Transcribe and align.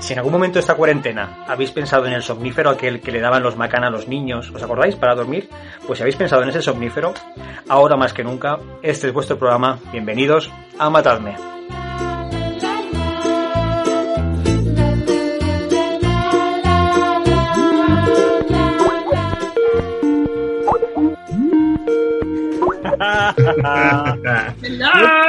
Si 0.00 0.12
en 0.12 0.20
algún 0.20 0.32
momento 0.32 0.54
de 0.54 0.60
esta 0.60 0.74
cuarentena 0.74 1.44
habéis 1.46 1.70
pensado 1.70 2.06
en 2.06 2.12
el 2.12 2.22
somnífero 2.22 2.70
aquel 2.70 3.00
que 3.00 3.12
le 3.12 3.20
daban 3.20 3.42
los 3.42 3.56
macán 3.56 3.84
a 3.84 3.90
los 3.90 4.08
niños, 4.08 4.50
¿os 4.54 4.62
acordáis? 4.62 4.96
Para 4.96 5.14
dormir. 5.14 5.48
Pues 5.86 5.98
si 5.98 6.02
habéis 6.02 6.16
pensado 6.16 6.42
en 6.42 6.50
ese 6.50 6.62
somnífero, 6.62 7.14
ahora 7.68 7.96
más 7.96 8.12
que 8.12 8.24
nunca, 8.24 8.58
este 8.82 9.08
es 9.08 9.12
vuestro 9.12 9.38
programa. 9.38 9.78
Bienvenidos 9.92 10.50
a 10.78 10.88
Matadme. 10.88 11.36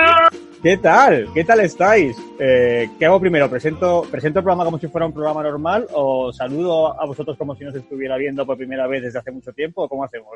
¿Qué 0.62 0.76
tal? 0.76 1.30
¿Qué 1.34 1.46
tal 1.46 1.62
estáis? 1.62 2.18
Eh, 2.38 2.90
¿Qué 3.00 3.06
hago 3.06 3.22
primero? 3.22 3.50
¿Presento, 3.50 4.06
¿Presento 4.12 4.40
el 4.40 4.44
programa 4.44 4.66
como 4.66 4.78
si 4.78 4.90
fuera 4.90 5.08
un 5.08 5.14
programa 5.14 5.42
normal 5.42 5.88
o 5.94 6.34
saludo 6.34 7.00
a 7.02 7.06
vosotros 7.06 7.38
como 7.38 7.56
si 7.56 7.64
nos 7.64 7.76
estuviera 7.76 8.18
viendo 8.18 8.46
por 8.46 8.58
primera 8.58 8.86
vez 8.86 9.04
desde 9.04 9.20
hace 9.20 9.32
mucho 9.32 9.54
tiempo? 9.54 9.84
¿O 9.84 9.88
cómo 9.88 10.04
hacemos? 10.04 10.36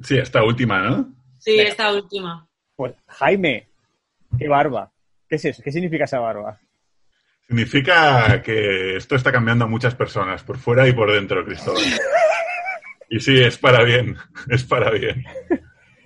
Sí, 0.00 0.16
esta 0.16 0.44
última, 0.44 0.82
¿no? 0.82 1.12
Sí, 1.38 1.58
esta 1.58 1.92
última. 1.92 2.48
Pues 2.76 2.94
Jaime, 3.08 3.68
qué 4.38 4.46
barba. 4.46 4.92
¿Qué 5.28 5.36
es 5.36 5.44
eso? 5.44 5.62
¿Qué 5.62 5.72
significa 5.72 6.04
esa 6.04 6.20
barba? 6.20 6.60
Significa 7.48 8.40
que 8.42 8.96
esto 8.96 9.16
está 9.16 9.32
cambiando 9.32 9.64
a 9.64 9.68
muchas 9.68 9.96
personas, 9.96 10.44
por 10.44 10.56
fuera 10.56 10.86
y 10.86 10.92
por 10.92 11.12
dentro, 11.12 11.44
Cristóbal. 11.44 11.82
Y 13.12 13.18
sí, 13.18 13.36
es 13.40 13.58
para 13.58 13.82
bien, 13.82 14.16
es 14.48 14.62
para 14.62 14.92
bien. 14.92 15.24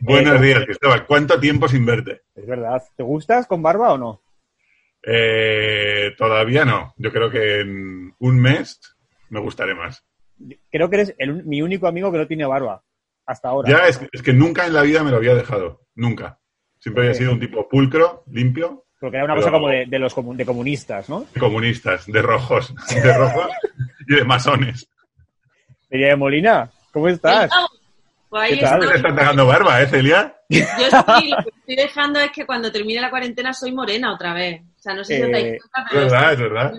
Buenos 0.05 0.41
días, 0.41 0.65
Cristóbal. 0.65 1.07
¿Cuánto 1.07 1.41
tiempo 1.41 1.67
sin 1.67 1.87
verte? 1.87 2.23
Es 2.35 2.47
verdad. 2.47 2.83
¿Te 2.97 3.03
gustas 3.03 3.47
con 3.47 3.63
barba 3.63 3.93
o 3.95 3.99
no? 3.99 4.21
Eh, 5.03 6.13
todavía 6.19 6.65
no. 6.65 6.95
Yo 6.99 7.11
creo 7.11 7.31
que 7.31 7.61
en 7.61 8.15
un 8.19 8.39
mes 8.41 8.81
me 9.31 9.41
gustaré 9.41 9.75
más. 9.75 10.05
Creo 10.71 10.91
que 10.91 10.97
eres 10.97 11.15
el- 11.19 11.45
mi 11.45 11.63
único 11.63 11.87
amigo 11.87 12.13
que 12.13 12.19
no 12.19 12.27
tiene 12.27 12.45
barba. 12.45 12.83
Hasta 13.27 13.49
ahora. 13.49 13.71
Ya, 13.71 13.89
es, 13.89 14.01
es 14.13 14.23
que 14.23 14.35
nunca 14.35 14.67
en 14.67 14.75
la 14.75 14.83
vida 14.83 15.03
me 15.03 15.11
lo 15.11 15.17
había 15.17 15.35
dejado. 15.35 15.81
Nunca. 15.95 16.39
Siempre 16.79 17.05
había 17.05 17.15
sido 17.15 17.33
un 17.33 17.41
tipo 17.41 17.67
pulcro, 17.67 18.25
limpio, 18.31 18.85
Porque 19.01 19.17
era 19.17 19.25
una 19.25 19.35
Pero- 19.35 19.47
cosa 19.47 19.53
como 19.53 19.69
de, 19.69 19.87
de 19.87 19.99
los 19.99 20.15
de 20.37 20.45
comunistas, 20.47 21.09
¿no? 21.09 21.27
de 21.35 21.41
comunistas, 21.41 22.07
de 22.07 22.21
rojos, 22.23 22.75
de 23.03 23.17
rojos 23.17 23.51
y 24.07 24.15
de 24.17 24.25
masones. 24.25 24.87
Celia 25.89 26.09
de 26.09 26.17
Molina, 26.17 26.71
¿cómo 26.93 27.09
estás? 27.09 27.51
Pues 28.35 28.51
ahí 28.51 28.59
¿Qué 28.59 28.65
tal? 28.65 28.81
Te 28.81 28.97
estás 28.97 29.15
dejando 29.15 29.47
barba, 29.47 29.81
¿eh, 29.81 29.87
Celia? 29.87 30.37
Yo 30.49 30.59
estoy, 30.91 31.29
lo 31.29 31.37
que 31.37 31.51
estoy 31.57 31.77
dejando 31.77 32.19
es 32.19 32.33
que 32.33 32.45
cuando 32.45 32.73
termine 32.73 33.01
la 33.01 33.09
cuarentena 33.09 33.53
soy 33.53 33.71
morena 33.71 34.13
otra 34.13 34.35
vez. 34.35 34.61
O 34.77 34.83
sea, 34.83 34.93
no 34.93 35.05
sé 35.05 35.19
si 35.19 35.23
os 35.23 35.31
dais 35.31 35.45
Eh, 35.45 35.59
cuenta, 35.61 35.81
Es 35.81 35.87
pero 35.93 36.01
verdad, 36.03 36.33
es 36.33 36.39
verdad. 36.41 36.73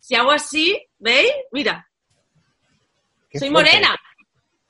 si 0.00 0.14
hago 0.16 0.32
así, 0.32 0.84
¿veis? 0.98 1.30
Mira, 1.52 1.88
Qué 3.30 3.38
soy 3.38 3.50
fuerte. 3.50 3.70
morena. 3.70 3.96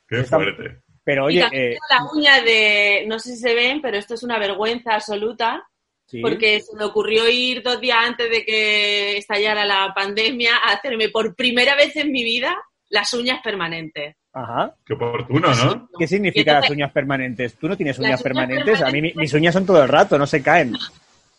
Qué 0.07 0.25
fuerte. 0.25 0.83
Pero 1.05 1.23
y 1.31 1.37
oye, 1.37 1.41
también 1.41 1.73
eh, 1.73 1.77
la 1.89 2.05
uña 2.13 2.41
de, 2.43 3.05
no 3.07 3.19
sé 3.19 3.31
si 3.31 3.37
se 3.39 3.55
ven, 3.55 3.81
pero 3.81 3.97
esto 3.97 4.13
es 4.13 4.23
una 4.23 4.39
vergüenza 4.39 4.95
absoluta, 4.95 5.67
sí. 6.07 6.21
porque 6.21 6.61
se 6.61 6.77
me 6.77 6.85
ocurrió 6.85 7.27
ir 7.31 7.63
dos 7.63 7.81
días 7.81 7.97
antes 8.03 8.29
de 8.29 8.45
que 8.45 9.17
estallara 9.17 9.65
la 9.65 9.91
pandemia 9.95 10.55
a 10.59 10.73
hacerme 10.75 11.09
por 11.09 11.35
primera 11.35 11.75
vez 11.77 11.97
en 11.97 12.13
mi 12.13 12.25
vida 12.25 12.55
las 12.91 13.15
uñas 13.15 13.41
permanentes. 13.43 14.17
Ajá. 14.37 14.75
Qué 14.85 14.93
oportuno, 14.93 15.55
¿no? 15.55 15.89
¿Qué 15.99 16.07
significa 16.07 16.61
las 16.61 16.69
uñas 16.69 16.93
permanentes? 16.93 17.55
¿Tú 17.55 17.69
no 17.69 17.77
tienes 17.77 17.99
uñas 17.99 18.11
uñas 18.11 18.23
permanentes? 18.23 18.83
A 18.83 18.91
mí 18.91 19.01
mis 19.01 19.33
uñas 19.33 19.55
son 19.55 19.65
todo 19.65 19.83
el 19.83 19.89
rato, 19.89 20.19
no 20.19 20.27
se 20.27 20.43
caen. 20.43 20.75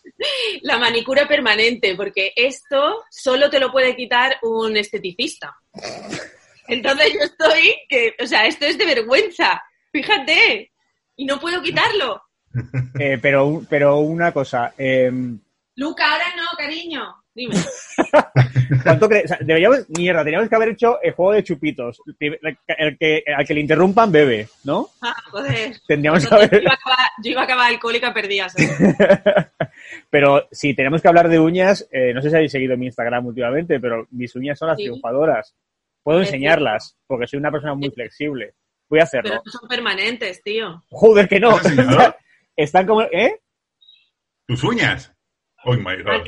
La 0.62 0.78
manicura 0.78 1.28
permanente, 1.28 1.94
porque 1.94 2.32
esto 2.34 3.04
solo 3.08 3.48
te 3.50 3.60
lo 3.60 3.70
puede 3.70 3.94
quitar 3.94 4.38
un 4.42 4.76
esteticista. 4.76 5.54
Entonces 6.66 7.12
yo 7.12 7.20
estoy, 7.20 7.72
que, 7.88 8.16
o 8.20 8.26
sea, 8.26 8.46
esto 8.46 8.66
es 8.66 8.76
de 8.76 8.86
vergüenza, 8.86 9.62
fíjate, 9.92 10.72
y 11.14 11.24
no 11.24 11.38
puedo 11.38 11.62
quitarlo. 11.62 12.20
Eh, 12.98 13.18
pero, 13.22 13.62
pero 13.70 13.98
una 13.98 14.32
cosa, 14.32 14.74
eh, 14.76 15.12
Luca, 15.76 16.10
ahora 16.10 16.27
cariño, 16.56 17.14
dime. 17.34 17.54
¿cuánto 18.82 19.08
crees? 19.08 19.24
O 19.24 19.28
sea, 19.28 19.38
deberíamos, 19.40 19.88
mierda, 19.90 20.24
teníamos 20.24 20.48
que 20.48 20.54
haber 20.54 20.68
hecho 20.70 21.00
el 21.02 21.12
juego 21.12 21.32
de 21.32 21.44
chupitos. 21.44 22.00
El 22.18 22.98
que, 22.98 23.24
al 23.36 23.46
que 23.46 23.54
le 23.54 23.60
interrumpan 23.60 24.10
bebe, 24.12 24.48
¿no? 24.64 24.88
Ah, 25.02 25.14
joder. 25.30 25.76
Tendríamos 25.86 26.26
que 26.26 26.34
haber... 26.34 26.50
yo, 26.50 26.58
iba 26.60 26.70
a 26.70 26.74
acabar, 26.74 26.98
yo 27.22 27.30
iba 27.30 27.40
a 27.40 27.44
acabar 27.44 27.70
alcohólica 27.70 28.14
perdida. 28.14 28.46
pero 30.10 30.48
si 30.50 30.74
tenemos 30.74 31.02
que 31.02 31.08
hablar 31.08 31.28
de 31.28 31.38
uñas, 31.40 31.88
eh, 31.90 32.12
no 32.14 32.22
sé 32.22 32.30
si 32.30 32.36
habéis 32.36 32.52
seguido 32.52 32.76
mi 32.76 32.86
Instagram 32.86 33.26
últimamente, 33.26 33.80
pero 33.80 34.06
mis 34.10 34.34
uñas 34.36 34.58
son 34.58 34.68
las 34.68 34.76
Sí. 34.78 34.84
triunfadoras. 34.84 35.54
Puedo 36.02 36.20
enseñarlas, 36.20 36.96
porque 37.06 37.26
soy 37.26 37.38
una 37.38 37.50
persona 37.50 37.74
muy 37.74 37.90
flexible. 37.90 38.54
Voy 38.88 39.00
a 39.00 39.02
hacerlo. 39.02 39.30
Pero 39.30 39.42
no 39.44 39.52
son 39.52 39.68
permanentes, 39.68 40.42
tío. 40.42 40.82
Joder, 40.90 41.28
que 41.28 41.38
no. 41.40 41.50
¿Has 41.50 41.66
enseñado? 41.70 42.16
Están 42.56 42.86
como... 42.86 43.02
¿Eh? 43.02 43.40
¿Tus 44.46 44.64
uñas? 44.64 45.12
Oh 45.64 45.74
my 45.74 46.02
god. 46.02 46.24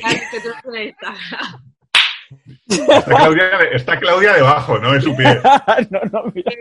Está 2.68 3.04
Claudia, 3.04 3.50
está 3.72 3.98
Claudia 3.98 4.32
debajo, 4.34 4.78
¿no? 4.78 4.94
En 4.94 5.02
su 5.02 5.16
pie. 5.16 5.40
no, 5.90 6.00
no, 6.12 6.32
mira. 6.34 6.52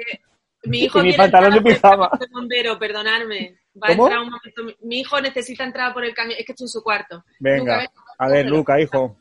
Mi 0.63 0.79
hijo 0.83 0.99
Y 0.99 1.03
mi 1.03 1.13
pantalón 1.13 1.53
de 1.53 1.61
por 1.61 1.73
pijama. 1.73 2.09
de 2.19 2.27
bombero, 2.31 2.77
perdonadme. 2.79 3.59
Va 3.81 3.87
¿Cómo? 3.89 4.05
a 4.05 4.07
entrar 4.07 4.21
un 4.23 4.29
momento. 4.31 4.77
Mi- 4.85 4.99
hijo 4.99 5.21
necesita 5.21 5.63
entrar 5.63 5.93
por 5.93 6.03
el 6.03 6.13
camión. 6.13 6.37
Es 6.39 6.45
que 6.45 6.51
estoy 6.51 6.65
en 6.65 6.69
su 6.69 6.83
cuarto. 6.83 7.23
Venga, 7.39 7.81
Luca, 7.83 7.91
a 8.17 8.27
ver. 8.27 8.45
Luca, 8.47 8.81
hijo. 8.81 9.17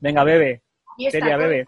Venga, 0.00 0.24
bebe. 0.24 0.62
Celia, 1.10 1.36
bebe. 1.36 1.66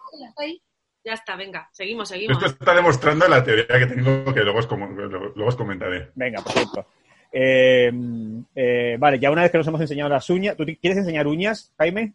Ya 1.03 1.13
está, 1.13 1.35
venga, 1.37 1.69
seguimos, 1.71 2.09
seguimos. 2.09 2.35
Esto 2.37 2.47
está 2.59 2.73
demostrando 2.73 3.27
la 3.29 3.41
teoría 3.41 3.65
que 3.65 3.85
tengo 3.85 4.33
que 4.33 4.41
luego 4.41 4.59
os, 4.59 4.69
luego 4.69 5.47
os 5.47 5.55
comentaré. 5.55 6.11
Venga, 6.15 6.41
perfecto. 6.41 6.85
Eh, 7.31 7.91
eh, 8.55 8.95
vale, 8.99 9.19
ya 9.19 9.31
una 9.31 9.41
vez 9.43 9.51
que 9.51 9.57
nos 9.57 9.67
hemos 9.67 9.81
enseñado 9.81 10.09
las 10.09 10.29
uñas, 10.29 10.55
¿tú 10.55 10.65
quieres 10.81 10.97
enseñar 10.99 11.27
uñas, 11.27 11.71
Jaime? 11.77 12.13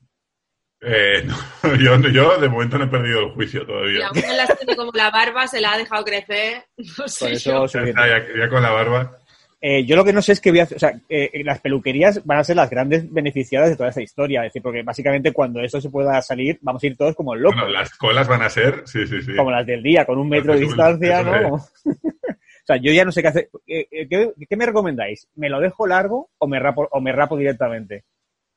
Eh, 0.81 1.25
no, 1.25 1.77
yo, 1.77 1.97
yo 2.09 2.39
de 2.41 2.49
momento 2.49 2.77
no 2.78 2.84
he 2.84 2.89
perdido 2.89 3.21
el 3.21 3.31
juicio 3.33 3.62
Y 3.62 3.67
todavía. 3.67 4.06
aún 4.09 4.21
no 4.27 4.34
las 4.34 4.59
tiene 4.59 4.75
como 4.77 4.91
la 4.95 5.11
barba, 5.11 5.47
se 5.47 5.61
la 5.61 5.72
ha 5.75 5.78
dejado 5.78 6.05
crecer. 6.05 6.65
No 6.99 7.06
sé 7.09 7.27
Por 7.27 7.34
yo. 7.39 7.53
Ya, 7.53 7.69
suficiente. 7.69 7.91
está, 7.91 8.09
ya- 8.09 8.27
ya 8.41 8.49
con 8.49 8.62
la 8.62 8.71
barba. 8.71 9.19
Eh, 9.65 9.84
yo 9.87 9.95
lo 9.95 10.05
que 10.05 10.12
no 10.12 10.21
sé 10.22 10.33
es 10.33 10.41
que 10.41 10.51
voy 10.51 10.59
a 10.59 10.65
hacer, 10.65 10.77
o 10.77 10.81
sea, 10.81 10.93
eh, 11.09 11.41
las 11.45 11.61
peluquerías 11.61 12.27
van 12.27 12.39
a 12.41 12.43
ser 12.43 12.56
las 12.56 12.69
grandes 12.69 13.09
beneficiadas 13.12 13.71
de 13.71 13.77
toda 13.77 13.91
esta 13.91 14.03
historia, 14.03 14.41
es 14.41 14.47
decir, 14.49 14.61
porque 14.61 14.83
básicamente 14.83 15.33
cuando 15.33 15.61
esto 15.61 15.81
se 15.81 15.89
pueda 15.89 16.21
salir, 16.21 16.59
vamos 16.62 16.83
a 16.83 16.87
ir 16.89 16.97
todos 16.97 17.15
como 17.15 17.37
locos, 17.37 17.55
Bueno, 17.61 17.71
las 17.71 17.95
colas 17.95 18.27
van 18.27 18.43
a 18.43 18.51
ser, 18.51 18.83
sí, 18.87 19.06
sí, 19.06 19.22
sí. 19.22 19.37
como 19.37 19.53
las 19.53 19.65
del 19.65 19.81
día, 19.81 20.05
con 20.05 20.19
un 20.19 20.28
metro 20.28 20.55
de 20.55 20.61
distancia, 20.62 21.22
¿no? 21.22 21.65
es. 22.62 22.71
O 22.71 22.75
sea, 22.75 22.77
yo 22.77 22.93
ya 22.93 23.05
no 23.05 23.12
sé 23.12 23.23
qué 23.23 23.28
hacer. 23.28 23.50
Eh, 23.67 23.87
eh, 23.91 24.09
¿Qué, 24.09 24.33
qué 24.49 24.56
me 24.56 24.67
recomendáis? 24.67 25.28
¿Me 25.34 25.49
lo 25.50 25.61
dejo 25.61 25.87
largo 25.87 26.31
o 26.39 26.47
me 26.47 26.59
rapo, 26.61 26.89
o 26.91 27.00
me 27.00 27.12
rapo 27.12 27.37
directamente? 27.37 28.05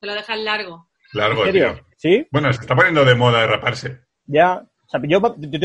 Se 0.00 0.06
lo 0.06 0.14
dejan 0.14 0.44
largo. 0.44 0.88
Largo, 1.12 1.46
¿En 1.46 1.52
serio? 1.52 1.74
tío. 1.74 1.84
¿Sí? 1.96 2.26
Bueno, 2.30 2.52
se 2.52 2.60
está 2.60 2.74
poniendo 2.76 3.04
de 3.04 3.14
moda 3.14 3.46
raparse. 3.46 4.00
Ya. 4.26 4.56
O 4.58 4.88
sea, 4.88 5.00
yo, 5.04 5.20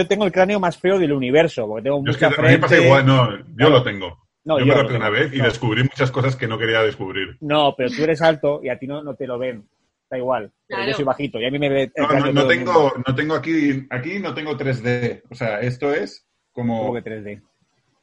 tengo 0.08 0.26
el 0.26 0.32
cráneo 0.32 0.60
más 0.60 0.78
feo 0.78 0.98
del 0.98 1.12
universo, 1.14 1.68
porque 1.68 1.84
tengo 1.84 2.04
Yo 2.04 2.12
es 2.12 2.18
que 2.18 2.26
mucha 2.28 2.42
a 2.42 2.44
mí 2.44 2.50
me 2.52 2.58
pasa 2.58 2.70
frente. 2.70 2.86
igual, 2.88 3.06
no, 3.06 3.38
yo 3.38 3.46
Claro. 3.56 3.72
lo 3.74 3.84
tengo. 3.84 4.28
No, 4.44 4.58
yo, 4.60 4.66
yo 4.66 4.74
me 4.76 4.82
rapé 4.82 4.96
una 4.96 5.10
vez 5.12 5.32
y 5.34 5.38
No. 5.38 5.44
descubrí 5.46 5.84
muchas 5.84 6.10
cosas 6.10 6.36
que 6.36 6.48
no 6.48 6.58
quería 6.58 6.82
descubrir. 6.82 7.38
No, 7.42 7.76
pero 7.78 7.90
tú 7.92 8.04
eres 8.04 8.22
alto 8.24 8.60
y 8.64 8.70
a 8.70 8.80
ti 8.80 8.88
no, 8.88 9.04
no 9.04 9.14
te 9.16 9.28
lo 9.28 9.38
ven. 9.38 9.68
Da 10.10 10.18
igual. 10.18 10.52
Pero 10.68 10.78
Claro. 10.80 10.92
yo 10.92 10.96
soy 10.96 11.06
bajito 11.06 11.40
y 11.40 11.46
a 11.46 11.52
mí 11.52 11.60
me 11.60 11.70
ve 11.70 11.92
el 11.94 12.04
No, 12.04 12.20
no, 12.20 12.32
no 12.34 12.48
tengo, 12.48 12.94
no 13.08 13.16
tengo 13.16 13.36
aquí, 13.36 13.86
aquí 13.92 14.18
no 14.20 14.34
tengo 14.34 14.58
3D. 14.58 15.22
O 15.30 15.36
sea, 15.36 15.60
esto 15.60 15.94
es 15.94 16.26
como 16.52 16.80
¿Cómo 16.88 16.94
que 16.96 17.04
3D? 17.04 17.42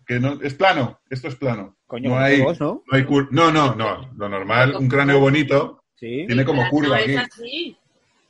Que 0.08 0.19
no, 0.19 0.38
es 0.42 0.54
plano, 0.54 0.98
esto 1.10 1.28
es 1.28 1.36
plano. 1.36 1.76
Coño, 1.86 2.10
no 2.10 2.19
hay, 2.19 2.42
todos, 2.42 2.60
¿no? 2.60 2.82
no 2.91 2.96
hay 2.98 3.04
cur- 3.04 3.28
no, 3.30 3.52
no, 3.52 3.74
no, 3.74 4.10
lo 4.16 4.28
normal, 4.28 4.74
un 4.76 4.88
cráneo 4.88 5.20
bonito, 5.20 5.84
Sí. 5.96 6.24
tiene 6.26 6.44
como 6.44 6.69
curva 6.70 6.96
no 6.96 7.02
aquí, 7.02 7.14
así. 7.16 7.76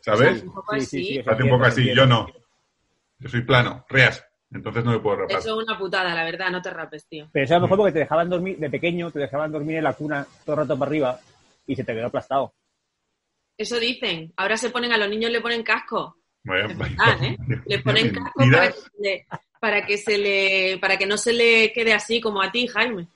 ¿sabes? 0.00 0.42
Un 0.42 0.52
poco 0.54 0.72
Sí, 0.74 0.78
así. 0.80 0.86
sí, 0.86 1.04
sí, 1.14 1.24
Hace 1.24 1.42
un 1.44 1.50
poco 1.50 1.64
así, 1.64 1.94
yo 1.94 2.04
no. 2.06 2.26
Yo 3.20 3.28
soy 3.28 3.42
plano, 3.42 3.84
reas, 3.88 4.24
entonces 4.50 4.84
no 4.84 4.90
me 4.92 4.98
puedo 4.98 5.16
rapar. 5.18 5.38
Eso 5.38 5.56
es 5.60 5.64
una 5.68 5.78
putada, 5.78 6.14
la 6.14 6.24
verdad, 6.24 6.50
no 6.50 6.60
te 6.62 6.70
rapes, 6.70 7.06
tío. 7.06 7.28
Pero 7.32 7.44
eso 7.44 7.54
a 7.54 7.58
lo 7.58 7.62
mejor 7.62 7.78
porque 7.78 7.92
te 7.92 7.98
dejaban 8.00 8.28
dormir, 8.28 8.58
de 8.58 8.70
pequeño, 8.70 9.10
te 9.10 9.18
dejaban 9.20 9.52
dormir 9.52 9.76
en 9.76 9.84
la 9.84 9.92
cuna 9.92 10.26
todo 10.44 10.54
el 10.56 10.62
rato 10.62 10.78
para 10.78 10.88
arriba 10.88 11.20
y 11.66 11.76
se 11.76 11.84
te 11.84 11.94
quedó 11.94 12.06
aplastado. 12.06 12.54
Eso 13.56 13.78
dicen. 13.78 14.32
Ahora 14.36 14.56
se 14.56 14.70
ponen, 14.70 14.92
a 14.92 14.98
los 14.98 15.08
niños 15.10 15.30
le 15.30 15.40
ponen 15.40 15.62
casco. 15.62 16.16
Vaya- 16.44 16.66
Es 16.66 16.78
verdad, 16.78 16.96
¿eh? 17.24 17.36
Le 17.66 17.78
ponen 17.80 18.12
casco 18.14 18.42
para 18.50 18.68
que, 18.72 18.78
le- 19.00 19.26
para 19.60 19.84
que 19.84 19.98
se 19.98 20.18
le, 20.18 20.78
para 20.80 20.96
que 20.96 21.06
no 21.06 21.16
se 21.16 21.32
le 21.32 21.72
quede 21.72 21.92
así 21.92 22.20
como 22.20 22.40
a 22.42 22.50
ti, 22.50 22.66
Jaime. 22.66 23.06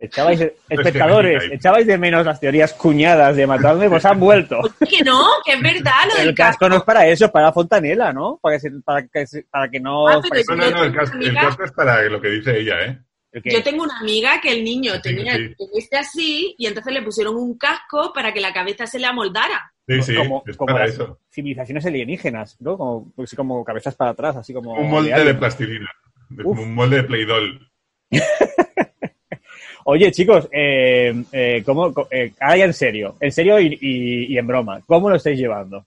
Echabais, 0.00 0.38
que 0.40 0.54
espectadores, 0.68 1.44
echabais 1.52 1.86
de 1.86 1.96
menos 1.96 2.26
las 2.26 2.38
teorías 2.40 2.72
cuñadas 2.74 3.36
de 3.36 3.46
matarme, 3.46 3.88
pues 3.88 4.04
han 4.04 4.18
vuelto. 4.20 4.60
Que 4.88 5.02
no, 5.02 5.24
que 5.44 5.52
es 5.52 5.62
verdad 5.62 5.92
lo 6.10 6.14
del 6.18 6.28
El 6.30 6.34
casco 6.34 6.68
no 6.68 6.76
es 6.76 6.82
para 6.82 7.06
eso, 7.06 7.24
es 7.26 7.30
para 7.30 7.46
la 7.46 7.52
fontanela, 7.52 8.12
¿no? 8.12 8.38
Para 8.42 8.56
que, 8.56 8.60
se- 8.60 8.70
para 8.84 9.06
que, 9.06 9.26
se- 9.26 9.44
para 9.50 9.68
que 9.70 9.80
no... 9.80 10.08
Ah, 10.08 10.20
pero 10.20 10.28
para 10.28 10.42
que- 10.42 10.56
No, 10.56 10.70
no, 10.70 10.76
no, 10.78 10.84
el 10.84 10.94
casco, 10.94 11.16
el 11.18 11.34
casco 11.34 11.64
es 11.64 11.72
para 11.72 12.02
lo 12.02 12.20
que 12.20 12.28
dice 12.28 12.58
ella, 12.58 12.74
¿eh? 12.84 12.98
Yo 13.42 13.62
tengo 13.62 13.82
una 13.82 13.98
amiga 13.98 14.40
que 14.40 14.52
el 14.52 14.62
niño 14.62 14.92
Sí, 14.94 15.00
tenía 15.02 15.36
sí. 15.36 15.54
este 15.76 15.96
así 15.96 16.54
y 16.58 16.66
entonces 16.66 16.92
le 16.92 17.02
pusieron 17.02 17.34
un 17.36 17.58
casco 17.58 18.12
para 18.12 18.32
que 18.32 18.40
la 18.40 18.52
cabeza 18.52 18.86
se 18.86 18.98
le 19.00 19.06
amoldara. 19.06 19.72
Sí, 19.88 20.00
sí, 20.02 20.14
como, 20.14 20.42
es 20.46 20.56
como 20.56 20.72
para 20.72 20.86
las 20.86 20.94
eso. 20.94 21.18
civilizaciones 21.30 21.84
alienígenas, 21.84 22.56
¿no? 22.60 22.78
Como, 22.78 23.12
pues, 23.12 23.34
como 23.34 23.64
cabezas 23.64 23.94
para 23.96 24.12
atrás, 24.12 24.36
así 24.36 24.54
como... 24.54 24.72
Un 24.74 24.88
molde 24.88 25.24
de 25.24 25.34
plastilina. 25.34 25.90
Uf. 26.30 26.42
Como 26.44 26.62
un 26.62 26.74
molde 26.74 26.96
de 26.98 27.02
Play-Doh. 27.04 27.58
Oye, 29.86 30.10
chicos, 30.12 30.48
eh, 30.50 31.12
eh, 31.32 31.62
¿cómo, 31.66 31.92
eh, 32.10 32.32
ahora 32.40 32.56
ya 32.56 32.64
en 32.64 32.72
serio, 32.72 33.16
en 33.20 33.30
serio 33.32 33.60
y, 33.60 33.76
y- 33.80 34.32
y 34.32 34.38
en 34.38 34.46
broma, 34.46 34.80
¿cómo 34.86 35.10
lo 35.10 35.16
estáis 35.16 35.38
llevando? 35.38 35.84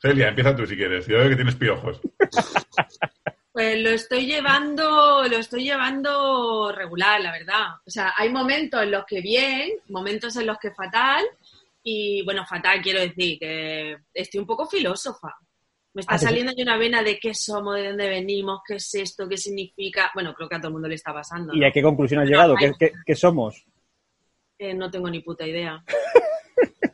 Celia, 0.00 0.28
empieza 0.28 0.56
tú 0.56 0.66
si 0.66 0.74
quieres. 0.76 1.06
Yo 1.06 1.18
veo 1.18 1.28
que 1.28 1.36
tienes 1.36 1.54
piojos. 1.56 2.00
Pues 3.52 3.78
lo 3.82 3.90
estoy 3.90 4.24
llevando, 4.26 5.24
lo 5.28 5.36
estoy 5.36 5.64
llevando 5.64 6.72
regular, 6.72 7.20
la 7.20 7.32
verdad. 7.32 7.66
O 7.86 7.90
sea, 7.90 8.14
hay 8.16 8.30
momentos 8.30 8.82
en 8.82 8.90
los 8.90 9.04
que 9.04 9.20
bien, 9.20 9.72
momentos 9.88 10.34
en 10.36 10.46
los 10.46 10.58
que 10.58 10.70
fatal, 10.70 11.22
y 11.82 12.24
bueno, 12.24 12.46
fatal 12.46 12.80
quiero 12.80 13.00
decir 13.00 13.38
que 13.38 13.98
estoy 14.14 14.40
un 14.40 14.46
poco 14.46 14.66
filósofa. 14.66 15.34
Me 15.94 16.00
está 16.00 16.14
Ah, 16.14 16.18
¿te- 16.18 16.24
saliendo 16.24 16.52
de 16.54 16.62
una 16.62 16.78
vena 16.78 17.02
de 17.02 17.18
qué 17.18 17.34
somos, 17.34 17.76
de 17.76 17.88
dónde 17.88 18.08
venimos, 18.08 18.60
qué 18.66 18.76
es 18.76 18.94
esto, 18.94 19.28
qué 19.28 19.36
significa. 19.36 20.10
Bueno, 20.14 20.32
creo 20.32 20.48
que 20.48 20.54
a 20.56 20.58
todo 20.58 20.68
el 20.68 20.72
mundo 20.72 20.88
le 20.88 20.94
está 20.94 21.12
pasando. 21.12 21.54
¿Y 21.54 21.62
a 21.62 21.70
qué 21.70 21.82
conclusión 21.82 22.22
has 22.22 22.28
llegado? 22.30 22.56
¿Qué, 22.56 22.72
qué- 22.78 22.92
qué 23.04 23.14
somos? 23.14 23.66
Eh, 24.58 24.72
no 24.72 24.90
tengo 24.90 25.10
ni 25.10 25.20
puta 25.20 25.46
idea. 25.46 25.84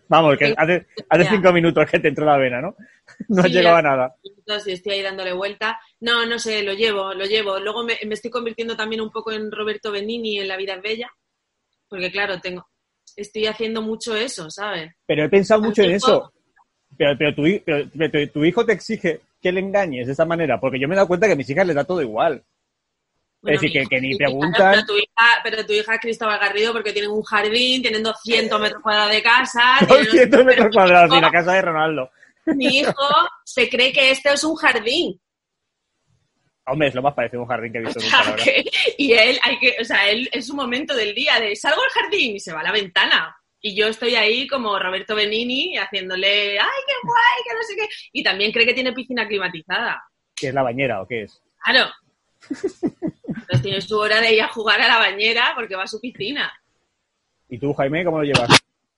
Vamos, 0.08 0.37
que 0.38 0.55
hace, 0.56 0.87
hace 1.08 1.28
cinco 1.28 1.52
minutos 1.52 1.90
que 1.90 1.99
te 1.99 2.08
entró 2.08 2.25
la 2.25 2.37
vena, 2.38 2.60
¿no? 2.60 2.75
No 3.28 3.40
has 3.40 3.46
Sí, 3.46 3.52
llegado 3.52 3.76
ya. 3.76 3.78
a 3.78 3.82
nada. 3.82 4.14
Entonces 4.22 4.75
estoy 4.75 4.94
ahí 4.94 5.02
dándole 5.02 5.32
vuelta. 5.32 5.78
No, 6.00 6.25
no 6.26 6.38
sé, 6.38 6.62
lo 6.62 6.72
llevo, 6.75 7.12
lo 7.14 7.25
llevo. 7.25 7.58
Luego 7.58 7.84
me, 7.84 7.99
me 8.06 8.14
estoy 8.14 8.31
convirtiendo 8.31 8.76
también 8.76 9.00
un 9.00 9.10
poco 9.10 9.32
en 9.32 9.50
Roberto 9.50 9.90
Benini 9.93 10.38
en 10.40 10.49
La 10.49 10.56
vida 10.56 10.75
es 10.75 10.82
bella. 10.82 11.10
Porque 11.88 12.10
claro, 12.10 12.38
tengo, 12.40 12.66
estoy 13.16 13.46
haciendo 13.46 13.81
mucho 13.82 14.14
eso, 14.14 14.50
¿sabes? 14.50 14.93
Pero 15.06 15.25
he 15.25 15.28
pensado 15.28 15.62
mucho 15.62 15.82
en 15.82 15.93
eso. 15.93 16.32
Pero, 16.96 17.16
pero, 17.19 17.34
tu, 17.34 17.43
pero- 17.96 18.31
tu 18.32 18.44
hijo 18.44 18.64
te 18.66 18.72
exige 18.72 19.20
que 19.40 19.52
le 19.52 19.61
engañes 19.61 20.06
de 20.06 20.12
esa 20.12 20.25
manera, 20.25 20.58
porque 20.61 20.78
yo 20.81 20.88
me 20.88 20.94
he 20.94 20.96
dado 20.96 21.08
cuenta 21.08 21.26
que 21.26 21.32
a 21.32 21.37
mis 21.37 21.49
hijas 21.49 21.66
les 21.66 21.76
da 21.76 21.84
todo 21.84 22.02
igual. 22.02 22.43
Bueno, 23.53 23.61
decir, 23.61 23.89
que- 23.89 24.00
ni 24.00 24.17
preguntan. 24.17 24.73
Pero 24.73 24.87
tu, 24.87 24.97
hija, 24.97 25.41
pero 25.43 25.67
tu 25.67 25.73
hija 25.73 25.95
es 25.95 26.00
Cristóbal 26.00 26.39
Garrido 26.39 26.73
porque 26.73 26.93
tienen 26.93 27.11
un 27.11 27.23
jardín, 27.23 27.83
tienen 27.83 28.03
200 28.03 28.61
metros 28.61 28.83
cuadrados 28.83 29.12
de 29.12 29.23
casa. 29.23 29.62
tienen- 29.87 30.05
200 30.06 30.45
metros 30.45 30.69
cuadrados 30.73 31.17
y 31.17 31.21
la 31.21 31.31
casa 31.31 31.53
de 31.55 31.62
Ronaldo. 31.62 32.11
Mi 32.47 32.79
hijo 32.79 32.93
se 33.45 33.69
cree 33.69 33.93
que 33.93 34.11
este 34.11 34.33
es 34.33 34.43
un 34.45 34.56
jardín. 34.56 35.21
Hombre, 36.67 36.89
es 36.89 36.95
lo 36.95 37.03
más 37.03 37.15
parecido 37.15 37.41
a 37.41 37.43
un 37.45 37.49
jardín 37.49 37.73
que 37.73 37.79
he 37.79 37.83
visto 37.83 37.99
O 37.99 38.03
nunca, 38.03 38.23
sea, 38.25 38.37
que- 38.37 38.65
y 38.99 39.12
él, 39.12 39.39
hay 39.43 39.59
que, 39.59 39.77
o 39.81 39.85
sea, 39.85 40.09
él 40.09 40.29
es 40.33 40.47
su 40.47 40.55
momento 40.55 40.95
del 40.95 41.15
día 41.15 41.41
de 41.41 41.56
salgo 41.56 41.83
al 41.83 41.89
jardín 41.91 42.37
y 42.37 42.41
se 42.41 42.53
va 42.53 42.61
a 42.61 42.65
la 42.65 42.73
ventana. 42.73 43.35
Y 43.61 43.75
yo 43.75 43.89
estoy 43.89 44.15
ahí 44.15 44.47
como 44.47 44.79
Roberto 44.79 45.15
Benini 45.17 45.77
haciéndole, 45.77 46.59
ay, 46.61 46.81
qué 46.87 46.93
guay, 47.03 47.43
que 47.45 47.55
no 47.55 47.62
sé 47.62 47.75
qué. 47.77 47.89
Y 48.12 48.23
también 48.23 48.53
cree 48.53 48.67
que 48.67 48.75
tiene 48.75 48.93
piscina 48.93 49.27
climatizada. 49.27 50.03
¿Qué 50.37 50.49
es 50.49 50.55
la 50.55 50.62
bañera 50.62 51.03
o 51.03 51.06
qué 51.09 51.23
es? 51.23 51.43
Claro. 51.65 51.91
Entonces 53.40 53.62
tiene 53.62 53.81
su 53.81 53.96
hora 53.99 54.20
de 54.20 54.35
ir 54.35 54.43
a 54.43 54.49
jugar 54.49 54.81
a 54.81 54.88
la 54.88 54.99
bañera 54.99 55.52
porque 55.55 55.76
va 55.76 55.85
a 55.85 55.87
su 55.87 56.00
piscina. 56.00 56.52
¿Y 57.49 57.58
tú, 57.58 57.73
Jaime, 57.75 58.05
cómo 58.05 58.19
lo 58.19 58.25
llevas? 58.25 58.49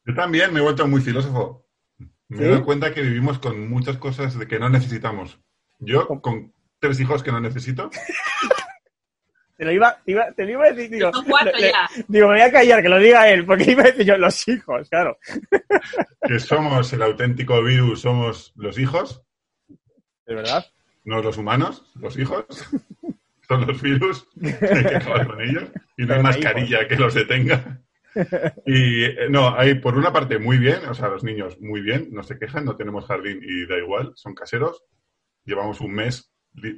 Yo 0.05 0.15
también 0.15 0.53
me 0.53 0.61
he 0.61 0.63
vuelto 0.63 0.87
muy 0.87 1.01
filósofo. 1.01 1.67
Me 2.29 2.39
¿Sí? 2.39 2.45
he 2.45 2.49
dado 2.49 2.65
cuenta 2.65 2.93
que 2.95 3.03
vivimos 3.03 3.39
con 3.39 3.69
muchas 3.69 3.97
cosas 3.99 4.39
de 4.39 4.47
que 4.47 4.59
no 4.59 4.69
necesitamos. 4.69 5.39
Yo, 5.79 6.07
con 6.21 6.53
tres 6.79 6.99
hijos 7.01 7.23
que 7.23 7.33
no 7.33 7.41
necesito, 7.41 7.91
Te 9.57 9.67
lo 9.67 9.73
iba, 9.73 9.95
te 10.07 10.13
iba, 10.13 10.33
te 10.33 10.45
lo 10.45 10.51
iba 10.53 10.65
a 10.65 10.73
decir, 10.73 10.91
digo, 10.91 11.13
Son 11.13 11.23
cuatro 11.27 11.53
le- 11.59 11.69
ya. 11.71 11.87
digo, 12.09 12.29
me 12.29 12.35
voy 12.37 12.41
a 12.41 12.51
callar, 12.51 12.81
que 12.81 12.89
lo 12.89 12.99
diga 12.99 13.29
él, 13.29 13.45
porque 13.45 13.71
iba 13.73 13.83
a 13.83 13.87
decir 13.89 14.07
yo, 14.07 14.17
los 14.17 14.49
hijos, 14.49 14.89
claro. 14.89 15.19
que 16.27 16.39
somos 16.41 16.91
el 16.95 17.03
auténtico 17.03 17.63
virus, 17.63 18.01
somos 18.01 18.55
los 18.57 18.79
hijos, 18.79 19.23
¿De 20.25 20.35
verdad? 20.35 20.65
no 21.05 21.21
los 21.21 21.37
humanos, 21.37 21.85
los 21.97 22.17
hijos. 22.19 22.47
Son 23.51 23.67
los 23.67 23.83
virus, 23.83 24.29
hay 24.43 24.85
que 24.85 24.97
acabar 24.97 25.27
con 25.27 25.41
ellos. 25.41 25.65
Y 25.97 26.05
no 26.05 26.15
hay 26.15 26.23
mascarilla 26.23 26.87
que 26.87 26.97
los 26.97 27.15
detenga. 27.15 27.83
Y 28.67 29.05
eh, 29.05 29.29
no, 29.31 29.57
hay 29.57 29.77
por 29.77 29.97
una 29.97 30.13
parte 30.13 30.41
muy 30.41 30.59
bien, 30.59 30.85
o 30.89 30.95
sea, 30.95 31.07
los 31.07 31.23
niños 31.23 31.61
muy 31.61 31.81
bien, 31.81 32.09
no 32.11 32.25
se 32.25 32.41
quejan, 32.41 32.65
no 32.65 32.75
tenemos 32.75 33.07
jardín 33.07 33.41
y 33.41 33.67
da 33.69 33.79
igual, 33.79 34.11
son 34.17 34.35
caseros. 34.35 34.83
Llevamos 35.45 35.81
un 35.81 35.93
mes, 35.93 36.33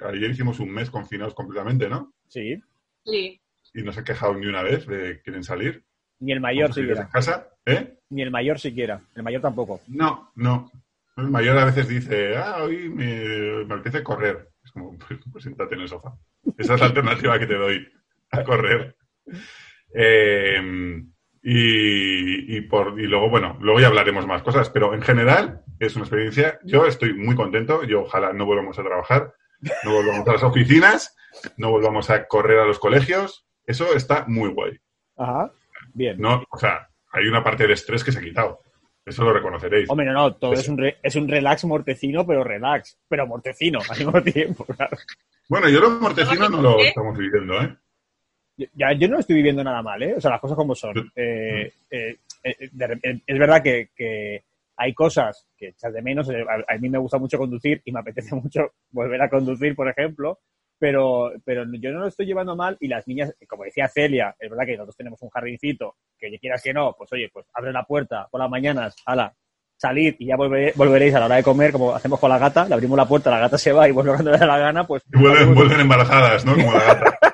ayer 0.05 0.31
hicimos 0.31 0.61
un 0.61 0.71
mes 0.71 0.91
confinados 0.91 1.33
completamente, 1.33 1.89
¿no? 1.89 2.13
Sí. 2.29 2.61
Sí. 3.07 3.41
Y 3.73 3.83
no 3.83 3.93
se 3.93 4.01
han 4.01 4.05
quejado 4.05 4.35
ni 4.35 4.47
una 4.47 4.63
vez 4.63 4.87
de 4.87 5.15
que 5.15 5.23
quieren 5.23 5.43
salir. 5.43 5.83
Ni 6.21 6.33
el 6.33 6.41
mayor 6.41 6.75
siquiera. 6.75 7.09
casa, 7.09 7.49
¿eh? 7.65 7.97
Ni 8.11 8.21
el 8.21 8.31
mayor 8.31 8.59
siquiera. 8.59 9.01
El 9.15 9.23
mayor 9.23 9.41
tampoco. 9.41 9.81
No, 9.89 10.33
no. 10.37 10.71
El 11.17 11.31
mayor 11.31 11.57
a 11.57 11.65
veces 11.65 11.89
dice, 11.89 12.37
ah, 12.37 12.63
hoy 12.63 12.91
me, 12.91 13.65
me 13.65 13.75
apetece 13.75 14.03
correr. 14.03 14.51
Es 14.73 14.81
como, 14.81 14.97
pues, 14.99 15.21
pues 15.33 15.45
siéntate 15.45 15.75
en 15.75 15.83
el 15.83 15.89
sofá. 15.89 16.15
Esa 16.57 16.75
es 16.75 16.81
la 16.81 16.87
alternativa 16.87 17.39
que 17.39 17.47
te 17.47 17.55
doy, 17.55 17.87
a 18.31 18.43
correr. 18.43 18.97
Eh, 19.95 21.03
y, 21.43 22.57
y, 22.57 22.61
por, 22.63 22.99
y 22.99 23.07
luego, 23.07 23.29
bueno, 23.29 23.59
luego 23.61 23.81
ya 23.81 23.89
hablaremos 23.89 24.27
más 24.27 24.43
cosas, 24.43 24.71
pero 24.71 24.95
en 24.95 25.03
general 25.03 25.63
es 25.81 25.97
una 25.97 26.05
experiencia. 26.05 26.59
Yo 26.65 26.87
estoy 26.87 27.15
muy 27.15 27.35
contento. 27.35 27.83
Yo 27.85 28.03
ojalá 28.03 28.33
no 28.33 28.47
volvamos 28.47 28.79
a 28.79 28.85
trabajar, 28.85 29.35
no 29.85 29.93
volvamos 29.93 30.27
a 30.27 30.33
las 30.33 30.43
oficinas, 30.43 31.17
no 31.57 31.71
volvamos 31.71 32.11
a 32.11 32.27
correr 32.27 32.61
a 32.61 32.67
los 32.67 32.79
colegios. 32.79 33.47
Eso 33.67 33.95
está 33.95 34.25
muy 34.27 34.51
guay. 34.51 34.79
Ajá. 35.17 35.53
Bien. 35.95 36.17
No, 36.19 36.45
o 36.49 36.59
sea, 36.59 36.89
hay 37.13 37.27
una 37.27 37.45
parte 37.45 37.67
de 37.67 37.75
estrés 37.75 38.03
que 38.03 38.13
se 38.13 38.21
ha 38.21 38.23
quitado. 38.23 38.61
Eso 39.04 39.25
lo 39.25 39.32
reconoceréis. 39.32 39.90
Hombre, 39.90 40.06
no, 40.06 40.12
no, 40.12 40.34
todo 40.34 40.52
Es- 40.52 40.60
es 40.60 40.69
un, 40.69 40.78
re- 40.78 40.96
es 41.02 41.16
un 41.16 41.28
relax 41.28 41.64
mortecino, 41.64 42.25
pero 42.26 42.44
relax. 42.44 42.96
Pero 43.08 43.26
mortecino 43.26 43.81
al 43.88 43.99
mismo 43.99 44.22
tiempo, 44.22 44.64
claro. 44.64 44.96
Bueno, 45.49 45.69
yo 45.69 45.81
los 45.81 46.00
mortecinos 46.00 46.50
no 46.50 46.62
lo 46.62 46.78
estamos 46.81 47.16
viviendo, 47.19 47.60
¿eh? 47.60 47.76
Yo- 48.56 48.66
Ya, 48.75 48.93
yo 48.93 49.08
no 49.08 49.19
estoy 49.19 49.37
viviendo 49.37 49.64
nada 49.64 49.82
mal, 49.82 50.02
¿eh? 50.02 50.14
O 50.16 50.20
sea, 50.20 50.31
las 50.31 50.40
cosas 50.40 50.56
como 50.56 50.75
son. 50.75 51.10
Eh, 51.16 51.72
eh, 51.90 52.16
eh, 52.44 52.69
de 52.72 53.20
es 53.26 53.38
verdad 53.38 53.62
que, 53.62 53.88
que 53.96 54.44
hay 54.76 54.94
cosas 54.94 55.46
que 55.56 55.69
echas 55.69 55.93
de 55.93 56.00
menos. 56.02 56.28
eh, 56.31 56.44
A, 56.49 56.75
a 56.75 56.78
mí 56.78 56.88
me 56.88 56.99
gusta 56.99 57.19
mucho 57.19 57.38
conducir 57.38 57.82
y 57.84 57.93
me 57.93 58.00
apetece 58.00 58.34
mucho 58.37 58.72
volver 58.93 59.20
a 59.22 59.28
conducir, 59.28 59.75
por 59.75 59.88
ejemplo. 59.88 60.38
Pero, 60.82 61.31
pero 61.44 61.62
yo 61.79 61.93
no 61.93 62.00
lo 62.00 62.08
estoy 62.08 62.26
llevando 62.26 62.56
mal 62.56 62.76
y 62.81 62.88
las 62.88 63.06
niñas, 63.06 63.32
como 63.49 63.62
decía 63.62 63.87
Celia, 63.87 64.34
es 64.37 64.50
verdad 64.50 64.64
que 64.67 64.73
nosotros 64.73 64.96
tenemos 64.96 65.23
un 65.23 65.31
jardincito 65.31 65.94
que 66.19 66.37
quieras 66.40 66.61
que 66.61 66.75
no, 66.75 66.93
pues 66.99 67.12
oye, 67.12 67.31
pues 67.32 67.46
abre 67.55 67.70
la 67.73 67.84
puerta 67.84 68.26
por 68.29 68.40
las 68.40 68.50
mañanas, 68.50 68.96
ala, 69.06 69.32
salid 69.76 70.17
y 70.19 70.26
ya 70.26 70.34
volveré- 70.37 70.73
volveréis 70.75 71.14
a 71.14 71.20
la 71.20 71.26
hora 71.26 71.37
de 71.37 71.44
comer, 71.44 71.70
como 71.70 71.94
hacemos 71.94 72.19
con 72.19 72.31
la 72.31 72.38
gata, 72.38 72.67
le 72.67 72.75
abrimos 72.75 72.96
la 72.96 73.06
puerta, 73.06 73.31
la 73.31 73.38
gata 73.38 73.58
se 73.58 73.71
va 73.71 73.88
y 73.88 73.92
vuelve 73.92 74.11
cuando 74.14 74.33
le 74.33 74.38
da 74.38 74.47
la 74.47 74.59
gana, 74.59 74.85
pues 74.85 75.04
Y 75.14 75.21
vuelven, 75.21 75.54
vuelven 75.54 75.80
embarazadas, 75.83 76.45
¿no? 76.45 76.52
Como 76.57 76.73
la 76.73 76.85
gata. 76.85 77.18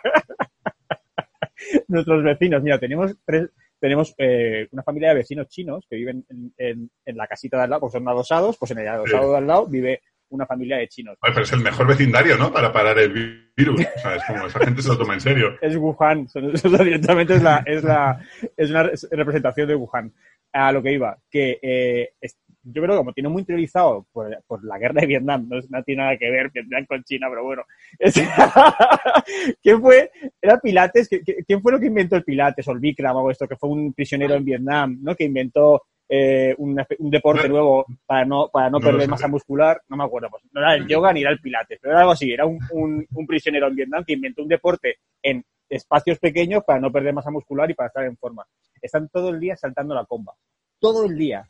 nuestros 1.88 2.22
vecinos. 2.22 2.62
Mira, 2.62 2.78
tenemos 2.78 3.14
tres, 3.24 3.48
tenemos 3.80 4.14
eh, 4.18 4.68
una 4.72 4.82
familia 4.82 5.08
de 5.10 5.14
vecinos 5.16 5.48
chinos 5.48 5.86
que 5.88 5.96
viven 5.96 6.22
en, 6.28 6.52
en- 6.58 6.90
en 7.04 7.16
la 7.16 7.26
casita 7.26 7.56
de 7.56 7.62
al 7.64 7.70
lado, 7.70 7.80
pues 7.80 7.92
son 7.94 8.06
adosados, 8.08 8.58
pues 8.58 8.70
en 8.72 8.78
el 8.80 8.88
adosado 8.88 9.22
Sí. 9.24 9.30
de 9.30 9.36
al 9.38 9.46
lado 9.46 9.66
vive 9.66 10.02
una 10.30 10.46
familia 10.46 10.76
de 10.78 10.88
chinos. 10.88 11.16
Pero 11.20 11.40
es 11.42 11.52
el 11.52 11.60
mejor 11.60 11.86
vecindario, 11.86 12.36
¿no? 12.36 12.52
Para 12.52 12.72
parar 12.72 12.98
el 12.98 13.12
vi- 13.12 13.50
virus. 13.56 13.80
O 13.96 13.98
sea, 14.00 14.14
es 14.16 14.24
como 14.24 14.46
esa 14.46 14.58
gente 14.60 14.82
se 14.82 14.88
lo 14.88 14.98
toma 14.98 15.14
en 15.14 15.20
serio. 15.20 15.56
Es 15.62 15.76
Wuhan, 15.76 16.28
son- 16.28 16.52
o 16.54 16.56
sea, 16.56 16.84
directamente 16.84 17.34
es, 17.34 17.42
la, 17.42 17.62
es, 17.66 17.82
la, 17.84 18.20
es 18.56 18.70
una 18.70 18.82
res- 18.84 19.08
representación 19.10 19.68
de 19.68 19.74
Wuhan. 19.74 20.12
A 20.52 20.72
lo 20.72 20.82
que 20.82 20.92
iba, 20.92 21.16
que 21.30 21.58
eh, 21.60 22.08
yo 22.62 22.82
creo 22.82 22.94
que 22.94 22.98
como 22.98 23.12
tiene 23.12 23.28
muy 23.28 23.40
interiorizado 23.40 24.06
por, 24.12 24.42
por 24.46 24.64
la 24.64 24.78
guerra 24.78 25.02
de 25.02 25.06
Vietnam, 25.06 25.46
no, 25.48 25.60
no 25.68 25.82
tiene 25.84 26.02
nada 26.02 26.16
que 26.16 26.30
ver 26.30 26.50
Vietnam 26.50 26.86
con 26.86 27.04
China, 27.04 27.26
pero 27.28 27.44
bueno. 27.44 27.64
Es- 27.98 28.14
¿Quién 29.62 29.80
fue? 29.80 30.10
Era 30.40 30.58
Pilates, 30.58 31.10
¿Qui- 31.10 31.22
qui- 31.22 31.44
¿quién 31.46 31.60
fue 31.62 31.72
lo 31.72 31.78
que 31.80 31.86
inventó 31.86 32.16
el 32.16 32.24
Pilates 32.24 32.66
o 32.68 32.72
el 32.72 32.78
Bikram 32.80 33.16
o 33.16 33.30
esto? 33.30 33.46
Que 33.46 33.56
fue 33.56 33.68
un 33.70 33.92
prisionero 33.92 34.34
en 34.34 34.44
Vietnam, 34.44 34.98
¿no? 35.02 35.14
Que 35.14 35.24
inventó 35.24 35.82
eh, 36.08 36.54
espe- 36.58 36.96
un 36.98 37.10
deporte 37.10 37.48
No. 37.48 37.54
nuevo 37.54 37.86
para 38.06 38.24
no, 38.24 38.48
para 38.48 38.70
no 38.70 38.78
No 38.78 38.84
perder 38.84 39.08
masa 39.08 39.28
muscular, 39.28 39.82
no 39.88 39.96
me 39.96 40.04
acuerdo, 40.04 40.28
pues 40.30 40.42
no 40.52 40.60
era 40.60 40.74
el 40.74 40.86
yoga 40.86 41.12
ni 41.12 41.20
era 41.20 41.30
el 41.30 41.40
Pilates, 41.40 41.78
pero 41.80 41.92
era 41.92 42.00
algo 42.00 42.12
así, 42.12 42.32
era 42.32 42.46
un, 42.46 42.58
un, 42.72 43.06
un 43.14 43.26
prisionero 43.26 43.66
en 43.68 43.76
Vietnam 43.76 44.04
que 44.06 44.14
inventó 44.14 44.42
un 44.42 44.48
deporte 44.48 44.96
en 45.22 45.44
espacios 45.68 46.18
pequeños 46.18 46.64
para 46.64 46.80
no 46.80 46.90
perder 46.90 47.12
masa 47.12 47.30
muscular 47.30 47.70
y 47.70 47.74
para 47.74 47.88
estar 47.88 48.04
en 48.04 48.16
forma. 48.16 48.46
Están 48.80 49.08
todo 49.10 49.28
el 49.30 49.38
día 49.40 49.54
saltando 49.56 49.94
la 49.94 50.04
comba. 50.06 50.34
Todo 50.80 51.04
el 51.04 51.18
día. 51.18 51.46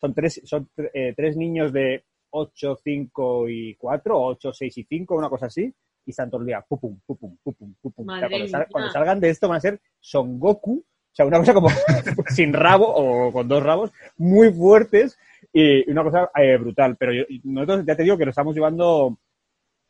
Son 0.00 0.12
tres, 0.12 0.40
son 0.44 0.68
eh, 0.92 1.14
tres 1.16 1.36
niños 1.36 1.72
de 1.72 2.04
8, 2.30 2.76
5 2.82 3.48
y 3.48 3.74
4, 3.76 4.18
o 4.18 4.26
8, 4.32 4.52
6 4.52 4.78
y 4.78 4.82
5, 4.84 5.14
una 5.14 5.30
cosa 5.30 5.46
así, 5.46 5.72
y 6.04 6.10
están 6.10 6.28
todo 6.30 6.40
el 6.42 6.48
día. 6.48 6.60
Pupum, 6.68 6.98
pupum, 7.06 7.36
pupum, 7.42 7.72
pupum. 7.80 8.08
O 8.10 8.18
sea, 8.18 8.28
cuando, 8.28 8.48
sal- 8.48 8.66
cuando 8.70 8.90
salgan 8.90 9.20
de 9.20 9.30
esto 9.30 9.48
van 9.48 9.56
a 9.56 9.60
ser 9.60 9.80
Son 10.00 10.38
Goku, 10.38 10.84
o 11.14 11.16
sea, 11.16 11.26
una 11.26 11.38
cosa 11.38 11.54
como 11.54 11.68
sin 12.28 12.52
rabo 12.52 12.86
o 12.88 13.32
con 13.32 13.46
dos 13.48 13.62
rabos, 13.62 13.92
muy 14.18 14.52
fuertes 14.52 15.16
y 15.52 15.88
una 15.90 16.02
cosa 16.02 16.30
eh, 16.34 16.56
brutal. 16.56 16.96
Pero 16.98 17.12
yo- 17.12 17.24
nosotros 17.44 17.84
ya 17.86 17.96
te 17.96 18.02
digo 18.02 18.18
que 18.18 18.24
lo 18.24 18.30
estamos 18.30 18.54
llevando 18.54 19.16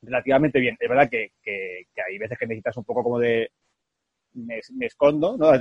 relativamente 0.03 0.61
bien. 0.61 0.77
Es 0.79 0.89
verdad 0.89 1.09
que, 1.11 1.33
que- 1.43 1.85
que 1.95 2.03
hay 2.03 2.19
veces 2.19 2.39
que 2.39 2.47
necesitas 2.47 2.77
un 2.77 2.85
poco 2.85 3.03
como 3.03 3.19
de, 3.19 3.51
me, 4.35 4.61
me 4.75 4.87
escondo, 4.87 5.37
¿no? 5.37 5.55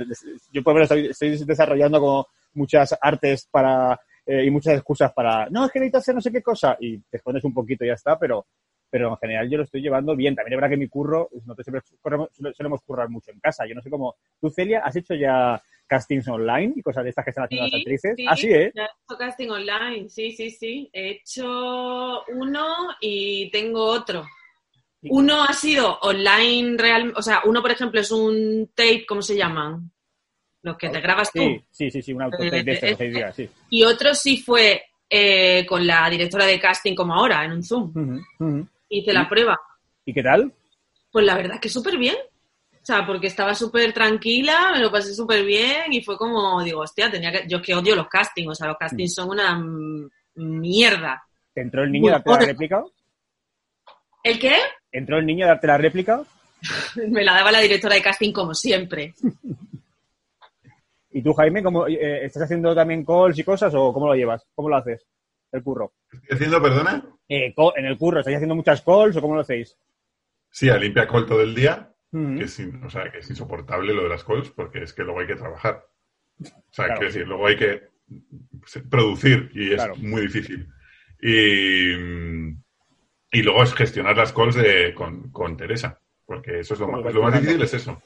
Yo, 0.52 0.62
por 0.62 0.76
ejemplo, 0.78 0.82
estoy, 0.84 1.06
estoy 1.06 1.46
desarrollando 1.46 2.00
como 2.00 2.26
muchas 2.54 2.96
artes 3.00 3.48
para 3.50 3.98
eh, 4.26 4.44
y 4.46 4.50
muchas 4.50 4.74
excusas 4.74 5.12
para, 5.12 5.48
no, 5.50 5.66
es 5.66 5.70
que 5.72 5.78
necesito 5.80 5.98
hacer 5.98 6.14
no 6.14 6.20
sé 6.20 6.32
qué 6.32 6.42
cosa, 6.42 6.76
y 6.80 6.98
te 6.98 7.18
escondes 7.18 7.44
un 7.44 7.52
poquito 7.54 7.84
y 7.84 7.88
ya 7.88 7.94
está, 7.94 8.18
pero, 8.18 8.46
pero 8.90 9.10
en 9.10 9.16
general 9.18 9.50
yo 9.50 9.58
lo 9.58 9.64
estoy 9.64 9.80
llevando 9.82 10.14
bien. 10.16 10.34
También 10.34 10.54
es 10.54 10.56
verdad 10.58 10.70
que 10.70 10.76
mi 10.76 10.88
curro, 10.88 11.28
nosotros 11.32 11.64
siempre 11.64 11.82
corremos- 12.00 12.28
solemos 12.56 12.80
currar 12.82 13.08
mucho 13.08 13.30
en 13.30 13.40
casa. 13.40 13.66
Yo 13.66 13.74
no 13.74 13.82
sé 13.82 13.90
cómo, 13.90 14.14
tú, 14.40 14.50
Celia, 14.50 14.80
¿has 14.84 14.94
hecho 14.96 15.14
ya 15.14 15.60
castings 15.86 16.26
online 16.28 16.72
y 16.76 16.82
cosas 16.82 17.04
de 17.04 17.10
estas 17.10 17.24
que 17.24 17.30
están 17.30 17.44
haciendo 17.44 17.66
las 17.66 17.74
actrices? 17.74 18.14
sí, 18.16 18.26
Ah, 18.28 18.36
sí, 18.36 18.48
¿eh? 18.48 18.72
he 18.74 18.82
hecho 18.82 19.18
casting 19.18 19.48
online, 19.50 20.08
sí, 20.08 20.32
sí, 20.32 20.50
sí. 20.50 20.88
He 20.92 21.10
hecho 21.10 22.24
uno 22.28 22.64
y 23.00 23.50
tengo 23.50 23.84
otro. 23.84 24.24
Sí. 25.02 25.08
Uno 25.10 25.42
ha 25.42 25.52
sido 25.52 25.98
online 26.00 26.76
real, 26.78 27.12
o 27.16 27.20
sea, 27.20 27.42
uno 27.44 27.60
por 27.60 27.70
ejemplo 27.70 28.00
es 28.00 28.10
un 28.10 28.70
tape, 28.74 29.04
¿cómo 29.06 29.20
se 29.20 29.36
llaman? 29.36 29.90
Los 30.62 30.78
que 30.78 30.88
te 30.88 31.00
grabas 31.02 31.30
tú. 31.30 31.40
Sí, 31.40 31.60
sí, 31.70 31.90
sí, 31.90 32.00
sí, 32.02 32.12
un 32.14 32.22
autotape 32.22 32.62
de 32.62 32.72
estos, 32.72 32.88
de 32.90 32.96
seis 32.96 33.14
días, 33.14 33.36
sí. 33.36 33.50
Y 33.68 33.84
otro 33.84 34.14
sí 34.14 34.38
fue 34.38 34.82
eh, 35.10 35.66
con 35.66 35.86
la 35.86 36.08
directora 36.08 36.46
de 36.46 36.58
casting 36.58 36.94
como 36.94 37.12
ahora, 37.14 37.44
en 37.44 37.52
un 37.52 37.62
Zoom. 37.62 37.92
Ujú. 38.38 38.66
Hice 38.96 39.12
la 39.12 39.28
prueba. 39.28 39.58
¿Y 40.04 40.14
qué 40.14 40.22
tal? 40.22 40.52
Pues 41.10 41.26
la 41.26 41.34
verdad 41.34 41.58
que 41.60 41.68
súper 41.68 41.98
bien. 41.98 42.14
O 42.72 42.86
sea, 42.86 43.04
porque 43.04 43.26
estaba 43.26 43.54
súper 43.54 43.92
tranquila, 43.92 44.70
me 44.72 44.80
lo 44.80 44.92
pasé 44.92 45.14
súper 45.14 45.44
bien 45.44 45.92
y 45.92 46.02
fue 46.02 46.16
como, 46.16 46.62
digo, 46.62 46.82
hostia, 46.82 47.10
tenía 47.10 47.32
que... 47.32 47.48
Yo 47.48 47.56
es 47.56 47.62
que 47.64 47.74
odio 47.74 47.96
los 47.96 48.08
castings, 48.08 48.50
o 48.50 48.54
sea, 48.54 48.68
los 48.68 48.76
castings 48.76 49.14
son 49.14 49.30
una 49.30 49.58
mm, 49.58 50.10
mierda. 50.34 51.24
¿Te 51.52 51.62
entró 51.62 51.82
el 51.82 51.90
niño 51.90 52.10
a 52.10 52.12
darte 52.12 52.30
la 52.30 52.38
réplica? 52.38 52.84
¿El 54.22 54.38
qué? 54.38 54.58
¿Entró 54.92 55.18
el 55.18 55.26
niño 55.26 55.46
a 55.46 55.48
darte 55.48 55.66
la 55.66 55.78
réplica? 55.78 56.22
Me 57.08 57.24
la 57.24 57.34
daba 57.34 57.50
la 57.50 57.60
directora 57.60 57.96
de 57.96 58.02
casting 58.02 58.32
como 58.32 58.54
siempre. 58.54 59.14
¿Y 61.10 61.22
tú, 61.22 61.32
Jaime, 61.32 61.62
cómo, 61.64 61.88
eh, 61.88 62.26
estás 62.26 62.44
haciendo 62.44 62.74
también 62.74 63.04
calls 63.04 63.38
y 63.38 63.44
cosas 63.44 63.72
o 63.74 63.92
cómo 63.92 64.06
lo 64.06 64.14
llevas? 64.14 64.44
¿Cómo 64.54 64.68
lo 64.68 64.76
haces? 64.76 65.04
El 65.54 65.62
curro. 65.62 65.92
¿Estoy 66.10 66.34
haciendo, 66.34 66.60
perdona? 66.60 67.04
Eh, 67.28 67.54
en 67.76 67.84
el 67.86 67.96
curro, 67.96 68.18
¿estáis 68.18 68.36
haciendo 68.36 68.56
muchas 68.56 68.82
calls 68.82 69.16
o 69.16 69.20
cómo 69.20 69.36
lo 69.36 69.42
hacéis? 69.42 69.78
Sí, 70.50 70.68
a 70.68 70.76
limpia 70.76 71.06
call 71.06 71.26
todo 71.26 71.42
el 71.42 71.54
día, 71.54 71.94
que 72.10 72.42
es, 72.44 72.58
in- 72.58 72.82
o 72.84 72.90
sea, 72.90 73.10
que 73.10 73.18
es 73.18 73.30
insoportable 73.30 73.94
lo 73.94 74.02
de 74.02 74.08
las 74.08 74.24
calls 74.24 74.50
porque 74.50 74.82
es 74.82 74.92
que 74.92 75.04
luego 75.04 75.20
hay 75.20 75.26
que 75.28 75.36
trabajar. 75.36 75.86
O 76.40 76.44
sea, 76.72 76.86
Claro. 76.86 76.94
quiero 77.00 77.12
decir, 77.12 77.28
luego 77.28 77.46
hay 77.46 77.56
que 77.56 77.82
producir 78.90 79.50
y 79.54 79.68
es 79.70 79.76
Claro. 79.76 79.96
muy 79.96 80.22
difícil. 80.22 80.68
Y, 81.22 81.92
y 83.38 83.42
luego 83.42 83.62
es 83.62 83.74
gestionar 83.74 84.16
las 84.16 84.32
calls 84.32 84.56
de, 84.56 84.92
con, 84.94 85.30
con 85.30 85.56
Teresa, 85.56 86.00
porque 86.26 86.60
eso 86.60 86.74
es 86.74 86.80
lo, 86.80 86.88
más, 86.88 87.14
lo 87.14 87.22
más 87.22 87.32
difícil, 87.40 87.62
es 87.62 87.74
eso. 87.74 88.02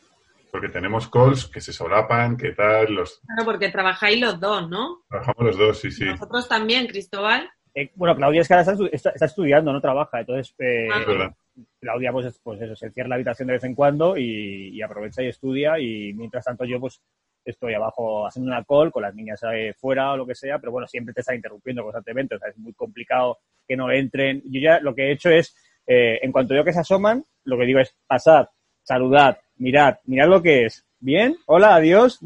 Porque 0.51 0.69
tenemos 0.69 1.09
calls 1.09 1.47
que 1.47 1.61
se 1.61 1.73
solapan, 1.73 2.37
que 2.37 2.53
tal, 2.53 2.93
los 2.95 3.21
Claro, 3.27 3.45
porque 3.45 3.69
trabajáis 3.71 4.21
los 4.21 4.41
dos, 4.41 4.69
¿no? 4.69 5.03
trabajamos 5.09 5.45
los 5.45 5.59
dos, 5.59 5.79
sí, 5.81 5.91
sí. 5.91 6.05
Nosotros 6.05 6.49
también, 6.49 6.87
Cristóbal. 6.87 7.51
Eh, 7.75 7.91
bueno, 7.95 8.17
Claudia 8.17 8.41
es 8.41 8.49
que 8.49 8.55
ahora 8.55 8.63
está, 8.73 8.85
está- 8.91 9.11
está 9.11 9.27
estudiando, 9.27 9.73
no 9.73 9.81
trabaja. 9.81 10.21
Entonces, 10.21 10.55
eh, 10.59 10.89
Ah. 10.93 11.01
Es 11.01 11.07
verdad. 11.07 11.35
Claudia, 11.81 12.13
pues, 12.13 12.27
es- 12.27 12.41
pues 12.43 12.61
eso, 12.63 12.75
se 12.77 12.91
cierra 12.91 13.09
la 13.11 13.15
habitación 13.17 13.47
de 13.49 13.55
vez 13.55 13.65
en 13.65 13.75
cuando 13.75 14.17
y, 14.17 14.71
y 14.73 14.83
aprovecha 14.83 15.23
y 15.23 15.27
estudia. 15.29 15.79
Y 15.79 16.13
mientras 16.15 16.45
tanto, 16.45 16.65
yo, 16.65 16.81
pues, 16.81 17.03
estoy 17.45 17.75
abajo 17.75 18.27
haciendo 18.27 18.51
una 18.51 18.65
call 18.65 18.91
con 18.93 19.03
las 19.03 19.15
niñas 19.15 19.41
eh, 19.53 19.75
fuera 19.79 20.13
o 20.13 20.17
lo 20.17 20.27
que 20.27 20.35
sea, 20.35 20.59
pero 20.59 20.73
bueno, 20.73 20.87
siempre 20.87 21.15
te 21.15 21.21
está 21.21 21.35
interrumpiendo 21.35 21.83
constantemente. 21.83 22.35
O 22.35 22.39
sea, 22.39 22.49
es 22.51 22.59
muy 22.59 22.73
complicado 22.75 23.39
que 23.67 23.77
no 23.77 23.91
entren. 23.91 24.43
Yo 24.47 24.61
ya 24.61 24.81
lo 24.81 24.95
que 24.95 25.09
he 25.09 25.13
hecho 25.13 25.31
es, 25.31 25.55
eh, 25.87 26.19
en 26.23 26.33
cuanto 26.33 26.55
veo 26.55 26.65
que 26.65 26.73
se 26.73 26.81
asoman, 26.81 27.25
lo 27.45 27.59
que 27.59 27.65
digo 27.65 27.81
es 27.81 27.97
pasad, 28.07 28.47
saludad, 28.83 29.39
mirad, 29.59 29.97
mirad 30.05 30.29
lo 30.29 30.43
que 30.43 30.67
es. 30.67 30.85
Bien, 31.01 31.37
hola, 31.47 31.77
adiós, 31.77 32.19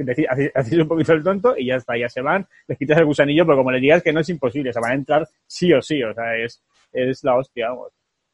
hacéis 0.54 0.80
un 0.82 0.88
poquito 0.88 1.12
el 1.12 1.22
tonto 1.22 1.54
y 1.58 1.66
ya 1.66 1.76
está, 1.76 1.96
ya 1.98 2.08
se 2.08 2.22
van, 2.22 2.46
les 2.66 2.78
quitas 2.78 2.96
el 2.98 3.04
gusanillo, 3.04 3.44
pero 3.44 3.58
como 3.58 3.70
les 3.70 3.82
digas 3.82 4.02
que 4.02 4.12
no 4.14 4.20
es 4.20 4.28
imposible, 4.30 4.70
o 4.70 4.72
sea, 4.72 4.80
van 4.80 4.92
a 4.92 4.94
entrar 4.94 5.28
sí 5.46 5.72
o 5.74 5.82
sí, 5.82 6.02
o 6.02 6.14
sea, 6.14 6.36
es, 6.36 6.62
es 6.92 7.22
la 7.24 7.36
hostia, 7.36 7.68
vamos. 7.68 7.92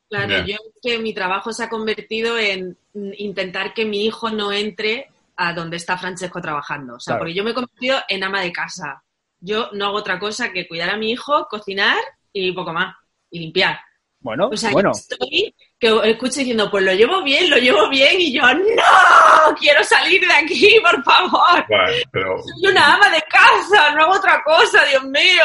Claro, 0.08 0.28
Ya. 0.28 0.44
yo 0.46 0.54
es 0.54 0.80
que 0.80 0.98
mi 1.00 1.12
trabajo 1.12 1.52
se 1.52 1.64
ha 1.64 1.68
convertido 1.68 2.38
en 2.38 2.76
intentar 2.94 3.74
que 3.74 3.84
mi 3.84 4.06
hijo 4.06 4.30
no 4.30 4.52
entre 4.52 5.08
a 5.36 5.52
donde 5.52 5.76
está 5.76 5.98
Francesco 5.98 6.40
trabajando. 6.40 6.94
O 6.94 7.00
sea, 7.00 7.12
Claro. 7.12 7.20
porque 7.20 7.34
yo 7.34 7.44
me 7.44 7.50
he 7.50 7.54
convertido 7.54 7.98
en 8.08 8.24
ama 8.24 8.40
de 8.40 8.52
casa. 8.52 9.02
Yo 9.40 9.68
no 9.72 9.86
hago 9.86 9.98
otra 9.98 10.18
cosa 10.18 10.52
que 10.52 10.66
cuidar 10.66 10.90
a 10.90 10.96
mi 10.96 11.10
hijo, 11.10 11.46
cocinar 11.50 11.98
y 12.32 12.52
poco 12.52 12.72
más. 12.72 12.96
Y 13.30 13.40
limpiar. 13.40 13.78
Bueno, 14.20 14.48
O 14.48 14.56
sea, 14.56 14.72
bueno, 14.72 14.90
estoy 14.90 15.54
que 15.78 16.10
escucho 16.10 16.40
diciendo, 16.40 16.68
pues 16.70 16.84
lo 16.84 16.92
llevo 16.92 17.22
bien, 17.22 17.48
lo 17.48 17.56
llevo 17.56 17.88
bien, 17.88 18.20
y 18.20 18.32
yo, 18.32 18.42
¡no! 18.42 19.54
Quiero 19.60 19.82
salir 19.84 20.20
de 20.26 20.32
aquí, 20.32 20.76
por 20.82 21.02
favor. 21.04 21.64
Pero, 22.10 22.36
Soy 22.42 22.70
una 22.72 22.94
ama 22.96 23.08
de 23.10 23.22
casa, 23.30 23.94
no 23.94 24.02
hago 24.04 24.14
otra 24.14 24.42
cosa, 24.44 24.84
Dios 24.86 25.04
mío. 25.04 25.44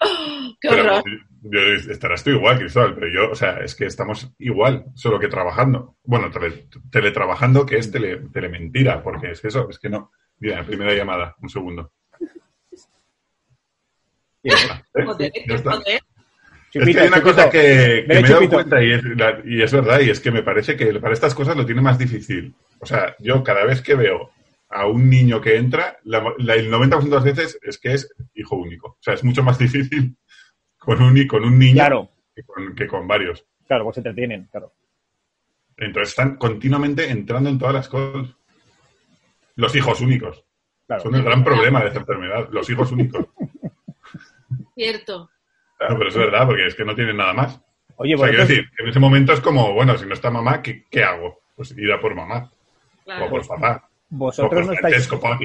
¡Qué 0.60 0.68
horror! 0.68 1.02
yo- 1.42 1.92
estarás 1.92 2.22
tú 2.22 2.30
igual, 2.30 2.58
Cristóbal, 2.58 2.94
pero 2.94 3.08
yo, 3.10 3.30
o 3.32 3.34
sea, 3.34 3.58
es 3.64 3.74
que 3.74 3.86
estamos 3.86 4.30
igual, 4.38 4.84
solo 4.94 5.18
que 5.18 5.28
trabajando. 5.28 5.96
Bueno, 6.04 6.30
tele- 6.30 6.68
teletrabajando, 6.92 7.64
que 7.64 7.78
es 7.78 7.90
tele, 7.90 8.18
telementira, 8.32 9.02
porque 9.02 9.30
es 9.30 9.40
que 9.40 9.48
eso, 9.48 9.66
es 9.70 9.78
que 9.78 9.88
no. 9.88 10.12
Mira, 10.38 10.62
primera 10.64 10.92
llamada, 10.92 11.34
un 11.40 11.48
segundo. 11.48 11.92
¿Eh? 14.42 14.52
Joder, 15.04 15.32
Es 16.72 16.84
que 16.84 17.00
hay 17.00 17.08
una 17.08 17.16
chupito. 17.18 17.22
cosa 17.36 17.50
que, 17.50 18.04
me 18.06 18.18
he 18.18 18.22
dado 18.22 18.48
cuenta 18.48 18.82
y 18.82 18.92
es, 18.92 19.04
la- 19.04 19.40
y 19.44 19.62
es 19.62 19.72
verdad, 19.72 20.00
y 20.00 20.10
es 20.10 20.20
que 20.20 20.30
me 20.30 20.42
parece 20.42 20.76
que 20.76 20.92
para 21.00 21.14
estas 21.14 21.34
cosas 21.34 21.56
lo 21.56 21.66
tiene 21.66 21.80
más 21.82 21.98
difícil. 21.98 22.54
O 22.78 22.86
sea, 22.86 23.16
yo 23.18 23.42
cada 23.42 23.64
vez 23.64 23.82
que 23.82 23.94
veo 23.96 24.30
a 24.68 24.86
un 24.86 25.10
niño 25.10 25.40
que 25.40 25.56
entra, 25.56 25.98
la- 26.04 26.32
la- 26.38 26.54
el 26.54 26.70
90% 26.70 27.04
de 27.10 27.16
las 27.16 27.24
veces 27.24 27.58
es 27.62 27.78
que 27.78 27.94
es 27.94 28.14
hijo 28.34 28.56
único. 28.56 28.88
O 28.88 28.98
sea, 29.00 29.14
es 29.14 29.24
mucho 29.24 29.42
más 29.42 29.58
difícil 29.58 30.16
con 30.78 31.02
un, 31.02 31.26
con 31.26 31.44
un 31.44 31.58
niño 31.58 31.74
Claro, 31.74 32.10
que, 32.34 32.42
con, 32.44 32.74
que 32.74 32.86
con 32.86 33.08
varios. 33.08 33.44
claro, 33.66 33.84
pues 33.84 33.94
se 33.94 34.00
entretienen, 34.00 34.48
claro. 34.50 34.72
Entonces 35.76 36.10
están 36.10 36.36
continuamente 36.36 37.10
entrando 37.10 37.48
en 37.50 37.58
todas 37.58 37.74
las 37.74 37.88
cosas. 37.88 38.28
Los 39.56 39.74
hijos 39.74 40.00
únicos. 40.00 40.44
claro. 40.86 41.02
Son 41.02 41.14
el 41.14 41.22
gran 41.24 41.42
problema 41.42 41.80
de 41.80 41.88
esta 41.88 42.00
enfermedad. 42.00 42.48
Los 42.52 42.68
hijos 42.70 42.92
únicos. 42.92 43.26
Cierto. 44.74 45.30
Claro, 45.80 45.96
pero 45.98 46.10
es 46.10 46.16
verdad, 46.16 46.46
porque 46.46 46.66
es 46.66 46.74
que 46.74 46.84
no 46.84 46.94
tienen 46.94 47.16
nada 47.16 47.32
más. 47.32 47.58
Oye, 47.96 48.14
O 48.14 48.18
sea, 48.18 48.28
quiero 48.28 48.46
decir, 48.46 48.64
en 48.78 48.88
ese 48.88 49.00
momento 49.00 49.32
es 49.32 49.40
como, 49.40 49.72
bueno, 49.72 49.96
si 49.96 50.04
no 50.06 50.12
está 50.14 50.30
mamá, 50.30 50.60
¿qué, 50.62 50.84
qué 50.90 51.02
hago? 51.02 51.40
Pues 51.56 51.72
ir 51.76 51.90
a 51.92 52.00
por 52.00 52.14
mamá. 52.14 52.50
Claro. 53.04 53.26
O 53.26 53.30
por 53.30 53.46
papá. 53.46 53.88
O 54.12 54.16
vosotros 54.16 54.50
por 54.50 54.66
no 54.66 54.72
estáis, 54.74 55.06
Francesco, 55.08 55.38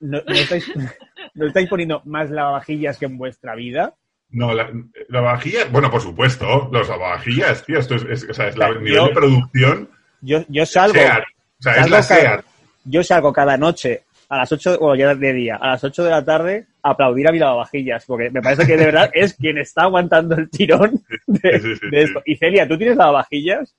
no, 0.00 0.18
no 0.26 0.34
estáis, 0.34 0.72
no 1.34 1.46
estáis 1.46 1.68
poniendo 1.68 2.02
más 2.04 2.30
lavavajillas 2.30 2.98
que 2.98 3.06
en 3.06 3.16
vuestra 3.18 3.54
vida. 3.54 3.94
No, 4.30 4.52
la, 4.54 4.70
la 5.08 5.20
vajilla, 5.22 5.60
bueno, 5.72 5.90
por 5.90 6.00
supuesto, 6.02 6.68
los 6.72 6.88
lavavajillas, 6.88 7.64
tío, 7.64 7.78
esto 7.78 7.94
es, 7.96 8.02
es- 8.04 8.30
o 8.30 8.34
sea, 8.34 8.48
es 8.48 8.56
la, 8.58 8.68
Yo- 8.68 8.80
nivel 8.80 9.04
de 9.06 9.10
producción. 9.12 9.90
Yo, 10.20 10.44
yo 10.48 10.66
salgo, 10.66 10.94
SEAT. 10.94 11.22
O 11.58 11.62
sea, 11.62 11.72
es 11.76 11.90
la 11.90 11.90
cada- 11.90 12.02
SEAT. 12.02 12.44
yo 12.84 13.02
salgo 13.02 13.32
cada 13.32 13.56
noche 13.56 14.02
a 14.28 14.36
las 14.36 14.52
8, 14.52 14.76
o 14.80 14.94
ya 14.94 15.14
de 15.14 15.32
día, 15.32 15.56
a 15.56 15.68
las 15.68 15.82
8 15.84 16.04
de 16.04 16.10
la 16.10 16.24
tarde 16.24 16.66
aplaudir 16.82 17.28
a 17.28 17.32
mi 17.32 17.38
lavavajillas, 17.38 18.04
porque 18.06 18.30
me 18.30 18.40
parece 18.42 18.66
que 18.66 18.76
de 18.76 18.86
verdad 18.86 19.10
es 19.14 19.34
quien 19.34 19.58
está 19.58 19.82
aguantando 19.82 20.34
el 20.36 20.48
tirón 20.50 21.02
de, 21.26 21.58
Sí, 21.58 21.60
sí, 21.60 21.74
sí, 21.76 21.88
de 21.90 21.98
sí. 21.98 22.04
esto. 22.08 22.22
Y 22.26 22.36
Celia, 22.36 22.66
¿tú 22.68 22.76
tienes 22.78 22.96
lavavajillas? 22.96 23.74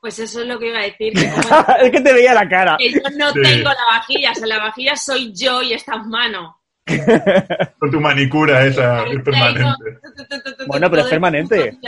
Pues 0.00 0.18
eso 0.18 0.40
es 0.40 0.46
lo 0.48 0.58
que 0.58 0.68
iba 0.68 0.78
a 0.80 0.82
decir. 0.82 1.12
Que, 1.12 1.28
como 1.30 1.66
es 1.82 1.90
que 1.92 2.00
te 2.00 2.12
veía 2.12 2.34
la 2.34 2.48
cara. 2.48 2.76
que 2.78 2.90
yo 2.90 3.00
no 3.16 3.30
Sí. 3.32 3.40
tengo 3.42 3.70
lavavajillas, 3.70 4.40
la 4.40 4.46
lavavajillas 4.48 5.04
soy 5.04 5.32
yo 5.34 5.62
y 5.62 5.74
está 5.74 5.94
en 5.94 6.08
mano. 6.08 6.58
Con 7.78 7.90
tu 7.90 8.00
manicura 8.00 8.64
esa, 8.66 9.04
es 9.04 9.22
permanente. 9.22 9.98
Bueno, 10.66 10.90
pero 10.90 11.02
es 11.02 11.08
permanente. 11.08 11.78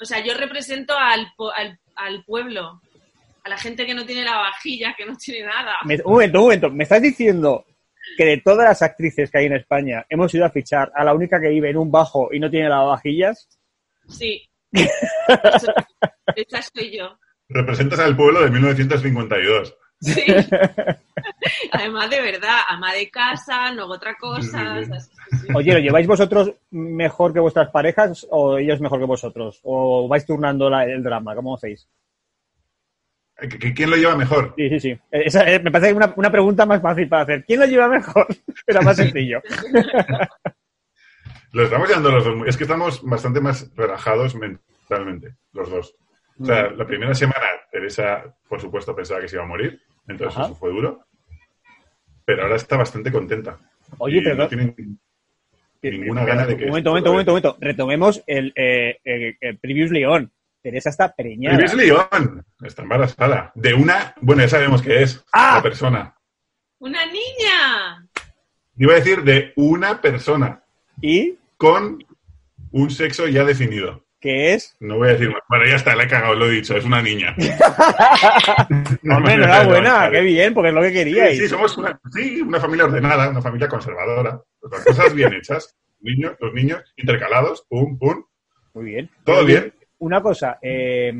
O 0.00 0.04
sea, 0.04 0.24
yo 0.24 0.34
represento 0.34 0.96
al, 0.96 1.26
po- 1.36 1.50
al, 1.52 1.76
al 1.96 2.22
pueblo, 2.24 2.80
a 3.42 3.48
la 3.48 3.58
gente 3.58 3.84
que 3.84 3.94
no 3.94 4.06
tiene 4.06 4.22
lavavajillas, 4.24 4.94
que 4.96 5.04
no 5.06 5.16
tiene 5.16 5.44
nada. 5.46 5.74
Me- 5.84 5.96
un 6.04 6.12
momento, 6.12 6.38
un 6.38 6.44
momento. 6.44 6.70
¿Me 6.70 6.84
estás 6.84 7.02
diciendo 7.02 7.64
que 8.16 8.24
de 8.24 8.38
todas 8.38 8.68
las 8.68 8.82
actrices 8.82 9.30
que 9.30 9.38
hay 9.38 9.46
en 9.46 9.54
España 9.56 10.04
hemos 10.08 10.32
ido 10.34 10.44
a 10.44 10.50
fichar 10.50 10.90
a 10.94 11.04
la 11.04 11.14
única 11.14 11.40
que 11.40 11.48
vive 11.48 11.70
en 11.70 11.76
un 11.76 11.90
bajo 11.90 12.28
y 12.32 12.40
no 12.40 12.50
tiene 12.50 12.68
lavavajillas? 12.68 13.48
Sí. 14.08 14.48
Eso- 14.72 15.72
Esa 16.36 16.62
soy 16.62 16.96
yo. 16.98 17.18
Representas 17.48 17.98
al 18.00 18.16
pueblo 18.16 18.40
de 18.42 18.50
1952. 18.50 19.74
Sí. 20.00 20.22
Además, 21.72 22.10
de 22.10 22.20
verdad, 22.20 22.58
ama 22.68 22.92
de 22.94 23.10
casa, 23.10 23.72
no 23.72 23.82
hago 23.84 23.94
otra 23.94 24.14
cosa. 24.16 24.76
Sí, 24.84 24.90
sí, 24.92 25.38
sí. 25.40 25.46
Oye, 25.54 25.72
¿lo 25.72 25.78
lleváis 25.80 26.06
vosotros 26.06 26.52
mejor 26.70 27.32
que 27.32 27.40
vuestras 27.40 27.70
parejas 27.70 28.26
o 28.30 28.58
ellos 28.58 28.80
mejor 28.80 29.00
que 29.00 29.06
vosotros? 29.06 29.60
¿O 29.64 30.06
vais 30.08 30.24
turnando 30.26 30.68
la- 30.70 30.84
el 30.84 31.02
drama? 31.02 31.34
¿Cómo 31.34 31.54
hacéis? 31.56 31.88
¿Qu- 33.40 33.58
qu- 33.58 33.74
¿Quién 33.74 33.90
lo 33.90 33.96
lleva 33.96 34.16
mejor? 34.16 34.54
Sí, 34.56 34.68
sí, 34.70 34.80
sí. 34.80 34.98
Esa, 35.10 35.48
eh, 35.50 35.60
me 35.60 35.70
parece 35.70 35.92
una, 35.92 36.12
una 36.16 36.30
pregunta 36.30 36.66
más 36.66 36.82
fácil 36.82 37.08
para 37.08 37.22
hacer. 37.22 37.44
¿Quién 37.44 37.60
lo 37.60 37.66
lleva 37.66 37.88
mejor? 37.88 38.26
Era 38.66 38.80
más 38.82 38.96
sencillo. 38.96 39.40
Lo 41.52 41.62
estamos 41.64 41.88
llevando 41.88 42.10
los 42.10 42.24
dos. 42.24 42.46
Es 42.46 42.56
que 42.58 42.64
estamos 42.64 43.02
bastante 43.02 43.40
más 43.40 43.74
relajados 43.74 44.34
mentalmente, 44.34 45.34
los 45.52 45.70
dos. 45.70 45.94
O 46.38 46.44
sea, 46.44 46.70
la 46.70 46.86
primera 46.86 47.14
semana, 47.14 47.46
Teresa, 47.72 48.36
por 48.48 48.60
supuesto, 48.60 48.94
pensaba 48.94 49.20
que 49.22 49.28
se 49.28 49.36
iba 49.36 49.44
a 49.44 49.48
morir, 49.48 49.80
entonces 50.08 50.36
Ajá. 50.36 50.46
eso 50.46 50.54
fue 50.54 50.70
duro. 50.70 51.04
pero 52.24 52.42
ahora 52.42 52.56
está 52.56 52.76
bastante 52.76 53.10
contenta. 53.10 53.58
Oye, 53.96 54.20
pero 54.22 54.36
no 54.36 54.48
tiene 54.48 54.74
ninguna 55.82 56.24
gana 56.26 56.44
de 56.46 56.56
que... 56.58 56.64
Un 56.64 56.68
momento, 56.70 56.90
un 56.90 56.92
momento, 56.92 57.10
un 57.10 57.14
momento, 57.14 57.30
momento. 57.32 57.56
Retomemos 57.60 58.22
el, 58.26 58.52
eh, 58.54 58.98
eh, 59.04 59.36
el 59.40 59.58
Previous 59.58 59.90
León. 59.90 60.30
Teresa 60.62 60.90
está 60.90 61.14
preñada. 61.14 61.56
Luis 61.58 61.74
León 61.74 62.44
está 62.62 62.82
embarazada. 62.82 63.52
De 63.54 63.74
una, 63.74 64.14
bueno, 64.20 64.42
ya 64.42 64.48
sabemos 64.48 64.82
que 64.82 65.02
es 65.02 65.24
¡Ah! 65.32 65.54
la 65.56 65.62
persona. 65.62 66.14
¡Una 66.78 67.06
niña! 67.06 68.06
Iba 68.76 68.92
a 68.92 68.96
decir 68.96 69.22
de 69.24 69.52
una 69.56 70.00
persona 70.00 70.62
Y 71.00 71.36
con 71.56 72.04
un 72.70 72.90
sexo 72.90 73.26
ya 73.28 73.44
definido. 73.44 74.04
que 74.20 74.54
es. 74.54 74.76
No 74.80 74.96
voy 74.98 75.08
a 75.08 75.12
decir 75.12 75.30
más. 75.30 75.42
Bueno, 75.48 75.64
ya 75.66 75.76
está, 75.76 75.94
la 75.96 76.04
he 76.04 76.08
cagado, 76.08 76.34
lo 76.34 76.46
he 76.46 76.50
dicho, 76.50 76.76
es 76.76 76.84
una 76.84 77.00
niña. 77.02 77.34
Hombre, 79.10 79.34
enhorabuena, 79.34 80.10
qué 80.10 80.20
bien, 80.20 80.54
porque 80.54 80.68
es 80.68 80.74
lo 80.74 80.80
que 80.82 80.88
Sí, 80.88 80.94
queríais. 80.94 81.38
sí, 81.38 81.48
somos 81.48 81.76
una, 81.78 81.98
sí, 82.12 82.40
una 82.40 82.60
familia 82.60 82.84
ordenada, 82.86 83.28
una 83.30 83.42
familia 83.42 83.68
conservadora. 83.68 84.40
Las 84.70 84.84
cosas 84.84 85.14
bien 85.14 85.32
hechas. 85.34 85.76
Niños, 86.00 86.36
los 86.40 86.52
niños 86.52 86.82
intercalados, 86.96 87.64
pum, 87.68 87.98
pum. 87.98 88.24
Muy 88.74 88.84
bien. 88.84 89.10
Todo 89.24 89.44
bien. 89.44 89.72
Una 89.98 90.22
cosa, 90.22 90.58
eh, 90.62 91.12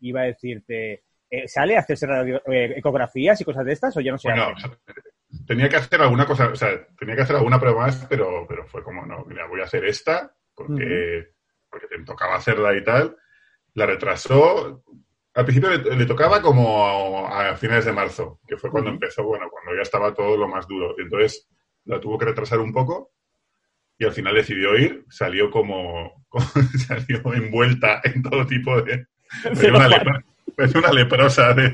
iba 0.00 0.20
a 0.20 0.24
decirte, 0.24 1.02
eh, 1.30 1.48
¿sale 1.48 1.76
a 1.76 1.80
hacerse 1.80 2.06
radio- 2.06 2.42
eh, 2.46 2.74
ecografías 2.76 3.40
y 3.40 3.44
cosas 3.44 3.64
de 3.64 3.72
estas 3.72 3.96
o 3.96 4.00
ya 4.00 4.12
no 4.12 4.18
se 4.18 4.28
Bueno, 4.28 4.48
hace? 4.54 4.68
tenía 5.46 5.68
que 5.68 5.76
hacer 5.76 6.00
alguna 6.02 6.26
cosa, 6.26 6.48
o 6.48 6.56
sea, 6.56 6.68
tenía 6.98 7.16
que 7.16 7.22
hacer 7.22 7.36
alguna 7.36 7.58
prueba 7.58 7.82
más, 7.86 8.06
pero, 8.08 8.46
pero 8.46 8.66
fue 8.66 8.82
como, 8.82 9.06
no, 9.06 9.24
mira, 9.24 9.46
voy 9.46 9.60
a 9.60 9.64
hacer 9.64 9.84
esta, 9.86 10.34
porque, 10.54 11.28
porque 11.70 11.86
te 11.88 12.04
tocaba 12.04 12.36
hacerla 12.36 12.76
y 12.76 12.84
tal. 12.84 13.16
La 13.74 13.86
retrasó. 13.86 14.84
Al 15.34 15.44
principio 15.46 15.70
le, 15.70 15.96
le 15.96 16.04
tocaba 16.04 16.42
como 16.42 17.26
a, 17.26 17.56
finales 17.56 17.86
de 17.86 17.92
marzo, 17.92 18.40
que 18.46 18.58
fue 18.58 18.70
cuando 18.70 18.90
empezó, 18.90 19.24
bueno, 19.24 19.48
cuando 19.50 19.74
ya 19.74 19.80
estaba 19.82 20.12
todo 20.12 20.36
lo 20.36 20.46
más 20.46 20.68
duro. 20.68 20.94
Entonces 20.98 21.48
la 21.86 21.98
tuvo 21.98 22.18
que 22.18 22.26
retrasar 22.26 22.58
un 22.60 22.70
poco 22.74 23.12
y 24.02 24.04
al 24.04 24.12
final 24.12 24.34
decidió 24.34 24.76
ir. 24.76 25.04
Salió 25.08 25.48
como, 25.50 26.24
como- 26.28 26.44
salió 26.86 27.22
envuelta 27.34 28.00
en 28.04 28.22
todo 28.22 28.44
tipo 28.46 28.82
de... 28.82 29.06
Parecía 29.44 29.70
una, 29.70 29.88
lepra- 29.88 30.24
una 30.74 30.92
leprosa 30.92 31.54
de, 31.54 31.72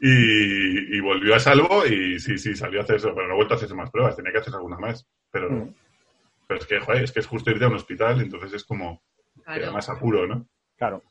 y, 0.00 0.96
y 0.96 1.00
volvió 1.00 1.34
a 1.34 1.38
salvo 1.40 1.84
y 1.86 2.18
sí, 2.18 2.38
sí, 2.38 2.54
salió 2.54 2.80
a 2.80 2.84
hacer 2.84 2.96
eso, 2.96 3.14
pero 3.14 3.26
no 3.26 3.34
ha 3.34 3.36
vuelto 3.36 3.54
a 3.54 3.56
hacerse 3.56 3.74
más 3.74 3.90
pruebas, 3.90 4.16
tenía 4.16 4.32
que 4.32 4.38
hacer 4.38 4.54
alguna 4.54 4.78
más. 4.78 5.06
Pero, 5.30 5.50
Mm. 5.50 5.74
pero 6.46 6.60
es 6.60 6.66
que, 6.66 6.78
joder, 6.80 7.04
es 7.04 7.12
que 7.12 7.20
es 7.20 7.26
justo 7.26 7.50
irte 7.50 7.64
a 7.64 7.68
un 7.68 7.74
hospital, 7.74 8.20
entonces 8.20 8.52
es 8.52 8.64
como 8.64 9.02
Claro. 9.44 9.72
más 9.72 9.88
apuro, 9.88 10.26
¿no? 10.26 10.46
Claro. 10.76 11.02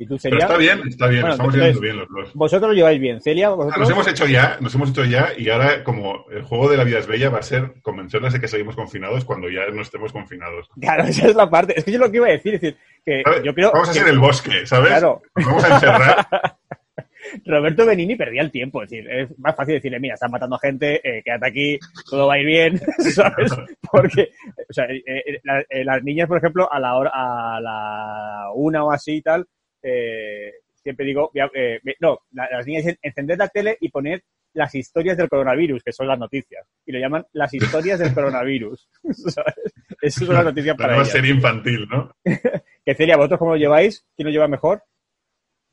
¿Y 0.00 0.06
tú, 0.06 0.16
Pero 0.22 0.38
está 0.38 0.56
bien, 0.56 0.80
está 0.86 1.08
bien, 1.08 1.22
Bueno, 1.22 1.32
estamos 1.34 1.54
entonces- 1.54 1.74
yendo 1.74 1.80
bien 1.80 1.96
los 1.96 2.08
dos. 2.08 2.34
Vosotros 2.34 2.70
lo 2.70 2.74
lleváis 2.74 3.00
bien. 3.00 3.20
Celia, 3.20 3.48
Ah, 3.48 3.54
vosotros. 3.54 3.80
Nos 3.80 3.90
hemos 3.90 4.06
hecho 4.08 4.26
ya, 4.26 4.56
nos 4.60 4.72
hemos 4.76 4.90
hecho 4.90 5.04
ya, 5.04 5.30
y 5.36 5.48
ahora 5.50 5.82
como 5.82 6.24
el 6.30 6.42
juego 6.42 6.70
de 6.70 6.76
la 6.76 6.84
vida 6.84 7.00
es 7.00 7.06
bella 7.08 7.30
va 7.30 7.38
a 7.40 7.42
ser 7.42 7.72
convencerles 7.82 8.32
de 8.32 8.40
que 8.40 8.46
seguimos 8.46 8.76
confinados 8.76 9.24
cuando 9.24 9.50
ya 9.50 9.66
no 9.72 9.82
estemos 9.82 10.12
confinados. 10.12 10.68
Claro, 10.80 11.02
esa 11.08 11.26
es 11.28 11.34
la 11.34 11.50
parte. 11.50 11.76
Es 11.76 11.84
que 11.84 11.90
yo 11.92 11.98
lo 11.98 12.10
que 12.10 12.18
iba 12.18 12.28
a 12.28 12.30
decir, 12.30 12.54
es 12.54 12.60
decir, 12.60 12.78
que 13.04 13.22
yo 13.44 13.52
creo. 13.54 13.72
Vamos 13.72 13.88
a 13.88 13.92
que 13.92 13.98
ser 13.98 14.08
el 14.08 14.18
bosque, 14.20 14.66
¿sabes? 14.66 14.88
Claro. 14.90 15.20
Nos 15.34 15.46
vamos 15.46 15.64
a 15.64 15.74
encerrar. 15.74 16.26
Roberto 17.44 17.84
Benini 17.84 18.14
perdía 18.16 18.42
el 18.42 18.50
tiempo. 18.50 18.82
Es 18.82 18.90
decir, 18.90 19.10
es 19.10 19.38
más 19.38 19.54
fácil 19.56 19.74
decirle, 19.74 19.98
mira, 20.00 20.14
están 20.14 20.30
matando 20.30 20.56
a 20.56 20.60
gente, 20.60 21.00
eh, 21.02 21.22
quédate 21.24 21.46
aquí, 21.48 21.78
todo 22.08 22.26
va 22.28 22.34
a 22.34 22.38
ir 22.38 22.46
bien, 22.46 22.80
¿sabes? 22.98 23.52
Porque, 23.90 24.30
o 24.68 24.72
sea, 24.72 24.84
eh, 24.86 25.02
eh, 25.68 25.84
las 25.84 26.02
niñas, 26.04 26.28
por 26.28 26.38
ejemplo, 26.38 26.72
a 26.72 26.78
la 26.78 26.94
hora, 26.94 27.10
a 27.12 27.60
la 27.60 28.44
una 28.54 28.84
o 28.84 28.92
así 28.92 29.16
y 29.16 29.22
tal, 29.22 29.46
eh, 29.82 30.52
siempre 30.74 31.06
digo, 31.06 31.30
eh, 31.54 31.80
no, 32.00 32.20
la- 32.32 32.48
las 32.50 32.66
niñas 32.66 32.84
dicen, 32.84 32.98
encended 33.02 33.38
la 33.38 33.48
tele 33.48 33.76
y 33.80 33.88
poned 33.90 34.20
las 34.54 34.74
historias 34.74 35.16
del 35.16 35.28
coronavirus, 35.28 35.82
que 35.84 35.92
son 35.92 36.08
las 36.08 36.18
noticias. 36.18 36.66
Y 36.86 36.92
lo 36.92 36.98
llaman 36.98 37.24
las 37.32 37.52
historias 37.54 37.98
del 37.98 38.14
coronavirus. 38.14 38.88
son 39.12 40.34
las 40.34 40.44
noticias 40.44 40.76
La 40.78 40.84
para 40.84 40.94
ellas. 40.96 41.10
serie 41.10 41.32
infantil, 41.34 41.86
¿no? 41.88 42.10
Que 42.84 42.94
Celia, 42.94 43.16
¿vosotros 43.16 43.38
cómo 43.38 43.50
lo 43.52 43.58
lleváis? 43.58 44.06
¿Quién 44.16 44.26
lo 44.26 44.32
lleva 44.32 44.48
mejor? 44.48 44.82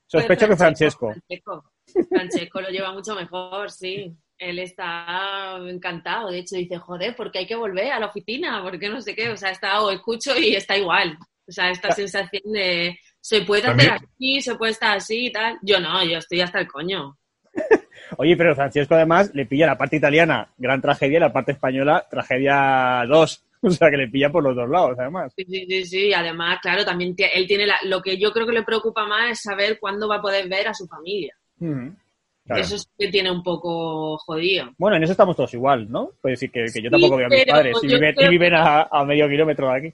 Sospecho 0.08 0.47
que 0.47 0.56
Francesco. 0.58 1.12
Francesco. 1.12 1.71
Francesco 2.10 2.62
lo 2.62 2.69
lleva 2.69 2.91
mucho 2.93 3.15
mejor, 3.15 3.71
sí. 3.71 4.13
Él 4.38 4.60
está 4.60 5.56
encantado. 5.67 6.30
De 6.30 6.39
hecho, 6.39 6.58
dice, 6.58 6.77
joder, 6.77 7.15
porque 7.15 7.39
hay 7.39 7.47
que 7.47 7.56
volver 7.56 7.91
a 7.91 7.99
la 8.01 8.08
oficina, 8.08 8.62
porque 8.62 8.89
no 8.89 9.01
sé 9.01 9.15
qué. 9.15 9.30
O 9.30 9.38
sea, 9.38 9.51
está 9.51 9.82
o 9.82 9.91
escucho 9.91 10.38
y 10.38 10.56
está 10.56 10.77
igual. 10.77 11.17
O 11.47 11.51
sea, 11.51 11.69
esta 11.71 11.89
sensación 11.91 12.51
de 12.51 12.99
se 13.25 13.41
puede 13.41 13.67
hacer 13.67 13.91
así, 13.91 14.39
se 14.39 14.53
puede 14.53 14.73
estar 14.73 14.97
así 14.97 15.25
y 15.25 15.31
tal. 15.31 15.57
Yo 15.63 15.79
no, 15.79 16.05
yo 16.05 16.19
estoy 16.19 16.41
hasta 16.41 16.59
el 16.59 16.67
coño. 16.67 17.17
Oye, 18.17 18.38
pero 18.38 18.53
Francesco 18.53 18.93
además 18.93 19.31
le 19.33 19.47
pilla 19.47 19.65
la 19.65 19.79
parte 19.79 19.95
italiana, 19.95 20.47
gran 20.59 20.79
tragedia, 20.79 21.17
y 21.17 21.21
la 21.21 21.33
parte 21.33 21.53
española, 21.53 22.05
tragedia 22.09 23.03
2. 23.07 23.41
O 23.61 23.71
sea, 23.71 23.89
que 23.89 23.97
le 23.97 24.09
pilla 24.09 24.29
por 24.29 24.43
los 24.43 24.55
dos 24.55 24.69
lados, 24.69 24.95
además. 24.99 25.33
Sí, 25.35 25.43
sí, 25.43 25.65
sí, 25.67 25.85
sí. 25.85 26.13
Además, 26.13 26.59
claro, 26.61 26.85
también 26.85 27.15
él 27.17 27.47
tiene 27.47 27.65
la, 27.65 27.75
lo 27.85 27.99
que 27.99 28.15
yo 28.19 28.31
creo 28.31 28.45
que 28.45 28.51
le 28.51 28.61
preocupa 28.61 29.07
más 29.07 29.31
es 29.31 29.41
saber 29.41 29.79
cuándo 29.79 30.07
va 30.07 30.17
a 30.17 30.21
poder 30.21 30.47
ver 30.47 30.67
a 30.67 30.73
su 30.75 30.85
familia. 30.85 31.35
Claro. 31.57 32.61
Eso 32.61 32.75
es 32.75 32.88
que 32.95 33.07
tiene 33.07 33.31
un 33.31 33.41
poco 33.41 34.19
jodido. 34.19 34.69
Bueno, 34.77 34.97
en 34.97 35.03
eso 35.03 35.13
estamos 35.13 35.35
todos 35.35 35.51
igual, 35.55 35.89
¿no? 35.89 36.11
Puede 36.21 36.33
decir 36.33 36.51
que, 36.51 36.65
que 36.71 36.79
yo 36.79 36.91
tampoco 36.91 37.17
veo 37.17 37.25
a 37.25 37.29
mis 37.29 37.45
padres 37.45 37.75
y 37.81 37.88
viven, 37.88 38.15
y 38.19 38.27
viven 38.27 38.53
a, 38.53 38.83
a 38.83 39.03
medio 39.03 39.27
kilómetro 39.27 39.67
de 39.71 39.75
aquí. 39.75 39.93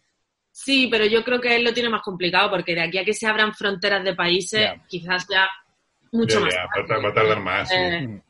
Sí, 0.51 0.87
pero 0.91 1.05
yo 1.05 1.23
creo 1.23 1.39
que 1.39 1.55
él 1.55 1.63
lo 1.63 1.73
tiene 1.73 1.89
más 1.89 2.01
complicado 2.01 2.49
porque 2.49 2.75
de 2.75 2.81
aquí 2.81 2.97
a 2.97 3.05
que 3.05 3.13
se 3.13 3.25
abran 3.27 3.53
fronteras 3.53 4.03
de 4.03 4.13
países, 4.15 4.69
quizás 4.87 5.25
ya 5.29 5.47
mucho 6.11 6.35
Ya, 6.39 6.45
más. 6.45 6.53
ya, 6.53 6.67
fácil. 6.67 6.91
va 6.91 6.95
a- 6.95 6.99
va 7.01 7.09
a 7.09 7.13
tardar 7.13 7.39
más. 7.39 7.71
Eh, 7.71 8.21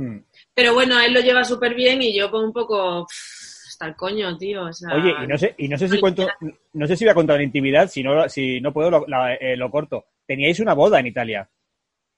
Mm. 0.00 0.18
Pero 0.54 0.74
bueno, 0.74 1.00
él 1.00 1.12
lo 1.12 1.18
lleva 1.20 1.42
súper 1.42 1.74
bien 1.74 2.00
y 2.00 2.16
yo 2.16 2.30
como 2.30 2.44
un 2.44 2.52
poco 2.52 3.04
pff, 3.04 3.66
hasta 3.66 3.86
el 3.86 3.96
coño, 3.96 4.38
tío. 4.38 4.66
o 4.66 4.72
sea, 4.72 4.94
Oye, 4.94 5.12
y 5.24 5.26
no 5.26 5.36
sé, 5.36 5.56
y 5.58 5.66
no 5.66 5.76
sé 5.76 5.88
si 5.88 5.98
cuento, 5.98 6.28
no 6.74 6.86
sé 6.86 6.94
si 6.96 7.04
voy 7.04 7.10
a 7.10 7.14
contar 7.14 7.34
en 7.40 7.46
intimidad, 7.46 7.88
si 7.90 8.04
no, 8.04 8.28
si 8.28 8.60
no 8.60 8.72
puedo 8.72 8.92
lo, 8.92 9.04
la- 9.08 9.34
eh, 9.34 9.56
lo 9.56 9.68
corto. 9.72 10.04
Teníais 10.24 10.60
una 10.60 10.74
boda 10.74 11.00
en 11.00 11.08
Italia. 11.08 11.50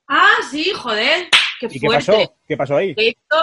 Ah, 0.09 0.35
sí, 0.50 0.70
joder, 0.74 1.29
qué 1.59 1.68
¿Y 1.70 1.81
qué 1.81 1.87
fuerte. 1.87 2.07
pasó? 2.12 2.37
¿Qué 2.46 2.57
pasó 2.59 2.76
ahí? 2.76 2.92
De 2.92 3.09
hecho, 3.09 3.37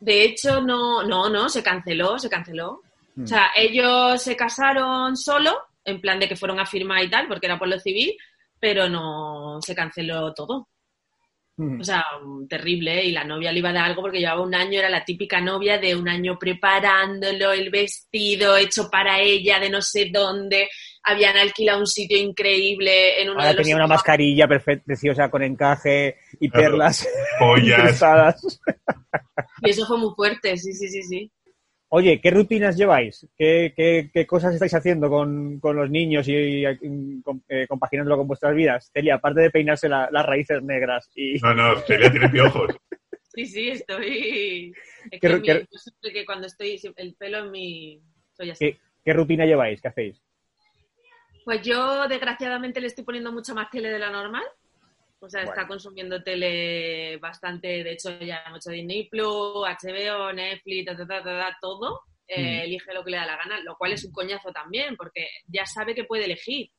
de 0.00 0.22
hecho, 0.24 0.60
no, 0.60 1.02
no, 1.04 1.30
no, 1.30 1.48
se 1.48 1.62
canceló, 1.62 2.18
se 2.18 2.28
canceló. 2.28 2.82
Mm. 3.18 3.24
O 3.24 3.26
sea, 3.26 3.50
ellos 3.56 4.22
se 4.22 4.36
casaron 4.36 5.16
solo, 5.16 5.58
en 5.84 6.00
plan 6.00 6.20
de 6.20 6.28
que 6.28 6.36
fueron 6.36 6.60
a 6.60 6.66
firmar 6.66 7.02
y 7.02 7.10
tal, 7.10 7.26
porque 7.26 7.46
era 7.46 7.58
por 7.58 7.66
lo 7.66 7.78
civil, 7.80 8.16
pero 8.60 8.88
no 8.88 9.58
se 9.60 9.74
canceló 9.74 10.32
todo. 10.34 10.68
Mm. 11.56 11.80
O 11.80 11.84
sea, 11.84 12.04
terrible. 12.48 13.00
¿eh? 13.00 13.06
Y 13.06 13.10
la 13.10 13.24
novia 13.24 13.50
le 13.50 13.58
iba 13.58 13.70
a 13.70 13.72
dar 13.72 13.86
algo 13.86 14.02
porque 14.02 14.20
llevaba 14.20 14.42
un 14.42 14.54
año, 14.54 14.78
era 14.78 14.88
la 14.88 15.04
típica 15.04 15.40
novia 15.40 15.78
de 15.78 15.96
un 15.96 16.08
año 16.08 16.38
preparándolo, 16.38 17.52
el 17.52 17.70
vestido 17.70 18.56
hecho 18.56 18.88
para 18.88 19.18
ella 19.20 19.58
de 19.58 19.68
no 19.68 19.82
sé 19.82 20.10
dónde. 20.12 20.68
Habían 21.02 21.36
alquilado 21.36 21.80
un 21.80 21.88
sitio 21.88 22.18
increíble 22.18 23.20
en 23.20 23.30
uno 23.30 23.40
Ahora 23.40 23.48
de 23.48 23.54
los 23.54 23.62
tenía 23.62 23.76
una 23.76 23.88
mascarilla 23.88 24.46
perfecta, 24.46 24.84
preciosa 24.86 25.28
con 25.28 25.42
encaje 25.42 26.18
y 26.38 26.48
perlas 26.48 27.08
Pollas. 27.40 28.00
Y 29.62 29.70
eso 29.70 29.86
fue 29.86 29.98
muy 29.98 30.14
fuerte, 30.14 30.56
sí, 30.56 30.72
sí, 30.72 30.88
sí, 30.88 31.02
sí. 31.02 31.32
Oye, 31.90 32.20
¿qué 32.20 32.30
rutinas 32.30 32.76
lleváis? 32.76 33.26
¿Qué, 33.36 33.72
qué- 33.74 34.10
qué 34.12 34.26
cosas 34.26 34.52
estáis 34.52 34.74
haciendo 34.74 35.08
con, 35.08 35.58
con 35.58 35.74
los 35.76 35.88
niños 35.90 36.28
y, 36.28 36.66
y, 36.66 37.22
com- 37.22 37.40
eh, 37.48 37.66
compaginándolo 37.66 38.18
con 38.18 38.26
vuestras 38.28 38.54
vidas? 38.54 38.90
Celia, 38.92 39.14
aparte 39.14 39.40
de 39.40 39.50
peinarse 39.50 39.88
la- 39.88 40.08
las 40.12 40.26
raíces 40.26 40.62
negras 40.62 41.10
y... 41.14 41.38
No, 41.38 41.54
no, 41.54 41.76
Celia 41.80 42.10
tiene 42.10 42.28
piojos. 42.28 42.70
Sí, 43.34 43.46
sí, 43.46 43.68
estoy. 43.68 44.72
Es 45.12 45.20
¿Qué- 45.20 45.28
que, 45.28 45.36
mi- 45.36 45.42
qué- 45.42 45.66
siempre 45.70 46.12
que 46.12 46.24
cuando 46.26 46.48
estoy. 46.48 46.80
El 46.96 47.14
pelo 47.14 47.38
en 47.38 47.52
mi. 47.52 48.02
Soy 48.32 48.50
así. 48.50 48.72
¿Qué, 48.72 48.78
qué 49.04 49.12
rutina 49.12 49.46
lleváis? 49.46 49.80
¿Qué 49.80 49.86
hacéis? 49.86 50.20
Pues 51.44 51.62
yo, 51.62 52.08
desgraciadamente, 52.08 52.80
le 52.80 52.88
estoy 52.88 53.04
poniendo 53.04 53.30
mucha 53.30 53.54
más 53.54 53.70
tele 53.70 53.90
de 53.90 53.98
la 54.00 54.10
normal. 54.10 54.42
O 55.20 55.28
sea, 55.28 55.42
está 55.42 55.66
consumiendo 55.66 56.22
tele 56.22 57.16
bastante. 57.16 57.82
De 57.82 57.92
hecho, 57.92 58.18
ya 58.20 58.44
mucho 58.50 58.70
Disney 58.70 59.08
Plus, 59.08 59.66
HBO, 59.66 60.32
Netflix, 60.32 60.86
ta, 60.86 60.96
ta, 60.96 61.06
ta, 61.06 61.22
ta, 61.22 61.38
ta, 61.38 61.58
todo. 61.60 62.02
Eh, 62.28 62.58
Mm. 62.58 62.64
Elige 62.64 62.92
lo 62.92 63.02
que 63.02 63.10
le 63.10 63.16
da 63.16 63.26
la 63.26 63.36
gana, 63.36 63.60
lo 63.60 63.76
cual 63.76 63.92
es 63.92 64.04
un 64.04 64.12
coñazo 64.12 64.52
también, 64.52 64.96
porque 64.96 65.28
ya 65.46 65.64
sabe 65.64 65.94
que 65.94 66.04
puede 66.04 66.26
elegir. 66.26 66.70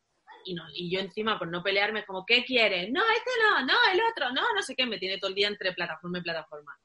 Y, 0.45 0.53
no, 0.53 0.63
y 0.73 0.89
yo 0.89 0.99
encima, 0.99 1.37
por 1.37 1.49
no 1.49 1.63
pelearme, 1.63 2.01
es 2.01 2.05
como, 2.05 2.25
¿qué 2.25 2.45
quieres? 2.45 2.89
No, 2.91 3.01
este 3.01 3.31
no, 3.41 3.65
no, 3.65 3.73
el 3.91 3.99
otro, 4.11 4.31
no, 4.31 4.43
no 4.55 4.61
sé 4.61 4.75
qué. 4.75 4.85
Me 4.85 4.99
tiene 4.99 5.17
todo 5.17 5.29
el 5.29 5.35
día 5.35 5.47
entre 5.47 5.73
plataforma 5.73 6.19
y 6.19 6.21
plataforma. 6.21 6.79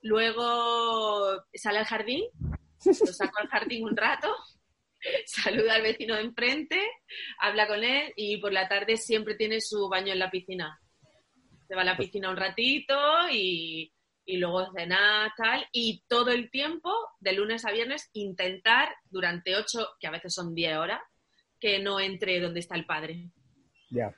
Luego 0.00 1.44
sale 1.52 1.78
al 1.78 1.84
jardín, 1.84 2.24
lo 2.84 2.94
saco 2.94 3.38
al 3.38 3.48
jardín 3.48 3.84
un 3.84 3.96
rato, 3.96 4.34
saluda 5.26 5.74
al 5.74 5.82
vecino 5.82 6.14
de 6.14 6.22
enfrente, 6.22 6.80
habla 7.40 7.66
con 7.66 7.82
él 7.82 8.12
y 8.16 8.36
por 8.38 8.52
la 8.52 8.68
tarde 8.68 8.96
siempre 8.96 9.34
tiene 9.34 9.60
su 9.60 9.88
baño 9.88 10.12
en 10.12 10.18
la 10.18 10.30
piscina. 10.30 10.80
Se 11.74 11.76
va 11.76 11.82
a 11.82 11.86
la 11.86 11.96
piscina 11.96 12.30
un 12.30 12.36
ratito 12.36 12.94
y, 13.32 13.92
y 14.24 14.36
luego 14.36 14.70
cenar, 14.72 15.32
tal. 15.36 15.66
Y 15.72 16.04
todo 16.06 16.30
el 16.30 16.48
tiempo, 16.48 16.88
de 17.18 17.32
lunes 17.32 17.64
a 17.64 17.72
viernes, 17.72 18.10
intentar 18.12 18.94
durante 19.10 19.56
ocho, 19.56 19.88
que 19.98 20.06
a 20.06 20.12
veces 20.12 20.32
son 20.32 20.54
diez 20.54 20.76
horas, 20.76 21.00
que 21.58 21.80
no 21.80 21.98
entre 21.98 22.38
donde 22.38 22.60
está 22.60 22.76
el 22.76 22.86
padre. 22.86 23.28
Ya. 23.90 24.14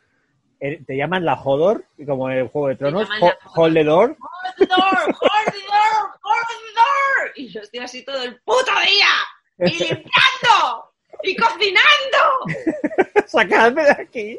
Eh, 0.61 0.83
¿Te 0.87 0.99
llaman 0.99 1.25
la 1.25 1.33
Hodor, 1.33 1.87
como 2.07 2.29
en 2.31 2.37
el 2.41 2.49
Juego 2.49 2.69
de 2.69 2.77
Tronos? 2.77 3.05
llaman 3.09 3.23
Ho- 3.23 3.27
la 3.27 3.39
Hodor. 3.47 3.57
Hold 3.57 3.75
the 3.75 3.85
door. 3.87 4.17
¡Hold 4.21 4.57
the 4.59 4.67
¡Jordidor! 4.67 5.15
¡Jordidor! 5.15 6.21
¡Jordidor! 6.21 7.33
Y 7.37 7.49
yo 7.49 7.61
estoy 7.63 7.81
así 7.81 8.05
todo 8.05 8.23
el 8.23 8.39
puto 8.43 8.71
día. 8.87 9.67
¡Y 9.67 9.79
limpiando! 9.79 10.93
¡Y 11.23 11.35
cocinando! 11.37 12.21
¡Sacadme 13.27 13.83
de 13.83 13.91
aquí! 13.93 14.39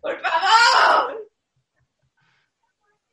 ¡Por 0.00 0.16
favor! 0.20 1.31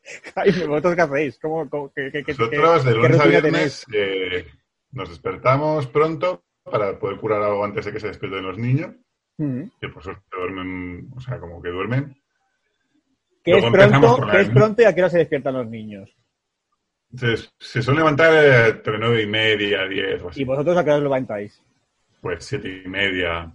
Jaime, 0.36 0.66
¿vosotros 0.68 0.96
qué 0.96 1.02
hacéis? 1.02 1.40
¿Cómo, 1.40 1.70
cómo- 1.70 1.92
qué, 1.94 2.10
qué- 2.12 2.24
qué- 2.24 2.32
Nosotros 2.34 2.86
de 2.86 2.96
lunes 2.96 3.20
a 3.20 3.26
viernes 3.26 3.86
eh, 3.94 4.48
nos 4.92 5.10
despertamos 5.10 5.88
pronto 5.88 6.44
para 6.64 6.98
poder 7.00 7.18
curar 7.18 7.42
algo 7.44 7.64
antes 7.66 7.86
de 7.86 7.94
que 7.94 8.00
se 8.00 8.08
despierten 8.08 8.44
los 8.44 8.58
niños, 8.58 8.94
Mm. 9.38 9.64
que 9.80 9.88
por 9.90 10.04
suerte 10.04 10.24
duermen, 10.32 11.10
o 11.16 11.20
sea, 11.22 11.40
como 11.40 11.62
que 11.62 11.70
duermen. 11.70 12.16
¿Qué 13.44 13.52
es 13.52 13.62
Luego 13.62 13.72
pronto? 13.72 14.28
¿Qué 14.30 14.42
es 14.42 14.50
pronto 14.50 14.82
y 14.82 14.86
a 14.86 14.94
qué 14.94 15.02
hora 15.02 15.10
se 15.10 15.20
despiertan 15.20 15.54
los 15.54 15.68
niños? 15.68 16.10
Entonces, 17.12 17.52
se 17.58 17.82
suelen 17.82 18.00
levantar 18.02 18.32
eh, 18.34 18.68
entre 18.70 19.00
nueve 19.00 19.22
y 19.24 19.28
media, 19.28 19.88
diez 19.88 20.22
o 20.22 20.30
así. 20.30 20.42
¿Y 20.42 20.44
vosotros 20.46 20.76
a 20.78 20.84
qué 20.84 20.90
hora 20.90 20.98
os 20.98 21.04
levantáis? 21.04 21.64
Pues 22.22 22.44
siete 22.46 22.82
y 22.86 22.88
media, 22.90 23.50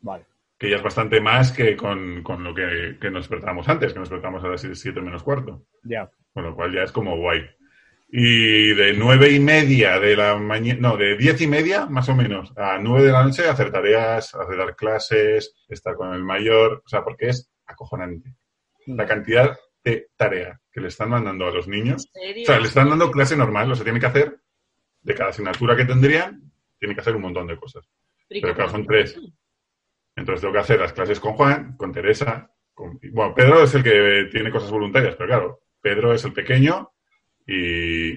Vale. 0.00 0.24
Que 0.60 0.68
ya 0.68 0.76
es 0.76 0.82
bastante 0.82 1.22
más 1.22 1.52
que 1.52 1.74
con, 1.74 2.22
con 2.22 2.44
lo 2.44 2.54
que, 2.54 2.98
que 3.00 3.10
nos 3.10 3.22
despertábamos 3.22 3.66
antes, 3.66 3.94
que 3.94 3.98
nos 3.98 4.10
despertábamos 4.10 4.44
a 4.44 4.48
las 4.48 4.78
siete 4.78 5.00
menos 5.00 5.22
cuarto. 5.22 5.64
Ya. 5.82 6.10
Con 6.34 6.44
lo 6.44 6.54
cual 6.54 6.74
ya 6.74 6.82
es 6.82 6.92
como 6.92 7.16
guay. 7.16 7.48
Y 8.10 8.74
de 8.74 8.92
nueve 8.92 9.30
y 9.30 9.40
media 9.40 9.98
de 9.98 10.16
la 10.16 10.36
mañana, 10.36 10.78
no, 10.80 10.96
de 10.98 11.16
diez 11.16 11.40
y 11.40 11.46
media 11.46 11.86
más 11.86 12.10
o 12.10 12.14
menos 12.14 12.52
a 12.58 12.78
nueve 12.78 13.06
de 13.06 13.12
la 13.12 13.24
noche 13.24 13.48
hacer 13.48 13.72
tareas, 13.72 14.34
hacer 14.34 14.58
dar 14.58 14.76
clases, 14.76 15.54
estar 15.66 15.94
con 15.94 16.12
el 16.12 16.22
mayor, 16.22 16.82
o 16.84 16.88
sea, 16.88 17.02
porque 17.02 17.30
es 17.30 17.50
acojonante. 17.64 18.34
La 18.84 19.06
cantidad 19.06 19.58
de 19.82 20.08
tarea 20.14 20.60
que 20.70 20.82
le 20.82 20.88
están 20.88 21.08
mandando 21.08 21.46
a 21.46 21.52
los 21.52 21.68
niños. 21.68 22.06
¿En 22.12 22.22
serio? 22.22 22.42
O 22.42 22.46
sea, 22.46 22.60
le 22.60 22.66
están 22.66 22.90
dando 22.90 23.10
clase 23.10 23.34
normal, 23.34 23.72
o 23.72 23.74
sea, 23.74 23.84
tiene 23.84 23.98
que 24.00 24.06
hacer, 24.06 24.36
de 25.00 25.14
cada 25.14 25.30
asignatura 25.30 25.74
que 25.74 25.86
tendrían, 25.86 26.52
tiene 26.78 26.94
que 26.94 27.00
hacer 27.00 27.16
un 27.16 27.22
montón 27.22 27.46
de 27.46 27.56
cosas. 27.56 27.88
Pero 28.28 28.54
claro, 28.54 28.70
son 28.70 28.84
tres. 28.84 29.18
Entonces 30.16 30.40
tengo 30.40 30.54
que 30.54 30.60
hacer 30.60 30.80
las 30.80 30.92
clases 30.92 31.20
con 31.20 31.34
Juan, 31.34 31.76
con 31.76 31.92
Teresa. 31.92 32.52
Con... 32.74 32.98
Bueno, 33.12 33.34
Pedro 33.34 33.62
es 33.62 33.74
el 33.74 33.82
que 33.82 34.28
tiene 34.30 34.50
cosas 34.50 34.70
voluntarias, 34.70 35.14
pero 35.16 35.28
claro, 35.28 35.60
Pedro 35.80 36.12
es 36.12 36.24
el 36.24 36.32
pequeño 36.32 36.92
y, 37.46 38.12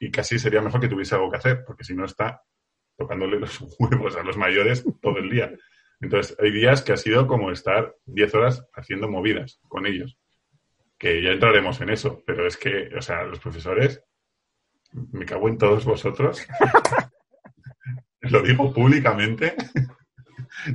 y 0.00 0.10
casi 0.10 0.38
sería 0.38 0.60
mejor 0.60 0.80
que 0.80 0.88
tuviese 0.88 1.14
algo 1.14 1.30
que 1.30 1.38
hacer, 1.38 1.64
porque 1.64 1.84
si 1.84 1.94
no 1.94 2.04
está 2.04 2.42
tocándole 2.96 3.38
los 3.38 3.60
huevos 3.78 4.16
a 4.16 4.22
los 4.22 4.36
mayores 4.36 4.84
todo 5.00 5.18
el 5.18 5.30
día. 5.30 5.52
Entonces 6.00 6.36
hay 6.38 6.50
días 6.50 6.82
que 6.82 6.92
ha 6.92 6.96
sido 6.96 7.26
como 7.26 7.50
estar 7.50 7.94
10 8.06 8.34
horas 8.34 8.66
haciendo 8.74 9.08
movidas 9.08 9.60
con 9.68 9.86
ellos. 9.86 10.18
Que 10.98 11.22
ya 11.22 11.30
entraremos 11.30 11.80
en 11.80 11.90
eso, 11.90 12.22
pero 12.26 12.46
es 12.46 12.56
que, 12.56 12.90
o 12.96 13.02
sea, 13.02 13.22
los 13.24 13.38
profesores, 13.38 14.02
me 14.92 15.26
cago 15.26 15.48
en 15.48 15.58
todos 15.58 15.84
vosotros. 15.84 16.46
Lo 18.20 18.42
digo 18.42 18.72
públicamente. 18.72 19.54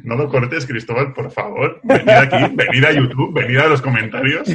No 0.04 0.16
lo 0.16 0.30
cortes, 0.30 0.66
Cristóbal, 0.66 1.14
por 1.14 1.32
favor. 1.32 1.80
Venid 1.84 2.10
aquí, 2.10 2.56
venid 2.56 2.86
a 2.86 2.92
YouTube, 2.92 3.34
venid 3.34 3.58
a 3.58 3.68
los 3.68 3.82
comentarios. 3.82 4.48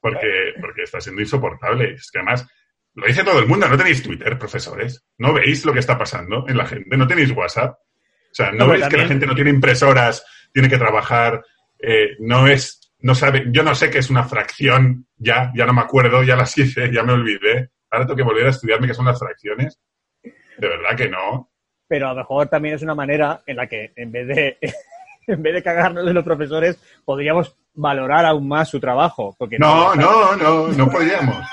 Porque, 0.00 0.52
porque 0.60 0.82
está 0.82 1.00
siendo 1.00 1.22
insoportable. 1.22 1.94
Es 1.94 2.10
que 2.10 2.18
además, 2.18 2.46
lo 2.94 3.06
dice 3.06 3.24
todo 3.24 3.40
el 3.40 3.46
mundo, 3.46 3.68
no 3.68 3.76
tenéis 3.76 4.02
Twitter, 4.02 4.38
profesores. 4.38 5.04
No 5.18 5.32
veis 5.32 5.64
lo 5.64 5.72
que 5.72 5.78
está 5.80 5.96
pasando 5.96 6.44
en 6.46 6.56
la 6.56 6.66
gente, 6.66 6.96
no 6.96 7.06
tenéis 7.06 7.30
WhatsApp. 7.30 7.74
O 7.74 8.34
sea, 8.34 8.52
no, 8.52 8.68
veis 8.68 8.86
que 8.88 8.96
la 8.96 9.06
gente 9.06 9.26
no 9.26 9.34
tiene 9.34 9.50
impresoras, 9.50 10.24
tiene 10.52 10.68
que 10.68 10.76
trabajar, 10.76 11.42
eh, 11.78 12.16
no 12.20 12.46
es, 12.46 12.92
no 13.00 13.14
sabe, 13.14 13.46
yo 13.50 13.62
no 13.62 13.74
sé 13.74 13.90
qué 13.90 13.98
es 13.98 14.10
una 14.10 14.24
fracción, 14.24 15.06
ya, 15.16 15.52
ya 15.54 15.66
no 15.66 15.72
me 15.72 15.80
acuerdo, 15.80 16.22
ya 16.22 16.36
las 16.36 16.56
hice, 16.58 16.92
ya 16.92 17.02
me 17.02 17.12
olvidé. 17.12 17.70
Ahora 17.90 18.06
tengo 18.06 18.16
que 18.16 18.22
volver 18.24 18.46
a 18.46 18.50
estudiarme 18.50 18.88
qué 18.88 18.94
son 18.94 19.06
las 19.06 19.18
fracciones. 19.18 19.80
De 20.22 20.68
verdad 20.68 20.96
que 20.96 21.08
no. 21.08 21.50
Pero 21.94 22.08
a 22.08 22.10
lo 22.12 22.16
mejor 22.16 22.48
también 22.48 22.74
es 22.74 22.82
una 22.82 22.96
manera 22.96 23.44
en 23.46 23.54
la 23.54 23.68
que 23.68 23.92
en 23.94 24.10
vez 24.10 24.26
de 24.26 24.58
en 25.28 25.40
vez 25.40 25.54
de 25.54 25.62
cagarnos 25.62 26.04
de 26.04 26.12
los 26.12 26.24
profesores 26.24 26.76
podríamos 27.04 27.54
valorar 27.72 28.26
aún 28.26 28.48
más 28.48 28.68
su 28.68 28.80
trabajo. 28.80 29.36
Porque 29.38 29.60
No, 29.60 29.94
no, 29.94 30.34
no, 30.34 30.66
no 30.66 30.90
podríamos. 30.90 31.46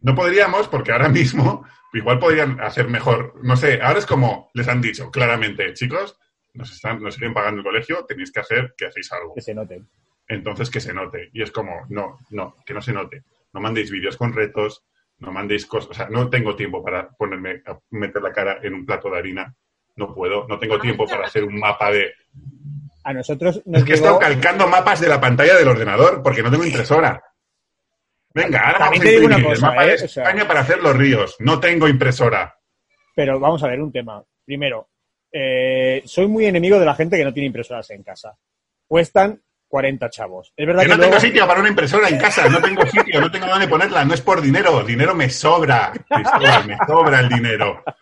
No 0.00 0.14
podríamos 0.14 0.66
porque 0.68 0.92
ahora 0.92 1.10
mismo 1.10 1.66
igual 1.92 2.18
podrían 2.18 2.58
hacer 2.62 2.88
mejor. 2.88 3.34
No 3.42 3.54
sé, 3.54 3.82
ahora 3.82 3.98
es 3.98 4.06
como 4.06 4.50
les 4.54 4.66
han 4.66 4.80
dicho 4.80 5.10
claramente, 5.10 5.74
chicos, 5.74 6.18
nos 6.54 6.72
están, 6.72 7.02
nos 7.02 7.12
siguen 7.12 7.34
pagando 7.34 7.58
el 7.58 7.66
colegio, 7.66 8.06
tenéis 8.06 8.32
que 8.32 8.40
hacer 8.40 8.72
que 8.78 8.86
hacéis 8.86 9.12
algo. 9.12 9.34
Que 9.34 9.42
se 9.42 9.52
note. 9.52 9.82
Entonces 10.26 10.70
que 10.70 10.80
se 10.80 10.94
note. 10.94 11.28
Y 11.34 11.42
es 11.42 11.50
como, 11.50 11.84
no, 11.90 12.18
no, 12.30 12.56
que 12.64 12.72
no 12.72 12.80
se 12.80 12.94
note. 12.94 13.24
No 13.52 13.60
mandéis 13.60 13.90
vídeos 13.90 14.16
con 14.16 14.32
retos, 14.32 14.86
no 15.18 15.32
mandéis 15.32 15.66
cosas. 15.66 15.90
O 15.90 15.94
sea, 15.94 16.08
no 16.08 16.28
tengo 16.30 16.54
tiempo 16.56 16.82
para 16.82 17.08
ponerme 17.10 17.62
a 17.66 17.78
meter 17.90 18.22
la 18.22 18.32
cara 18.32 18.58
en 18.62 18.74
un 18.74 18.86
plato 18.86 19.10
de 19.10 19.18
harina. 19.18 19.54
No 19.96 20.14
puedo. 20.14 20.46
No 20.46 20.58
tengo 20.58 20.78
tiempo 20.78 21.06
para 21.06 21.26
hacer 21.26 21.44
un 21.44 21.58
mapa 21.58 21.90
de. 21.90 22.12
A 23.04 23.12
nosotros 23.12 23.62
nos 23.66 23.80
Es 23.80 23.84
que 23.84 23.92
he 23.92 23.96
llegó- 23.96 24.06
estado 24.08 24.18
calcando 24.20 24.68
mapas 24.68 25.00
de 25.00 25.08
la 25.08 25.20
pantalla 25.20 25.56
del 25.56 25.68
ordenador 25.68 26.22
porque 26.22 26.42
no 26.42 26.50
tengo 26.50 26.64
impresora. 26.64 27.22
Venga, 28.34 28.60
ahora 28.60 28.78
vamos 28.78 28.98
También 28.98 29.02
a 29.02 29.04
te 29.04 29.10
digo 29.10 29.26
una 29.26 29.34
imprimir 29.36 29.52
el 29.56 29.60
cosa, 29.60 29.66
mapa 29.70 29.84
de 29.86 29.90
¿eh? 29.92 29.94
O 29.94 30.08
sea- 30.08 30.22
España 30.24 30.46
para 30.48 30.60
hacer 30.60 30.78
los 30.82 30.96
ríos. 30.96 31.36
No 31.40 31.58
tengo 31.58 31.88
impresora. 31.88 32.54
Pero 33.14 33.40
vamos 33.40 33.62
a 33.64 33.68
ver 33.68 33.80
un 33.80 33.90
tema. 33.90 34.22
Primero, 34.44 34.88
eh, 35.32 36.02
soy 36.04 36.28
muy 36.28 36.46
enemigo 36.46 36.78
de 36.78 36.86
la 36.86 36.94
gente 36.94 37.16
que 37.16 37.24
no 37.24 37.32
tiene 37.32 37.46
impresoras 37.48 37.90
en 37.90 38.02
casa. 38.02 38.36
Cuestan 38.86 39.40
40 39.68 40.10
chavos. 40.10 40.52
Es 40.56 40.66
verdad 40.66 40.82
Que 40.82 40.88
que, 40.88 40.96
no 40.96 41.02
tengo 41.02 41.20
sitio 41.20 41.46
para 41.46 41.60
una 41.60 41.68
impresora 41.68 42.08
en 42.08 42.18
casa. 42.18 42.48
No 42.48 42.60
tengo 42.60 42.86
sitio, 42.86 43.20
no 43.20 43.30
tengo 43.30 43.46
dónde 43.46 43.68
ponerla. 43.68 44.04
No 44.04 44.14
es 44.14 44.20
por 44.22 44.40
dinero. 44.40 44.82
Dinero 44.82 45.14
me 45.14 45.28
sobra. 45.30 45.92
Cristóbal, 46.08 46.66
me 46.66 46.76
sobra 46.86 47.20
el 47.20 47.28
dinero. 47.28 47.82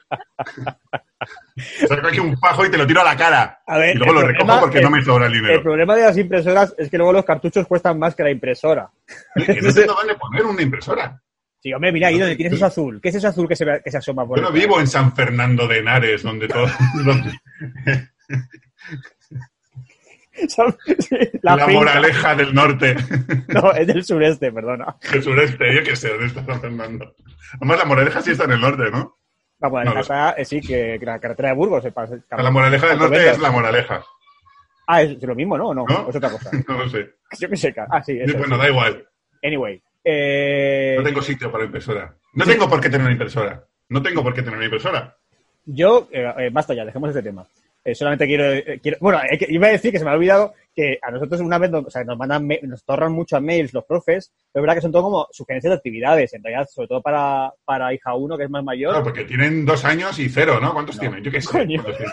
Saco 1.89 2.07
aquí 2.09 2.21
un 2.21 2.37
fajo 2.39 2.67
y 2.67 2.71
te 2.71 2.77
lo 2.79 2.87
tiro 2.87 3.01
a 3.01 3.05
la 3.05 3.17
cara. 3.17 3.61
A 3.67 3.79
ver, 3.79 3.97
y 3.97 3.99
luego 3.99 4.13
el 4.13 4.19
lo 4.19 4.27
problema- 4.27 4.39
recojo 4.45 4.61
porque 4.61 4.81
no 4.83 4.89
el- 4.89 4.95
me 4.95 5.03
sobra 5.03 5.27
el 5.27 5.33
el 5.33 5.39
dinero. 5.41 5.63
problema 5.63 5.97
de 5.97 6.03
las 6.03 6.19
impresoras 6.19 6.75
es 6.79 6.91
que 6.91 6.99
luego 6.99 7.13
los 7.15 7.25
cartuchos 7.25 7.67
cuestan 7.67 7.99
más 7.99 8.15
que 8.15 8.23
la 8.23 8.31
impresora. 8.31 8.89
Que 9.35 9.61
no 9.63 9.73
tengo 9.73 9.95
dónde 9.95 10.15
poner 10.15 10.45
una 10.45 10.63
impresora. 10.63 11.21
Sí, 11.59 11.73
hombre, 11.73 11.91
mira 11.91 12.09
ahí 12.09 12.19
donde 12.19 12.37
tienes 12.37 12.53
eso 12.55 12.67
azul. 12.67 13.01
¿Qué 13.03 13.09
es 13.09 13.15
eso 13.17 13.29
azul 13.29 13.49
que 13.49 13.57
se, 13.57 13.65
que 13.83 13.91
se 13.91 13.97
asoma 13.97 14.27
por 14.27 14.39
Yo 14.39 14.43
no 14.45 14.53
vivo 14.53 14.79
en 14.79 14.87
San 14.87 15.17
Fernando 15.17 15.67
de 15.67 15.79
Henares, 15.79 16.23
donde 16.23 16.47
todo. 16.47 16.67
donde- 17.05 17.41
La 21.43 21.67
moraleja 21.67 22.35
del 22.35 22.55
norte. 22.55 22.97
No, 23.49 23.73
es 23.73 23.87
del 23.87 24.05
sureste, 24.05 24.53
perdona. 24.53 24.97
El 25.13 25.23
sureste, 25.23 25.75
yo 25.75 25.83
qué 25.83 25.97
sé, 25.97 26.09
¿dónde 26.11 26.27
está 26.27 26.45
San 26.45 26.61
Fernando? 26.61 27.15
Además, 27.55 27.79
la 27.79 27.85
moraleja 27.85 28.21
sí 28.23 28.33
está 28.33 28.45
en 28.45 28.53
el 28.53 28.61
norte, 28.61 28.91
¿no? 28.91 29.17
La 29.61 29.69
moraleja 29.69 29.95
No, 29.95 30.01
está, 30.01 30.31
eh, 30.33 30.45
sí, 30.45 30.61
que, 30.61 30.97
que 30.99 31.07
la 31.07 31.19
carretera 31.19 31.51
de 31.51 31.55
Burgos. 31.55 31.83
se 31.83 31.93
pasa- 31.93 32.17
La 32.37 32.51
moraleja 32.51 32.89
del 32.89 32.99
norte 32.99 33.31
es 33.31 33.39
la 33.39 33.51
moraleja. 33.51 34.05
Ah, 34.89 35.03
es 35.03 35.21
lo 35.23 35.35
mismo, 35.35 35.57
¿no? 35.57 35.69
¿O 35.69 35.75
no? 35.75 35.85
¿No? 35.89 36.09
Es 36.11 36.17
otra 36.17 36.31
cosa. 36.31 36.51
No 36.69 36.79
lo 36.79 36.89
sé. 36.89 37.11
Yo 37.39 37.49
qué 37.49 37.57
sé. 37.57 37.75
Ah, 37.91 38.03
sí, 38.03 38.19
eso, 38.21 38.37
bueno, 38.39 38.57
sí. 38.57 38.63
da 38.63 38.69
igual. 38.69 39.09
Anyway. 39.43 39.83
Eh, 40.05 40.95
No 40.99 41.03
tengo 41.05 41.23
sitio 41.23 41.51
para 41.51 41.65
impresora. 41.65 42.15
No 42.35 42.45
tengo 42.45 42.69
por 42.69 42.81
qué 42.81 42.89
tener 42.91 43.05
una 43.05 43.13
impresora. 43.13 43.65
No 43.89 44.03
tengo 44.03 44.23
por 44.23 44.35
qué 44.35 44.43
tener 44.43 44.57
una 44.57 44.67
impresora. 44.67 45.17
Yo, 45.65 46.09
eh, 46.13 46.33
eh, 46.39 46.51
basta 46.53 46.75
ya, 46.75 46.85
dejemos 46.85 47.09
este 47.11 47.23
tema. 47.23 47.45
Eh, 47.87 47.95
solamente 47.95 48.27
quiero, 48.27 48.53
eh, 48.53 48.81
quiero- 48.83 48.99
bueno, 49.01 49.21
eh, 49.31 49.39
que- 49.39 49.47
iba 49.49 49.69
a 49.69 49.71
decir 49.71 49.93
que 49.93 49.99
se 50.01 50.05
me 50.05 50.11
ha 50.11 50.15
olvidado 50.15 50.55
que 50.75 50.99
a 51.01 51.11
nosotros 51.13 51.41
una 51.41 51.57
vez, 51.57 51.71
nos- 51.71 51.87
o 51.87 51.91
sea, 51.91 52.03
nos 52.05 52.19
mandan, 52.19 52.47
ma- 52.47 52.55
nos 52.63 52.85
torran 52.85 53.13
muchos 53.13 53.41
mails 53.41 53.73
los 53.73 53.85
profes, 53.85 54.33
pero 54.53 54.61
es 54.61 54.67
verdad 54.67 54.75
que 54.75 54.81
son 54.83 54.91
todo 54.93 55.05
como 55.05 55.29
sugerencias 55.31 55.71
de 55.71 55.77
actividades, 55.77 56.35
en 56.35 56.43
realidad, 56.43 56.67
sobre 56.71 56.89
todo 56.89 57.01
para, 57.01 57.53
para 57.65 57.95
hija 57.95 58.15
uno 58.15 58.37
que 58.37 58.45
es 58.45 58.51
más 58.51 58.65
mayor, 58.65 58.91
Claro, 58.91 59.05
porque 59.05 59.25
tienen 59.25 59.65
dos 59.65 59.85
años 59.85 60.19
y 60.19 60.29
cero, 60.29 60.59
¿no? 60.61 60.73
¿Cuántos 60.75 60.97
No. 60.97 61.01
tienen? 61.01 61.23
Yo 61.23 61.31
qué 61.31 61.41
sé. 61.41 61.49
Coño. 61.49 61.83
¿Cuántos 61.83 62.07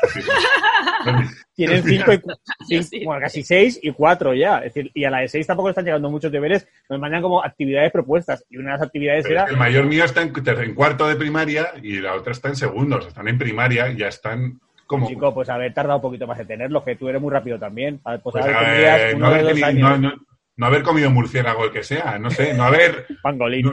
tienen? 1.55 1.83
cinco 1.83 2.13
y, 2.13 2.19
cu- 2.19 2.29
cin- 2.69 2.83
sí. 2.83 3.03
bueno, 3.05 3.21
casi 3.21 3.43
seis 3.43 3.79
y 3.81 3.91
cuatro 3.91 4.33
ya, 4.33 4.59
es 4.59 4.73
decir, 4.73 4.91
y 4.93 5.03
a 5.05 5.09
la 5.09 5.19
de 5.19 5.27
seis 5.27 5.47
tampoco 5.47 5.69
están 5.69 5.85
llegando 5.85 6.09
muchos 6.09 6.31
deberes, 6.31 6.67
nos 6.89 6.99
mandan 6.99 7.21
como 7.21 7.43
actividades 7.43 7.91
propuestas, 7.91 8.45
y 8.49 8.57
una 8.57 8.73
de 8.73 8.77
las 8.77 8.87
actividades 8.87 9.23
Pero 9.23 9.41
era, 9.41 9.49
el 9.49 9.57
mayor 9.57 9.85
mío 9.85 10.05
está 10.05 10.21
en, 10.21 10.31
en 10.35 10.75
cuarto 10.75 11.07
de 11.07 11.15
primaria 11.15 11.73
y 11.81 11.99
la 11.99 12.13
otra 12.13 12.31
está 12.31 12.49
en 12.49 12.55
segundos. 12.55 13.07
Están 13.07 13.27
en 13.27 13.37
primaria 13.37 13.89
y 13.89 13.97
ya 13.97 14.07
están 14.07 14.59
chico, 15.07 15.33
pues 15.33 15.49
haber 15.49 15.73
tardado 15.73 15.97
un 15.97 16.01
poquito 16.01 16.27
más 16.27 16.39
en 16.39 16.47
tenerlo, 16.47 16.83
que 16.83 16.95
tú 16.95 17.09
eres 17.09 17.21
muy 17.21 17.31
rápido 17.31 17.57
también, 17.59 17.99
pues, 17.99 18.21
pues, 18.21 18.35
ahora 18.37 18.61
eh, 18.61 18.65
tendrías 18.65 19.17
no, 19.17 19.29
de 19.29 19.33
haber 19.33 19.43
dos 19.43 19.53
tenido- 19.53 19.87
años, 19.87 19.99
no- 20.01 20.09
no- 20.11 20.25
no 20.55 20.65
haber 20.67 20.83
comido 20.83 21.09
murciélago 21.09 21.65
el 21.65 21.71
que 21.71 21.83
sea, 21.83 22.19
no 22.19 22.29
sé, 22.29 22.53
no 22.53 22.63
haber... 22.63 23.07
pangolín. 23.23 23.71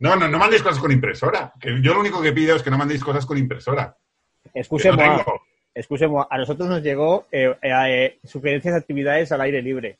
No, 0.00 0.16
no, 0.16 0.26
no, 0.26 0.38
mandéis 0.38 0.62
cosas 0.62 0.80
con 0.80 0.90
impresora. 0.90 1.52
Que 1.60 1.80
yo 1.80 1.94
lo 1.94 2.00
único 2.00 2.20
que 2.20 2.32
pido 2.32 2.56
es 2.56 2.62
que 2.64 2.70
no 2.70 2.78
mandéis 2.78 3.04
cosas 3.04 3.24
con 3.24 3.38
impresora. 3.38 3.96
Que 4.52 4.60
no. 4.96 5.24
Excusemos, 5.74 6.26
a 6.28 6.36
nosotros 6.38 6.68
nos 6.68 6.82
llegó 6.82 7.28
eh, 7.30 7.54
eh, 7.62 7.70
eh, 7.86 8.18
sugerencias 8.24 8.74
de 8.74 8.80
actividades 8.80 9.30
al 9.30 9.40
aire 9.42 9.62
libre. 9.62 9.98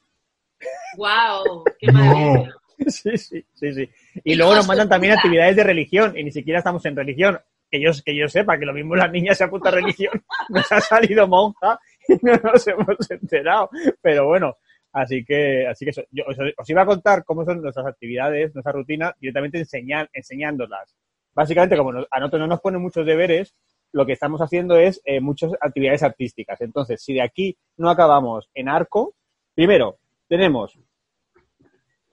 ¡Wow! 0.97 1.65
¡Qué 1.79 1.87
No. 1.93 2.45
Sí, 2.89 3.17
sí, 3.17 3.45
sí, 3.55 3.73
sí. 3.75 3.89
Y 4.25 4.35
luego 4.35 4.57
nos 4.57 4.67
mandan 4.67 4.89
también 4.89 5.13
actividades 5.13 5.55
de 5.55 5.63
religión 5.63 6.19
y 6.19 6.25
ni 6.25 6.33
siquiera 6.33 6.59
estamos 6.59 6.85
en 6.85 6.97
religión. 6.97 7.39
Que 7.73 7.81
yo, 7.81 7.91
que 8.05 8.15
yo 8.15 8.29
sepa 8.29 8.59
que 8.59 8.67
lo 8.67 8.75
mismo 8.75 8.95
las 8.95 9.11
niñas 9.11 9.39
se 9.39 9.45
apuntan 9.45 9.73
a 9.73 9.77
religión, 9.79 10.13
nos 10.51 10.71
ha 10.71 10.81
salido 10.81 11.27
monja 11.27 11.81
y 12.07 12.15
no 12.23 12.35
nos 12.37 12.67
hemos 12.69 13.11
enterado. 13.11 13.71
Pero 14.01 14.27
bueno, 14.27 14.57
Así 14.95 15.25
que, 15.25 15.67
así 15.67 15.87
que 15.87 15.91
eso. 15.93 16.03
Yo 16.11 16.25
os, 16.29 16.37
os 16.55 16.69
iba 16.69 16.83
a 16.83 16.85
contar 16.87 17.25
cómo 17.25 17.47
son 17.47 17.63
nuestras 17.63 17.87
actividades, 17.87 18.55
nuestra 18.55 18.73
rutina, 18.73 19.17
directamente 19.19 19.57
enseñar, 19.57 20.11
enseñándolas. 20.13 20.95
Básicamente, 21.33 21.79
como 21.79 21.93
nos- 21.93 22.07
a 22.11 22.21
nosotros 22.21 22.41
no 22.41 22.47
nos 22.47 22.61
ponen 22.61 22.83
muchos 22.83 23.07
deberes, 23.07 23.55
lo 23.93 24.05
que 24.05 24.13
estamos 24.13 24.43
haciendo 24.43 24.77
es 24.77 25.01
eh, 25.07 25.19
muchas 25.19 25.51
actividades 25.63 26.03
artísticas. 26.03 26.61
Entonces, 26.61 27.03
si 27.03 27.15
de 27.15 27.23
aquí 27.23 27.57
no 27.79 27.89
acabamos 27.89 28.51
en 28.53 28.69
arco, 28.69 29.15
primero, 29.55 29.97
tenemos, 30.29 30.79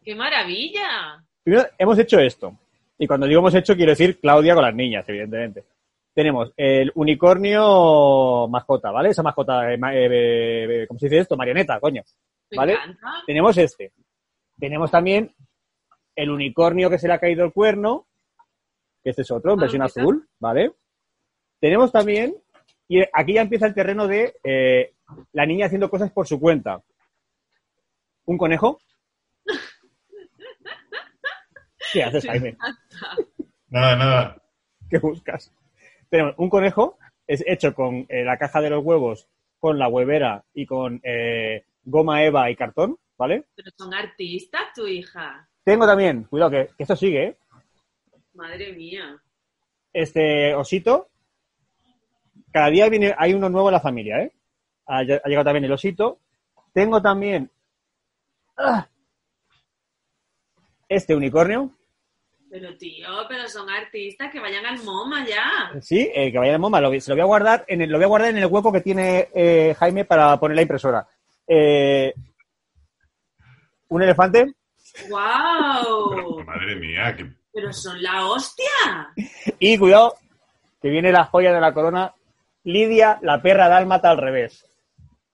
¡Qué 0.02 0.16
maravilla! 0.16 1.22
primero 1.44 1.68
hemos 1.78 2.00
hecho 2.00 2.18
esto. 2.20 2.58
Y 3.00 3.08
cuando 3.08 3.26
digo 3.26 3.40
hemos 3.40 3.56
hecho, 3.56 3.76
quiero 3.76 3.92
decir 3.94 4.20
Claudia 4.20 4.54
con 4.54 4.64
las 4.64 4.76
niñas, 4.76 5.06
evidentemente. 5.08 5.64
Tenemos 6.14 6.52
el 6.58 6.92
unicornio 6.96 8.48
mascota, 8.50 8.92
¿vale? 8.92 9.10
Esa 9.10 9.24
mascota, 9.24 9.72
eh, 9.72 9.78
ma- 9.78 9.96
eh, 9.96 10.82
eh, 10.84 10.88
¿cómo 10.88 11.00
se 11.00 11.06
dice 11.08 11.20
esto? 11.20 11.38
Marioneta, 11.38 11.80
coño. 11.80 12.04
¿Vale? 12.56 12.74
Tenemos 13.26 13.58
este. 13.58 13.94
Tenemos 14.60 14.92
también 14.92 15.34
el 16.16 16.30
unicornio 16.30 16.90
que 16.90 17.00
se 17.00 17.08
le 17.08 17.14
ha 17.14 17.20
caído 17.20 17.46
el 17.46 17.54
cuerno, 17.54 18.08
que 19.02 19.12
este 19.12 19.22
es 19.22 19.32
otro, 19.32 19.54
en 19.54 19.60
Ah, 19.60 19.62
versión 19.62 19.82
azul, 20.02 20.28
¿vale? 20.40 20.74
Tenemos 21.62 21.92
también, 21.92 22.36
y 22.90 23.02
aquí 23.14 23.34
ya 23.34 23.42
empieza 23.42 23.68
el 23.68 23.74
terreno 23.76 24.08
de 24.08 24.34
eh, 24.44 24.94
la 25.32 25.46
niña 25.46 25.68
haciendo 25.68 25.90
cosas 25.90 26.12
por 26.12 26.28
su 26.28 26.40
cuenta. 26.40 26.82
Un 28.26 28.38
conejo. 28.38 28.80
¿Qué 31.94 32.04
haces, 32.04 32.26
Jaime? 32.26 32.58
Nada, 33.70 33.96
nada. 33.96 34.44
¿Qué 34.90 34.98
buscas? 35.00 35.52
Tenemos 36.10 36.34
un 36.38 36.50
conejo, 36.50 36.98
es 37.28 37.44
hecho 37.48 37.74
con 37.74 38.06
eh, 38.10 38.24
la 38.24 38.38
caja 38.38 38.62
de 38.62 38.70
los 38.70 38.84
huevos, 38.84 39.28
con 39.60 39.78
la 39.78 39.88
huevera 39.88 40.44
y 40.54 40.66
con 40.66 41.00
eh, 41.04 41.66
goma 41.84 42.24
eva 42.24 42.50
y 42.50 42.56
cartón, 42.56 42.98
¿vale? 43.18 43.46
Pero 43.56 43.70
son 43.78 43.94
artistas, 43.94 44.62
tu 44.74 44.88
hija. 44.88 45.48
Tengo 45.64 45.86
también, 45.86 46.24
cuidado 46.24 46.52
que, 46.52 46.70
que 46.76 46.84
esto 46.84 46.96
sigue, 46.96 47.24
¿eh? 47.26 47.38
Madre 48.34 48.74
mía. 48.74 49.22
este 49.94 50.54
osito. 50.56 51.10
Cada 52.52 52.70
día 52.70 52.90
viene, 52.90 53.14
hay 53.18 53.34
uno 53.34 53.50
nuevo 53.50 53.70
en 53.70 53.74
la 53.74 53.80
familia, 53.80 54.22
¿eh? 54.22 54.32
Ha, 54.88 55.00
ha 55.00 55.04
llegado 55.04 55.46
también 55.46 55.66
el 55.66 55.72
osito. 55.72 56.20
Tengo 56.74 57.02
también 57.02 57.52
¡ah! 58.58 58.88
este 60.88 61.16
unicornio. 61.16 61.72
Pero 62.50 62.76
tío, 62.78 63.08
pero 63.28 63.48
son 63.48 63.70
artistas 63.70 64.32
que 64.32 64.40
vayan 64.40 64.66
al 64.66 64.82
MoMA 64.84 65.24
ya. 65.26 65.72
Sí, 65.82 66.10
eh, 66.14 66.32
que 66.32 66.40
vaya 66.40 66.54
de 66.54 66.58
MoMA. 66.58 66.82
Lo, 66.82 67.00
se 67.00 67.12
lo 67.12 67.16
voy 67.16 67.22
a 67.22 67.26
guardar 67.26 67.64
en 67.68 67.82
el, 67.82 67.90
lo 67.92 67.98
voy 67.98 68.06
a 68.06 68.08
guardar 68.08 68.30
en 68.32 68.38
el 68.40 68.48
hueco 68.48 68.72
que 68.72 68.82
tiene 68.82 69.30
eh, 69.36 69.76
Jaime 69.78 70.06
para 70.06 70.40
poner 70.40 70.56
la 70.56 70.64
impresora. 70.64 71.08
Eh, 71.48 72.14
un 73.90 74.02
elefante. 74.02 74.56
¡Wow! 75.10 76.44
Madre 76.46 76.76
mía, 76.78 77.16
que 77.16 77.32
Pero 77.54 77.72
son 77.72 78.02
la 78.02 78.26
hostia. 78.26 79.14
Y 79.60 79.78
cuidado, 79.78 80.16
que 80.82 80.90
viene 80.90 81.12
la 81.12 81.26
joya 81.26 81.54
de 81.54 81.62
la 81.62 81.74
corona. 81.74 82.14
Lidia, 82.64 83.20
la 83.22 83.42
perra 83.42 83.70
dálmata 83.70 84.10
al 84.10 84.18
revés. 84.18 84.66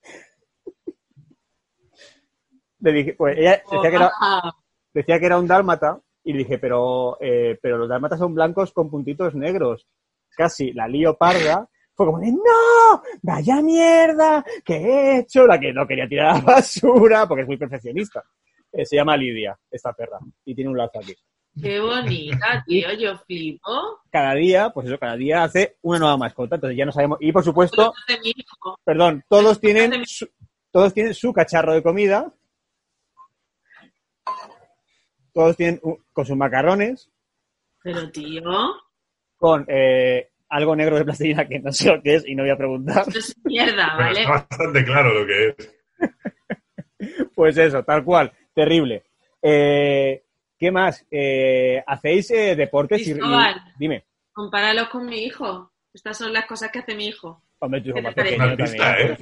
Le 2.79 2.91
dije, 2.91 3.13
pues 3.13 3.37
ella 3.37 3.61
decía 3.71 3.89
que 3.89 3.95
era, 3.95 4.11
Guau. 4.19 4.51
decía 4.93 5.19
que 5.19 5.25
era 5.25 5.39
un 5.39 5.47
dálmata 5.47 5.99
y 6.25 6.33
le 6.33 6.39
dije, 6.39 6.57
pero, 6.57 7.17
eh, 7.21 7.57
pero 7.61 7.77
los 7.77 7.87
dálmatas 7.87 8.19
son 8.19 8.33
blancos 8.33 8.73
con 8.73 8.89
puntitos 8.89 9.35
negros. 9.35 9.87
Casi 10.35 10.73
la 10.73 10.87
lío 10.87 11.15
parda. 11.15 11.69
Fue 11.93 12.07
como 12.07 12.19
de, 12.19 12.31
no, 12.31 13.01
vaya 13.21 13.61
mierda, 13.61 14.43
¿qué 14.65 14.75
he 14.75 15.19
hecho? 15.19 15.47
La 15.47 15.57
que 15.57 15.71
no 15.71 15.87
quería 15.87 16.09
tirar 16.09 16.27
a 16.27 16.33
la 16.39 16.41
basura, 16.41 17.25
porque 17.25 17.43
es 17.43 17.47
muy 17.47 17.55
perfeccionista. 17.55 18.21
Eh, 18.73 18.85
se 18.85 18.97
llama 18.97 19.15
Lidia, 19.15 19.57
esta 19.71 19.93
perra, 19.93 20.19
y 20.43 20.53
tiene 20.53 20.71
un 20.71 20.77
lazo 20.77 20.99
aquí. 20.99 21.15
Qué 21.61 21.79
bonita, 21.79 22.63
tío. 22.67 22.91
Yo 22.99 23.17
flipo. 23.19 24.01
Cada 24.11 24.33
día, 24.33 24.71
pues 24.71 24.87
eso, 24.87 24.97
cada 24.97 25.15
día 25.15 25.43
hace 25.43 25.77
una 25.83 25.99
nueva 25.99 26.17
mascota, 26.17 26.55
entonces 26.55 26.77
ya 26.77 26.85
no 26.85 26.91
sabemos. 26.91 27.17
Y 27.21 27.31
por 27.31 27.45
supuesto, 27.45 27.93
perdón, 28.83 29.23
todos 29.29 29.61
tienen 29.61 30.05
su, 30.05 30.27
todos 30.71 30.93
tienen 30.93 31.13
su 31.13 31.31
cacharro 31.31 31.73
de 31.73 31.83
comida. 31.83 32.33
Todos 35.35 35.57
tienen 35.57 35.81
un- 35.83 35.97
con 36.13 36.25
sus 36.25 36.37
macarrones, 36.37 37.11
Pero 37.83 38.09
tío, 38.09 38.41
con 39.35 39.65
eh, 39.67 40.29
algo 40.47 40.75
negro 40.77 40.95
de 40.95 41.03
plastilina 41.03 41.45
que 41.45 41.59
no 41.59 41.73
sé 41.73 41.93
lo 41.93 42.01
que 42.01 42.15
es 42.15 42.25
y 42.25 42.33
no 42.35 42.43
voy 42.43 42.51
a 42.51 42.57
preguntar. 42.57 43.03
esto 43.05 43.19
es 43.19 43.35
mierda, 43.43 43.93
pero 43.97 44.07
¿vale? 44.09 44.19
está 44.21 44.31
bastante 44.31 44.85
claro 44.85 45.13
lo 45.13 45.27
que 45.27 45.47
es. 45.49 45.75
Pues 47.35 47.57
eso, 47.57 47.83
tal 47.83 48.03
cual, 48.05 48.31
terrible. 48.53 49.03
Eh, 49.41 50.23
¿Qué 50.57 50.71
más? 50.71 51.05
Eh, 51.11 51.83
¿Hacéis 51.85 52.31
eh, 52.31 52.55
deportes? 52.55 53.05
Y, 53.05 53.11
y- 53.11 53.19
dime, 53.77 54.05
Compáralos 54.31 54.87
con 54.87 55.05
mi 55.05 55.25
hijo. 55.25 55.71
Estas 55.93 56.17
son 56.17 56.31
las 56.31 56.45
cosas 56.45 56.71
que 56.71 56.79
hace 56.79 56.95
mi 56.95 57.07
hijo. 57.07 57.43
hombre, 57.59 57.81
tu 57.81 57.89
hijo 57.89 57.95
¿Qué 57.97 58.01
más 58.01 58.13
pequeño 58.15 58.37
también, 58.57 58.81
¿eh? 58.81 59.17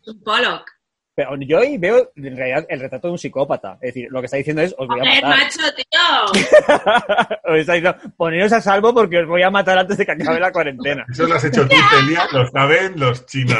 Es 0.00 0.08
un 0.08 0.22
Pollock. 0.22 0.70
Pero 1.16 1.34
yo 1.40 1.58
ahí 1.58 1.78
veo 1.78 2.12
en 2.14 2.36
realidad 2.36 2.66
el 2.68 2.78
retrato 2.78 3.08
de 3.08 3.12
un 3.12 3.18
psicópata. 3.18 3.78
Es 3.80 3.94
decir, 3.94 4.08
lo 4.10 4.20
que 4.20 4.26
está 4.26 4.36
diciendo 4.36 4.60
es, 4.60 4.74
os 4.76 4.86
voy 4.86 5.00
a 5.00 5.02
¡Joder, 5.04 5.24
matar. 5.24 5.38
macho, 5.38 5.74
tío! 5.74 7.32
Os 7.52 7.58
está 7.58 7.72
diciendo, 7.72 7.96
poneros 8.18 8.52
a 8.52 8.60
salvo 8.60 8.92
porque 8.92 9.20
os 9.20 9.26
voy 9.26 9.42
a 9.42 9.50
matar 9.50 9.78
antes 9.78 9.96
de 9.96 10.04
que 10.04 10.12
acabe 10.12 10.38
la 10.40 10.52
cuarentena. 10.52 11.06
Eso 11.10 11.26
lo 11.26 11.34
has 11.36 11.44
hecho 11.44 11.66
tú, 11.66 11.74
Celia, 11.90 12.26
lo 12.32 12.46
saben 12.50 13.00
los 13.00 13.24
chinos. 13.26 13.58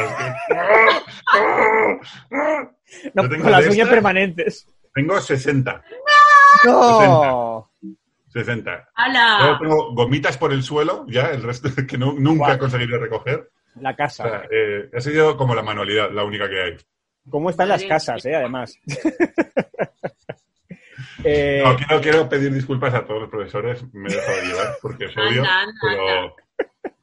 No, 3.13 3.27
tengo 3.29 3.43
con 3.43 3.51
las 3.51 3.67
uñas 3.67 3.89
permanentes. 3.89 4.67
Tengo 4.93 5.19
60. 5.19 5.83
¡No! 6.65 7.69
60. 8.29 8.71
Luego 8.71 8.87
¡Hala! 8.95 9.57
tengo 9.59 9.93
gomitas 9.95 10.37
por 10.37 10.53
el 10.53 10.63
suelo, 10.63 11.05
ya, 11.07 11.27
el 11.31 11.43
resto 11.43 11.69
que 11.87 11.97
no- 11.97 12.13
nunca 12.13 12.45
Guau. 12.45 12.55
he 12.55 12.57
conseguido 12.59 12.99
recoger. 12.99 13.49
La 13.79 13.91
O 13.91 13.95
casa. 13.95 14.23
sea, 14.23 14.43
eh, 14.51 14.89
ha 14.95 14.99
sido 15.01 15.37
como 15.37 15.53
la 15.55 15.61
manualidad, 15.63 16.11
la 16.11 16.23
única 16.23 16.49
que 16.49 16.61
hay. 16.61 16.77
¿Cómo 17.29 17.49
están 17.49 17.69
las 17.69 17.83
casas, 17.83 18.25
eh? 18.25 18.35
Además. 18.35 18.77
Eh, 21.23 21.61
No, 21.63 21.75
quiero, 21.75 22.01
quiero 22.01 22.29
pedir 22.29 22.53
disculpas 22.53 22.93
a 22.93 23.03
todos 23.05 23.21
los 23.21 23.29
profesores, 23.29 23.83
me 23.93 24.07
he 24.09 24.15
dejado 24.15 24.41
llevar 24.43 24.75
porque 24.81 25.05
os 25.07 25.17
odio, 25.17 25.41
Anda, 25.41 25.61
anda, 25.61 25.73
pero 25.81 26.35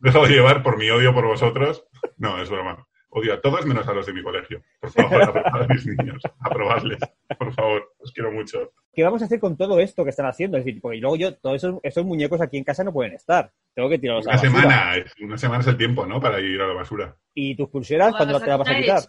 me 0.01 0.09
he 0.09 0.13
dejado 0.13 0.27
llevar 0.27 0.63
por 0.63 0.79
mi 0.79 0.89
odio 0.91 1.13
por 1.13 1.27
vosotros. 1.27 1.85
No, 2.17 2.41
es 2.41 2.49
broma. 2.49 2.87
Odio 3.11 3.35
a 3.35 3.41
todos 3.41 3.65
menos 3.67 3.87
a 3.87 3.93
los 3.93 4.07
de 4.07 4.13
mi 4.13 4.23
colegio. 4.23 4.63
Por 4.81 4.91
favor, 4.93 5.23
aprobad 5.29 5.63
a 5.63 5.67
mis 5.69 5.87
niños. 5.87 6.23
Aprobadles. 6.41 6.99
Por 7.39 7.53
favor, 7.55 7.93
os 7.99 8.13
quiero 8.13 8.33
mucho. 8.33 8.73
¿Qué 8.95 9.03
vamos 9.05 9.21
a 9.23 9.27
hacer 9.27 9.41
con 9.41 9.57
todo 9.57 9.79
esto 9.81 10.05
que 10.05 10.11
están 10.11 10.27
haciendo? 10.27 10.57
Es 10.59 10.65
decir, 10.65 10.81
porque 10.81 10.99
luego 10.99 11.17
yo, 11.17 11.35
todos 11.37 11.57
esos, 11.57 11.77
esos 11.83 12.05
muñecos 12.05 12.41
aquí 12.41 12.57
en 12.57 12.65
casa 12.65 12.83
no 12.83 12.93
pueden 12.93 13.13
estar. 13.15 13.53
Tengo 13.75 13.89
que 13.89 13.99
tirarlos 13.99 14.27
a 14.27 14.31
Una 14.31 14.37
la 14.37 14.43
basura. 14.43 14.63
semana, 14.63 14.97
es- 14.97 15.15
una 15.21 15.39
semana 15.39 15.61
es 15.61 15.67
el 15.69 15.77
tiempo, 15.77 16.07
¿no? 16.07 16.21
Para 16.21 16.41
ir 16.41 16.61
a 16.61 16.67
la 16.69 16.75
basura. 16.75 17.17
¿Y 17.35 17.55
tus 17.57 17.69
pulseras 17.69 18.13
cuándo 18.17 18.41
te 18.41 18.47
las 18.47 18.59
vas 18.59 18.69
a 18.69 18.77
quitar? 18.77 18.99
Eso? 18.99 19.09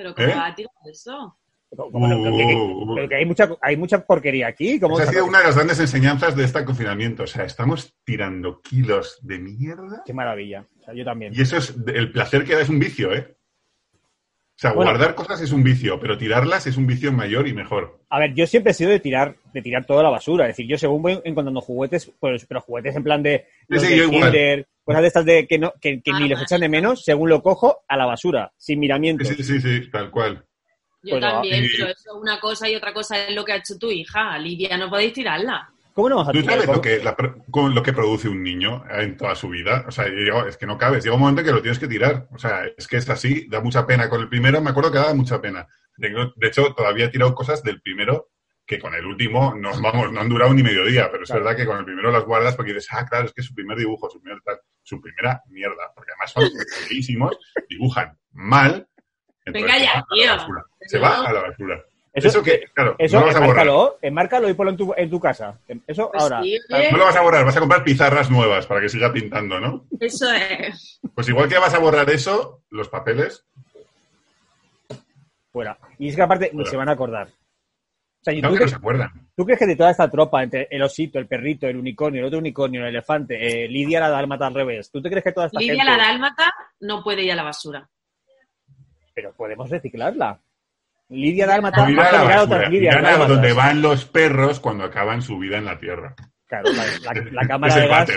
¿Pero 0.00 0.14
cómo 0.14 0.28
¿Eh? 0.28 0.34
va 0.34 0.46
a 0.46 0.54
tirar 0.54 0.72
eso? 0.90 1.36
¿Cómo 1.76 2.08
no? 2.08 2.22
Pero 2.22 2.36
que- 2.36 2.46
que- 2.46 2.54
Uh, 2.56 2.82
uh, 2.90 2.94
pero 2.94 3.08
que 3.10 3.14
hay 3.16 3.26
mucha, 3.26 3.48
hay 3.60 3.76
mucha 3.76 4.04
porquería 4.06 4.46
aquí. 4.48 4.80
¿Cómo 4.80 4.94
Esa 4.94 5.02
ha 5.02 5.06
vas 5.06 5.08
a- 5.10 5.12
sido 5.12 5.26
una 5.26 5.38
de 5.40 5.44
las 5.44 5.54
grandes 5.56 5.78
enseñanzas 5.78 6.34
de 6.34 6.44
este 6.44 6.64
confinamiento. 6.64 7.24
O 7.24 7.26
sea, 7.26 7.44
estamos 7.44 7.94
tirando 8.02 8.60
kilos 8.62 9.18
de 9.22 9.38
mierda 9.38 10.02
Qué 10.06 10.14
maravilla. 10.14 10.66
O 10.80 10.82
sea, 10.84 10.94
yo 10.94 11.04
también. 11.04 11.32
y 11.34 11.40
eso 11.42 11.58
es 11.58 11.76
el 11.94 12.10
placer 12.12 12.44
que 12.44 12.54
da 12.54 12.62
es 12.62 12.68
un 12.70 12.78
vicio, 12.78 13.12
¿eh? 13.14 13.36
O 14.60 14.62
sea, 14.62 14.72
Bueno. 14.74 14.90
guardar 14.90 15.14
cosas 15.14 15.40
es 15.40 15.52
un 15.52 15.64
vicio, 15.64 15.98
pero 15.98 16.18
tirarlas 16.18 16.66
es 16.66 16.76
un 16.76 16.86
vicio 16.86 17.10
mayor 17.12 17.48
y 17.48 17.54
mejor. 17.54 17.98
A 18.10 18.18
ver, 18.18 18.34
yo 18.34 18.46
siempre 18.46 18.72
he 18.72 18.74
sido 18.74 18.90
de 18.90 19.00
tirar, 19.00 19.34
de 19.54 19.62
tirar 19.62 19.86
toda 19.86 20.02
la 20.02 20.10
basura. 20.10 20.44
Es 20.44 20.50
decir, 20.54 20.66
yo 20.70 20.76
según 20.76 21.00
voy 21.00 21.18
encontrando 21.24 21.62
juguetes, 21.62 22.12
pues, 22.20 22.44
pero 22.44 22.60
juguetes 22.60 22.94
en 22.94 23.02
plan 23.02 23.22
de 23.22 23.46
los 23.68 23.82
Sí, 23.82 23.98
de. 23.98 24.10
Kinder, 24.10 24.66
cosas 24.84 25.00
de 25.00 25.08
estas 25.08 25.24
de 25.24 25.46
que 25.46 25.58
no, 25.58 25.72
que, 25.80 26.02
que 26.02 26.10
Ah, 26.12 26.20
ni 26.20 26.28
los 26.28 26.42
echan 26.42 26.60
de 26.60 26.68
menos, 26.68 27.02
según 27.04 27.30
lo 27.30 27.40
cojo, 27.42 27.78
a 27.88 27.96
la 27.96 28.04
basura, 28.04 28.52
sin 28.58 28.80
miramientos. 28.80 29.28
Sí, 29.28 29.42
sí, 29.42 29.60
sí, 29.62 29.90
tal 29.90 30.10
cual. 30.10 30.44
Yo 31.02 31.12
Pues 31.18 31.20
también, 31.22 31.64
pero 31.74 31.88
eso 31.88 32.10
es 32.10 32.14
una 32.20 32.38
cosa 32.38 32.68
y 32.68 32.74
otra 32.76 32.92
cosa 32.92 33.16
es 33.26 33.34
lo 33.34 33.42
que 33.46 33.52
ha 33.52 33.56
hecho 33.56 33.78
tu 33.78 33.90
hija. 33.90 34.36
Lidia, 34.38 34.76
no 34.76 34.90
podéis 34.90 35.14
tirarla. 35.14 35.70
¿Cómo 36.02 36.08
no 36.10 36.16
vamos 36.16 36.28
a 36.28 36.32
¿Tú 36.32 36.40
tirar? 36.40 36.60
sabes 36.60 36.76
lo 36.76 36.80
que, 36.82 36.98
la 37.02 37.16
lo 37.74 37.82
que 37.82 37.92
produce 37.92 38.28
un 38.28 38.42
niño 38.42 38.84
en 38.90 39.16
toda 39.16 39.34
su 39.34 39.48
vida? 39.48 39.84
O 39.86 39.90
sea, 39.90 40.06
yo- 40.08 40.46
es 40.46 40.56
que 40.56 40.66
no 40.66 40.78
cabes. 40.78 41.04
Llega 41.04 41.14
un 41.14 41.20
momento 41.20 41.40
en 41.40 41.46
que 41.46 41.52
lo 41.52 41.62
tienes 41.62 41.78
que 41.78 41.88
tirar. 41.88 42.26
O 42.32 42.38
sea, 42.38 42.64
es 42.76 42.86
que 42.88 42.96
es 42.96 43.08
así, 43.10 43.46
da 43.48 43.60
mucha 43.60 43.86
pena. 43.86 44.08
Con 44.08 44.20
el 44.20 44.28
primero 44.28 44.60
me 44.60 44.70
acuerdo 44.70 44.90
que 44.92 44.98
daba 44.98 45.14
mucha 45.14 45.40
pena. 45.40 45.66
De 45.96 46.46
hecho, 46.46 46.72
todavía 46.74 47.06
he 47.06 47.08
tirado 47.10 47.34
cosas 47.34 47.62
del 47.62 47.80
primero 47.82 48.30
que 48.66 48.78
con 48.78 48.94
el 48.94 49.04
último, 49.04 49.52
no, 49.56 49.70
vamos, 49.82 50.12
no 50.12 50.20
han 50.20 50.28
durado 50.28 50.54
ni 50.54 50.62
medio 50.62 50.84
día, 50.84 51.08
pero 51.10 51.24
es 51.24 51.28
Claro. 51.30 51.44
verdad 51.44 51.56
que 51.58 51.66
con 51.66 51.76
el 51.78 51.84
primero 51.84 52.10
las 52.12 52.24
guardas 52.24 52.54
porque 52.54 52.72
dices, 52.72 52.88
ah, 52.92 53.04
claro, 53.04 53.26
es 53.26 53.32
que 53.32 53.40
es 53.40 53.46
su 53.48 53.54
primer 53.54 53.76
dibujo, 53.76 54.08
su, 54.08 54.20
primer 54.22 54.40
tal, 54.42 54.60
su 54.82 55.00
primera 55.00 55.42
mierda, 55.48 55.92
porque 55.94 56.12
además 56.12 56.30
son 56.30 56.44
feísimos, 56.88 57.36
dibujan 57.68 58.16
mal. 58.30 58.86
Venga 59.46 59.74
se 59.74 59.84
ya, 59.84 59.94
va 59.94 59.98
a 59.98 59.98
la 59.98 60.06
tío. 60.14 60.36
basura. 60.36 60.64
Se 60.82 60.98
va 61.00 61.26
a 61.28 61.32
la 61.32 61.42
basura. 61.42 61.84
Eso, 62.12 62.26
Eso, 62.28 62.42
que, 62.42 62.64
claro, 62.74 62.96
eso 62.98 63.14
no 63.16 63.20
lo 63.20 63.26
vas 63.28 63.36
a 63.36 63.46
borrar. 63.46 63.68
enmárcalo, 64.02 64.48
y 64.48 64.54
ponlo 64.54 64.72
en 64.72 64.76
tu, 64.76 64.92
en 64.96 65.08
tu 65.08 65.20
casa. 65.20 65.58
Eso 65.86 66.10
Pues 66.10 66.22
ahora. 66.24 66.42
sí, 66.42 66.58
No 66.68 66.98
lo 66.98 67.04
vas 67.04 67.14
a 67.16 67.20
borrar, 67.22 67.44
vas 67.44 67.56
a 67.56 67.60
comprar 67.60 67.84
pizarras 67.84 68.30
nuevas 68.30 68.66
para 68.66 68.80
que 68.80 68.88
siga 68.88 69.12
pintando, 69.12 69.60
¿no? 69.60 69.84
eso 70.00 70.30
es. 70.32 71.00
Pues 71.14 71.28
igual 71.28 71.48
que 71.48 71.58
vas 71.58 71.72
a 71.72 71.78
borrar 71.78 72.10
eso, 72.10 72.62
los 72.70 72.88
papeles. 72.88 73.44
fuera. 75.52 75.78
Y 75.98 76.08
es 76.08 76.16
que 76.16 76.22
aparte 76.22 76.50
Fuera. 76.50 76.70
se 76.70 76.76
van 76.76 76.88
a 76.88 76.92
acordar. 76.92 77.28
O 77.28 78.22
sea, 78.24 78.34
¿y 78.34 78.40
Claro 78.40 78.54
¿tú, 78.54 78.58
que 78.58 78.64
no 78.64 78.70
se 78.70 78.76
acuerdan. 78.76 79.10
tú 79.36 79.44
crees 79.44 79.58
que 79.58 79.66
de 79.66 79.76
toda 79.76 79.90
esta 79.90 80.10
tropa, 80.10 80.42
entre 80.42 80.68
el 80.70 80.82
osito, 80.82 81.18
el 81.18 81.26
perrito, 81.26 81.66
el 81.68 81.76
unicornio, 81.76 82.20
el 82.20 82.26
otro 82.26 82.38
unicornio, 82.40 82.82
el 82.82 82.88
elefante, 82.88 83.64
eh, 83.64 83.68
Lidia 83.68 83.98
la 84.00 84.10
dálmata 84.10 84.46
al 84.46 84.54
revés, 84.54 84.90
¿tú 84.90 85.00
te 85.00 85.08
crees 85.08 85.24
que 85.24 85.32
toda 85.32 85.46
esta 85.46 85.58
Lidia 85.58 85.84
gente... 85.84 85.90
la 85.90 85.96
dálmata 85.96 86.52
no 86.80 87.02
puede 87.02 87.22
ir 87.22 87.32
a 87.32 87.36
la 87.36 87.44
basura. 87.44 87.88
Pero 89.14 89.32
podemos 89.32 89.70
reciclarla. 89.70 90.38
Lidia 91.10 91.46
dálmata 91.46 91.82
dálmatas. 91.82 92.48
donde 93.28 93.52
van 93.52 93.82
los 93.82 94.04
perros 94.06 94.60
cuando 94.60 94.84
acaban 94.84 95.20
su 95.22 95.38
vida 95.38 95.58
en 95.58 95.64
la 95.66 95.78
tierra. 95.78 96.14
Claro, 96.46 96.70
la, 96.72 97.12
la- 97.14 97.30
la 97.30 97.46
cámara 97.48 97.76
de 97.76 97.86
gas, 97.88 98.08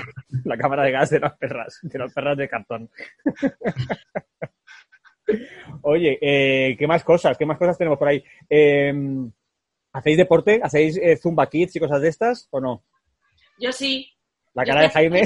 la 0.44 0.58
cámara 0.58 0.84
de 0.84 0.92
gas 0.92 1.10
de 1.10 1.20
las 1.20 1.38
perras, 1.38 1.80
de 1.84 2.00
las 2.00 2.14
perras 2.14 2.38
de 2.38 2.50
cartón. 2.50 2.90
Oye, 5.82 6.18
eh, 6.22 6.76
¿qué 6.78 6.88
más 6.88 7.04
cosas? 7.04 7.38
¿Qué 7.38 7.46
más 7.46 7.58
cosas 7.58 7.78
tenemos 7.78 7.98
por 7.98 8.08
ahí? 8.08 8.24
Eh, 8.50 8.94
¿Hacéis 9.94 10.18
deporte? 10.18 10.60
¿Hacéis 10.64 10.98
eh, 10.98 11.18
Zumba 11.18 11.50
Kids 11.50 11.76
y 11.76 11.80
cosas 11.80 12.02
de 12.02 12.10
estas 12.10 12.48
o 12.52 12.60
no? 12.60 12.84
Yo 13.60 13.72
sí. 13.72 14.10
La 14.54 14.66
cara 14.66 14.82
de 14.82 14.90
Jaime. 14.90 15.22
Yo 15.22 15.26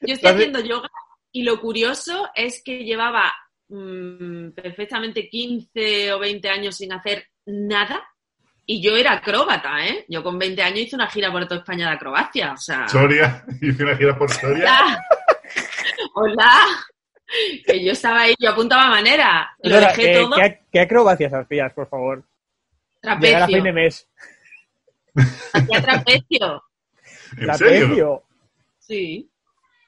estoy 0.00 0.12
¿Estás 0.12 0.32
de- 0.36 0.44
haciendo 0.44 0.60
yoga 0.60 0.88
y 1.32 1.42
lo 1.42 1.60
curioso 1.60 2.28
es 2.34 2.62
que 2.62 2.84
llevaba 2.84 3.32
mm, 3.68 4.50
perfectamente 4.50 5.28
15 5.28 6.12
o 6.12 6.18
20 6.18 6.48
años 6.48 6.76
sin 6.76 6.92
hacer 6.92 7.26
nada 7.46 8.02
y 8.70 8.82
yo 8.82 8.94
era 8.94 9.12
acróbata, 9.14 9.86
¿eh? 9.86 10.04
Yo 10.08 10.22
con 10.22 10.38
20 10.38 10.60
años 10.62 10.80
hice 10.80 10.96
una 10.96 11.08
gira 11.08 11.32
por 11.32 11.46
toda 11.48 11.60
España 11.60 11.88
de 11.88 11.94
acrobacia, 11.94 12.52
o 12.52 12.56
sea... 12.58 12.86
Soria, 12.86 13.42
hice 13.62 13.82
una 13.82 13.96
gira 13.96 14.16
por 14.16 14.30
Soria. 14.30 14.64
¡Hola! 14.64 15.04
¡Hola! 16.14 16.64
Que 17.66 17.82
yo 17.82 17.92
estaba 17.92 18.22
ahí, 18.22 18.34
yo 18.38 18.50
apuntaba 18.50 18.88
manera. 18.88 19.50
Lo 19.62 19.80
dejé 19.80 20.12
eh, 20.12 20.14
todo 20.22 20.36
¿qué, 20.36 20.60
qué 20.70 20.80
acrobacias 20.80 21.32
hacías, 21.32 21.72
por 21.72 21.88
favor? 21.88 22.22
Llegar 23.02 23.42
a 23.42 23.46
fin 23.46 23.62
trapecio. 23.62 23.62
de 23.62 23.72
mes. 23.72 24.08
Hacía 25.52 25.82
trapecio. 25.82 26.62
¿En 27.38 27.54
serio? 27.54 27.86
Trapecio. 27.86 28.22
Sí. 28.78 29.30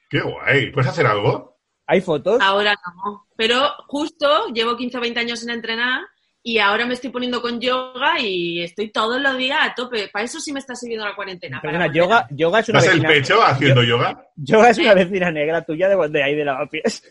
Qué 0.09 0.21
guay. 0.21 0.71
¿Puedes 0.71 0.89
hacer 0.89 1.05
algo? 1.05 1.50
¿Hay 1.87 2.01
fotos? 2.01 2.39
Ahora 2.41 2.75
no. 3.03 3.27
Pero 3.35 3.69
justo 3.87 4.47
llevo 4.53 4.77
15 4.77 4.97
o 4.97 5.01
20 5.01 5.19
años 5.19 5.39
sin 5.39 5.49
entrenar 5.49 6.01
y 6.43 6.57
ahora 6.57 6.85
me 6.85 6.93
estoy 6.95 7.09
poniendo 7.11 7.41
con 7.41 7.59
yoga 7.59 8.19
y 8.19 8.61
estoy 8.63 8.91
todos 8.91 9.21
los 9.21 9.37
días 9.37 9.59
a 9.61 9.75
tope. 9.75 10.07
Para 10.09 10.25
eso 10.25 10.39
sí 10.39 10.51
me 10.53 10.59
está 10.59 10.75
sirviendo 10.75 11.05
la 11.05 11.15
cuarentena. 11.15 11.59
para 11.61 11.71
Perdona, 11.73 11.87
volver. 11.87 12.01
yoga, 12.03 12.27
yoga 12.31 12.59
es 12.59 12.69
una 12.69 12.79
¿Das 12.79 12.87
el 12.87 12.93
vecina... 13.01 13.09
pecho 13.09 13.43
haciendo 13.43 13.83
yoga? 13.83 14.27
Yoga 14.35 14.69
es 14.69 14.77
una 14.79 14.93
vecina 14.93 15.31
negra 15.31 15.61
tuya 15.63 15.89
de, 15.89 16.09
de 16.09 16.23
ahí 16.23 16.35
de 16.35 16.45
lavapiés. 16.45 17.03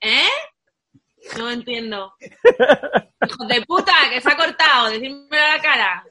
¿Eh? 0.00 0.28
No 1.38 1.50
entiendo. 1.50 2.14
Hijo 2.20 3.46
de 3.46 3.62
puta, 3.62 3.92
que 4.10 4.20
se 4.20 4.30
ha 4.30 4.36
cortado. 4.36 4.90
Decídmelo 4.90 5.42
a 5.44 5.56
la 5.56 5.62
cara. 5.62 6.04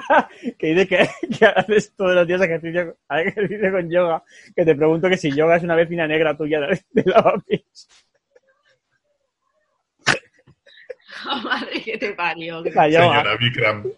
que 0.58 0.66
dice 0.74 0.86
que, 0.88 1.08
que 1.38 1.44
haces 1.46 1.92
todos 1.96 2.14
los 2.14 2.26
días 2.26 2.40
ejercicio, 2.40 2.96
ejercicio 3.10 3.72
con 3.72 3.90
yoga, 3.90 4.22
que 4.54 4.64
te 4.64 4.74
pregunto 4.74 5.08
que 5.08 5.16
si 5.16 5.30
yoga 5.34 5.56
es 5.56 5.62
una 5.62 5.74
vecina 5.76 6.06
negra 6.06 6.36
tuya 6.36 6.60
de, 6.60 6.82
de 6.92 7.02
lavapiés. 7.10 7.88
Oh, 11.28 11.40
madre 11.42 11.82
que 11.82 11.96
te 11.98 12.12
parió. 12.12 12.62
La 12.74 12.88
yoga, 12.88 13.24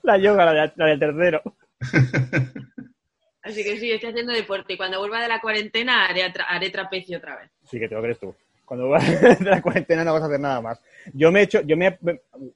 la 0.03 0.19
yoga, 0.19 0.45
la, 0.45 0.53
de- 0.53 0.73
la 0.77 0.87
del 0.87 0.99
tercero. 0.99 1.43
Así 3.43 3.65
que 3.65 3.77
sí, 3.79 3.91
estoy 3.91 4.11
haciendo 4.11 4.33
deporte 4.33 4.75
y 4.75 4.77
cuando 4.77 4.99
vuelva 5.01 5.21
de 5.21 5.29
la 5.29 5.41
cuarentena 5.41 6.07
haré, 6.07 6.23
haré 6.47 6.71
trapecio 6.71 7.19
otra 7.19 7.37
vez. 7.37 7.51
Sí, 7.65 7.79
que 7.81 7.89
te 7.89 7.95
lo 7.95 8.03
crees 8.03 8.19
tú. 8.19 8.35
Cuando 8.65 8.89
vas 8.89 9.39
de 9.41 9.45
la 9.51 9.61
cuarentena 9.63 10.05
no 10.05 10.13
vas 10.13 10.23
a 10.23 10.27
hacer 10.27 10.41
nada 10.41 10.61
más. 10.61 10.81
Yo 11.15 11.33
me 11.33 11.41
he 11.41 11.43
hecho, 11.45 11.63
yo 11.63 11.77
me, 11.77 11.99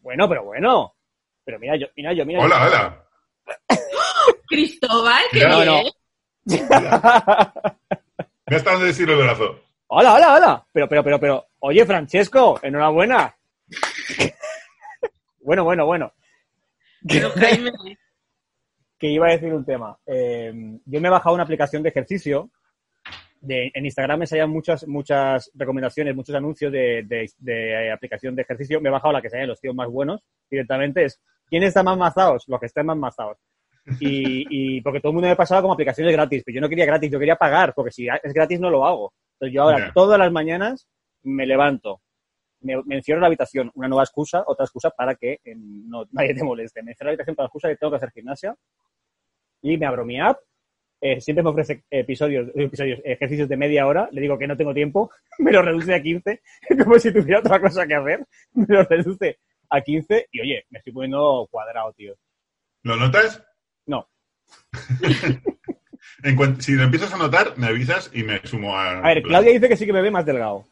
bueno, 0.01 0.29
pero 0.29 0.45
bueno. 0.45 0.95
Pero 1.45 1.59
mira, 1.59 1.77
yo, 1.77 1.87
mira, 1.97 2.13
yo, 2.13 2.25
mira. 2.27 2.41
yo- 2.41 2.47
Hola, 2.47 2.67
hola. 2.67 3.05
Cristóbal, 4.53 5.23
qué 5.33 5.49
No, 5.49 5.61
bien. 5.63 5.67
no. 5.67 5.83
Me 8.47 8.57
está 8.57 8.71
dando 8.73 8.85
decir 8.87 9.09
el 9.09 9.17
brazo. 9.17 9.61
Hola, 9.87 10.15
hola, 10.15 10.35
hola. 10.35 10.67
Pero, 10.73 10.89
pero, 10.89 11.03
pero, 11.05 11.21
pero. 11.21 11.47
Oye, 11.61 11.85
Francesco, 11.87 12.59
enhorabuena. 12.63 13.35
bueno, 15.41 15.65
bueno, 15.65 15.87
bueno. 15.87 16.13
Pero 17.09 17.31
Jaime, 17.31 17.73
que 18.99 19.09
iba 19.09 19.27
a 19.29 19.33
decir 19.33 19.53
un 19.55 19.65
tema. 19.65 19.97
Eh, 20.07 20.53
yo 20.85 21.01
me 21.01 21.09
he 21.09 21.11
bajado 21.11 21.35
una 21.35 21.45
aplicación 21.45 21.83
de 21.83 21.89
ejercicio. 21.89 22.51
De, 23.41 23.73
en 23.75 23.85
Instagram 23.87 24.21
me 24.21 24.27
salían 24.27 24.51
muchas, 24.51 24.87
muchas 24.87 25.51
recomendaciones, 25.55 26.15
muchos 26.15 26.35
anuncios 26.37 26.71
de, 26.71 27.03
de- 27.05 27.31
de 27.39 27.91
aplicación 27.91 28.37
de 28.37 28.43
ejercicio. 28.43 28.81
Me 28.81 28.89
he 28.89 28.93
bajado 28.93 29.13
la 29.15 29.23
que 29.23 29.31
salían 29.31 29.49
los 29.49 29.61
tíos 29.61 29.75
más 29.75 29.89
buenos 29.89 30.21
directamente. 30.49 31.05
Es 31.07 31.21
¿quiénes 31.49 31.69
están 31.69 31.87
más 31.87 31.99
mazados? 31.99 32.45
Los 32.47 32.61
que 32.61 32.67
estén 32.67 32.87
más 32.87 32.97
mazados. 32.97 33.39
Y, 33.99 34.77
y 34.79 34.81
porque 34.81 35.01
todo 35.01 35.11
el 35.11 35.15
mundo 35.15 35.29
me 35.29 35.37
pasaba 35.37 35.61
como 35.61 35.75
aplicaciones 35.75 36.13
gratis, 36.13 36.43
pero 36.45 36.55
yo 36.57 36.61
no 36.61 36.69
quería 36.69 36.87
gratis, 36.87 37.11
yo 37.11 37.19
quería 37.19 37.37
pagar, 37.37 37.75
porque 37.75 37.91
si 37.91 38.07
es 38.09 38.33
gratis 38.33 38.61
no 38.61 38.71
lo 38.71 38.87
hago. 38.87 39.13
Entonces 39.35 39.55
yo 39.55 39.63
ahora 39.63 39.91
todas 39.93 40.19
las 40.19 40.31
mañanas 40.31 40.87
me 41.25 41.47
levanto, 41.47 42.01
me, 42.61 42.81
me 42.85 42.97
encierro 42.97 43.19
en 43.19 43.23
la 43.23 43.27
habitación, 43.27 43.71
una 43.75 43.89
nueva 43.89 44.05
excusa, 44.05 44.45
otra 44.47 44.65
excusa 44.65 44.91
para 44.91 45.17
que 45.17 45.41
eh, 45.45 45.55
no, 45.57 46.05
nadie 46.13 46.35
te 46.35 46.45
moleste. 46.45 46.83
Me 46.83 46.93
encierro 46.93 47.09
en 47.11 47.13
la 47.13 47.13
habitación 47.15 47.37
para 47.37 47.45
la 47.45 47.49
excusa 47.49 47.69
que 47.69 47.77
tengo 47.77 47.91
que 47.91 47.97
hacer 47.97 48.11
gimnasia 48.13 48.55
y 49.63 49.77
me 49.77 49.87
abro 49.87 50.05
mi 50.05 50.21
app. 50.21 50.39
eh, 51.01 51.21
siempre 51.21 51.43
me 51.43 51.51
ofrece 51.51 51.85
episodios, 51.91 52.49
episodios, 52.55 53.01
ejercicios 53.05 53.49
de 53.49 53.57
media 53.57 53.87
hora. 53.87 54.09
Le 54.13 54.21
digo 54.21 54.39
que 54.39 54.47
no 54.47 54.57
tengo 54.57 54.73
tiempo, 54.73 55.11
me 55.39 55.51
lo 55.53 55.63
reduce 55.63 55.95
a 55.95 56.01
15, 56.03 56.41
como 56.85 56.99
si 56.99 57.13
tuviera 57.13 57.41
otra 57.41 57.61
cosa 57.61 57.87
que 57.87 57.95
hacer. 57.95 58.25
Me 58.55 58.67
lo 58.69 58.85
reduce 58.85 59.39
a 59.71 59.81
15 59.81 60.29
y 60.31 60.41
oye, 60.41 60.65
me 60.71 60.79
estoy 60.79 60.93
poniendo 60.93 61.49
cuadrado, 61.51 61.93
tío. 61.95 62.15
¿Lo 62.85 62.97
notas? 62.97 63.43
No. 63.87 64.09
En 66.23 66.37
cuanto- 66.37 66.63
si 66.63 66.73
lo 66.73 66.85
empiezas 66.85 67.13
a 67.13 67.17
notar, 67.17 67.55
me 67.57 67.67
avisas 67.67 68.11
y 68.15 68.23
me 68.23 68.39
sumo 68.45 68.77
a... 68.77 68.99
A 68.99 69.09
ver, 69.09 69.23
Claudia 69.23 69.53
dice 69.53 69.69
que 69.69 69.77
sí 69.77 69.87
que 69.87 69.93
me 69.93 70.03
ve 70.03 70.11
más 70.11 70.25
delgado. 70.25 70.65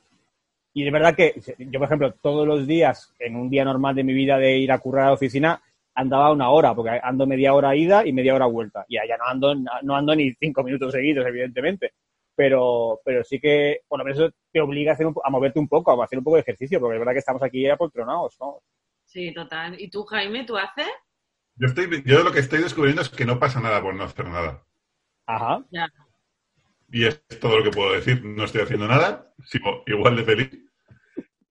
Y 0.73 0.85
de 0.85 0.91
verdad 0.91 1.17
que 1.17 1.35
yo, 1.59 1.81
por 1.81 1.87
ejemplo, 1.87 2.15
todos 2.23 2.47
los 2.47 2.67
días, 2.67 3.13
en 3.19 3.35
un 3.35 3.51
día 3.51 3.65
normal 3.65 3.95
de 3.97 4.05
mi 4.05 4.13
vida 4.13 4.39
de 4.39 4.59
ir 4.59 4.71
a 4.71 4.79
currar 4.79 5.05
a 5.05 5.09
la 5.09 5.15
oficina, 5.15 5.61
andaba 5.95 6.33
una 6.33 6.51
hora, 6.51 6.75
porque 6.75 7.01
ando 7.03 7.27
media 7.27 7.55
hora 7.55 7.75
ida 7.75 8.07
y 8.07 8.13
media 8.13 8.35
hora 8.35 8.47
vuelta. 8.47 8.85
Y 8.89 8.97
allá 8.97 9.17
no 9.17 9.25
ando, 9.25 9.55
no 9.55 9.97
ando 9.97 10.15
ni 10.15 10.33
cinco 10.35 10.63
minutos 10.63 10.93
seguidos, 10.93 11.27
evidentemente. 11.27 11.95
Pero, 12.37 13.01
pero 13.05 13.25
sí 13.25 13.41
que, 13.41 13.81
bueno, 13.89 14.09
eso 14.09 14.31
te 14.53 14.61
obliga 14.61 14.93
a, 14.93 14.95
hacer 14.95 15.07
un 15.07 15.15
a 15.23 15.31
moverte 15.31 15.59
un 15.59 15.69
poco, 15.69 15.91
a 15.91 16.05
hacer 16.05 16.19
un 16.19 16.25
poco 16.25 16.37
de 16.37 16.43
ejercicio, 16.43 16.79
porque 16.79 16.95
es 16.95 17.01
verdad 17.01 17.13
que 17.13 17.19
estamos 17.19 17.43
aquí 17.43 17.69
apoltronados, 17.69 18.37
¿no? 18.41 18.61
Sí, 19.05 19.35
total. 19.35 19.79
¿Y 19.79 19.91
tú, 19.91 20.05
Jaime, 20.05 20.45
tú 20.45 20.57
haces? 20.57 20.87
Yo, 21.57 21.67
estoy, 21.67 22.03
yo 22.05 22.23
lo 22.23 22.33
que 22.33 22.41
estoy 22.41 22.63
descubriendo 22.63 23.03
es 23.03 23.09
que 23.09 23.25
no 23.25 23.39
pasa 23.39 23.61
nada 23.61 23.83
por 23.83 23.95
no 23.95 24.05
hacer 24.05 24.27
nada. 24.27 24.65
Ajá. 25.27 25.65
Ya. 25.71 25.89
Y 26.93 27.05
es 27.05 27.23
todo 27.41 27.59
lo 27.59 27.65
que 27.65 27.71
puedo 27.71 27.93
decir. 27.93 28.25
No 28.25 28.45
estoy 28.45 28.63
haciendo 28.63 28.89
nada, 28.89 29.33
sigo 29.45 29.83
igual 29.87 30.17
de 30.17 30.25
feliz. 30.25 30.51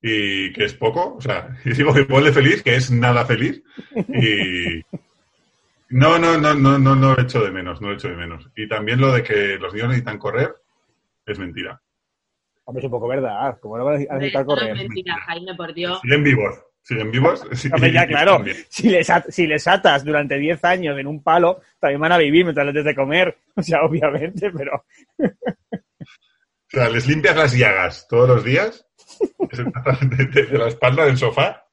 Y 0.01 0.53
que 0.53 0.63
es 0.65 0.73
poco, 0.73 1.15
o 1.15 1.21
sea, 1.21 1.57
y 1.65 1.75
sigo 1.75 1.97
igual 1.97 2.23
de 2.25 2.33
feliz, 2.33 2.63
que 2.63 2.75
es 2.75 2.91
nada 2.91 3.25
feliz. 3.25 3.63
Y 3.95 4.81
no, 5.89 6.19
no, 6.19 6.37
no, 6.37 6.53
no, 6.53 6.77
no, 6.77 6.95
no 6.95 7.15
lo 7.15 7.21
echo 7.21 7.41
de 7.41 7.51
menos, 7.51 7.81
no 7.81 7.89
lo 7.89 7.95
echo 7.95 8.09
de 8.09 8.15
menos. 8.15 8.49
Y 8.55 8.67
también 8.67 9.01
lo 9.01 9.11
de 9.11 9.23
que 9.23 9.57
los 9.57 9.73
niños 9.73 9.89
necesitan 9.89 10.19
correr 10.19 10.55
es 11.25 11.39
mentira. 11.39 11.81
Hombre, 12.65 12.81
es 12.81 12.85
un 12.85 12.91
poco 12.91 13.07
verdad. 13.07 13.59
Como 13.59 13.77
no 13.77 13.85
van 13.85 13.95
a 13.95 14.15
necesitar 14.15 14.45
no 14.45 14.53
es 14.53 14.59
correr. 14.59 14.75
mentira, 14.75 15.17
Jaime, 15.25 15.55
por 15.55 15.73
Dios. 15.73 15.99
Siguen 16.01 16.23
vivos, 16.23 16.61
siguen 16.89 17.11
vivos. 17.11 17.45
sí, 17.53 17.69
ya, 17.93 18.05
claro. 18.07 18.43
Si 18.69 18.89
les, 18.89 19.07
si 19.29 19.47
les 19.47 19.67
atas 19.67 20.03
durante 20.03 20.37
10 20.37 20.63
años 20.65 20.97
en 20.99 21.07
un 21.07 21.21
palo, 21.23 21.61
también 21.79 22.01
van 22.01 22.11
a 22.11 22.17
vivir 22.17 22.43
mientras 22.43 22.65
les 22.65 22.75
des 22.75 22.85
de 22.85 22.95
comer. 22.95 23.37
O 23.55 23.61
sea, 23.63 23.83
obviamente, 23.83 24.51
pero 24.51 24.83
O 25.71 26.71
sea, 26.71 26.87
les 26.89 27.07
limpias 27.07 27.35
las 27.35 27.53
llagas 27.57 28.07
todos 28.07 28.29
los 28.29 28.43
días 28.43 28.85
de, 29.49 30.25
de- 30.25 30.43
de 30.45 30.57
la 30.57 30.67
espalda 30.67 31.05
del 31.05 31.17
sofá. 31.17 31.65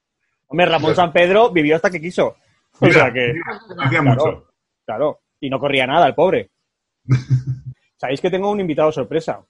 Hombre, 0.48 0.66
Ramón 0.66 0.94
San 0.96 1.12
Pedro 1.12 1.50
vivió 1.52 1.76
hasta 1.76 1.90
que 1.90 2.00
quiso. 2.00 2.28
O 2.80 2.86
Mira, 2.86 2.94
sea 2.94 3.12
que, 3.12 3.32
mira, 3.34 3.60
hacía 3.84 4.00
Claro. 4.00 4.04
mucho. 4.24 4.52
claro, 4.86 5.20
y 5.40 5.50
no 5.50 5.58
corría 5.60 5.86
nada 5.86 6.06
el 6.06 6.14
pobre. 6.14 6.50
¿Sabéis 7.96 8.20
que 8.20 8.30
tengo 8.30 8.50
un 8.50 8.60
invitado 8.60 8.90
sorpresa? 8.90 9.40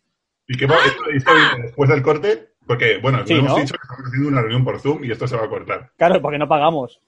¿Y 0.49 0.57
qué 0.59 0.67
va? 0.67 0.77
¿Esto, 0.85 1.05
esto 1.15 1.33
viene 1.35 1.63
después 1.67 1.91
del 1.91 2.03
corte? 2.03 2.49
Porque, 2.67 2.99
bueno, 2.99 3.25
Sí, 3.27 3.35
lo 3.35 3.41
hemos 3.41 3.53
¿no? 3.53 3.59
dicho 3.61 3.75
que 3.75 3.81
estamos 3.83 4.07
haciendo 4.07 4.29
una 4.29 4.41
reunión 4.41 4.65
por 4.65 4.81
Zoom 4.81 5.05
y 5.05 5.11
esto 5.13 5.27
se 5.29 5.37
va 5.37 5.45
a 5.45 5.49
cortar. 5.49 5.91
Claro, 5.97 6.21
porque 6.21 6.39
no 6.39 6.49
pagamos. 6.49 7.01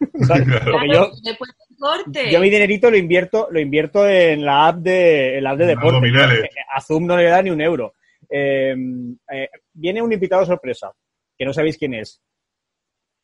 ¿Sabes? 0.22 0.44
Claro. 0.48 0.72
Porque 0.72 0.88
yo, 0.94 1.10
corte. 1.78 2.30
yo 2.32 2.40
mi 2.40 2.48
dinerito 2.50 2.90
lo 2.90 2.96
invierto, 2.96 3.48
lo 3.50 3.58
invierto 3.60 4.08
en 4.08 4.44
la 4.44 4.68
app 4.68 4.76
de, 4.78 5.38
en 5.38 5.44
la 5.44 5.50
app 5.50 5.58
de 5.58 5.66
deporte. 5.66 6.08
Eh, 6.08 6.48
A 6.74 6.80
Zoom 6.80 7.06
no 7.06 7.16
le 7.16 7.24
da 7.24 7.42
ni 7.42 7.50
un 7.50 7.60
euro. 7.60 7.94
Eh, 8.28 8.74
eh, 9.32 9.48
viene 9.72 10.00
un 10.00 10.12
invitado 10.12 10.46
sorpresa, 10.46 10.92
que 11.36 11.44
no 11.44 11.52
sabéis 11.52 11.76
quién 11.76 11.94
es. 11.94 12.22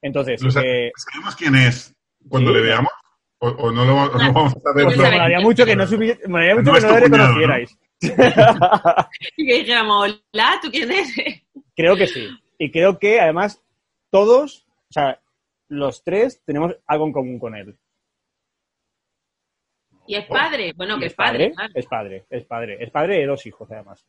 Entonces, 0.03 0.43
Lo 0.43 0.49
eh, 0.61 0.93
¿Sabemos 0.97 1.37
quién 1.37 1.55
es 1.55 1.95
cuando 2.29 2.51
Sí. 2.51 2.57
le 2.57 2.63
veamos? 2.63 2.91
¿O, 3.39 3.49
o 3.49 3.71
no, 3.73 3.85
lo, 3.85 3.95
o 3.95 4.09
no 4.19 4.19
No. 4.19 4.33
vamos 4.33 4.57
a 4.57 4.61
saber? 4.61 4.85
No 4.85 4.91
me 4.91 4.97
lo 4.97 5.03
molaría 5.05 5.41
mucho 5.41 5.65
que 5.65 5.77
no, 5.77 5.85
subi- 5.87 6.19
me 6.27 6.55
mucho 6.55 6.73
No 6.73 6.75
que 6.75 6.81
no 6.81 6.89
¿no? 6.89 6.99
reconocierais. 6.99 7.79
Y 9.37 9.47
que 9.47 9.55
dijéramos, 9.61 10.23
hola, 10.33 10.59
¿tú 10.63 10.71
quién 10.71 10.91
eres? 10.91 11.09
Creo 11.77 11.97
que 11.97 12.07
sí. 12.07 12.29
Y 12.59 12.71
creo 12.71 12.99
que 12.99 13.21
además 13.21 13.63
todos, 14.11 14.67
o 14.89 14.93
sea, 14.93 15.21
los 15.69 16.03
tres 16.03 16.43
tenemos 16.45 16.75
algo 16.87 17.07
en 17.07 17.13
común 17.13 17.39
con 17.39 17.55
él. 17.55 17.77
Y 20.07 20.15
es 20.15 20.25
padre. 20.27 20.73
Bueno, 20.75 20.99
que 20.99 21.07
es 21.07 21.15
padre. 21.15 21.53
claro. 21.53 21.73
Es 21.75 21.87
padre, 21.87 22.27
es 22.31 22.45
padre. 22.47 22.77
Es 22.83 22.91
padre 22.91 23.19
de 23.19 23.27
dos 23.27 23.45
hijos, 23.47 23.71
además. 23.71 24.07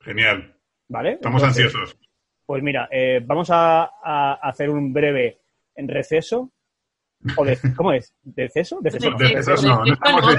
Genial. 0.00 0.56
¿Vale? 0.88 1.12
Estamos 1.12 1.42
Entonces, 1.42 1.64
ansiosos. 1.64 1.98
Pues 2.46 2.62
mira, 2.62 2.88
eh, 2.92 3.20
vamos 3.24 3.48
a, 3.50 3.84
a 4.02 4.34
hacer 4.34 4.68
un 4.68 4.92
breve 4.92 5.40
receso. 5.76 6.52
¿O 7.38 7.44
de, 7.44 7.56
¿Cómo 7.76 7.92
es? 7.92 8.14
¿Deceso? 8.22 8.80
¿Deceso? 8.82 9.10
De- 9.12 9.28
de- 9.28 9.34
Receso. 9.36 9.66
no, 9.66 9.84
estamos 9.92 10.36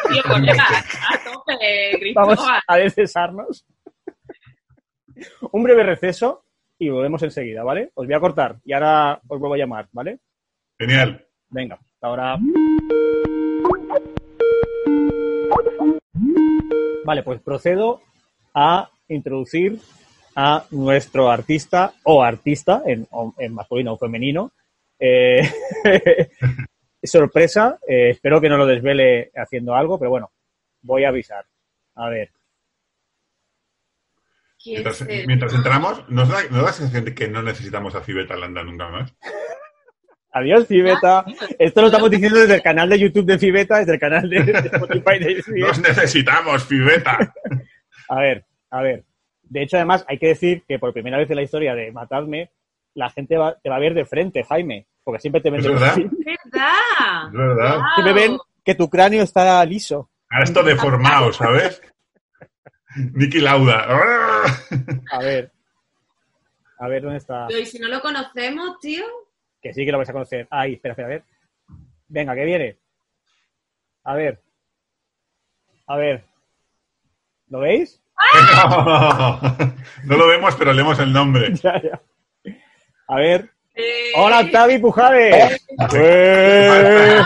Vamos 2.14 2.40
a 2.68 2.78
decesarnos. 2.78 3.66
Un 5.52 5.64
breve 5.64 5.84
receso 5.84 6.46
y 6.78 6.90
volvemos 6.90 7.22
enseguida, 7.24 7.64
¿vale? 7.64 7.92
Os 7.94 8.06
voy 8.06 8.16
a 8.16 8.20
cortar 8.20 8.58
y 8.66 8.74
ahora 8.74 9.22
os 9.28 9.40
vuelvo 9.40 9.54
a 9.54 9.58
llamar, 9.58 9.88
¿vale? 9.92 10.20
Genial. 10.78 11.26
Venga, 11.50 11.76
hasta 11.76 12.08
ahora. 12.08 12.38
Vale, 17.06 17.24
pues 17.24 17.42
procedo 17.42 18.02
a 18.54 18.90
introducir 19.08 19.80
a 20.36 20.66
nuestro 20.72 21.30
artista 21.30 21.94
o 22.04 22.22
artista 22.22 22.84
en, 22.86 23.08
masculino 23.54 23.94
o 23.94 23.98
femenino. 23.98 24.52
Eh, 25.00 25.42
sorpresa, 27.04 27.78
eh, 27.88 28.10
espero 28.10 28.42
que 28.42 28.50
no 28.50 28.58
lo 28.58 28.66
desvele 28.66 29.32
haciendo 29.36 29.76
algo, 29.76 29.98
pero 29.98 30.12
bueno, 30.12 30.32
voy 30.82 31.04
a 31.04 31.10
avisar. 31.10 31.46
A 31.96 32.10
ver, 32.10 32.32
¿Quién 32.32 32.35
Mientras, 34.66 35.54
entramos, 35.54 36.04
¿nos 36.10 36.30
da, 36.30 36.42
¿nos 36.44 36.52
da 36.58 36.62
la 36.64 36.74
sensación 36.74 37.06
de 37.06 37.14
que 37.14 37.28
no 37.28 37.42
necesitamos 37.44 37.94
a 37.96 38.02
Cibeta 38.02 38.36
Landa 38.36 38.64
nunca 38.64 38.88
más? 38.90 39.14
adiós 40.32 40.68
Fibeta. 40.68 41.24
Esto 41.60 41.82
lo 41.82 41.88
estamos 41.88 42.12
diciendo 42.12 42.40
desde 42.40 42.56
el 42.56 42.62
canal 42.62 42.90
de 42.90 43.00
YouTube 43.00 43.26
de 43.26 43.40
Fibeta, 43.40 43.78
desde 43.80 43.94
el 43.94 44.00
canal 44.00 44.30
de, 44.30 44.44
de 44.44 44.52
Spotify 44.60 45.20
de 45.20 45.44
Fibeta. 45.44 45.68
¡Nos 45.68 45.80
necesitamos, 45.80 46.64
Fibeta! 46.66 47.34
A 48.10 48.20
ver, 48.20 48.46
a 48.70 48.82
ver. 48.82 49.04
De 49.44 49.62
hecho, 49.64 49.78
además, 49.78 50.04
hay 50.08 50.18
que 50.18 50.28
decir 50.28 50.64
que 50.68 50.78
por 50.80 50.92
primera 50.92 51.18
vez 51.18 51.30
en 51.30 51.36
la 51.38 51.44
historia 51.44 51.74
de 51.76 51.92
Matadme, 51.92 52.52
la 52.96 53.10
gente 53.12 53.38
va- 53.38 53.56
te 53.62 53.70
va 53.70 53.78
a 53.78 53.80
ver 53.80 53.94
de 53.94 54.06
frente, 54.06 54.44
Jaime. 54.44 54.88
Porque 55.04 55.22
siempre 55.22 55.40
te 55.42 55.52
ven 55.52 55.60
¿Es 55.62 55.66
de 55.68 55.72
verdad? 55.72 55.98
Es 56.00 56.12
verdad. 56.52 57.28
Es 57.28 57.32
verdad. 57.34 57.80
Siempre 57.96 58.14
ven 58.14 58.38
que 58.64 58.76
tu 58.76 58.90
cráneo 58.90 59.24
está 59.24 59.64
liso. 59.66 60.10
Ahora 60.30 60.44
esto 60.44 60.64
deformado, 60.64 61.32
¿sabes? 61.32 61.82
Niki 62.96 63.40
Lauda. 63.40 63.86
A 65.12 65.20
ver. 65.20 65.52
A 66.80 66.88
ver, 66.88 67.02
¿dónde 67.02 67.18
está? 67.18 67.48
Pero, 67.48 67.60
¿Y 67.60 67.66
si 67.66 67.80
no 67.80 67.88
lo 67.88 68.02
conocemos, 68.02 68.80
tío? 68.80 69.04
Que 69.62 69.74
sí 69.74 69.86
que 69.86 69.92
lo 69.92 69.98
vais 69.98 70.10
a 70.10 70.14
conocer. 70.14 70.48
Ahí, 70.50 70.74
espera, 70.74 70.92
espera, 70.94 71.08
a 71.08 71.12
ver. 71.12 71.24
Venga, 72.08 72.36
que 72.36 72.46
viene. 72.46 72.78
A 74.04 74.14
ver. 74.16 74.42
A 75.88 75.98
ver. 75.98 76.24
¿Lo 77.50 77.60
veis? 77.60 78.02
No 80.06 80.18
lo 80.18 80.28
vemos, 80.28 80.56
pero 80.56 80.74
leemos 80.74 81.00
el 81.00 81.12
nombre. 81.12 81.54
Ya, 81.64 81.82
ya. 81.82 82.02
A 83.08 83.16
ver. 83.16 83.50
Eh, 83.74 84.12
¡Hola, 84.16 84.40
Octavi 84.40 84.80
Pujades! 84.80 85.66
¡Eh! 85.94 86.70
¡Oh! 86.70 87.22
¡Eh! 87.22 87.24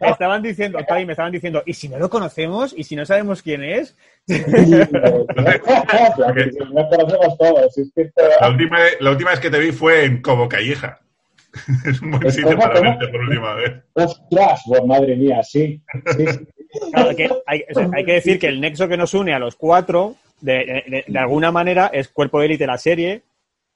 Estaban 0.00 0.42
diciendo, 0.42 0.78
Octavi, 0.78 1.06
me 1.06 1.12
estaban 1.12 1.32
diciendo, 1.32 1.62
¿y 1.66 1.74
si 1.74 1.88
no 1.88 1.98
lo 1.98 2.08
conocemos? 2.10 2.74
¿Y 2.76 2.84
si 2.84 2.96
no 2.96 3.04
sabemos 3.06 3.42
quién 3.42 3.62
es? 3.64 3.96
La 8.40 8.48
última, 8.48 8.78
la 9.00 9.10
última 9.10 9.30
vez 9.30 9.40
que 9.40 9.50
te 9.50 9.58
vi 9.58 9.72
fue 9.72 10.04
en 10.04 10.22
Cobo 10.22 10.48
Calleja. 10.48 11.00
Es 11.84 12.00
un 12.00 12.12
buen 12.12 12.26
¿Es 12.26 12.34
sitio 12.36 12.56
para 12.56 12.80
verte 12.80 13.08
por 13.08 13.20
última 13.22 13.54
vez. 13.54 13.72
Ostras, 13.94 14.62
pues 14.66 14.84
madre 14.84 15.16
mía, 15.16 15.42
sí. 15.42 15.82
sí, 16.16 16.24
sí. 16.26 16.46
Claro, 16.92 17.16
que 17.16 17.28
hay, 17.46 17.64
o 17.68 17.74
sea, 17.74 17.90
hay 17.92 18.04
que 18.04 18.12
decir 18.12 18.38
que 18.38 18.46
el 18.46 18.60
nexo 18.60 18.86
que 18.86 18.96
nos 18.96 19.12
une 19.14 19.34
a 19.34 19.40
los 19.40 19.56
cuatro, 19.56 20.14
de, 20.40 20.84
de- 20.88 21.04
de 21.08 21.18
alguna 21.18 21.50
manera, 21.50 21.90
es 21.92 22.06
Cuerpo 22.08 22.38
de 22.38 22.46
Élite, 22.46 22.66
la 22.68 22.78
serie. 22.78 23.22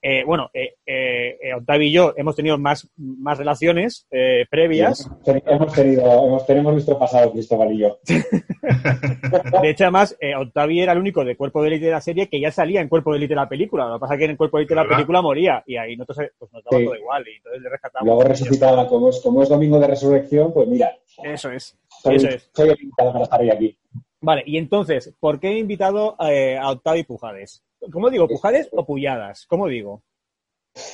Eh, 0.07 0.23
bueno, 0.23 0.51
eh, 0.53 0.75
eh, 0.85 1.35
eh, 1.41 1.53
Octavi 1.55 1.87
y 1.87 1.91
yo 1.91 2.13
hemos 2.15 2.35
tenido 2.35 2.59
más, 2.59 2.87
más 2.95 3.39
relaciones 3.39 4.05
eh, 4.11 4.45
previas. 4.51 5.09
Hemos 5.25 5.73
tenido, 5.73 6.03
hemos, 6.27 6.45
tenemos 6.45 6.73
nuestro 6.73 6.99
pasado, 6.99 7.31
Cristóbal 7.31 7.73
y 7.73 7.79
yo. 7.79 7.97
De 9.61 9.69
hecho, 9.71 9.85
además, 9.85 10.15
eh, 10.19 10.35
Octavi 10.35 10.79
era 10.81 10.91
el 10.93 10.99
único 10.99 11.25
de 11.25 11.35
Cuerpo 11.35 11.61
de 11.63 11.69
Élite 11.69 11.85
de 11.85 11.91
la 11.91 12.01
serie 12.01 12.27
que 12.29 12.39
ya 12.39 12.51
salía 12.51 12.81
en 12.81 12.87
Cuerpo 12.89 13.11
de 13.11 13.17
Élite 13.17 13.31
de 13.33 13.41
la 13.41 13.49
película. 13.49 13.87
Lo 13.87 13.95
que 13.95 14.01
pasa 14.01 14.13
es 14.13 14.19
que 14.19 14.25
en 14.25 14.37
Cuerpo 14.37 14.57
de 14.57 14.63
Élite 14.63 14.75
de 14.75 14.83
la 14.83 14.87
película 14.89 15.21
moría 15.23 15.63
y 15.65 15.75
ahí 15.77 15.95
nosotros 15.97 16.29
pues, 16.37 16.53
nos 16.53 16.63
daba 16.63 16.77
Sí. 16.77 16.85
todo 16.85 16.95
igual 16.95 17.25
y 17.27 17.37
entonces 17.37 17.61
le 17.63 17.69
rescatamos. 17.69 18.05
Luego 18.05 18.23
resucitada, 18.23 18.87
como 18.87 19.09
es, 19.09 19.19
como 19.21 19.41
es 19.41 19.49
domingo 19.49 19.79
de 19.79 19.87
resurrección, 19.87 20.53
pues 20.53 20.67
mira, 20.67 20.95
Eso 21.23 21.49
es. 21.49 21.77
soy, 22.03 22.17
Eso 22.17 22.27
es. 22.29 22.49
soy 22.53 22.69
el 22.69 22.79
invitado 22.79 23.11
para 23.11 23.23
estar 23.23 23.41
hoy 23.41 23.49
aquí. 23.49 23.77
Vale, 24.21 24.43
y 24.45 24.57
entonces, 24.57 25.13
¿por 25.19 25.39
qué 25.39 25.49
he 25.49 25.57
invitado 25.57 26.15
eh, 26.27 26.57
a 26.57 26.69
Octavi 26.71 27.03
Pujades? 27.03 27.63
¿Cómo 27.91 28.09
digo? 28.09 28.27
¿Pujades 28.27 28.69
o 28.71 28.85
Puyadas? 28.85 29.45
¿Cómo 29.47 29.67
digo? 29.67 30.03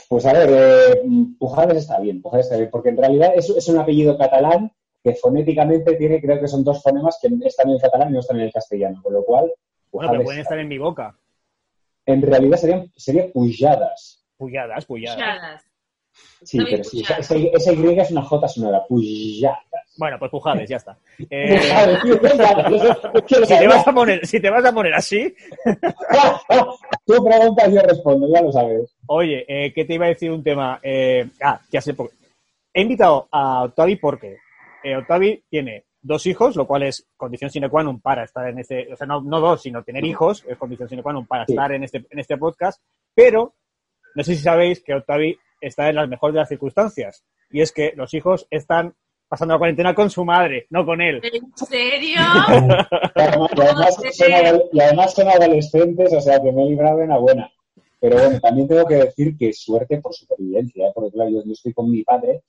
Pues 0.10 0.26
a 0.26 0.34
ver, 0.34 0.50
eh, 0.52 1.02
Pujades 1.40 1.78
está 1.78 2.00
bien, 2.00 2.22
Pujades 2.22 2.46
está 2.46 2.58
bien, 2.58 2.70
porque 2.70 2.90
en 2.90 2.98
realidad 2.98 3.34
es, 3.36 3.50
es 3.50 3.68
un 3.68 3.80
apellido 3.80 4.18
catalán 4.18 4.72
que 5.04 5.16
fonéticamente 5.16 5.96
tiene, 5.96 6.22
creo 6.22 6.40
que 6.40 6.48
son 6.48 6.64
dos 6.64 6.82
fonemas 6.84 7.18
que 7.22 7.28
están 7.48 7.70
en 7.70 7.76
el 7.76 7.82
catalán 7.82 8.10
y 8.10 8.14
no 8.14 8.20
están 8.20 8.38
en 8.38 8.44
el 8.44 8.54
castellano, 8.54 9.02
con 9.02 9.14
lo 9.14 9.24
cual, 9.24 9.52
Bueno, 9.92 10.12
pero 10.12 10.24
pueden 10.24 10.42
estar 10.42 10.60
en 10.60 10.68
mi 10.68 10.78
boca. 10.78 11.18
En 12.06 12.22
realidad 12.22 12.58
serían, 12.58 12.92
sería 12.96 13.32
Pujadas. 13.32 14.24
Puyadas, 14.38 14.86
puyadas. 14.86 15.18
Pujadas. 15.18 15.71
Sí, 16.44 16.58
pero 16.70 16.84
sí, 16.84 17.02
esa, 17.02 17.18
esa 17.36 17.72
Y 17.74 18.00
es 18.00 18.12
una 18.12 18.22
J 18.24 18.48
sonora, 18.48 18.82
Pujadas. 18.88 19.60
Bueno, 19.98 20.18
pues 20.18 20.32
Pujades, 20.32 20.70
ya 20.70 20.78
está. 20.78 20.98
Eh, 21.30 21.60
si 23.28 23.46
te 23.48 23.68
vas 23.68 23.88
a 23.88 23.94
poner, 23.94 24.26
si 24.26 24.40
te 24.40 24.50
vas 24.50 24.66
a 24.66 24.74
poner 24.74 24.94
así, 24.96 25.34
Tú 27.06 27.24
preguntas, 27.24 27.72
yo 27.74 27.82
respondo, 27.82 28.28
ya 28.34 28.42
lo 28.42 28.52
sabes. 28.52 28.96
oye, 29.08 29.46
eh, 29.48 29.72
¿qué 29.74 29.86
te 29.86 29.94
iba 29.96 30.06
a 30.06 30.10
decir 30.10 30.32
un 30.32 30.44
tema? 30.44 30.80
Eh, 30.82 31.28
ah, 31.44 31.60
ya 31.72 31.82
sé 31.82 31.94
por 31.94 32.10
qué. 32.10 32.16
He 32.74 32.82
invitado 32.82 33.28
a 33.32 33.64
Octavi 33.64 33.98
porque 33.98 34.38
eh, 34.84 34.96
Octavi 34.96 35.44
tiene 35.50 35.84
dos 36.02 36.26
hijos, 36.26 36.56
lo 36.56 36.66
cual 36.66 36.84
es 36.84 37.06
condición 37.18 37.52
sine 37.52 37.70
qua 37.70 37.84
non 37.84 38.00
para 38.00 38.24
estar 38.24 38.48
en 38.50 38.58
este, 38.60 38.92
o 38.92 38.96
sea, 38.96 39.06
no, 39.06 39.22
no 39.22 39.40
dos, 39.40 39.62
sino 39.62 39.84
tener 39.84 40.04
hijos, 40.06 40.44
es 40.48 40.58
condición 40.58 40.90
sine 40.90 41.04
qua 41.04 41.14
non 41.14 41.28
para 41.28 41.46
Sí. 41.46 41.54
estar 41.54 41.72
en 41.74 41.84
este, 41.84 42.06
en 42.10 42.18
este 42.20 42.38
podcast, 42.38 42.82
pero 43.14 43.54
no 44.16 44.24
sé 44.24 44.36
si 44.36 44.42
sabéis 44.42 44.82
que 44.82 44.96
Octavi 44.96 45.38
está 45.62 45.90
en 45.90 45.96
las 45.96 46.10
mejores 46.10 46.34
de 46.34 46.40
las 46.40 46.50
circunstancias, 46.50 47.24
y 47.50 47.62
es 47.62 47.72
que 47.72 47.94
los 47.96 48.14
hijos 48.14 48.48
están 48.50 48.94
pasando 49.30 49.54
la 49.54 49.60
cuarentena 49.60 49.96
con 49.96 50.10
su 50.10 50.26
madre, 50.26 50.68
no 50.72 50.86
con 50.86 51.00
él. 51.02 51.22
¿En 51.24 51.56
serio? 51.56 52.20
Y 53.56 53.62
además, 53.62 53.96
son, 53.96 54.32
adol- 54.32 54.70
y 54.74 54.80
además 54.82 55.14
son 55.14 55.28
adolescentes, 55.30 56.14
o 56.14 56.20
sea 56.22 56.42
que 56.42 56.52
me 56.52 56.64
he 56.64 56.70
librado 56.70 56.98
de 56.98 57.06
una 57.06 57.18
buena. 57.18 57.52
Pero 58.00 58.18
bueno, 58.18 58.40
también 58.40 58.68
tengo 58.68 58.86
que 58.86 58.96
decir 58.96 59.38
que 59.38 59.54
suerte 59.54 60.02
por 60.02 60.14
supervivencia, 60.14 60.88
¿eh? 60.88 60.92
porque 60.94 61.12
claro, 61.12 61.30
yo, 61.30 61.44
yo 61.46 61.52
estoy 61.54 61.72
con 61.74 61.90
mi 61.92 62.04
padre, 62.04 62.42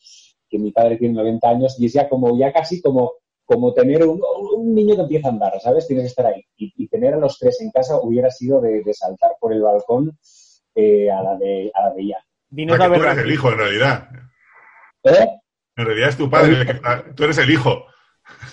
que 0.48 0.58
mi 0.58 0.72
padre 0.72 0.96
tiene 0.96 1.14
90 1.14 1.48
años 1.48 1.76
y 1.78 1.86
es 1.86 1.92
ya 1.92 2.08
como, 2.08 2.36
ya 2.38 2.52
casi 2.52 2.80
como, 2.80 3.12
como 3.44 3.72
tener 3.74 4.02
un, 4.04 4.20
un 4.56 4.74
niño 4.74 4.96
que 4.96 5.02
empieza 5.02 5.28
a 5.28 5.32
andar, 5.32 5.60
¿sabes? 5.60 5.86
Tienes 5.86 6.04
que 6.04 6.08
estar 6.08 6.26
ahí. 6.26 6.42
Y, 6.56 6.72
y 6.76 6.88
tener 6.88 7.14
a 7.14 7.18
los 7.18 7.38
tres 7.38 7.60
en 7.60 7.70
casa 7.70 7.98
hubiera 8.00 8.30
sido 8.30 8.60
de, 8.60 8.82
de 8.82 8.94
saltar 8.94 9.32
por 9.38 9.52
el 9.52 9.60
balcón 9.62 10.18
eh, 10.74 11.10
a, 11.10 11.22
la 11.22 11.36
de, 11.36 11.70
a 11.74 11.82
la 11.88 11.94
de 11.94 12.06
ya. 12.06 12.16
Dinos 12.54 12.74
O 12.74 12.78
la 12.78 12.90
que 12.90 12.98
tú 12.98 13.02
eres 13.04 13.18
el 13.18 13.32
hijo, 13.32 13.50
en 13.50 13.58
realidad. 13.58 14.08
¿Eh? 15.04 15.26
En 15.76 15.86
realidad 15.86 16.08
es 16.10 16.16
tu 16.18 16.28
padre. 16.30 16.52
el 16.60 16.66
que 16.66 16.72
está- 16.72 17.04
tú 17.14 17.24
eres 17.24 17.38
el 17.38 17.50
hijo. 17.50 17.86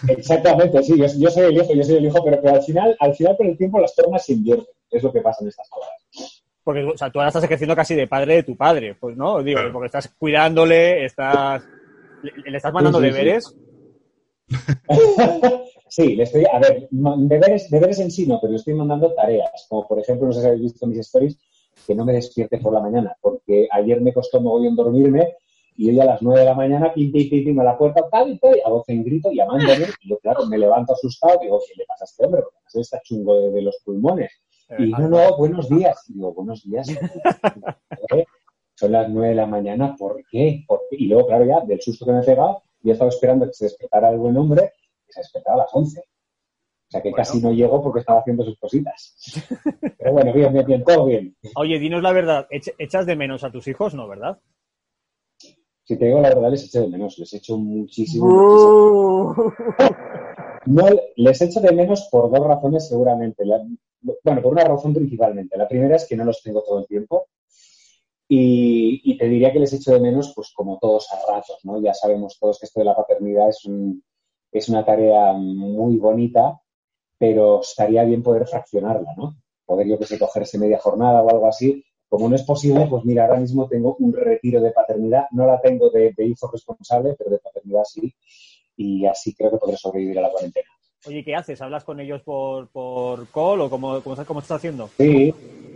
Exactamente, 0.08 0.82
sí, 0.84 0.98
yo, 0.98 1.06
yo 1.18 1.30
soy 1.30 1.46
el 1.48 1.58
hijo, 1.58 1.74
yo 1.76 1.84
soy 1.84 1.96
el 1.98 2.06
hijo, 2.06 2.24
pero, 2.24 2.42
pero 2.42 2.56
al 2.56 2.64
final, 2.64 2.96
al 3.00 3.14
final 3.14 3.36
con 3.38 3.48
el 3.48 3.58
tiempo 3.58 3.80
las 3.80 3.94
tornas 3.94 4.26
se 4.26 4.34
invierten, 4.34 4.66
es 4.90 5.04
lo 5.04 5.12
que 5.14 5.22
pasa 5.22 5.44
en 5.44 5.50
estas 5.50 5.70
cosas. 5.70 6.44
Porque, 6.64 6.84
o 6.86 6.98
sea, 6.98 7.12
tú 7.12 7.20
ahora 7.20 7.28
estás 7.30 7.44
ejerciendo 7.44 7.76
casi 7.76 7.94
de 7.96 8.08
padre 8.08 8.36
de 8.36 8.44
tu 8.44 8.56
padre, 8.56 8.96
pues, 8.96 9.16
¿no? 9.18 9.44
Digo, 9.44 9.58
Claro. 9.60 9.74
porque 9.74 9.88
estás 9.88 10.08
cuidándole, 10.18 11.06
estás... 11.06 11.64
¿Le, 12.24 12.32
le 12.52 12.58
estás 12.58 12.74
mandando 12.74 13.00
Sí, 13.00 13.06
sí, 13.06 13.12
sí. 13.12 13.18
deberes? 13.18 13.56
Sí, 15.92 16.16
le 16.16 16.22
estoy, 16.22 16.46
a 16.46 16.60
ver, 16.60 16.88
deberes, 16.92 17.68
deberes 17.72 17.98
en 18.00 18.12
sí 18.12 18.28
no, 18.28 18.40
pero 18.40 18.52
le 18.52 18.58
estoy 18.58 18.76
mandando 18.76 19.12
tareas, 19.16 19.66
como 19.68 19.88
por 19.88 19.98
ejemplo, 20.00 20.28
no 20.28 20.34
sé 20.34 20.42
si 20.42 20.46
habéis 20.46 20.62
visto 20.62 20.86
mis 20.86 21.00
stories, 21.00 21.36
que 21.86 21.96
no 21.96 22.06
me 22.06 22.14
despierte 22.14 22.58
por 22.60 22.74
la 22.74 22.80
mañana, 22.80 23.16
porque 23.22 23.68
ayer 23.72 24.02
me 24.02 24.14
costó 24.14 24.42
mogollón 24.42 24.76
dormirme 24.76 25.36
y 25.76 25.90
hoy 25.90 26.00
a 26.00 26.06
las 26.06 26.22
9 26.22 26.42
de 26.42 26.46
la 26.46 26.56
mañana, 26.56 26.94
pim, 26.94 27.12
pim, 27.12 27.30
pim, 27.30 27.46
pim, 27.46 27.60
a 27.60 27.64
la 27.64 27.78
puerta, 27.78 28.08
tal 28.12 28.32
y 28.32 28.38
tal, 28.38 28.60
a 28.66 28.70
voz 28.70 28.88
en 28.90 29.04
grito, 29.04 29.32
llamándome, 29.32 29.86
y 30.02 30.10
yo, 30.10 30.18
claro, 30.18 30.46
me 30.46 30.58
levanto 30.58 30.94
asustado, 30.94 31.40
digo, 31.42 31.60
¿qué 31.66 31.74
le 31.78 31.86
pasa 31.86 32.04
a 32.04 32.06
este 32.06 32.26
hombre? 32.26 32.42
Porque 32.42 32.82
está 32.82 33.02
chungo 33.02 33.40
de, 33.40 33.52
de 33.52 33.62
los 33.62 33.78
pulmones. 33.86 34.30
Y 34.78 34.92
no, 34.92 35.10
no, 35.10 35.38
buenos 35.38 35.68
días. 35.70 36.04
Y 36.10 36.14
digo, 36.14 36.34
buenos 36.34 36.64
días. 36.64 36.88
¿Eh? 38.16 38.26
Son 38.76 38.92
las 38.92 39.10
9 39.10 39.30
de 39.30 39.36
la 39.36 39.46
mañana, 39.46 39.96
¿por 39.98 40.24
qué? 40.30 40.64
¿Por 40.68 40.82
qué? 40.90 40.98
Y 41.00 41.08
luego, 41.08 41.28
claro, 41.28 41.46
ya, 41.46 41.62
del 41.62 41.82
susto 41.82 42.06
que 42.06 42.12
me 42.12 42.20
he 42.20 42.24
pegado, 42.24 42.62
yo 42.82 42.94
estaba 42.94 43.10
esperando 43.10 43.46
que 43.46 43.54
se 43.54 43.66
despertara 43.66 44.10
el 44.10 44.20
buen 44.20 44.38
hombre, 44.38 44.74
que 45.06 45.14
se 45.14 45.22
despertaba 45.22 45.56
a 45.56 45.60
las 45.64 45.74
11. 45.74 46.04
O 46.90 46.92
sea 46.92 47.02
que 47.04 47.12
Bueno. 47.12 47.24
casi 47.24 47.40
no 47.40 47.52
llego 47.54 47.84
porque 47.84 48.00
estaba 48.00 48.20
haciendo 48.22 48.44
sus 48.44 48.58
cositas. 48.58 49.16
Pero 50.00 50.12
bueno, 50.12 50.34
bien, 50.34 50.52
bien, 50.52 50.66
bien, 50.66 50.84
todo 50.84 51.06
bien. 51.06 51.36
Oye, 51.56 51.78
dinos 51.78 52.02
la 52.02 52.12
verdad, 52.12 52.48
¿ech- 52.50 52.74
¿echas 52.80 53.06
de 53.06 53.16
menos 53.16 53.44
a 53.44 53.52
tus 53.52 53.68
hijos? 53.68 53.94
No, 53.94 54.08
¿verdad? 54.08 54.40
Si 55.84 55.98
te 55.98 56.06
digo 56.06 56.20
la 56.20 56.30
verdad, 56.30 56.50
les 56.52 56.66
echo 56.66 56.82
de 56.82 56.88
menos, 56.88 57.18
les 57.20 57.32
echo 57.34 57.58
muchísimo, 57.58 58.26
muchísimo. 58.28 59.54
No, 60.66 60.84
les 61.16 61.42
echo 61.42 61.60
de 61.62 61.72
menos 61.72 62.08
por 62.12 62.30
dos 62.32 62.46
razones 62.48 62.88
seguramente. 62.90 63.46
La- 63.46 63.64
bueno, 64.24 64.42
por 64.42 64.54
una 64.54 64.64
razón 64.64 64.94
principalmente. 64.94 65.58
La 65.58 65.68
primera 65.68 65.96
es 65.96 66.08
que 66.08 66.16
no 66.16 66.26
los 66.26 66.42
tengo 66.42 66.64
todo 66.64 66.80
el 66.80 66.88
tiempo. 66.88 67.28
Y, 68.28 69.02
y 69.04 69.18
te 69.18 69.28
diría 69.28 69.52
que 69.52 69.60
les 69.60 69.74
echo 69.74 69.92
de 69.94 70.00
menos, 70.00 70.34
pues 70.36 70.52
como 70.56 70.78
todos 70.80 71.08
a 71.12 71.34
ratos, 71.34 71.60
¿no? 71.64 71.82
Ya 71.82 71.94
sabemos 71.96 72.38
todos 72.40 72.60
que 72.60 72.68
esto 72.68 72.80
de 72.80 72.86
la 72.86 72.96
paternidad 72.96 73.50
es, 73.50 73.66
un- 73.66 74.04
es 74.52 74.70
una 74.70 74.86
tarea 74.86 75.34
muy 75.34 75.98
bonita, 75.98 76.60
pero 77.20 77.62
estaría 77.62 78.04
bien 78.06 78.24
poder 78.24 78.48
fraccionarla, 78.48 79.14
¿no? 79.18 79.36
Poder, 79.66 79.86
yo 79.88 80.00
que 80.00 80.06
sé, 80.06 80.18
cogerse 80.18 80.58
media 80.58 80.80
jornada 80.80 81.22
o 81.22 81.30
algo 81.30 81.46
así. 81.48 81.84
Como 82.08 82.28
no 82.28 82.36
es 82.36 82.42
posible, 82.44 82.88
pues 82.90 83.06
mira, 83.06 83.26
ahora 83.26 83.40
mismo 83.40 83.68
tengo 83.68 83.96
un 84.00 84.14
retiro 84.14 84.62
de 84.62 84.72
paternidad. 84.72 85.26
No 85.32 85.46
la 85.46 85.62
tengo 85.62 85.92
de, 85.92 86.12
de 86.18 86.26
hijo 86.26 86.50
responsable, 86.52 87.14
pero 87.18 87.30
de 87.30 87.38
paternidad 87.38 87.84
sí. 87.84 88.12
Y 88.78 89.06
así 89.06 89.36
creo 89.36 89.52
que 89.52 89.58
podré 89.58 89.78
sobrevivir 89.78 90.18
a 90.18 90.24
la 90.24 90.32
cuarentena. 90.32 90.66
Oye, 91.06 91.24
¿qué 91.24 91.36
haces? 91.36 91.62
¿Hablas 91.62 91.84
con 91.84 92.00
ellos 92.00 92.22
por, 92.24 92.70
por 92.70 93.28
call 93.30 93.62
o 93.62 93.70
cómo, 93.70 94.02
cómo, 94.02 94.14
estás- 94.16 94.26
cómo 94.28 94.40
estás 94.40 94.58
haciendo? 94.58 94.90
Sí, 94.98 95.34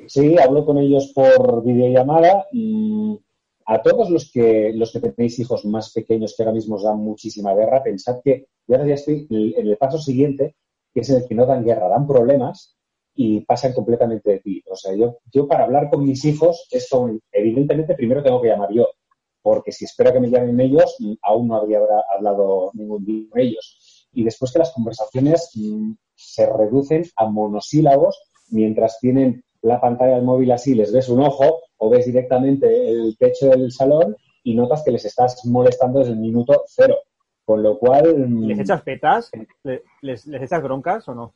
sí, 0.07 0.35
hablo 0.39 0.65
con 0.65 0.77
ellos 0.79 1.11
por 1.13 1.63
videollamada. 1.63 2.47
Mm, 2.51 3.15
A 3.65 3.81
todos 3.81 4.09
los 4.09 4.29
que, 4.31 4.71
los 4.73 4.91
que 4.91 4.99
tenéis 4.99 5.39
hijos 5.39 5.63
más 5.65 5.93
pequeños 5.93 6.33
que 6.35 6.43
ahora 6.43 6.53
mismo 6.55 6.75
os 6.75 6.83
dan 6.83 6.97
muchísima 6.97 7.53
guerra, 7.53 7.81
pensad 7.83 8.19
que 8.23 8.47
yo 8.67 8.75
ahora 8.75 8.87
ya 8.87 8.95
estoy 8.95 9.25
en 9.29 9.67
el 9.67 9.77
paso 9.77 9.97
siguiente, 9.99 10.55
que 10.93 11.01
es 11.01 11.09
en 11.09 11.17
el 11.17 11.27
que 11.27 11.35
no 11.35 11.45
dan 11.45 11.63
guerra, 11.63 11.89
dan 11.89 12.07
problemas 12.07 12.75
y 13.15 13.41
pasan 13.41 13.73
completamente 13.73 14.31
de 14.31 14.39
ti. 14.39 14.63
O 14.69 14.75
sea, 14.75 14.95
yo, 14.95 15.17
yo 15.31 15.47
para 15.47 15.65
hablar 15.65 15.89
con 15.89 16.03
mis 16.03 16.23
hijos, 16.25 16.67
esto 16.71 17.09
evidentemente 17.31 17.95
primero 17.95 18.23
tengo 18.23 18.41
que 18.41 18.49
llamar 18.49 18.71
yo, 18.71 18.87
porque 19.41 19.71
si 19.71 19.85
espero 19.85 20.13
que 20.13 20.19
me 20.19 20.29
llamen 20.29 20.59
ellos, 20.59 20.97
aún 21.21 21.47
no 21.47 21.55
habría 21.55 21.79
hablado 22.15 22.71
ningún 22.73 23.05
día 23.05 23.25
con 23.29 23.41
ellos. 23.41 24.07
Y 24.13 24.23
después 24.23 24.51
que 24.51 24.59
las 24.59 24.71
conversaciones 24.71 25.49
mm, 25.55 25.93
se 26.15 26.45
reducen 26.45 27.03
a 27.15 27.25
monosílabos 27.25 28.21
mientras 28.49 28.99
tienen 28.99 29.43
la 29.61 29.79
pantalla 29.79 30.15
del 30.15 30.25
móvil 30.25 30.51
así, 30.51 30.75
les 30.75 30.91
ves 30.91 31.09
un 31.09 31.21
ojo 31.21 31.61
o 31.77 31.89
ves 31.89 32.05
directamente 32.05 32.89
el 32.89 33.17
techo 33.17 33.49
del 33.49 33.71
salón 33.71 34.15
y 34.43 34.55
notas 34.55 34.83
que 34.83 34.91
les 34.91 35.05
estás 35.05 35.45
molestando 35.45 35.99
desde 35.99 36.13
el 36.13 36.19
minuto 36.19 36.63
cero. 36.67 36.97
Con 37.45 37.61
lo 37.63 37.77
cual... 37.77 38.17
mm, 38.27 38.45
¿Les 38.47 38.59
echas 38.59 38.81
petas? 38.83 39.29
¿Le- 39.63 39.83
¿Les, 40.01 40.25
les 40.27 40.41
echas 40.43 40.63
broncas 40.63 41.07
o 41.09 41.15
no? 41.15 41.33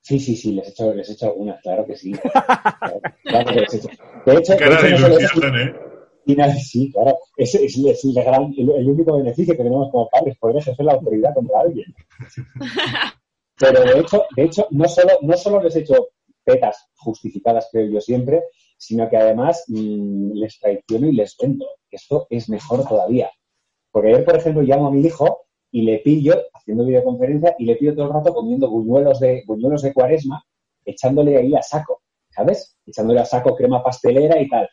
Sí, 0.00 0.18
sí, 0.20 0.36
sí, 0.36 0.52
les 0.52 0.66
he 0.68 0.70
hecho, 0.70 0.92
les 0.94 1.08
he 1.08 1.12
hecho 1.14 1.26
algunas, 1.26 1.60
claro 1.62 1.86
que 1.86 1.96
sí. 1.96 2.12
Claro, 2.12 3.00
claro 3.22 3.50
que 3.50 3.60
les 3.60 3.74
he 3.74 3.76
hecho. 3.78 3.88
De 4.26 4.34
hecho, 4.34 4.52
de 4.54 4.64
hecho, 4.66 4.82
de 4.84 4.90
no 4.90 4.98
solo 4.98 5.18
eso, 5.18 5.38
ilusión, 5.38 5.58
¿eh? 5.60 5.74
y 6.26 6.34
nada, 6.36 6.54
sí, 6.54 6.92
claro. 6.92 7.18
Es, 7.36 7.54
es- 7.54 7.78
es 7.78 8.04
el, 8.04 8.14
gran- 8.14 8.52
el- 8.56 8.70
el 8.70 8.88
único 8.90 9.16
beneficio 9.16 9.54
que 9.54 9.62
tenemos 9.62 9.90
como 9.90 10.08
padres, 10.10 10.36
poder 10.38 10.56
ejercer 10.58 10.84
la 10.84 10.92
autoridad 10.94 11.32
contra 11.34 11.60
alguien. 11.60 11.94
Pero 13.58 13.80
de 13.82 14.00
hecho, 14.00 14.24
de 14.36 14.42
hecho 14.44 14.66
no, 14.72 14.88
solo, 14.88 15.12
no 15.22 15.36
solo 15.36 15.62
les 15.62 15.76
he 15.76 15.80
hecho 15.80 16.08
petas 16.44 16.88
justificadas, 16.96 17.68
creo 17.70 17.88
yo 17.88 18.00
siempre, 18.00 18.42
sino 18.76 19.08
que 19.08 19.16
además 19.16 19.64
mm, 19.68 20.32
les 20.34 20.58
traiciono 20.58 21.06
y 21.08 21.12
les 21.12 21.36
vendo. 21.40 21.66
Esto 21.90 22.26
es 22.30 22.48
mejor 22.48 22.86
todavía. 22.86 23.30
Porque 23.94 24.10
ayer, 24.10 24.26
por 24.26 24.36
ejemplo, 24.36 24.62
llamo 24.64 24.88
a 24.88 24.92
mi 24.92 25.02
hijo 25.06 25.42
y 25.72 25.84
le 25.84 26.00
pillo, 26.00 26.34
haciendo 26.54 26.84
videoconferencia, 26.86 27.56
y 27.60 27.66
le 27.66 27.76
pillo 27.76 27.94
todo 27.94 28.06
el 28.08 28.14
rato 28.14 28.34
comiendo 28.34 28.70
buñuelos 28.70 29.20
de, 29.20 29.44
buñuelos 29.46 29.82
de 29.82 29.94
cuaresma, 29.94 30.44
echándole 30.84 31.38
ahí 31.38 31.54
a 31.56 31.62
saco, 31.62 32.02
¿sabes? 32.30 32.76
Echándole 32.86 33.20
a 33.20 33.26
saco 33.26 33.56
crema 33.56 33.84
pastelera 33.84 34.40
y 34.42 34.48
tal. 34.50 34.68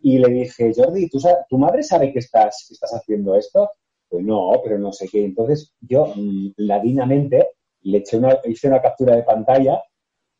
Y 0.00 0.18
le 0.18 0.28
dije, 0.30 0.72
Jordi, 0.76 1.08
¿tú 1.10 1.20
sa- 1.20 1.46
¿tu 1.48 1.58
madre 1.58 1.82
sabe 1.84 2.12
que 2.12 2.20
estás, 2.20 2.66
que 2.68 2.74
estás 2.74 2.92
haciendo 2.94 3.36
esto? 3.36 3.70
Pues 4.08 4.24
no, 4.24 4.52
pero 4.64 4.78
no 4.78 4.92
sé 4.92 5.08
qué. 5.12 5.24
Entonces 5.24 5.74
yo, 5.80 6.06
mm, 6.16 6.52
ladinamente, 6.58 7.48
le 7.82 7.98
eché 7.98 8.18
una, 8.18 8.38
hice 8.46 8.68
una 8.68 8.82
captura 8.82 9.16
de 9.16 9.22
pantalla 9.24 9.82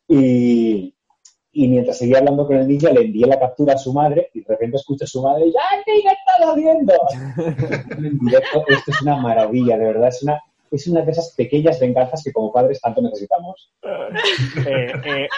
y, 0.08 0.95
y 1.58 1.68
mientras 1.68 1.96
seguía 1.96 2.18
hablando 2.18 2.46
con 2.46 2.56
el 2.56 2.68
niño 2.68 2.90
le 2.92 3.00
envié 3.00 3.26
la 3.26 3.40
captura 3.40 3.74
a 3.74 3.78
su 3.78 3.92
madre 3.92 4.28
y 4.34 4.40
de 4.40 4.46
repente 4.46 4.76
escucho 4.76 5.04
a 5.04 5.08
su 5.08 5.22
madre 5.22 5.46
y 5.46 5.54
¡ay, 5.56 5.82
qué 5.86 5.96
estás 5.98 6.50
haciendo! 6.52 6.92
en 8.06 8.18
directo, 8.18 8.64
esto 8.68 8.90
es 8.90 9.02
una 9.02 9.16
maravilla, 9.16 9.78
de 9.78 9.86
verdad, 9.86 10.08
es 10.08 10.22
una, 10.22 10.38
es 10.70 10.86
una 10.86 11.00
de 11.00 11.12
esas 11.12 11.32
pequeñas 11.34 11.80
venganzas 11.80 12.22
que 12.22 12.32
como 12.32 12.52
padres 12.52 12.78
tanto 12.80 13.00
necesitamos. 13.00 13.72
Eh, 13.82 14.92
eh, 15.06 15.28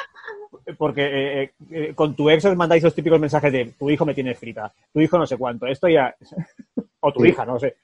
porque 0.77 1.03
eh, 1.03 1.43
eh, 1.43 1.51
eh, 1.71 1.95
con 1.95 2.16
tu 2.16 2.29
ex 2.31 2.45
os 2.45 2.57
mandáis 2.57 2.83
los 2.83 2.95
típicos 2.95 3.21
mensajes 3.21 3.53
de 3.53 3.75
tu 3.79 3.89
hijo 3.89 4.05
me 4.05 4.14
tiene 4.14 4.35
frita, 4.35 4.73
tu 4.93 5.01
hijo 5.01 5.19
no 5.19 5.27
sé 5.27 5.37
cuánto, 5.37 5.66
esto 5.66 5.89
ya... 5.89 6.14
o 7.01 7.12
tu 7.12 7.21
Sí. 7.23 7.29
hija, 7.29 7.47
no 7.47 7.61
sé. 7.61 7.77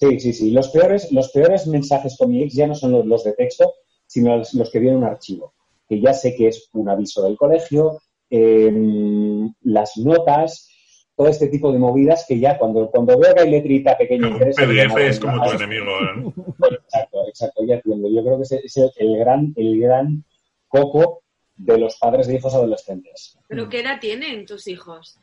Sí, 0.00 0.18
sí, 0.18 0.32
sí. 0.32 0.50
Los 0.50 0.70
peores, 0.70 1.12
los 1.12 1.30
peores 1.30 1.68
mensajes 1.68 2.16
con 2.18 2.30
mi 2.30 2.42
ex 2.42 2.54
ya 2.54 2.66
no 2.66 2.74
son 2.74 2.90
los, 2.92 3.06
los 3.06 3.22
de 3.22 3.32
texto, 3.34 3.72
sino 4.06 4.36
los, 4.38 4.54
los 4.54 4.70
que 4.70 4.80
vienen 4.80 4.98
en 4.98 5.04
un 5.04 5.10
archivo. 5.10 5.54
Que 5.90 6.00
ya 6.00 6.14
sé 6.14 6.36
que 6.36 6.48
es 6.48 6.70
un 6.72 6.88
aviso 6.88 7.22
del 7.24 7.36
colegio, 7.36 8.00
em, 8.30 9.52
las 9.62 9.98
notas, 9.98 10.68
todo 11.16 11.28
este 11.28 11.48
tipo 11.48 11.70
de 11.70 11.78
movidas 11.78 12.24
que 12.26 12.38
ya 12.38 12.56
cuando, 12.56 12.88
cuando 12.90 13.18
veo 13.18 13.34
que 13.34 13.42
hay 13.42 13.50
letrita 13.50 13.98
pequeña 13.98 14.28
Un 14.28 14.38
PDF 14.38 14.96
es 14.96 15.20
como 15.20 15.42
tu 15.42 15.50
enemigo. 15.50 15.90
¿eh? 15.90 16.32
Exacto, 16.84 17.26
exacto, 17.28 17.64
ya 17.66 17.74
entiendo. 17.74 18.08
Yo 18.08 18.22
creo 18.22 18.36
que 18.36 18.44
ese 18.44 18.60
es 18.64 18.76
el, 18.76 18.90
el 18.96 19.18
gran, 19.18 19.52
el 19.56 19.80
gran 19.80 20.24
coco 20.68 21.24
de 21.56 21.78
los 21.78 21.98
padres 21.98 22.26
de 22.26 22.36
hijos 22.36 22.54
adolescentes. 22.54 23.38
¿Pero 23.48 23.68
qué 23.68 23.80
edad 23.80 24.00
tienen 24.00 24.46
tus 24.46 24.66
hijos? 24.66 25.18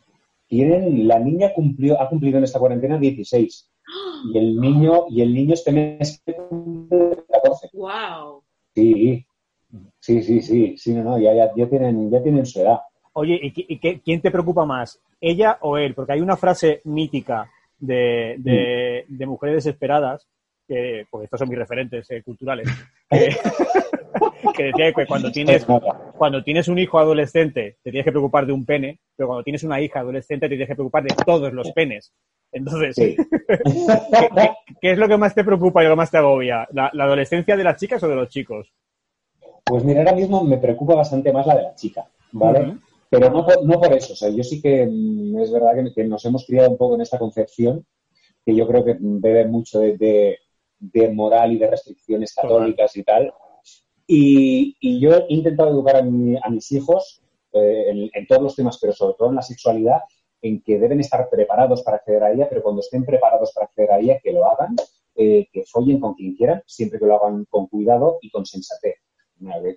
Tienen, 0.47 1.07
la 1.07 1.19
niña 1.19 1.53
cumplió, 1.53 1.99
ha 1.99 2.09
cumplido 2.09 2.37
en 2.37 2.43
esta 2.43 2.59
cuarentena 2.59 2.97
16 2.97 3.71
y 4.33 4.37
el 4.37 4.59
niño, 4.59 5.05
y 5.09 5.21
el 5.21 5.33
niño 5.33 5.53
este 5.53 5.71
mes 5.71 6.21
cumple 6.25 7.23
14. 7.31 7.69
¡Wow! 7.73 8.43
Sí, 8.75 9.25
sí, 9.99 10.21
sí, 10.23 10.41
sí, 10.41 10.77
sí, 10.77 10.93
no, 10.93 11.03
no, 11.03 11.19
ya, 11.19 11.33
ya, 11.33 11.51
ya 11.55 11.67
tienen, 11.67 12.09
ya 12.09 12.21
tienen 12.23 12.45
su 12.45 12.61
edad. 12.61 12.79
Oye, 13.13 13.39
¿y, 13.41 13.79
qué- 13.79 13.99
quién 14.01 14.21
te 14.21 14.31
preocupa 14.31 14.65
más? 14.65 14.99
¿Ella 15.19 15.57
o 15.61 15.77
él? 15.77 15.93
Porque 15.95 16.13
hay 16.13 16.21
una 16.21 16.37
frase 16.37 16.81
mítica 16.85 17.49
de, 17.79 18.35
de- 18.39 19.05
de 19.07 19.25
mujeres 19.25 19.55
desesperadas, 19.55 20.27
que, 20.67 21.05
porque 21.09 21.25
estos 21.25 21.39
son 21.39 21.49
mis 21.49 21.57
referentes 21.57 22.09
eh, 22.11 22.21
culturales, 22.23 22.67
que, 23.09 23.29
que 24.55 24.63
decía 24.65 24.93
que 24.93 25.05
cuando 25.07 25.31
tienes, 25.31 25.65
cuando 26.17 26.43
tienes 26.43 26.67
un 26.67 26.77
hijo 26.77 26.99
adolescente 26.99 27.77
te 27.83 27.91
tienes 27.91 28.05
que 28.05 28.11
preocupar 28.11 28.45
de 28.45 28.53
un 28.53 28.65
pene, 28.65 28.99
pero 29.15 29.27
cuando 29.27 29.43
tienes 29.43 29.63
una 29.63 29.79
hija 29.81 29.99
adolescente 30.01 30.45
te 30.47 30.49
tienes 30.49 30.67
que 30.67 30.75
preocupar 30.75 31.03
de 31.03 31.15
todos 31.25 31.51
los 31.53 31.71
penes. 31.71 32.13
Entonces, 32.51 32.95
Sí. 32.95 33.15
¿qué, 33.47 34.29
qué- 34.35 34.51
qué 34.81 34.91
es 34.91 34.97
lo 34.97 35.07
que 35.07 35.17
más 35.17 35.33
te 35.35 35.43
preocupa 35.43 35.81
y 35.81 35.85
lo 35.85 35.91
que 35.93 35.97
más 35.97 36.11
te 36.11 36.17
agobia? 36.17 36.67
¿La, 36.71 36.89
la 36.93 37.03
adolescencia 37.05 37.55
de 37.57 37.63
las 37.63 37.79
chicas 37.79 38.01
o 38.03 38.07
de 38.07 38.15
los 38.15 38.29
chicos? 38.29 38.71
Pues 39.67 39.83
mira, 39.83 39.99
ahora 39.99 40.13
mismo 40.15 40.43
me 40.43 40.57
preocupa 40.57 40.95
bastante 40.95 41.31
más 41.33 41.45
la 41.45 41.55
de 41.55 41.63
la 41.63 41.75
chica, 41.75 42.09
¿vale? 42.31 42.71
Pero 43.09 43.29
no 43.29 43.45
por, 43.45 43.65
no 43.65 43.79
por 43.79 43.93
eso, 43.93 44.13
o 44.13 44.15
sea, 44.15 44.29
yo 44.29 44.43
sí 44.43 44.61
que 44.61 44.85
mm, 44.85 45.39
es 45.39 45.51
verdad 45.51 45.71
que, 45.75 45.93
que 45.93 46.03
nos 46.05 46.23
hemos 46.25 46.45
criado 46.45 46.69
un 46.71 46.77
poco 46.77 46.95
en 46.95 47.01
esta 47.01 47.19
concepción, 47.19 47.85
que 48.45 48.55
yo 48.55 48.67
creo 48.67 48.83
que 48.85 48.97
bebe 48.99 49.45
mucho 49.47 49.79
de, 49.79 49.97
de- 49.97 50.37
de 50.79 51.09
moral 51.09 51.53
y 51.53 51.57
de 51.57 51.67
restricciones 51.69 52.33
católicas 52.33 52.95
y 52.97 53.03
tal. 53.03 53.33
Y, 54.07 54.77
y 54.79 54.99
yo 54.99 55.11
he 55.15 55.25
intentado 55.29 55.69
educar 55.71 55.97
a, 55.97 56.01
mi- 56.03 56.37
a 56.41 56.49
mis 56.49 56.71
hijos 56.71 57.21
eh, 57.53 57.85
en, 57.89 58.09
en 58.13 58.27
todos 58.27 58.41
los 58.43 58.55
temas, 58.55 58.77
pero 58.79 58.93
sobre 58.93 59.15
todo 59.17 59.29
en 59.29 59.35
la 59.35 59.41
sexualidad, 59.41 60.01
en 60.41 60.61
que 60.61 60.79
deben 60.79 60.99
estar 60.99 61.29
preparados 61.29 61.81
para 61.83 61.97
acceder 61.97 62.23
a 62.23 62.31
ella, 62.31 62.47
pero 62.49 62.61
cuando 62.63 62.81
estén 62.81 63.05
preparados 63.05 63.51
para 63.53 63.65
acceder 63.65 63.91
a 63.91 63.99
ella, 63.99 64.19
que 64.23 64.31
lo 64.31 64.45
hagan, 64.45 64.75
eh, 65.15 65.47
que 65.51 65.63
follen 65.65 65.99
con 65.99 66.13
quien 66.13 66.35
quieran, 66.35 66.61
siempre 66.67 66.99
que 66.99 67.05
lo 67.05 67.15
hagan 67.23 67.45
con 67.49 67.67
cuidado 67.67 68.19
y 68.21 68.29
con 68.29 68.45
sensatez. 68.45 68.95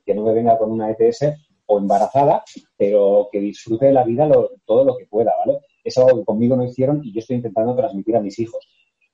Que 0.04 0.14
no 0.14 0.24
me 0.24 0.32
venga 0.34 0.56
con 0.58 0.70
una 0.70 0.90
ETS 0.90 1.34
o 1.66 1.78
embarazada, 1.78 2.42
pero 2.76 3.28
que 3.30 3.38
disfrute 3.40 3.86
de 3.86 3.92
la 3.92 4.04
vida 4.04 4.26
lo- 4.26 4.50
todo 4.64 4.84
lo 4.84 4.96
que 4.96 5.06
pueda, 5.06 5.32
¿vale? 5.44 5.60
Es 5.84 5.96
algo 5.98 6.18
que 6.18 6.24
conmigo 6.24 6.56
no 6.56 6.64
hicieron 6.64 7.00
y 7.04 7.12
yo 7.12 7.20
estoy 7.20 7.36
intentando 7.36 7.74
transmitir 7.76 8.16
a 8.16 8.20
mis 8.20 8.38
hijos. 8.38 8.66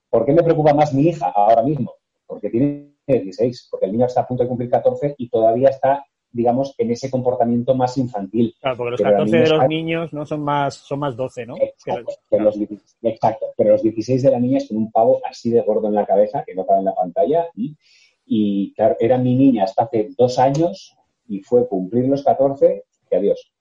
¿Por 0.08 0.24
qué 0.24 0.32
me 0.32 0.42
preocupa 0.42 0.72
más 0.72 0.94
mi 0.94 1.08
hija 1.08 1.30
ahora 1.34 1.62
mismo? 1.62 1.92
Porque 2.26 2.48
tiene 2.50 2.92
16, 3.06 3.68
porque 3.70 3.86
el 3.86 3.92
niño 3.92 4.06
está 4.06 4.22
a 4.22 4.26
punto 4.26 4.42
de 4.42 4.48
cumplir 4.48 4.70
14 4.70 5.14
y 5.18 5.28
todavía 5.28 5.68
está, 5.68 6.04
digamos, 6.32 6.74
en 6.78 6.90
ese 6.90 7.10
comportamiento 7.10 7.74
más 7.74 7.96
infantil. 7.98 8.54
Claro, 8.60 8.76
porque 8.78 8.90
los 8.92 8.98
Pero 9.00 9.10
la 9.10 9.16
14 9.18 9.36
de 9.36 9.42
los 9.42 9.52
está- 9.52 9.68
niños 9.68 10.12
no 10.12 10.26
son 10.26 10.40
más, 10.42 10.74
son 10.74 10.98
más 11.00 11.16
12, 11.16 11.44
¿no? 11.46 11.56
Exacto, 11.58 12.12
pero 12.30 12.44
los 12.44 12.58
16 12.58 12.96
exacto, 13.02 13.46
pero 13.56 13.70
los 13.72 13.82
16 13.82 14.22
de 14.22 14.30
la 14.30 14.40
niña 14.40 14.58
es 14.58 14.68
con 14.68 14.78
un 14.78 14.90
pavo 14.90 15.20
así 15.28 15.50
de 15.50 15.60
gordo 15.60 15.88
en 15.88 15.94
la 15.94 16.06
cabeza, 16.06 16.42
que 16.44 16.54
no 16.54 16.64
cabe 16.66 16.78
en 16.80 16.84
la 16.86 16.94
pantalla. 16.94 17.46
Y, 17.54 17.76
y, 18.26 18.74
claro, 18.74 18.96
era 19.00 19.16
mi 19.18 19.34
niña 19.34 19.64
hasta 19.64 19.84
hace 19.84 20.08
dos 20.18 20.38
años 20.38 20.96
y 21.28 21.40
fue 21.42 21.68
cumplir 21.68 22.06
los 22.08 22.22
14 22.24 22.84
y 23.10 23.14
adiós. 23.16 23.52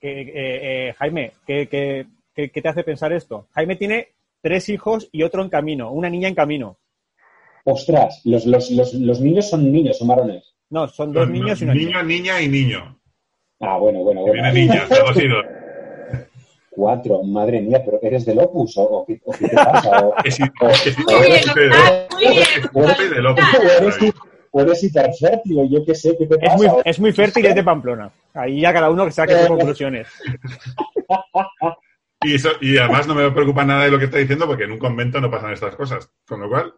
eh, 0.00 0.24
eh, 0.88 0.94
Jaime, 0.98 1.32
¿qué, 1.46 1.68
qué, 1.68 2.06
qué- 2.34 2.50
qué 2.50 2.62
te 2.62 2.68
hace 2.68 2.84
pensar 2.84 3.12
esto? 3.12 3.48
Jaime 3.52 3.76
tiene 3.76 4.08
tres 4.42 4.68
hijos 4.68 5.08
y 5.12 5.22
otro 5.22 5.42
en 5.42 5.48
camino, 5.48 5.92
una 5.92 6.10
niña 6.10 6.28
en 6.28 6.34
camino. 6.34 6.78
Ostras, 7.64 8.20
los, 8.24 8.44
los, 8.44 8.70
los, 8.70 8.92
los 8.94 9.20
niños 9.20 9.48
son 9.48 9.72
niños, 9.72 9.96
son 9.96 10.08
varones. 10.08 10.54
No, 10.70 10.86
son 10.88 11.12
dos 11.12 11.28
niños 11.30 11.60
y 11.62 11.64
una 11.64 11.74
niña. 11.74 12.02
Niño, 12.02 12.02
niña 12.02 12.40
y 12.42 12.48
niño. 12.48 13.00
Ah, 13.60 13.78
bueno, 13.78 14.00
bueno, 14.00 14.20
bueno. 14.22 14.34
viene 14.34 14.52
niña, 14.52 14.86
dos 14.90 15.16
y 15.16 15.28
dos. 15.28 15.44
Cuatro, 16.70 17.22
madre 17.22 17.60
mía, 17.62 17.80
pero 17.84 18.00
¿eres 18.02 18.24
del 18.26 18.40
Opus 18.40 18.76
o, 18.78 18.82
o 18.82 19.06
qué, 19.06 19.20
o 19.24 19.32
qué 19.32 19.46
te 19.48 19.56
pasa? 19.56 20.06
O, 20.08 20.14
Es, 20.24 20.40
es, 20.40 20.48
o- 20.60 20.66
o 20.66 22.03
o 25.56 25.64
yo 25.68 25.84
qué 25.84 25.94
sé, 25.94 26.16
¿qué 26.18 26.26
te 26.26 26.34
Es 26.34 26.40
pasa? 26.40 26.56
muy, 26.56 26.68
es 26.84 27.00
muy 27.00 27.12
fértil 27.12 27.44
y 27.44 27.48
es 27.48 27.54
de 27.54 27.64
Pamplona. 27.64 28.10
Ahí 28.34 28.60
ya 28.60 28.72
cada 28.72 28.90
uno 28.90 29.04
que 29.04 29.10
saque 29.12 29.36
sus 29.38 29.48
conclusiones. 29.48 30.08
Y, 32.26 32.36
eso, 32.36 32.48
y 32.62 32.78
además 32.78 33.06
no 33.06 33.14
me 33.14 33.30
preocupa 33.32 33.66
nada 33.66 33.84
de 33.84 33.90
lo 33.90 33.98
que 33.98 34.06
está 34.06 34.16
diciendo 34.16 34.46
porque 34.46 34.64
en 34.64 34.72
un 34.72 34.78
convento 34.78 35.20
no 35.20 35.30
pasan 35.30 35.52
estas 35.52 35.76
cosas. 35.76 36.08
Con 36.26 36.40
lo 36.40 36.48
cual, 36.48 36.72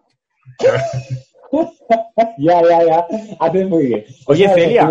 Ya, 2.38 2.60
ya, 2.62 2.84
ya. 2.84 3.06
Haces 3.38 3.68
muy 3.68 3.86
bien. 3.86 4.04
Oye, 4.26 4.48
de 4.48 4.54
Celia. 4.54 4.90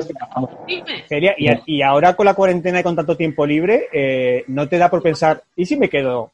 Celia, 1.07 1.35
y, 1.37 1.49
y 1.77 1.81
ahora 1.81 2.15
con 2.15 2.25
la 2.25 2.33
cuarentena 2.33 2.79
y 2.79 2.83
con 2.83 2.95
tanto 2.95 3.17
tiempo 3.17 3.45
libre, 3.45 3.87
eh, 3.91 4.43
¿no 4.47 4.67
te 4.69 4.77
da 4.77 4.89
por 4.89 5.01
pensar, 5.03 5.43
¿y 5.55 5.65
si 5.65 5.75
me 5.77 5.89
quedo 5.89 6.31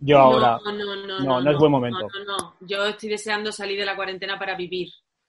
yo 0.00 0.18
ahora? 0.18 0.58
No, 0.64 0.72
no, 0.72 0.96
no, 1.06 1.20
No, 1.20 1.40
no 1.40 1.50
es 1.50 1.58
buen 1.58 1.72
momento. 1.72 2.00
No, 2.00 2.24
no, 2.24 2.36
no. 2.38 2.54
Yo 2.60 2.84
estoy 2.86 3.08
deseando 3.10 3.50
salir 3.52 3.78
de 3.78 3.86
la 3.86 3.96
cuarentena 3.96 4.38
para 4.38 4.54
vivir. 4.56 4.88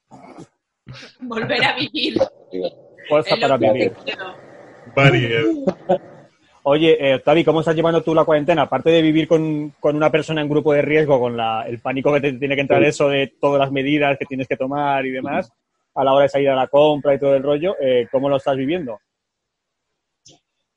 Volver 1.21 1.63
a 1.65 1.75
vivir. 1.75 2.17
Fuerza 3.07 3.35
para 3.39 3.57
vivir. 3.57 3.93
Bari, 4.95 5.25
eh, 5.25 5.43
Oye, 6.63 6.97
eh, 6.99 7.15
Octavi, 7.15 7.43
¿cómo 7.45 7.61
estás 7.61 7.75
llevando 7.75 8.01
tú 8.01 8.13
la 8.13 8.25
cuarentena? 8.25 8.63
Aparte 8.63 8.89
de 8.89 9.01
vivir 9.01 9.27
con, 9.27 9.73
con 9.79 9.95
una 9.95 10.11
persona 10.11 10.41
en 10.41 10.49
grupo 10.49 10.73
de 10.73 10.81
riesgo, 10.81 11.19
con 11.19 11.37
la- 11.37 11.65
el 11.67 11.79
pánico 11.79 12.13
que 12.13 12.21
te 12.21 12.33
tiene 12.33 12.55
que 12.55 12.61
entrar 12.61 12.81
Sí. 12.83 12.89
eso 12.89 13.07
de 13.09 13.33
todas 13.39 13.59
las 13.59 13.71
medidas 13.71 14.17
que 14.19 14.25
tienes 14.25 14.47
que 14.47 14.57
tomar 14.57 15.05
y 15.05 15.11
demás, 15.11 15.51
a 15.95 16.03
la 16.03 16.13
hora 16.13 16.23
de 16.23 16.29
salir 16.29 16.49
a 16.49 16.55
la 16.55 16.67
compra 16.67 17.15
y 17.15 17.19
todo 17.19 17.35
el 17.35 17.43
rollo, 17.43 17.75
eh, 17.79 18.07
¿cómo 18.11 18.29
lo 18.29 18.37
estás 18.37 18.57
viviendo? 18.57 18.99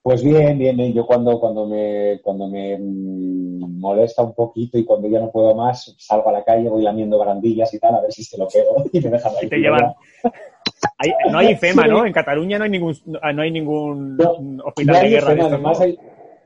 Pues 0.03 0.22
bien, 0.24 0.59
bien, 0.59 0.76
bien. 0.76 0.92
Yo 0.92 1.07
cuando, 1.07 1.38
cuando 1.38 1.64
me, 1.66 2.20
cuando 2.22 2.48
me 2.48 2.76
mm, 2.76 3.78
molesta 3.78 4.22
un 4.22 4.34
poquito 4.34 4.76
y 4.76 4.84
cuando 4.84 5.09
ya 5.09 5.20
no 5.20 5.30
puedo 5.30 5.55
más, 5.55 5.94
salgo 5.98 6.28
a 6.28 6.32
la 6.32 6.42
calle, 6.44 6.68
voy 6.68 6.82
lamiendo 6.82 7.18
barandillas 7.18 7.72
y 7.72 7.78
tal, 7.78 7.94
a 7.94 8.00
ver 8.00 8.12
si 8.12 8.24
se 8.24 8.36
lo 8.36 8.48
pego 8.48 8.76
y 8.92 9.00
me 9.00 9.11
dejan 9.11 9.32
ahí. 9.40 9.46
Y 9.46 9.48
te 9.48 9.59
llevan... 9.59 9.94
Hay- 10.98 11.12
no 11.30 11.38
hay 11.38 11.50
IFEMA, 11.53 11.86
¿no? 11.88 12.05
En 12.05 12.12
Cataluña 12.12 12.59
no 12.59 12.64
hay 12.64 12.70
ningún, 12.70 12.96
no 13.07 13.42
hay 13.42 13.50
ningún 13.53 14.16
No, 14.16 14.32
hospital 14.64 14.96
No 14.96 15.00
de 15.03 15.09
guerra. 15.09 15.34
de 15.34 15.34
IFEMA, 15.34 15.42
estos, 15.44 15.53
además 15.53 15.78
¿no? 15.78 15.84
hay 15.84 15.98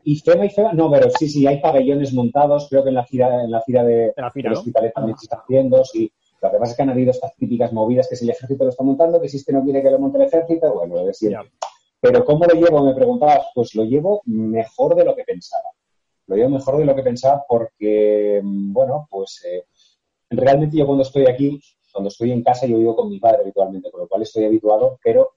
IFEMA, 0.04 0.46
IFEMA, 0.46 0.72
no, 0.74 0.90
pero 0.90 1.10
sí, 1.18 1.28
sí, 1.28 1.46
hay 1.46 1.60
pabellones 1.60 2.12
montados, 2.12 2.68
creo 2.68 2.82
que 2.82 2.90
en 2.90 2.94
la 2.96 3.04
gira, 3.04 3.42
en 3.42 3.50
la 3.50 3.62
gira 3.62 3.82
de, 3.84 3.94
De 3.94 4.12
la. 4.16 4.52
Hospitalet 4.52 4.92
también 4.92 5.16
se 5.18 5.24
está 5.24 5.36
haciendo, 5.38 5.82
sí. 5.84 6.12
Lo 6.42 6.50
que 6.50 6.58
pasa 6.58 6.72
es 6.72 6.76
que 6.76 6.82
han 6.82 6.90
habido 6.90 7.10
estas 7.10 7.34
típicas 7.36 7.72
movidas 7.72 8.06
que 8.08 8.16
si 8.16 8.24
el 8.26 8.30
ejército 8.32 8.64
lo 8.64 8.70
está 8.70 8.84
montando, 8.84 9.18
que 9.20 9.28
si 9.30 9.38
este 9.38 9.52
no 9.54 9.64
quiere 9.64 9.82
que 9.82 9.90
lo 9.90 9.98
monte 9.98 10.18
el 10.18 10.24
ejército, 10.24 10.74
bueno, 10.74 10.96
lo 10.96 11.06
de 11.06 11.14
siempre. 11.14 11.50
Pero 12.06 12.24
¿cómo 12.24 12.44
lo 12.44 12.54
llevo? 12.54 12.84
Me 12.84 12.94
preguntabas, 12.94 13.48
pues 13.52 13.74
lo 13.74 13.82
llevo 13.82 14.22
mejor 14.26 14.94
de 14.94 15.04
lo 15.04 15.16
que 15.16 15.24
pensaba. 15.24 15.70
Lo 16.28 16.36
llevo 16.36 16.50
mejor 16.50 16.78
de 16.78 16.84
lo 16.84 16.94
que 16.94 17.02
pensaba 17.02 17.44
porque, 17.48 18.40
mm, 18.44 18.72
bueno, 18.72 19.08
pues 19.10 19.42
eh, 19.44 19.64
realmente 20.30 20.76
yo 20.76 20.86
cuando 20.86 21.02
estoy 21.02 21.26
aquí, 21.26 21.60
cuando 21.92 22.06
estoy 22.08 22.30
en 22.30 22.44
casa, 22.44 22.64
yo 22.66 22.78
vivo 22.78 22.94
con 22.94 23.08
mi 23.08 23.18
padre 23.18 23.38
habitualmente, 23.42 23.90
con 23.90 24.02
lo 24.02 24.08
cual 24.08 24.22
estoy 24.22 24.44
habituado, 24.44 25.00
pero 25.02 25.32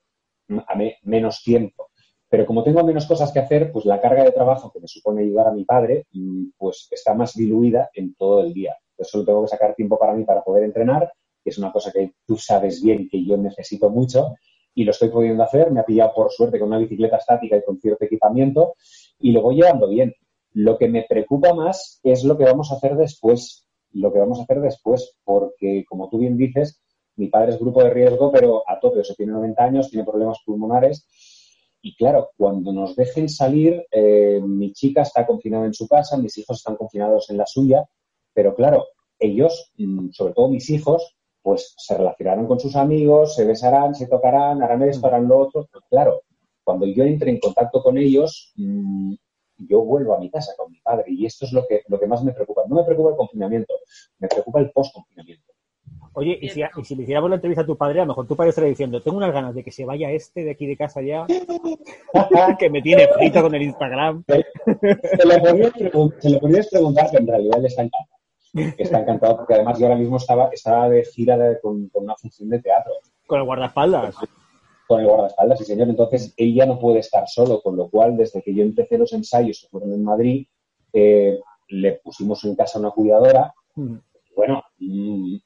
mm, 0.46 0.58
a 0.64 0.74
me- 0.76 0.96
menos 1.02 1.42
tiempo. 1.42 1.90
Pero 2.28 2.46
como 2.46 2.62
tengo 2.62 2.84
menos 2.84 3.06
cosas 3.06 3.32
que 3.32 3.40
hacer, 3.40 3.72
pues 3.72 3.84
la 3.84 4.00
carga 4.00 4.22
de 4.22 4.30
trabajo 4.30 4.70
que 4.72 4.78
me 4.78 4.86
supone 4.86 5.22
ayudar 5.22 5.48
a 5.48 5.52
mi 5.52 5.64
padre, 5.64 6.06
mm, 6.12 6.50
pues 6.56 6.86
está 6.92 7.14
más 7.14 7.34
diluida 7.34 7.90
en 7.94 8.14
todo 8.14 8.42
el 8.42 8.52
día. 8.54 8.76
Solo 9.00 9.24
tengo 9.24 9.42
que 9.42 9.48
sacar 9.48 9.74
tiempo 9.74 9.98
para 9.98 10.12
mí 10.12 10.22
para 10.24 10.44
poder 10.44 10.62
entrenar, 10.62 11.12
que 11.42 11.50
es 11.50 11.58
una 11.58 11.72
cosa 11.72 11.90
que 11.90 12.12
tú 12.24 12.36
sabes 12.36 12.80
bien 12.80 13.08
que 13.10 13.24
yo 13.24 13.36
necesito 13.36 13.90
mucho 13.90 14.34
y 14.74 14.84
lo 14.84 14.90
estoy 14.92 15.08
pudiendo 15.08 15.42
hacer. 15.42 15.70
Me 15.70 15.80
ha 15.80 15.84
pillado 15.84 16.12
por 16.14 16.30
suerte 16.30 16.58
con 16.58 16.68
una 16.68 16.78
bicicleta 16.78 17.16
estática 17.16 17.56
y 17.56 17.64
con 17.64 17.78
cierto 17.80 18.04
equipamiento 18.04 18.74
y 19.18 19.32
lo 19.32 19.42
voy 19.42 19.56
llevando 19.56 19.88
bien. 19.88 20.14
Lo 20.52 20.78
que 20.78 20.88
me 20.88 21.04
preocupa 21.08 21.54
más 21.54 22.00
es 22.02 22.24
lo 22.24 22.36
que 22.36 22.44
vamos 22.44 22.72
a 22.72 22.76
hacer 22.76 22.96
después. 22.96 23.66
Lo 23.92 24.12
que 24.12 24.18
vamos 24.18 24.38
a 24.38 24.42
hacer 24.42 24.60
después, 24.60 25.16
porque 25.24 25.84
como 25.88 26.08
tú 26.08 26.18
bien 26.18 26.36
dices, 26.36 26.82
mi 27.16 27.28
padre 27.28 27.52
es 27.52 27.58
grupo 27.58 27.82
de 27.82 27.90
riesgo, 27.90 28.30
pero 28.32 28.62
a 28.68 28.78
tope, 28.80 29.00
o 29.00 29.04
sea, 29.04 29.14
tiene 29.14 29.32
90 29.32 29.62
años, 29.62 29.90
tiene 29.90 30.04
problemas 30.04 30.38
pulmonares. 30.44 31.06
Y 31.82 31.94
claro, 31.96 32.30
cuando 32.36 32.72
nos 32.72 32.94
dejen 32.94 33.28
salir, 33.28 33.84
eh, 33.90 34.40
mi 34.42 34.72
chica 34.72 35.02
está 35.02 35.26
confinada 35.26 35.66
en 35.66 35.74
su 35.74 35.88
casa, 35.88 36.16
mis 36.16 36.36
hijos 36.38 36.58
están 36.58 36.76
confinados 36.76 37.30
en 37.30 37.38
la 37.38 37.46
suya, 37.46 37.84
pero 38.32 38.54
claro, 38.54 38.86
ellos, 39.18 39.72
mm, 39.76 40.10
sobre 40.10 40.34
todo 40.34 40.48
mis 40.48 40.68
hijos, 40.70 41.16
pues 41.42 41.74
se 41.76 41.96
relacionarán 41.96 42.46
con 42.46 42.60
sus 42.60 42.76
amigos, 42.76 43.34
se 43.34 43.44
besarán, 43.44 43.94
se 43.94 44.06
tocarán, 44.06 44.62
harán 44.62 44.82
esto, 44.82 45.06
harán 45.06 45.28
lo 45.28 45.38
otro. 45.38 45.68
Claro, 45.88 46.22
cuando 46.64 46.86
yo 46.86 47.04
entre 47.04 47.30
en 47.30 47.40
contacto 47.40 47.82
con 47.82 47.98
ellos, 47.98 48.52
mm, 48.56 49.14
yo 49.68 49.82
vuelvo 49.82 50.14
a 50.14 50.18
mi 50.18 50.30
casa 50.30 50.52
con 50.56 50.70
mi 50.70 50.80
padre 50.80 51.04
y 51.08 51.26
esto 51.26 51.44
es 51.44 51.52
lo 51.52 51.66
que, 51.66 51.82
lo 51.88 51.98
que 51.98 52.06
más 52.06 52.22
me 52.24 52.32
preocupa. 52.32 52.62
No 52.68 52.76
me 52.76 52.84
preocupa 52.84 53.10
el 53.10 53.16
confinamiento, 53.16 53.74
me 54.18 54.28
preocupa 54.28 54.60
el 54.60 54.70
post-confinamiento. 54.70 55.52
Oye, 56.12 56.38
y 56.40 56.48
si, 56.48 56.60
y 56.60 56.84
si 56.84 56.96
le 56.96 57.04
hiciéramos 57.04 57.30
la 57.30 57.36
entrevista 57.36 57.62
a 57.62 57.66
tu 57.66 57.76
padre, 57.76 58.00
a 58.00 58.02
lo 58.02 58.08
mejor 58.08 58.26
tu 58.26 58.34
padre 58.34 58.50
estaría 58.50 58.70
diciendo, 58.70 59.00
tengo 59.00 59.16
unas 59.16 59.32
ganas 59.32 59.54
de 59.54 59.62
que 59.62 59.70
se 59.70 59.84
vaya 59.84 60.10
este 60.10 60.42
de 60.42 60.50
aquí 60.50 60.66
de 60.66 60.76
casa 60.76 61.00
ya, 61.02 61.24
que 62.58 62.68
me 62.70 62.82
tiene 62.82 63.06
frito 63.08 63.42
con 63.42 63.54
el 63.54 63.62
Instagram. 63.62 64.24
Se 64.26 65.28
lo 65.28 65.38
podrías, 65.40 66.68
preguntar, 66.68 67.10
que 67.10 67.16
en 67.16 67.26
realidad 67.26 67.58
él 67.58 67.66
está 67.66 67.82
encantado. 67.82 68.19
Está 68.54 69.00
encantado 69.00 69.36
porque 69.36 69.54
además 69.54 69.78
yo 69.78 69.86
ahora 69.86 69.98
mismo 69.98 70.16
estaba, 70.16 70.48
estaba 70.52 70.88
de 70.88 71.04
gira 71.04 71.36
de- 71.38 71.60
con, 71.60 71.88
con 71.88 72.04
una 72.04 72.16
función 72.16 72.48
de 72.48 72.60
teatro. 72.60 72.92
Con 73.26 73.38
el 73.40 73.44
guardaespaldas. 73.46 74.16
con 74.88 75.00
el 75.00 75.06
guardaespaldas, 75.06 75.58
sí 75.58 75.64
señor. 75.64 75.88
Entonces, 75.88 76.34
él 76.36 76.54
ya 76.54 76.66
no 76.66 76.78
puede 76.78 76.98
estar 76.98 77.28
solo, 77.28 77.60
con 77.62 77.76
lo 77.76 77.88
cual, 77.88 78.16
desde 78.16 78.42
que 78.42 78.52
yo 78.54 78.62
empecé 78.62 78.98
los 78.98 79.12
ensayos 79.12 79.60
que 79.60 79.68
fueron 79.68 79.92
en 79.92 80.02
Madrid, 80.02 80.46
eh, 80.92 81.38
le 81.68 81.92
pusimos 82.02 82.42
en 82.44 82.56
casa 82.56 82.80
una 82.80 82.90
cuidadora. 82.90 83.54
Mm. 83.76 83.94
Bueno, 84.34 84.62
mm, 84.78 85.36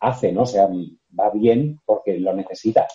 hace, 0.00 0.30
¿no? 0.30 0.42
O 0.42 0.46
sea, 0.46 0.68
va 1.18 1.30
bien 1.30 1.80
porque 1.84 2.18
lo 2.20 2.32
necesita. 2.32 2.86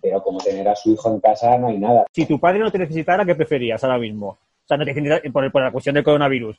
Pero 0.00 0.22
como 0.22 0.38
tener 0.38 0.66
a 0.68 0.76
su 0.76 0.92
hijo 0.92 1.12
en 1.12 1.20
casa 1.20 1.58
no 1.58 1.66
hay 1.68 1.78
nada. 1.78 2.04
Si 2.12 2.26
tu 2.26 2.38
padre 2.38 2.60
no 2.60 2.70
te 2.70 2.78
necesitara, 2.78 3.24
¿qué 3.24 3.34
preferías 3.34 3.82
ahora 3.82 3.98
mismo? 3.98 4.28
O 4.28 4.38
sea, 4.66 4.76
no 4.76 4.84
te 4.84 5.30
por, 5.30 5.50
por 5.50 5.62
la 5.62 5.72
cuestión 5.72 5.94
del 5.94 6.04
coronavirus. 6.04 6.56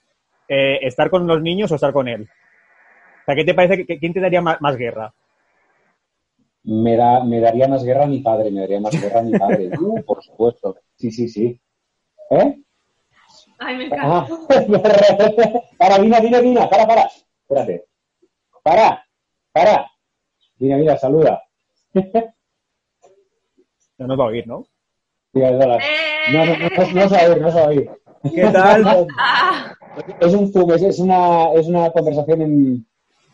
Eh, 0.54 0.80
¿Estar 0.86 1.10
con 1.10 1.26
los 1.26 1.41
niños 1.41 1.72
o 1.72 1.76
estar 1.76 1.93
con 1.93 2.10
él? 2.10 2.24
O 2.24 3.26
sea, 3.26 3.36
¿qué 3.36 3.45
te 3.45 3.54
parece? 3.54 3.86
que- 3.86 3.97
¿Quién 3.97 4.12
te 4.12 4.20
daría 4.20 4.41
más, 4.41 4.60
más 4.60 4.76
guerra? 4.76 5.14
Me, 6.64 6.97
da, 6.97 7.24
me 7.24 7.39
daría 7.39 7.70
más 7.70 7.86
guerra 7.86 8.06
mi 8.06 8.20
padre, 8.20 8.52
me 8.52 8.60
daría 8.60 8.82
más 8.82 8.91
guerra 9.02 9.22
mi 9.22 9.32
padre. 9.32 9.70
Uh, 9.80 10.04
por 10.04 10.22
supuesto. 10.22 10.76
Sí, 10.97 11.10
sí, 11.10 11.30
sí. 11.30 11.58
¿Eh? 12.32 12.62
Ay, 13.60 13.78
me 13.78 13.86
encanta. 13.86 14.06
Ah, 14.06 14.28
para, 15.78 15.97
Dina, 15.99 16.20
Dina, 16.20 16.41
Dina, 16.41 16.70
para, 16.70 16.86
para. 16.86 17.04
Espérate. 17.43 17.86
Para, 18.62 19.06
para. 19.54 19.89
Dina, 20.58 20.76
mira, 20.76 20.97
saluda. 20.97 21.41
No 23.97 24.08
nos 24.08 24.20
va 24.20 24.24
a 24.26 24.28
oír, 24.28 24.45
¿no? 24.47 24.66
Mira. 25.32 25.49
¡Eh! 25.52 25.80
No, 26.34 26.45
no, 26.45 26.58
no, 26.58 26.70
no, 26.70 26.91
no 26.93 27.10
se 27.10 27.16
va 27.16 27.22
a 27.22 27.30
oír, 27.30 27.41
no 27.41 27.52
se 27.52 27.56
va 27.58 27.64
a 27.64 27.68
oír. 27.70 27.89
¿Qué 28.24 28.41
tal? 28.51 29.07
Ah, 29.17 29.74
Es 30.22 30.34
un 30.34 30.51
zoom, 30.51 30.72
es, 30.72 30.82
es 30.84 30.99
una, 30.99 31.51
es 31.53 31.67
una 31.67 31.91
conversación 31.91 32.41
en... 32.41 32.86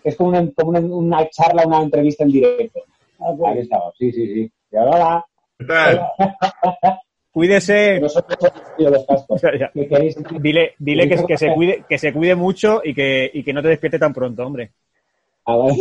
Es 0.04 0.16
como 0.16 0.30
una, 0.30 0.50
como 0.56 0.70
una, 0.70 0.80
una 0.80 1.30
charla, 1.30 1.68
una 1.68 1.82
entrevista 1.84 2.24
en 2.24 2.32
directo. 2.32 2.80
Aquí 3.20 3.60
estamos, 3.60 3.94
sí, 3.98 4.12
sí, 4.12 4.34
sí. 4.34 4.52
Y 4.72 4.76
ahora, 4.78 5.24
¿Qué 5.60 5.66
tal? 5.66 6.08
Cuídese. 7.32 8.00
nosotros 8.00 8.38
hemos 8.42 8.76
tenido 8.76 8.92
los 8.94 9.06
cascos. 9.06 9.42
Ya. 9.42 9.70
¿Qué 9.74 9.88
queréis? 9.88 10.18
Dile, 10.40 10.74
dile 10.80 11.08
que, 11.08 11.26
que 11.26 11.38
se 11.38 11.54
cuide, 11.54 11.84
que 11.88 11.98
se 12.00 12.12
cuide 12.14 12.36
mucho 12.36 12.82
y 12.84 12.94
que, 12.96 13.30
y 13.32 13.44
que 13.44 13.54
no 13.54 13.62
te 13.62 13.68
despierte 13.68 14.00
tan 14.00 14.14
pronto, 14.14 14.44
hombre. 14.46 14.72
A 15.46 15.56
ver, 15.58 15.74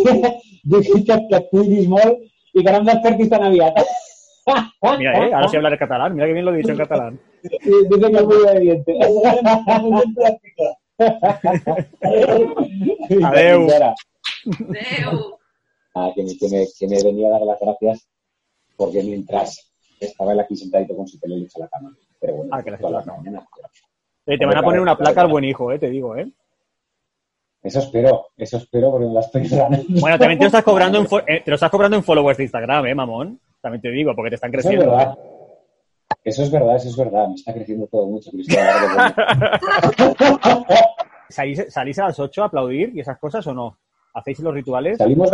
dijiste 0.62 1.26
que 1.30 1.40
cuidis 1.50 1.88
molt 1.88 2.20
i 2.57 2.62
que 2.62 2.72
no 2.72 2.78
em 2.80 2.86
despertis 2.88 3.30
tan 3.32 3.42
aviat. 3.48 3.80
Mira, 4.99 5.26
eh, 5.26 5.34
ahora 5.34 5.49
sí 5.49 5.57
hablar 5.57 5.78
catalán. 5.78 6.14
Mira 6.14 6.26
que 6.26 6.32
bien 6.32 6.44
lo 6.44 6.55
he 6.55 6.59
dicho 6.59 6.70
en 6.72 6.78
catalán. 6.78 7.20
Dice 7.42 7.61
que 8.11 8.16
es 8.16 8.24
muy 8.24 8.36
obediente. 8.36 8.92
Adeu. 13.24 13.68
Adeu. 13.70 15.38
Ah, 15.94 16.11
que, 16.14 16.22
me, 16.22 16.36
que, 16.36 16.49
me, 16.49 16.66
que 16.78 16.88
me 16.88 17.03
venía 17.03 17.28
a 17.28 17.30
dar 17.32 17.40
las 17.42 17.59
gracias 17.61 18.07
porque 18.76 19.03
mientras 19.03 19.72
estaba 19.99 20.32
él 20.32 20.40
aquí 20.40 20.55
sentadito 20.57 20.94
con 20.94 21.07
su 21.09 21.18
tele 21.18 21.36
le 21.38 21.44
echa 21.44 21.59
la 21.61 21.68
cama. 21.68 21.97
Pero 22.20 22.34
bueno, 22.36 22.51
Ah, 22.55 22.62
que 22.62 22.70
la 22.70 22.78
las 22.90 23.07
mañanas. 23.07 23.44
Eh, 24.26 24.36
te 24.38 24.44
van 24.47 24.59
a 24.59 24.62
poner 24.62 24.80
una 24.80 24.97
placa 24.97 25.22
al 25.22 25.28
buen 25.28 25.44
hijo, 25.44 25.72
eh, 25.72 25.78
te 25.78 25.88
digo, 25.88 26.16
eh. 26.16 26.26
Eso 27.62 27.78
espero, 27.80 28.26
eso 28.36 28.59
espero 28.59 28.90
porque 28.90 29.07
me 29.07 29.12
la 29.14 29.20
estoy 29.20 29.49
dando. 29.49 29.78
Bueno, 30.01 30.18
también 30.18 30.38
te 30.38 30.44
lo 30.44 30.49
estás 30.49 30.62
cobrando 30.64 30.99
en, 30.99 31.07
fo- 31.07 31.24
eh, 31.26 31.40
te 31.44 31.51
lo 31.51 31.55
estás 31.55 31.70
cobrando 31.70 31.97
en 31.97 32.05
followers 32.05 32.36
de 32.38 32.44
Instagram, 32.44 32.86
eh, 32.86 32.94
mamón. 32.94 33.40
También 33.67 33.83
te 33.83 33.91
digo, 33.91 34.14
porque 34.14 34.31
te 34.31 34.37
están 34.37 34.55
Eso 34.55 34.61
es 34.61 34.64
creciendo. 34.67 34.97
verdad. 34.97 35.19
Eso 36.23 36.45
es 36.45 36.53
verdad, 36.53 36.77
eso 36.77 36.89
es 36.89 36.97
verdad. 36.97 37.27
Me 37.27 37.35
está 37.35 37.53
creciendo 37.53 37.89
todo 37.89 38.07
mucho. 38.07 38.31
¿Salís, 41.29 41.67
¿Salís 41.69 41.99
a 41.99 42.05
las 42.05 42.21
8 42.21 42.45
a 42.45 42.47
aplaudir 42.47 42.93
y 42.95 43.01
esas 43.01 43.19
cosas 43.19 43.45
o 43.49 43.55
no? 43.55 43.77
¿Hacéis 44.14 44.39
los 44.39 44.55
rituales? 44.55 44.99
Salimos, 44.99 45.33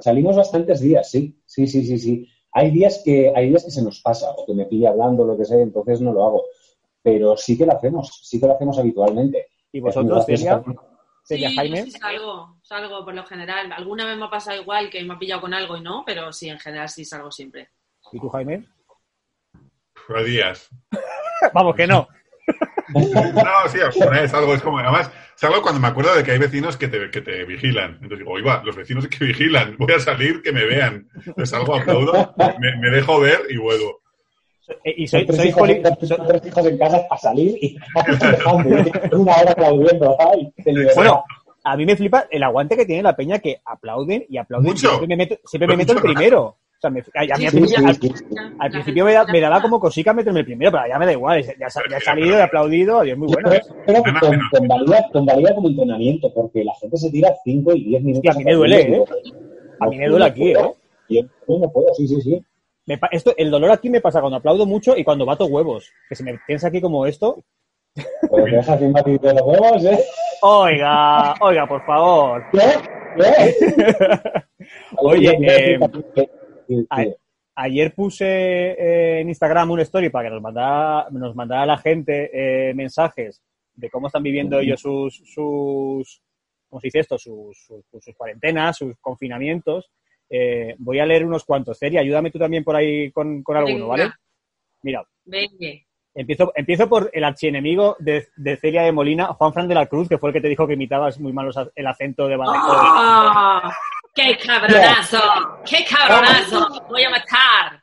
salimos 0.00 0.34
bastantes 0.34 0.80
días, 0.80 1.10
sí. 1.10 1.38
Sí, 1.44 1.66
sí, 1.66 1.84
sí, 1.84 1.98
sí. 1.98 2.26
Hay 2.52 2.70
días 2.70 3.02
que 3.04 3.30
hay 3.36 3.50
días 3.50 3.66
que 3.66 3.70
se 3.70 3.82
nos 3.82 4.00
pasa 4.00 4.30
o 4.30 4.46
que 4.46 4.54
me 4.54 4.64
pilla 4.64 4.88
hablando, 4.88 5.26
lo 5.26 5.36
que 5.36 5.44
sea, 5.44 5.60
entonces 5.60 6.00
no 6.00 6.14
lo 6.14 6.24
hago. 6.24 6.42
Pero 7.02 7.36
sí 7.36 7.58
que 7.58 7.66
lo 7.66 7.72
hacemos, 7.72 8.18
sí 8.22 8.40
que 8.40 8.46
lo 8.46 8.54
hacemos 8.54 8.78
habitualmente. 8.78 9.48
¿Y 9.72 9.80
vosotros, 9.80 10.24
Celia? 10.24 10.64
Celia 11.24 11.48
sí, 11.48 11.56
Jaime? 11.56 11.82
sí 11.84 11.90
salgo, 11.92 12.58
salgo 12.62 13.04
por 13.04 13.14
lo 13.14 13.24
general. 13.24 13.72
Alguna 13.72 14.04
vez 14.04 14.16
me 14.18 14.26
ha 14.26 14.30
pasado 14.30 14.60
igual 14.60 14.90
que 14.90 15.02
me 15.02 15.14
ha 15.14 15.18
pillado 15.18 15.40
con 15.40 15.54
algo 15.54 15.76
y 15.76 15.80
no, 15.80 16.04
pero 16.04 16.32
sí, 16.32 16.50
en 16.50 16.58
general 16.58 16.88
sí 16.88 17.04
salgo 17.04 17.30
siempre. 17.30 17.70
¿Y 18.12 18.20
tú, 18.20 18.28
Jaime? 18.28 18.66
A 20.14 20.22
días. 20.22 20.68
Vamos, 21.54 21.74
que 21.74 21.86
no. 21.86 22.08
No, 22.94 23.68
sí, 23.68 23.80
alguna 23.80 24.20
vez 24.20 24.34
algo 24.34 24.54
es 24.54 24.60
como, 24.62 24.78
además, 24.78 25.10
salgo 25.34 25.62
cuando 25.62 25.80
me 25.80 25.88
acuerdo 25.88 26.14
de 26.14 26.22
que 26.22 26.32
hay 26.32 26.38
vecinos 26.38 26.76
que 26.76 26.86
te, 26.86 27.10
que 27.10 27.22
te 27.22 27.44
vigilan. 27.44 27.94
Entonces 27.94 28.18
digo, 28.18 28.32
oiga, 28.32 28.62
los 28.62 28.76
vecinos 28.76 29.08
que 29.08 29.24
vigilan, 29.24 29.76
voy 29.78 29.94
a 29.94 29.98
salir, 29.98 30.42
que 30.42 30.52
me 30.52 30.64
vean. 30.64 31.08
Entonces 31.16 31.48
salgo, 31.48 31.74
aplaudo, 31.74 32.34
me, 32.60 32.76
me 32.76 32.90
dejo 32.90 33.18
ver 33.18 33.40
y 33.48 33.56
vuelvo. 33.56 34.03
Eh, 34.84 34.94
¿Y 34.96 35.06
Son 35.06 35.20
sois, 35.20 35.26
tres, 35.36 35.46
hijos, 35.46 35.60
poli- 35.60 35.82
tres- 35.82 36.46
hijos 36.46 36.66
en 36.66 36.78
casa 36.78 37.06
para 37.08 37.20
salir 37.20 37.58
y 37.60 37.76
y 39.12 39.14
una 39.16 39.32
hora 39.36 39.52
aplaudiendo. 39.52 40.16
Bueno, 40.96 41.24
a 41.64 41.76
mí 41.76 41.86
me 41.86 41.96
flipa 41.96 42.26
el 42.30 42.42
aguante 42.42 42.76
que 42.76 42.86
tiene 42.86 43.02
la 43.02 43.16
peña 43.16 43.38
que 43.38 43.60
aplauden 43.64 44.24
y 44.28 44.36
aplauden. 44.38 44.68
Mucho. 44.70 44.88
Siempre 44.88 45.06
me 45.08 45.16
meto, 45.16 45.36
siempre 45.44 45.66
me 45.68 45.76
meto 45.76 45.92
el 45.92 46.00
primero. 46.00 46.42
O 46.44 46.56
sea, 46.80 46.90
me- 46.90 47.00
a, 47.00 47.34
a 47.34 47.38
mí 47.38 47.44
al 47.46 47.50
Sí, 47.50 47.56
principio, 47.58 47.78
sí, 47.78 47.84
al- 47.86 47.94
sí, 47.94 48.08
sí. 48.08 48.24
al 48.36 48.48
La 48.58 48.70
principio 48.70 49.04
me, 49.04 49.12
gente 49.12 49.26
da, 49.26 49.32
me 49.32 49.40
daba 49.40 49.62
como 49.62 49.80
cosica 49.80 50.12
meterme 50.12 50.40
el 50.40 50.46
primero, 50.46 50.70
pero 50.72 50.86
ya 50.86 50.98
me 50.98 51.06
da 51.06 51.12
igual. 51.12 51.42
Ya, 51.42 51.54
ya 51.90 51.96
he 51.96 52.00
salido, 52.00 52.36
he 52.38 52.42
aplaudido, 52.42 52.98
adiós, 53.00 53.16
muy 53.18 53.28
bueno. 53.28 53.50
que 53.50 53.92
Nada 53.92 54.20
con, 54.20 54.30
menos. 54.30 54.46
convalida, 54.50 55.06
convalida 55.12 55.54
como 55.54 55.68
entrenamiento, 55.68 56.32
porque 56.34 56.64
la 56.64 56.74
gente 56.80 56.96
se 56.98 57.10
tira 57.10 57.34
5 57.44 57.72
y 57.74 57.84
10 57.84 58.02
minutos. 58.02 58.30
Hostia, 58.30 58.32
a 58.32 58.38
mí 58.38 58.44
me 58.44 58.54
duele, 58.54 58.76
aplaudiendo. 58.82 59.14
A 59.80 59.86
mí 59.88 59.98
me 59.98 60.08
duele 60.08 60.24
aquí, 60.26 60.50
¿eh? 60.50 60.56
Yo 61.08 61.20
yo 61.48 61.58
no 61.58 61.70
puedo, 61.70 61.94
sí, 61.94 62.06
sí, 62.08 62.20
sí. 62.20 62.44
Me 62.86 62.98
pa- 62.98 63.08
esto, 63.12 63.34
el 63.36 63.50
dolor 63.50 63.70
aquí 63.70 63.88
me 63.90 64.00
pasa 64.00 64.20
cuando 64.20 64.36
aplaudo 64.36 64.66
mucho 64.66 64.96
y 64.96 65.04
cuando 65.04 65.24
bato 65.26 65.46
huevos. 65.46 65.90
Que 66.08 66.14
se 66.14 66.22
me 66.24 66.38
piensa 66.46 66.68
aquí 66.68 66.80
como 66.80 67.06
esto. 67.06 67.42
Pero 67.94 68.44
te 68.44 68.50
dejas 68.56 68.80
bien 68.80 68.92
batido 68.92 69.18
de 69.28 69.34
los 69.34 69.42
huevos, 69.42 69.84
¿eh? 69.84 69.98
Oiga, 70.42 71.34
oiga, 71.40 71.66
por 71.66 71.84
favor. 71.86 72.44
¿Qué? 72.52 72.60
¿Qué? 73.16 73.54
Oye, 74.98 75.38
eh, 75.40 75.78
a-. 76.90 77.04
Ayer 77.56 77.94
puse 77.94 78.26
eh, 78.26 79.20
en 79.20 79.28
Instagram 79.28 79.70
una 79.70 79.82
story 79.82 80.10
para 80.10 80.28
que 80.28 80.34
nos 80.34 80.42
mandara, 80.42 81.06
nos 81.10 81.36
mandara 81.36 81.64
la 81.66 81.78
gente 81.78 82.30
eh, 82.32 82.74
mensajes 82.74 83.40
de 83.74 83.88
cómo 83.90 84.08
están 84.08 84.22
viviendo 84.24 84.58
ellos 84.58 84.80
sus, 84.80 85.22
sus 85.24 86.20
¿cómo 86.68 86.80
se 86.80 86.88
dice 86.88 86.98
esto? 87.00 87.16
Sus, 87.16 87.56
sus, 87.64 87.84
sus 88.04 88.16
cuarentenas, 88.16 88.76
sus 88.76 88.96
confinamientos. 89.00 89.88
Eh, 90.30 90.74
voy 90.78 90.98
a 90.98 91.06
leer 91.06 91.24
unos 91.24 91.44
cuantos. 91.44 91.78
Celia, 91.78 92.00
ayúdame 92.00 92.30
tú 92.30 92.38
también 92.38 92.64
por 92.64 92.76
ahí 92.76 93.10
con, 93.12 93.42
con 93.42 93.56
alguno. 93.56 93.88
¿vale? 93.88 94.10
Mira, 94.82 95.04
Venga. 95.24 95.68
empiezo, 96.14 96.52
empiezo 96.54 96.88
por 96.88 97.10
el 97.12 97.24
archienemigo 97.24 97.96
de, 97.98 98.28
de 98.36 98.56
Celia 98.56 98.82
de 98.82 98.92
Molina, 98.92 99.26
Juan 99.34 99.52
Fran 99.52 99.68
de 99.68 99.74
la 99.74 99.86
Cruz, 99.86 100.08
que 100.08 100.18
fue 100.18 100.30
el 100.30 100.34
que 100.34 100.40
te 100.40 100.48
dijo 100.48 100.66
que 100.66 100.74
imitabas 100.74 101.18
muy 101.20 101.32
mal 101.32 101.50
el 101.74 101.86
acento 101.86 102.26
de 102.26 102.36
Badajoz. 102.36 102.76
¡Oh! 102.76 103.70
¡Qué 104.14 104.36
cabronazo! 104.38 105.20
¡Qué 105.64 105.84
cabronazo! 105.84 106.68
¡Voy 106.88 107.02
a 107.02 107.10
matar! 107.10 107.82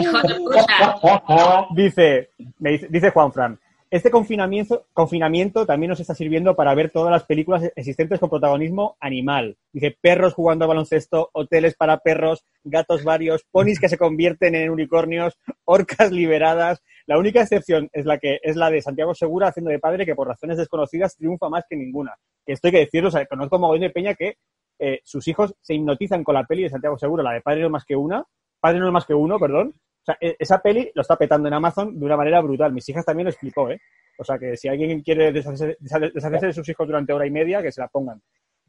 ¡Hijo 0.00 0.20
de 0.22 0.34
puta! 0.36 1.66
Dice, 1.74 2.30
me 2.58 2.70
dice, 2.72 2.86
dice 2.88 3.10
Juan 3.10 3.32
Fran, 3.32 3.60
este 3.90 4.12
confinamiento, 4.12 5.66
también 5.66 5.90
nos 5.90 5.98
está 5.98 6.14
sirviendo 6.14 6.54
para 6.54 6.74
ver 6.76 6.90
todas 6.90 7.10
las 7.10 7.24
películas 7.24 7.72
existentes 7.74 8.20
con 8.20 8.30
protagonismo 8.30 8.96
animal. 9.00 9.56
Dice, 9.72 9.96
perros 10.00 10.34
jugando 10.34 10.64
a 10.64 10.68
baloncesto, 10.68 11.28
hoteles 11.32 11.74
para 11.74 11.98
perros, 11.98 12.44
gatos 12.62 13.02
varios, 13.02 13.44
ponis 13.50 13.80
que 13.80 13.88
se 13.88 13.98
convierten 13.98 14.54
en 14.54 14.70
unicornios, 14.70 15.36
orcas 15.64 16.12
liberadas. 16.12 16.84
La 17.06 17.18
única 17.18 17.42
excepción 17.42 17.88
es 17.92 18.06
la 18.06 18.18
que 18.18 18.38
es 18.42 18.54
la 18.54 18.70
de 18.70 18.80
Santiago 18.80 19.12
Segura 19.12 19.48
haciendo 19.48 19.72
de 19.72 19.80
padre 19.80 20.06
que 20.06 20.14
por 20.14 20.28
razones 20.28 20.56
desconocidas 20.56 21.16
triunfa 21.16 21.48
más 21.48 21.64
que 21.68 21.74
ninguna. 21.74 22.14
Que 22.46 22.52
esto 22.52 22.68
hay 22.68 22.72
que 22.72 22.78
decirlo, 22.78 23.08
o 23.08 23.12
sea, 23.12 23.26
conozco 23.26 23.56
a 23.56 23.58
mogollón 23.58 23.82
de 23.82 23.90
peña 23.90 24.14
que 24.14 24.36
eh, 24.78 25.00
sus 25.02 25.26
hijos 25.26 25.52
se 25.60 25.74
hipnotizan 25.74 26.22
con 26.22 26.36
la 26.36 26.44
peli 26.44 26.62
de 26.62 26.70
Santiago 26.70 26.96
Segura, 26.96 27.24
la 27.24 27.32
de 27.32 27.40
Padre 27.40 27.62
no 27.62 27.70
más 27.70 27.84
que 27.84 27.96
una, 27.96 28.24
Padre 28.60 28.78
no 28.78 28.92
más 28.92 29.04
que 29.04 29.14
uno, 29.14 29.38
perdón, 29.40 29.74
o 30.02 30.04
sea, 30.04 30.16
e- 30.20 30.36
esa 30.38 30.58
peli 30.60 30.90
lo 30.94 31.02
está 31.02 31.16
petando 31.16 31.48
en 31.48 31.54
Amazon 31.54 31.98
de 31.98 32.04
una 32.06 32.16
manera 32.16 32.40
brutal. 32.40 32.72
Mis 32.72 32.88
hijas 32.88 33.04
también 33.04 33.24
lo 33.26 33.30
explicó, 33.30 33.70
¿eh? 33.70 33.80
O 34.18 34.24
sea, 34.24 34.38
que 34.38 34.56
si 34.56 34.68
alguien 34.68 35.00
quiere 35.02 35.32
deshacerse, 35.32 35.76
deshacer- 35.80 36.12
deshacerse 36.12 36.46
de 36.46 36.52
sus 36.52 36.68
hijos 36.68 36.86
durante 36.86 37.12
hora 37.12 37.26
y 37.26 37.30
media, 37.30 37.62
que 37.62 37.72
se 37.72 37.80
la 37.80 37.88
pongan. 37.88 38.20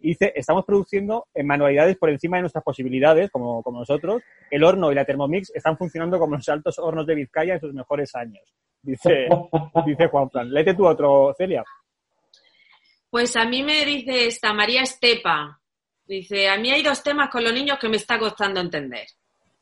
Y 0.03 0.09
dice, 0.09 0.33
estamos 0.35 0.65
produciendo 0.65 1.27
en 1.33 1.45
manualidades 1.45 1.95
por 1.97 2.09
encima 2.09 2.37
de 2.37 2.41
nuestras 2.41 2.63
posibilidades, 2.63 3.29
como, 3.29 3.61
como 3.61 3.79
nosotros. 3.79 4.23
El 4.49 4.63
horno 4.63 4.91
y 4.91 4.95
la 4.95 5.05
Thermomix 5.05 5.51
están 5.53 5.77
funcionando 5.77 6.17
como 6.17 6.35
los 6.35 6.49
altos 6.49 6.79
hornos 6.79 7.05
de 7.05 7.15
Vizcaya 7.15 7.53
en 7.53 7.59
sus 7.59 7.73
mejores 7.73 8.15
años. 8.15 8.43
Dice, 8.81 9.27
dice 9.85 10.07
Juan 10.07 10.29
Fran. 10.31 10.51
Léete 10.51 10.73
tú 10.73 10.87
otro, 10.87 11.33
Celia. 11.37 11.63
Pues 13.09 13.35
a 13.35 13.45
mí 13.45 13.61
me 13.61 13.85
dice 13.85 14.27
esta 14.27 14.53
María 14.53 14.81
Estepa. 14.81 15.59
Dice, 16.05 16.49
a 16.49 16.57
mí 16.57 16.71
hay 16.71 16.81
dos 16.81 17.03
temas 17.03 17.29
con 17.29 17.43
los 17.43 17.53
niños 17.53 17.77
que 17.79 17.89
me 17.89 17.97
está 17.97 18.17
costando 18.17 18.59
entender. 18.59 19.05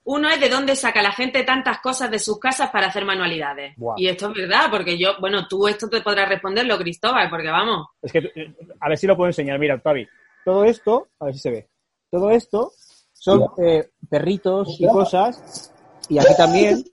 Uno 0.06 0.30
es 0.30 0.39
de 0.39 0.50
dónde 0.50 0.76
saca 0.76 1.02
la 1.02 1.12
gente 1.12 1.43
tantas 1.43 1.80
cosas 1.82 2.10
de 2.10 2.18
sus 2.20 2.39
casas 2.39 2.70
para 2.72 2.88
hacer 2.88 3.06
manualidades. 3.06 3.76
Y 3.97 4.08
esto 4.08 4.30
es 4.30 4.34
verdad, 4.34 4.68
porque 4.72 4.97
yo, 4.97 5.20
bueno, 5.20 5.47
tú 5.47 5.68
esto 5.68 5.88
te 5.89 6.02
podrás 6.02 6.28
responderlo, 6.30 6.78
Cristóbal, 6.78 7.30
porque 7.30 7.50
vamos. 7.50 7.88
Es 8.02 8.12
que, 8.12 8.20
eh, 8.20 8.56
a 8.80 8.89
ver 8.89 8.97
si 8.97 9.06
lo 9.08 9.16
puedo 9.16 9.28
enseñar. 9.30 9.60
Mira, 9.60 9.76
Octavi. 9.76 10.08
Todo 10.45 10.64
esto, 10.64 11.10
a 11.20 11.26
ver 11.26 11.34
si 11.36 11.39
se 11.41 11.52
ve. 11.52 11.70
Todo 12.10 12.32
esto 12.32 12.72
son 13.14 13.45
eh, 13.64 13.89
perritos 14.10 14.78
y 14.80 14.88
cosas. 14.88 15.72
Y 16.10 16.18
aquí 16.18 16.36
también 16.38 16.84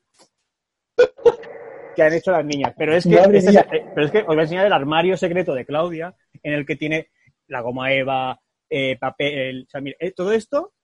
que 1.94 2.02
han 2.02 2.12
hecho 2.12 2.32
las 2.32 2.44
niñas. 2.44 2.74
Pero 2.76 2.94
es 2.94 3.04
que, 3.04 3.14
este 3.14 3.38
es- 3.38 3.56
eh, 3.56 3.86
pero 3.94 4.06
es 4.06 4.12
que 4.12 4.18
os 4.18 4.26
voy 4.26 4.38
a 4.38 4.42
enseñar 4.42 4.66
el 4.66 4.72
armario 4.72 5.16
secreto 5.16 5.54
de 5.54 5.64
Claudia, 5.64 6.14
en 6.42 6.52
el 6.52 6.66
que 6.66 6.76
tiene 6.76 7.10
la 7.46 7.60
goma 7.62 7.92
Eva, 7.92 8.38
eh, 8.68 8.98
papel. 8.98 9.64
O 9.66 9.70
sea, 9.70 9.80
mira, 9.80 9.96
eh, 10.00 10.12
todo 10.12 10.32
esto 10.32 10.74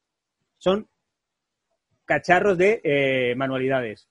son 0.57 0.89
cacharros 2.05 2.59
de 2.59 2.80
eh, 2.84 3.34
manualidades. 3.36 4.09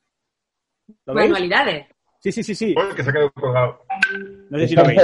¿Lo 1.05 1.13
veis? 1.13 1.29
Manualidades. 1.29 1.87
Sí, 2.19 2.31
sí, 2.31 2.43
sí, 2.43 2.55
sí. 2.55 2.75
Uy, 2.77 2.95
que 2.95 3.03
se 3.03 3.09
ha 3.09 3.13
quedado 3.13 3.31
colgado. 3.31 3.81
No 4.49 4.59
sé 4.59 4.67
si 4.67 4.75
lo 4.75 4.85
veis. 4.85 5.01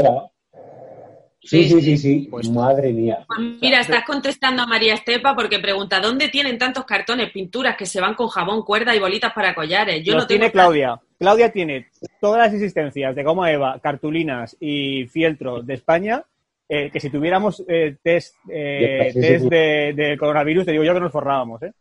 Sí, 1.41 1.63
sí, 1.69 1.81
sí, 1.81 1.97
sí. 1.97 2.27
Pues- 2.29 2.49
Madre 2.49 2.91
mía. 2.91 3.25
Pues 3.27 3.39
mira, 3.61 3.79
estás 3.79 4.03
contestando 4.05 4.63
a 4.63 4.67
María 4.67 4.95
Estepa 4.95 5.33
porque 5.35 5.59
pregunta, 5.59 5.99
¿dónde 5.99 6.27
tienen 6.29 6.57
tantos 6.57 6.83
cartones, 6.85 7.31
pinturas 7.31 7.77
que 7.77 7.85
se 7.85 8.01
van 8.01 8.15
con 8.15 8.27
jabón, 8.27 8.63
cuerda 8.63 8.93
y 8.95 8.99
bolitas 8.99 9.31
para 9.33 9.55
collares? 9.55 10.03
Yo 10.03 10.13
Los 10.13 10.23
no 10.23 10.27
tengo 10.27 10.39
tiene 10.39 10.51
Claudia. 10.51 10.99
Claudia 11.17 11.51
tiene 11.51 11.87
todas 12.19 12.39
las 12.39 12.53
existencias 12.53 13.15
de 13.15 13.23
goma 13.23 13.51
Eva, 13.51 13.79
cartulinas 13.81 14.57
y 14.59 15.07
fieltro 15.07 15.61
de 15.61 15.75
España, 15.75 16.23
eh, 16.67 16.89
que 16.91 16.99
si 16.99 17.09
tuviéramos 17.09 17.63
eh, 17.67 17.95
test, 18.03 18.35
eh, 18.51 19.11
Sí, 19.13 19.21
sí, 19.21 19.27
test 19.27 19.43
sí. 19.43 19.49
De, 19.49 19.93
de 19.95 20.17
coronavirus, 20.17 20.65
te 20.65 20.71
digo 20.71 20.83
yo 20.83 20.93
que 20.93 20.99
nos 20.99 21.11
forrábamos, 21.11 21.63
¿eh? 21.63 21.71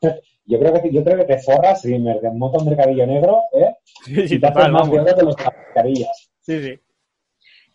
Yo 0.50 0.58
creo 0.58 0.72
que, 0.74 0.90
yo 0.92 1.04
creo 1.04 1.16
que 1.18 1.24
te 1.24 1.38
forras 1.38 1.84
y 1.84 1.96
me 1.96 2.18
monta 2.34 2.58
un 2.58 2.68
mercadillo 2.68 3.06
negro, 3.06 3.42
¿eh? 3.52 3.72
Sí, 4.04 4.26
sí, 4.26 4.34
y 4.34 4.40
te 4.40 4.46
haces 4.48 4.68
más 4.68 4.88
gordo 4.88 5.14
que 5.14 5.22
los 5.22 5.36
mascarillas. 5.36 6.30
Sí, 6.40 6.60
sí. 6.60 6.80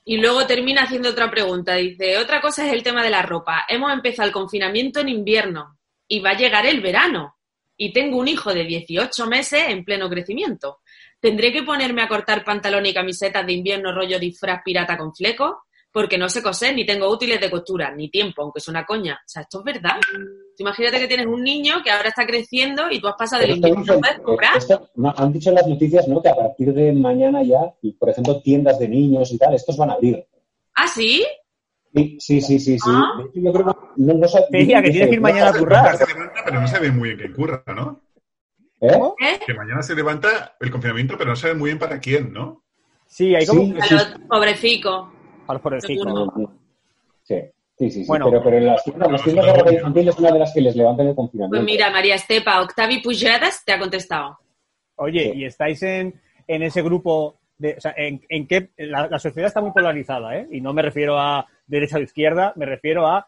Y 0.03 0.17
luego 0.17 0.45
termina 0.45 0.83
haciendo 0.83 1.09
otra 1.09 1.31
pregunta. 1.31 1.75
Dice, 1.75 2.17
otra 2.17 2.41
cosa 2.41 2.67
es 2.67 2.73
el 2.73 2.83
tema 2.83 3.01
de 3.01 3.09
la 3.09 3.21
ropa. 3.21 3.65
Hemos 3.69 3.93
empezado 3.93 4.27
el 4.27 4.33
confinamiento 4.33 4.99
en 4.99 5.09
invierno 5.09 5.77
y 6.07 6.19
va 6.19 6.31
a 6.31 6.37
llegar 6.37 6.65
el 6.65 6.81
verano. 6.81 7.37
Y 7.77 7.93
tengo 7.93 8.17
un 8.17 8.27
hijo 8.27 8.53
de 8.53 8.65
18 8.65 9.25
meses 9.27 9.63
en 9.69 9.85
pleno 9.85 10.09
crecimiento. 10.09 10.79
¿Tendré 11.19 11.51
que 11.51 11.63
ponerme 11.63 12.03
a 12.03 12.07
cortar 12.07 12.43
pantalón 12.43 12.85
y 12.85 12.93
camisetas 12.93 13.45
de 13.45 13.53
invierno 13.53 13.95
rollo 13.95 14.19
disfraz 14.19 14.61
pirata 14.63 14.97
con 14.97 15.15
flecos? 15.15 15.55
Porque 15.95 16.17
no 16.17 16.27
sé 16.27 16.43
coser, 16.43 16.75
ni 16.75 16.85
tengo 16.85 17.09
útiles 17.09 17.39
de 17.39 17.49
costura, 17.49 17.89
ni 17.95 18.09
tiempo, 18.09 18.41
aunque 18.41 18.59
es 18.59 18.67
una 18.67 18.85
coña. 18.85 19.13
O 19.13 19.27
sea, 19.29 19.43
esto 19.43 19.59
es 19.59 19.63
verdad. 19.63 19.95
Tú 20.11 20.57
imagínate 20.57 20.99
que 20.99 21.07
tienes 21.07 21.25
un 21.25 21.41
niño 21.41 21.75
que 21.81 21.89
ahora 21.89 22.09
está 22.09 22.25
creciendo 22.25 22.91
y 22.91 22.99
tú 22.99 23.07
has 23.07 23.15
pasado 23.15 23.43
del 23.43 23.51
invierno 23.51 24.01
puedes 24.01 24.19
comprar. 24.19 24.57
esto- 24.57 24.89
no, 24.95 25.13
han 25.15 25.31
dicho 25.31 25.51
en 25.51 25.55
las 25.55 25.65
noticias 25.67 26.05
¿no? 26.09 26.21
que 26.21 26.27
a 26.27 26.35
partir 26.35 26.73
de 26.73 26.91
mañana 26.91 27.43
ya, 27.43 27.73
y, 27.81 27.93
por 27.93 28.09
ejemplo, 28.09 28.41
tiendas 28.41 28.77
de 28.77 28.89
niños 28.89 29.31
y 29.31 29.37
tal, 29.37 29.53
estos 29.53 29.77
van 29.77 29.91
a 29.91 29.93
abrir. 29.93 30.21
¿Ah, 30.75 30.85
sí? 30.85 31.25
Sí, 31.93 32.17
sí, 32.19 32.41
sí, 32.41 32.59
sí. 32.59 32.77
sí. 32.77 32.91
Ah. 32.93 33.13
De 33.17 33.29
hecho, 33.29 33.39
yo 33.39 33.53
creo 33.53 33.65
que 33.65 33.71
no, 33.95 34.13
no 34.15 34.27
que 34.27 34.91
tienes 34.91 35.07
que 35.07 35.13
ir 35.15 35.21
mañana 35.21 35.51
a 35.51 35.57
currar. 35.57 35.95
Se 35.95 36.07
levanta, 36.07 36.41
pero 36.43 36.59
no 36.59 36.67
se 36.67 36.79
ve 36.79 36.91
muy 36.91 37.15
bien 37.15 37.19
que 37.29 37.33
curra, 37.33 37.63
¿no? 37.73 38.01
¿Eh? 38.81 38.99
¿Eh? 39.21 39.39
Que 39.47 39.53
mañana 39.53 39.81
se 39.81 39.95
levanta 39.95 40.57
el 40.59 40.69
confinamiento, 40.69 41.17
pero 41.17 41.29
no 41.29 41.35
se 41.37 41.47
ve 41.47 41.53
muy 41.53 41.69
bien 41.69 41.79
para 41.79 42.01
quién, 42.01 42.33
¿no? 42.33 42.65
Sí, 43.07 43.33
hay 43.33 43.45
como... 43.45 43.61
Sí. 43.61 43.75
A 43.79 43.93
los 43.93 44.19
pobrecitos. 44.27 45.14
A 45.47 45.53
los 45.53 45.61
pobrecitos. 45.61 46.05
Seguro. 46.05 46.51
Sí, 47.23 47.35
sí, 47.77 47.89
sí. 47.89 48.01
sí. 48.01 48.05
Bueno. 48.07 48.25
pero, 48.29 48.43
pero 48.43 48.57
en 48.57 48.65
las 48.67 48.83
tiendas, 48.83 49.11
las 49.11 49.23
tiendas 49.23 49.45
de 49.45 49.53
ropa 49.53 49.73
infantil 49.73 50.07
es 50.09 50.19
una 50.19 50.31
de 50.31 50.39
las 50.39 50.53
que 50.53 50.61
les 50.61 50.75
levantan 50.75 51.07
el 51.07 51.15
confinamiento. 51.15 51.55
Pues 51.57 51.65
mira, 51.65 51.89
María 51.91 52.15
Estepa, 52.15 52.61
Octavi 52.61 53.01
Pujadas 53.01 53.63
te 53.65 53.73
ha 53.73 53.79
contestado. 53.79 54.37
Oye, 54.97 55.31
Sí. 55.33 55.39
y 55.39 55.45
estáis 55.45 55.81
en, 55.83 56.21
en 56.47 56.63
ese 56.63 56.81
grupo 56.81 57.39
de... 57.57 57.75
O 57.77 57.81
sea, 57.81 57.93
en, 57.97 58.21
en 58.29 58.47
qué... 58.47 58.69
La, 58.77 59.07
la 59.07 59.19
sociedad 59.19 59.47
está 59.47 59.61
muy 59.61 59.71
polarizada, 59.71 60.37
¿eh? 60.37 60.47
Y 60.51 60.61
no 60.61 60.73
me 60.73 60.81
refiero 60.81 61.19
a 61.19 61.45
derecha 61.67 61.97
o 61.97 62.01
izquierda, 62.01 62.53
me 62.55 62.65
refiero 62.65 63.07
a 63.07 63.27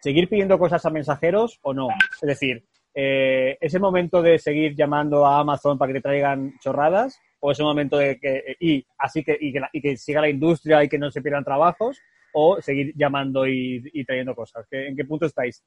¿seguir 0.00 0.28
pidiendo 0.28 0.58
cosas 0.58 0.84
a 0.86 0.90
mensajeros 0.90 1.58
o 1.62 1.74
no? 1.74 1.88
Es 2.22 2.26
decir, 2.26 2.64
eh, 2.94 3.56
¿es 3.60 3.74
el 3.74 3.80
momento 3.80 4.22
de 4.22 4.38
seguir 4.38 4.74
llamando 4.74 5.26
a 5.26 5.40
Amazon 5.40 5.78
para 5.78 5.92
que 5.92 5.98
te 5.98 6.02
traigan 6.02 6.54
chorradas? 6.60 7.18
¿O 7.40 7.50
es 7.52 7.58
el 7.58 7.64
momento 7.66 7.96
de 7.98 8.18
que, 8.18 8.56
y 8.60 8.84
así 8.98 9.24
que, 9.24 9.36
y 9.40 9.52
que, 9.52 9.60
y 9.72 9.80
que 9.80 9.96
siga 9.96 10.20
la 10.20 10.28
industria 10.28 10.84
y 10.84 10.88
que 10.88 10.98
no 10.98 11.10
se 11.10 11.22
pierdan 11.22 11.44
trabajos? 11.44 11.98
¿O 12.32 12.60
seguir 12.60 12.92
llamando 12.96 13.46
y, 13.46 13.82
y 13.92 14.04
trayendo 14.04 14.34
cosas? 14.34 14.66
¿Qué- 14.70 14.88
¿En 14.88 14.96
qué 14.96 15.04
punto 15.04 15.26
estáis? 15.26 15.64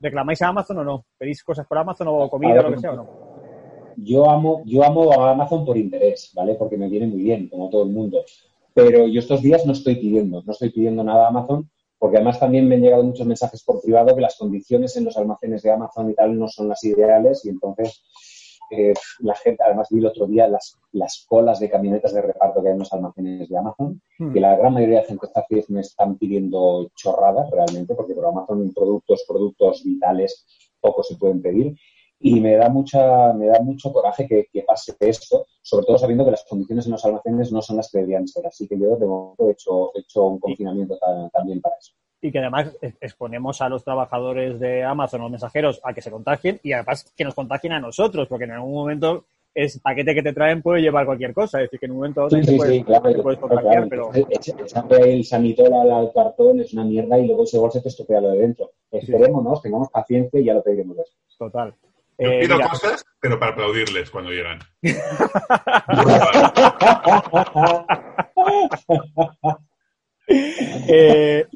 ¿Reclamáis 0.00 0.40
a 0.42 0.48
Amazon 0.48 0.78
o 0.78 0.84
no? 0.84 1.06
¿Pedís 1.18 1.42
cosas 1.42 1.66
por 1.66 1.78
Amazon 1.78 2.08
o 2.08 2.28
comida 2.30 2.60
o 2.60 2.62
lo 2.62 2.70
que 2.74 2.78
sea 2.80 2.92
o 2.92 2.96
no? 2.96 3.28
Yo 3.96 4.30
amo, 4.30 4.62
yo 4.64 4.84
amo 4.84 5.12
a 5.12 5.32
Amazon 5.32 5.64
por 5.64 5.76
interés, 5.76 6.30
¿vale? 6.34 6.54
Porque 6.54 6.76
me 6.76 6.88
viene 6.88 7.06
muy 7.08 7.22
bien, 7.22 7.48
como 7.48 7.68
todo 7.68 7.82
el 7.82 7.90
mundo. 7.90 8.24
Pero 8.74 9.08
yo 9.08 9.18
estos 9.18 9.42
días 9.42 9.66
no 9.66 9.72
estoy 9.72 9.96
pidiendo, 9.96 10.42
no 10.44 10.52
estoy 10.52 10.70
pidiendo 10.70 11.02
nada 11.02 11.24
a 11.26 11.28
Amazon, 11.28 11.68
porque 11.98 12.16
además 12.16 12.38
también 12.38 12.68
me 12.68 12.76
han 12.76 12.82
llegado 12.82 13.02
muchos 13.02 13.26
mensajes 13.26 13.64
por 13.64 13.82
privado 13.82 14.14
que 14.14 14.20
las 14.20 14.36
condiciones 14.36 14.96
en 14.96 15.04
los 15.04 15.16
almacenes 15.16 15.62
de 15.62 15.72
Amazon 15.72 16.10
y 16.10 16.14
tal 16.14 16.38
no 16.38 16.46
son 16.46 16.68
las 16.68 16.82
ideales 16.84 17.44
y 17.44 17.48
entonces 17.48 18.04
eh, 18.70 18.94
la 19.20 19.34
gente, 19.34 19.62
además 19.64 19.88
vi 19.90 19.98
el 20.00 20.06
otro 20.06 20.26
día 20.26 20.46
las, 20.48 20.78
las 20.92 21.24
colas 21.28 21.60
de 21.60 21.70
camionetas 21.70 22.12
de 22.12 22.22
reparto 22.22 22.60
que 22.62 22.68
hay 22.68 22.72
en 22.74 22.78
los 22.80 22.92
almacenes 22.92 23.48
de 23.48 23.56
Amazon, 23.58 24.00
Hmm. 24.18 24.32
que 24.32 24.40
la 24.40 24.56
gran 24.56 24.74
mayoría 24.74 25.00
de 25.00 25.06
está, 25.26 25.44
me 25.68 25.80
están 25.80 26.18
pidiendo 26.18 26.90
chorradas 26.96 27.48
realmente, 27.50 27.94
porque 27.94 28.14
por 28.14 28.26
Amazon 28.26 28.72
productos, 28.74 29.24
productos 29.28 29.82
vitales, 29.84 30.44
poco 30.80 31.02
se 31.02 31.16
pueden 31.16 31.40
pedir. 31.40 31.76
Y 32.20 32.40
me 32.40 32.56
da 32.56 32.68
mucha, 32.68 33.32
me 33.32 33.46
da 33.46 33.60
mucho 33.60 33.92
coraje 33.92 34.26
que, 34.26 34.46
que 34.52 34.62
pase 34.62 34.96
esto, 34.98 35.46
sobre 35.62 35.86
todo 35.86 35.98
sabiendo 35.98 36.24
que 36.24 36.32
las 36.32 36.44
condiciones 36.48 36.86
en 36.86 36.92
los 36.92 37.04
almacenes 37.04 37.52
no 37.52 37.62
son 37.62 37.76
las 37.76 37.90
que 37.92 37.98
deberían 37.98 38.26
ser. 38.26 38.44
Así 38.44 38.66
que 38.66 38.76
yo 38.76 38.96
de 38.96 39.06
momento 39.06 39.48
he 39.48 39.52
hecho, 39.52 39.92
he 39.94 40.00
hecho 40.00 40.24
un 40.26 40.40
confinamiento 40.40 40.98
ta- 40.98 41.30
también 41.32 41.60
para 41.60 41.76
eso. 41.76 41.92
Y 42.20 42.30
que 42.32 42.38
además 42.38 42.76
ex- 42.82 42.96
exponemos 43.00 43.60
a 43.60 43.68
los 43.68 43.84
trabajadores 43.84 44.58
de 44.60 44.82
Amazon 44.84 45.20
o 45.20 45.24
los 45.24 45.30
mensajeros 45.32 45.80
a 45.84 45.92
que 45.94 46.02
se 46.02 46.10
contagien 46.10 46.60
y 46.62 46.72
además 46.72 47.12
que 47.16 47.24
nos 47.24 47.34
contagien 47.34 47.72
a 47.72 47.80
nosotros, 47.80 48.26
porque 48.28 48.44
en 48.44 48.52
algún 48.52 48.74
momento 48.74 49.24
ese 49.54 49.80
paquete 49.80 50.14
que 50.14 50.22
te 50.22 50.32
traen 50.32 50.62
puede 50.62 50.82
llevar 50.82 51.04
cualquier 51.06 51.32
cosa, 51.34 51.58
es 51.58 51.64
decir, 51.64 51.80
que 51.80 51.86
en 51.86 51.92
un 51.92 51.96
momento 51.98 52.20
dado 52.20 52.30
Sí, 52.30 52.40
te, 52.42 52.46
sí, 52.52 52.56
puedes, 52.56 52.74
sí, 52.76 52.84
claro. 52.84 53.12
te 53.12 53.22
puedes 53.22 53.40
contagiar, 53.40 53.88
claro. 53.88 54.10
pero 54.12 54.26
Echa- 54.30 54.60
Echarle 54.60 55.12
el 55.14 55.24
sanitol 55.24 55.72
al, 55.72 55.90
al 55.90 56.12
cartón 56.12 56.60
es 56.60 56.72
una 56.74 56.84
mierda 56.84 57.18
y 57.18 57.26
luego 57.26 57.42
ese 57.44 57.58
bolso 57.58 57.80
te 57.82 57.88
estropea 57.88 58.20
lo 58.20 58.30
de 58.30 58.38
dentro. 58.38 58.70
Esperémonos, 58.90 59.60
tengamos 59.62 59.88
paciencia 59.90 60.38
y 60.40 60.44
ya 60.44 60.54
lo 60.54 60.62
pediremos 60.62 60.96
después. 60.96 61.18
total. 61.38 61.74
Yo 62.20 62.30
Eh, 62.30 62.40
pido 62.40 62.56
mira, 62.56 62.68
cosas, 62.68 63.04
pero 63.20 63.38
para 63.38 63.52
aplaudirles 63.52 64.10
cuando 64.10 64.30
llegan. 64.30 64.58
eh, 70.28 71.46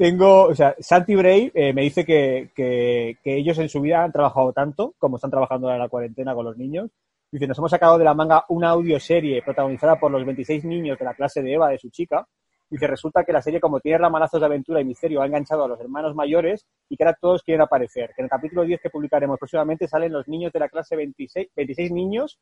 tengo, 0.00 0.44
o 0.44 0.54
sea, 0.54 0.74
Santi 0.78 1.14
Bray 1.14 1.52
eh, 1.54 1.74
me 1.74 1.82
dice 1.82 2.06
que, 2.06 2.52
que- 2.54 3.18
ellos 3.22 3.58
en 3.58 3.68
su 3.68 3.82
vida 3.82 4.02
han 4.02 4.10
trabajado 4.10 4.50
tanto 4.54 4.94
como 4.98 5.16
están 5.16 5.30
trabajando 5.30 5.66
ahora 5.66 5.76
en 5.76 5.82
la 5.82 5.90
cuarentena 5.90 6.34
con 6.34 6.46
los 6.46 6.56
niños. 6.56 6.90
Dice, 7.30 7.46
nos 7.46 7.58
hemos 7.58 7.70
sacado 7.70 7.98
de 7.98 8.04
la 8.04 8.14
manga 8.14 8.46
una 8.48 8.70
audioserie 8.70 9.42
protagonizada 9.42 10.00
por 10.00 10.10
los 10.10 10.24
26 10.24 10.64
niños 10.64 10.98
de 10.98 11.04
la 11.04 11.12
clase 11.12 11.42
de 11.42 11.52
Eva, 11.52 11.68
de 11.68 11.78
su 11.78 11.90
chica. 11.90 12.26
Dice, 12.70 12.86
resulta 12.86 13.24
que 13.24 13.32
la 13.34 13.42
serie, 13.42 13.60
como 13.60 13.78
tiene 13.78 13.98
ramalazos 13.98 14.40
de 14.40 14.46
aventura 14.46 14.80
y 14.80 14.86
misterio, 14.86 15.20
ha 15.20 15.26
enganchado 15.26 15.64
a 15.64 15.68
los 15.68 15.78
hermanos 15.78 16.14
mayores 16.14 16.64
y 16.88 16.96
que 16.96 17.04
ahora 17.04 17.18
todos 17.20 17.42
quieren 17.42 17.60
aparecer. 17.60 18.14
Que 18.16 18.22
en 18.22 18.24
el 18.24 18.30
capítulo 18.30 18.62
10 18.62 18.80
que 18.80 18.88
publicaremos 18.88 19.38
próximamente 19.38 19.86
salen 19.86 20.14
los 20.14 20.26
niños 20.28 20.50
de 20.50 20.60
la 20.60 20.70
clase 20.70 20.96
26, 20.96 21.48
26 21.54 21.92
niños, 21.92 22.38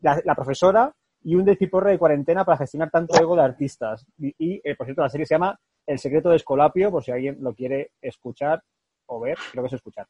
la, 0.00 0.34
profesora 0.34 0.92
y 1.22 1.36
un 1.36 1.44
deciporre 1.44 1.92
de 1.92 1.98
cuarentena 1.98 2.44
para 2.44 2.58
gestionar 2.58 2.90
tanto 2.90 3.14
ego 3.22 3.36
de 3.36 3.42
artistas. 3.42 4.04
Y, 4.18 4.34
y, 4.36 4.60
eh, 4.64 4.74
por 4.74 4.84
cierto, 4.84 5.02
la 5.02 5.10
serie 5.10 5.26
se 5.26 5.36
llama 5.36 5.56
El 5.88 5.98
secreto 5.98 6.28
de 6.28 6.36
Escolapio, 6.36 6.90
por 6.90 7.02
si 7.02 7.10
alguien 7.10 7.38
lo 7.40 7.54
quiere 7.54 7.92
escuchar 8.02 8.62
o 9.06 9.20
ver, 9.20 9.38
creo 9.50 9.62
que 9.64 9.68
es 9.68 9.72
escuchar. 9.72 10.06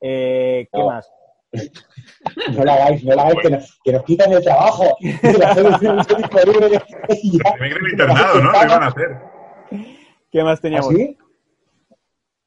Eh, 0.00 0.66
¿Qué 0.72 0.78
No. 0.78 0.86
más? 0.86 1.08
No 2.56 2.64
lo 2.64 2.72
hagáis, 2.72 3.04
no 3.04 3.14
lo 3.14 3.20
hagáis, 3.20 3.38
que 3.42 3.50
nos, 3.50 3.78
que 3.84 3.92
nos 3.92 4.02
quitan 4.04 4.32
el 4.32 4.42
trabajo. 4.42 4.96
Que 5.00 5.32
la 5.32 5.54
disponible. 5.54 6.80
Me 7.60 7.90
internado, 7.90 8.42
¿no? 8.42 8.50
¿Qué 8.52 8.66
van 8.66 8.82
a 8.82 8.86
hacer? 8.86 9.08
¿Qué 10.30 10.42
más 10.44 10.60
teníamos? 10.60 10.90
¿Así? 10.94 11.16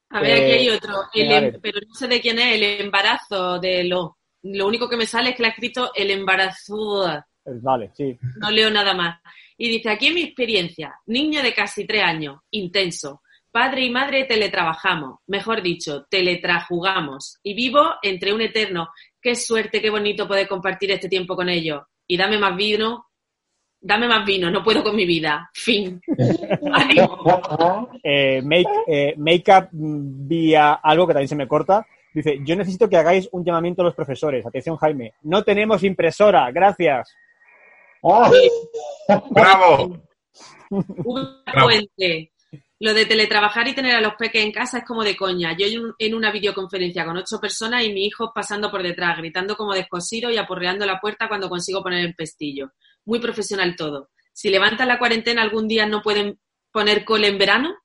A 0.09 0.21
ver, 0.21 0.33
aquí 0.33 0.51
Eh, 0.51 0.53
hay 0.59 0.69
otro, 0.69 0.93
el 1.13 1.29
dale. 1.29 1.59
pero 1.59 1.79
no 1.87 1.93
sé 1.95 2.07
de 2.07 2.21
quién 2.21 2.37
es, 2.39 2.55
el 2.55 2.81
embarazo 2.81 3.59
de 3.59 3.83
lo. 3.85 4.17
Lo 4.43 4.67
único 4.67 4.89
que 4.89 4.97
me 4.97 5.05
sale 5.07 5.29
es 5.29 5.35
que 5.37 5.41
le 5.43 5.47
ha 5.47 5.51
escrito 5.51 5.91
el 5.95 6.11
embarazo. 6.11 7.05
Eh, 7.45 7.59
Vale, 7.61 7.91
sí. 7.93 8.17
No 8.37 8.49
leo 8.49 8.69
nada 8.69 8.93
más. 8.93 9.19
Y 9.57 9.69
dice, 9.69 9.89
aquí 9.89 10.07
en 10.07 10.15
mi 10.15 10.23
experiencia, 10.23 10.95
niño 11.05 11.41
de 11.41 11.53
casi 11.53 11.85
tres 11.85 12.03
años, 12.03 12.39
intenso. 12.51 13.21
Padre 13.51 13.85
y 13.85 13.91
madre 13.91 14.25
teletrabajamos, 14.25 15.19
mejor 15.27 15.61
dicho, 15.61 16.05
teletrajugamos. 16.09 17.39
Y 17.43 17.53
vivo 17.53 17.83
entre 18.01 18.33
un 18.33 18.41
eterno. 18.41 18.89
Qué 19.21 19.35
suerte, 19.35 19.79
qué 19.79 19.89
bonito 19.89 20.27
poder 20.27 20.47
compartir 20.47 20.91
este 20.91 21.07
tiempo 21.07 21.35
con 21.35 21.49
ellos. 21.49 21.83
Y 22.07 22.17
dame 22.17 22.39
más 22.39 22.55
vino, 22.55 23.05
dame 23.79 24.07
más 24.07 24.25
vino, 24.25 24.49
no 24.49 24.63
puedo 24.63 24.83
con 24.83 24.95
mi 24.95 25.05
vida. 25.05 25.49
Fin. 25.53 26.01
Eh, 28.05 28.41
make, 28.43 28.69
eh, 28.87 29.13
Makeup 29.17 29.69
vía 29.71 30.73
algo 30.73 31.07
que 31.07 31.13
también 31.13 31.27
se 31.27 31.35
me 31.35 31.47
corta. 31.47 31.85
Dice, 32.13 32.39
yo 32.43 32.55
necesito 32.55 32.89
que 32.89 32.97
hagáis 32.97 33.27
un 33.31 33.43
llamamiento 33.43 33.81
a 33.81 33.85
los 33.85 33.95
profesores. 33.95 34.45
Atención, 34.45 34.77
Jaime. 34.77 35.13
No 35.23 35.43
tenemos 35.43 35.83
impresora, 35.83 36.51
gracias. 36.51 37.15
Ah, 38.03 38.29
¡Bravo! 39.31 39.97
Lo 42.79 42.93
de 42.93 43.05
teletrabajar 43.05 43.67
y 43.67 43.75
tener 43.75 43.95
a 43.95 44.01
los 44.01 44.15
peques 44.15 44.43
en 44.43 44.51
casa 44.51 44.79
es 44.79 44.83
como 44.85 45.03
de 45.03 45.15
coña. 45.15 45.55
Yo 45.57 45.65
en 45.67 45.79
un- 45.85 45.93
en 45.97 46.13
una 46.15 46.31
videoconferencia 46.31 47.05
con 47.05 47.15
ocho 47.17 47.39
personas 47.39 47.83
y 47.83 47.93
mi 47.93 48.05
hijo 48.05 48.31
pasando 48.33 48.69
por 48.69 48.83
detrás, 48.83 49.17
gritando 49.17 49.55
como 49.55 49.73
descosido 49.73 50.29
y 50.29 50.37
aporreando 50.37 50.85
la 50.85 50.99
puerta 50.99 51.27
cuando 51.29 51.49
consigo 51.49 51.81
poner 51.81 52.03
el 52.05 52.15
pestillo. 52.15 52.71
Muy 53.05 53.19
profesional 53.19 53.75
todo. 53.77 54.09
Si 54.33 54.49
levantan 54.49 54.87
la 54.89 54.99
cuarentena 54.99 55.41
algún 55.43 55.67
día 55.67 55.85
no 55.85 56.01
pueden 56.01 56.39
poner 56.71 57.05
cole 57.05 57.27
en 57.27 57.37
verano. 57.37 57.75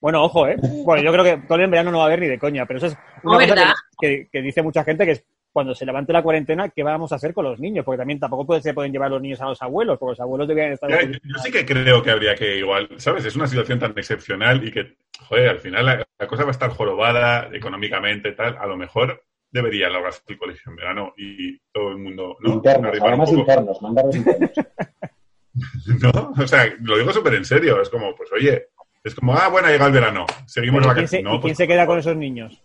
Bueno, 0.00 0.24
ojo, 0.24 0.48
¿eh? 0.48 0.56
Bueno, 0.84 1.02
yo 1.02 1.12
creo 1.12 1.24
que 1.24 1.46
todo 1.46 1.58
el 1.58 1.70
verano 1.70 1.90
no 1.92 1.98
va 1.98 2.04
a 2.04 2.06
haber 2.06 2.20
ni 2.20 2.26
de 2.28 2.38
coña, 2.38 2.66
pero 2.66 2.78
eso 2.78 2.86
es 2.86 2.96
una 3.22 3.34
No, 3.34 3.40
cosa 3.40 3.54
¿verdad? 3.54 3.74
que, 4.00 4.08
que- 4.08 4.28
que 4.32 4.42
dice 4.42 4.62
mucha 4.62 4.82
gente 4.82 5.04
que 5.04 5.12
es 5.12 5.24
cuando 5.56 5.74
se 5.74 5.86
levante 5.86 6.12
la 6.12 6.22
cuarentena, 6.22 6.68
¿qué 6.68 6.82
vamos 6.82 7.12
a 7.12 7.14
hacer 7.14 7.32
con 7.32 7.46
los 7.46 7.58
niños? 7.58 7.82
Porque 7.82 7.96
también 7.96 8.20
tampoco 8.20 8.44
puede- 8.44 8.60
se 8.60 8.74
pueden 8.74 8.92
llevar 8.92 9.10
los 9.10 9.22
niños 9.22 9.40
a 9.40 9.46
los 9.46 9.62
abuelos, 9.62 9.98
porque 9.98 10.10
los 10.10 10.20
abuelos 10.20 10.46
deberían 10.46 10.74
estar... 10.74 10.90
Yo, 10.90 11.12
yo 11.12 11.38
sí 11.42 11.50
que 11.50 11.64
creo 11.64 12.02
que 12.02 12.10
habría 12.10 12.34
que 12.34 12.58
igual, 12.58 12.90
¿sabes? 12.98 13.24
Es 13.24 13.36
una 13.36 13.46
situación 13.46 13.78
tan 13.78 13.92
excepcional 13.92 14.62
y 14.68 14.70
que, 14.70 14.98
joder, 15.18 15.48
al 15.48 15.58
final 15.58 15.86
la, 15.86 16.06
la 16.18 16.26
cosa 16.26 16.42
va 16.42 16.50
a 16.50 16.52
estar 16.52 16.68
jorobada 16.68 17.48
económicamente, 17.54 18.32
tal. 18.32 18.58
A 18.58 18.66
lo 18.66 18.76
mejor 18.76 19.24
debería 19.50 19.88
lograrse 19.88 20.20
el 20.28 20.36
colegio 20.36 20.70
en 20.70 20.76
verano 20.76 21.14
y 21.16 21.58
todo 21.72 21.88
el 21.92 21.96
mundo, 21.96 22.36
¿no? 22.40 22.52
internos, 22.52 22.92
además 23.00 23.30
poco. 23.30 23.40
internos, 23.40 23.80
mandarlos 23.80 24.16
internos. 24.16 24.50
¿No? 26.02 26.34
O 26.38 26.46
sea, 26.46 26.70
lo 26.82 26.98
digo 26.98 27.14
súper 27.14 27.32
en 27.32 27.46
serio. 27.46 27.80
Es 27.80 27.88
como, 27.88 28.14
pues 28.14 28.30
oye, 28.30 28.66
es 29.02 29.14
como, 29.14 29.32
ah, 29.32 29.48
bueno, 29.48 29.68
llega 29.68 29.86
el 29.86 29.92
verano, 29.92 30.26
seguimos 30.44 30.80
Pero 30.82 30.90
de 30.90 30.94
¿quién 30.96 31.08
se, 31.08 31.16
vacaciones. 31.16 31.24
No, 31.24 31.30
y 31.30 31.40
quién 31.40 31.40
pues, 31.40 31.56
se 31.56 31.66
queda 31.66 31.86
con 31.86 31.98
esos 31.98 32.16
niños? 32.16 32.62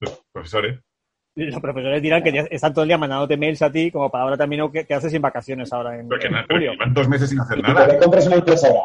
Los 0.00 0.24
profesores. 0.32 0.80
Los 1.34 1.60
profesores 1.60 2.02
dirán 2.02 2.22
que 2.22 2.30
ya 2.32 2.42
están 2.50 2.72
todo 2.74 2.82
el 2.82 2.88
día 2.88 2.98
mandándote 2.98 3.36
mails 3.38 3.62
a 3.62 3.72
ti, 3.72 3.90
como 3.90 4.10
para 4.10 4.24
ahora 4.24 4.36
también, 4.36 4.70
¿qué, 4.70 4.84
qué 4.84 4.94
haces 4.94 5.10
sin 5.12 5.22
vacaciones 5.22 5.72
ahora 5.72 5.98
en, 5.98 6.08
Pero 6.08 6.20
que, 6.20 6.26
en 6.26 6.32
pero 6.34 6.46
que 6.46 6.54
julio? 6.54 6.72
llevan 6.72 6.92
dos 6.94 7.08
meses 7.08 7.30
sin 7.30 7.40
hacer 7.40 7.58
Y 7.58 7.62
que 7.62 7.68
nada. 7.72 7.88
te 7.88 7.98
compres 7.98 8.26
una 8.26 8.36
impresora. 8.36 8.80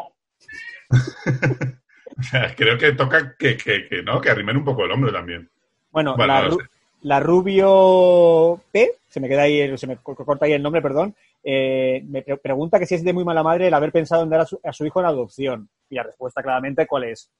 O 2.18 2.22
sea, 2.22 2.52
creo 2.56 2.76
que 2.76 2.92
toca 2.94 3.36
que, 3.38 3.56
que, 3.56 3.86
que 3.88 4.02
no, 4.02 4.20
que 4.20 4.28
arrimen 4.28 4.56
un 4.56 4.64
poco 4.64 4.84
el 4.84 4.90
hombro 4.90 5.12
también. 5.12 5.48
Bueno, 5.92 6.16
Bueno, 6.16 6.32
la, 6.34 6.40
no 6.42 6.48
lo 6.48 6.56
Ru- 6.56 6.60
sé. 6.62 6.68
la 7.02 7.20
Rubio 7.20 8.60
P, 8.72 8.90
se 9.06 9.20
me 9.20 9.28
queda 9.28 9.42
ahí, 9.42 9.60
el- 9.60 9.78
se 9.78 9.86
me 9.86 9.98
co- 9.98 10.16
corta 10.16 10.46
ahí 10.46 10.52
el 10.52 10.62
nombre, 10.62 10.82
perdón, 10.82 11.14
eh, 11.44 12.02
me 12.08 12.22
pre- 12.22 12.38
pregunta 12.38 12.80
que 12.80 12.86
si 12.86 12.96
es 12.96 13.04
de 13.04 13.12
muy 13.12 13.24
mala 13.24 13.44
madre 13.44 13.68
el 13.68 13.74
haber 13.74 13.92
pensado 13.92 14.24
en 14.24 14.30
dar 14.30 14.40
a 14.40 14.46
su, 14.46 14.58
a 14.64 14.72
su 14.72 14.84
hijo 14.84 14.98
en 14.98 15.06
adopción. 15.06 15.68
Y 15.88 15.94
la 15.94 16.02
respuesta 16.02 16.42
claramente, 16.42 16.88
¿cuál 16.88 17.04
es? 17.04 17.30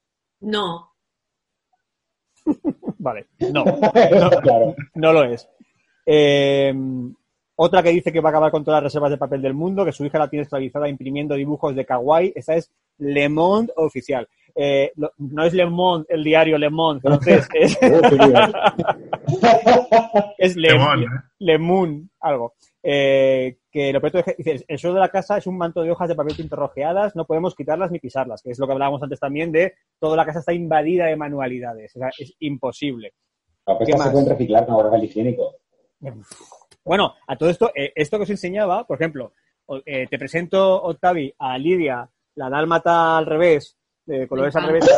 No. 0.43 0.93
Vale, 2.99 3.27
no, 3.53 3.65
claro. 4.43 4.75
no 4.95 5.13
lo 5.13 5.25
es. 5.25 5.49
Eh, 6.07 6.73
otra 7.57 7.83
que 7.83 7.91
dice 7.91 8.13
que 8.13 8.21
va 8.21 8.29
a 8.29 8.33
acabar 8.33 8.51
con 8.51 8.65
todas 8.65 8.83
las 8.83 8.93
reservas 8.93 9.11
de 9.11 9.19
papel 9.19 9.43
del 9.43 9.55
mundo, 9.55 9.85
que 9.85 9.93
su 9.93 10.05
hija 10.05 10.19
la 10.19 10.29
tiene 10.29 10.45
esclavizada 10.45 10.89
imprimiendo 10.89 11.35
dibujos 11.35 11.75
de 11.75 11.85
kawaii. 11.85 12.33
Esta 12.35 12.55
es 12.55 12.71
Le 12.99 13.29
Monde 13.29 13.73
oficial. 13.77 14.29
Eh, 14.55 14.93
lo- 14.97 15.13
no 15.19 15.45
es 15.45 15.53
Le 15.55 15.67
Monde, 15.67 16.07
el 16.09 16.25
diario 16.25 16.59
Le 16.59 16.71
Monde 16.71 17.01
francés, 17.01 17.49
es, 17.55 17.79
Oh, 17.83 18.01
es 20.39 20.57
Le, 20.57 20.75
mono, 20.79 20.95
Le- 20.97 21.07
¿eh? 21.07 21.09
Le 21.41 21.59
Moon, 21.59 22.11
algo. 22.21 22.55
Eh, 22.83 23.59
que 23.79 23.93
lo 23.93 24.01
peor 24.01 24.25
dice, 24.37 24.65
el 24.67 24.79
suelo 24.79 24.95
de 24.95 25.01
la 25.01 25.09
casa 25.09 25.39
es 25.39 25.47
un 25.47 25.57
manto 25.57 25.83
de 25.83 25.93
hojas 25.93 26.09
de 26.09 26.17
papel 26.17 26.35
pintorrojeadas, 26.35 27.15
no 27.15 27.27
podemos 27.27 27.55
quitarlas 27.55 27.93
ni 27.93 28.01
pisarlas, 28.01 28.43
que 28.43 28.51
es 28.51 28.59
lo 28.59 28.67
que 28.67 28.73
hablábamos 28.73 29.01
antes 29.05 29.21
también 29.21 29.53
de 29.53 29.75
toda 30.01 30.17
la 30.17 30.27
casa 30.27 30.41
está 30.41 30.53
invadida 30.53 31.07
de 31.07 31.15
manualidades, 31.15 31.95
o 31.95 32.01
sea, 32.01 32.11
es 32.19 32.35
imposible. 32.41 33.15
No, 33.69 33.77
pues 33.77 33.87
¿Qué 33.87 33.93
estas 33.93 34.07
se 34.07 34.13
pueden 34.13 34.29
reciclar 34.31 34.67
con 34.67 34.83
papel 34.83 35.05
higiénico. 35.05 35.55
Bueno, 36.85 37.15
a 37.27 37.37
todo 37.37 37.51
esto, 37.51 37.71
eh, 37.73 37.93
esto 37.95 38.17
que 38.17 38.25
os 38.25 38.31
enseñaba, 38.31 38.85
por 38.85 38.97
ejemplo, 38.97 39.33
eh, 39.87 40.09
te 40.09 40.19
presento, 40.19 40.83
Octavi, 40.83 41.33
a 41.39 41.57
Lidia, 41.57 42.09
la 42.35 42.51
dálmata 42.51 43.17
al 43.19 43.27
revés, 43.27 43.77
de 44.07 44.27
colores 44.27 44.57
al 44.57 44.67
revés, 44.67 44.91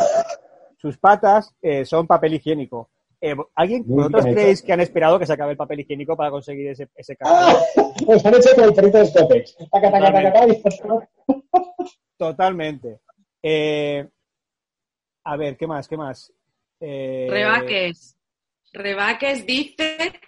sus 0.78 0.96
patas 0.96 1.54
eh, 1.60 1.84
son 1.84 2.06
papel 2.06 2.34
higiénico. 2.34 2.88
Eh, 3.22 3.36
¿Alguien, 3.54 3.84
Muy 3.86 3.96
vosotros 3.98 4.24
creéis 4.24 4.62
que 4.62 4.72
han 4.72 4.80
esperado 4.80 5.18
que 5.18 5.26
se 5.26 5.32
acabe 5.34 5.52
el 5.52 5.56
papel 5.58 5.80
higiénico 5.80 6.16
para 6.16 6.30
conseguir 6.30 6.68
ese, 6.68 6.88
ese 6.96 7.16
¡Ah! 7.20 7.54
Pues 8.06 8.24
han 8.24 8.34
hecho 8.34 8.48
taca, 8.54 9.90
taca, 9.90 10.12
taca, 10.12 10.46
y- 10.48 10.62
Totalmente. 12.16 13.00
Eh, 13.42 14.08
a 15.24 15.36
ver, 15.36 15.56
¿qué 15.56 15.66
más? 15.66 15.86
¿Qué 15.86 15.96
más? 15.96 16.32
Eh, 16.80 17.26
Rebaques. 17.30 18.16
Rebaques 18.72 19.44
dice 19.44 20.18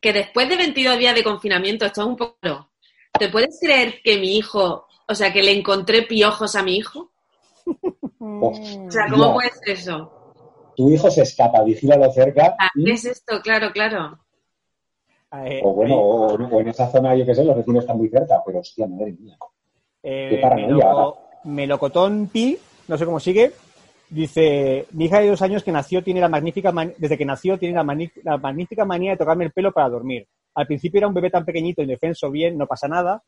que 0.00 0.12
después 0.12 0.48
de 0.48 0.56
22 0.56 0.98
días 0.98 1.14
de 1.14 1.22
confinamiento, 1.24 1.86
esto 1.86 2.02
es 2.02 2.06
un 2.08 2.16
poco... 2.16 2.70
¿Te 3.16 3.28
puedes 3.28 3.58
creer 3.60 4.00
que 4.02 4.18
mi 4.18 4.36
hijo, 4.38 4.88
o 5.06 5.14
sea, 5.14 5.32
que 5.32 5.42
le 5.42 5.52
encontré 5.52 6.02
piojos 6.02 6.56
a 6.56 6.62
mi 6.62 6.76
hijo? 6.78 7.12
O 8.26 8.90
sea, 8.90 9.06
¿cómo 9.10 9.34
puede 9.34 9.50
ser 9.50 9.76
eso? 9.76 10.13
Tu 10.76 10.90
hijo 10.90 11.10
se 11.10 11.22
escapa, 11.22 11.62
vigílalo 11.62 12.10
cerca. 12.12 12.56
Ah, 12.58 12.68
y- 12.74 12.84
¿Qué 12.84 12.92
es 12.92 13.04
esto? 13.04 13.40
Claro, 13.42 13.70
claro. 13.72 14.18
eh, 15.44 15.60
O 15.62 15.72
bueno, 15.72 15.96
o, 15.98 16.34
o 16.34 16.60
en 16.60 16.68
esa 16.68 16.90
zona, 16.90 17.14
yo 17.16 17.24
qué 17.26 17.34
sé, 17.34 17.44
los 17.44 17.56
vecinos 17.56 17.82
están 17.84 17.98
muy 17.98 18.08
cerca, 18.08 18.42
pero 18.44 18.60
hostia, 18.60 18.86
madre 18.86 19.12
mía. 19.12 19.36
Eh, 20.02 20.28
Qué 20.30 20.38
paranoia, 20.38 20.68
Meloco- 20.86 21.18
Melocotón 21.44 22.28
Pi, 22.32 22.56
no 22.88 22.96
sé 22.98 23.04
cómo 23.04 23.18
sigue, 23.20 23.52
dice, 24.10 24.86
mi 24.92 25.06
hija 25.06 25.20
de 25.20 25.28
dos 25.30 25.42
años 25.42 25.62
que 25.64 25.72
nació 25.72 26.02
tiene 26.04 26.20
la 26.20 26.28
magnífica 26.28 26.70
man- 26.72 26.94
desde 26.98 27.18
que 27.18 27.24
nació 27.24 27.58
tiene 27.58 27.74
la, 27.74 27.82
mani- 27.82 28.12
la 28.22 28.36
magnífica 28.38 28.84
manía 28.84 29.12
de 29.12 29.16
tocarme 29.16 29.44
el 29.44 29.52
pelo 29.52 29.72
para 29.72 29.88
dormir. 29.88 30.26
Al 30.54 30.66
principio 30.66 30.98
era 30.98 31.08
un 31.08 31.14
bebé 31.14 31.30
tan 31.30 31.44
pequeñito, 31.44 31.82
indefenso, 31.82 32.30
bien, 32.30 32.56
no 32.56 32.66
pasa 32.66 32.86
nada. 32.86 33.22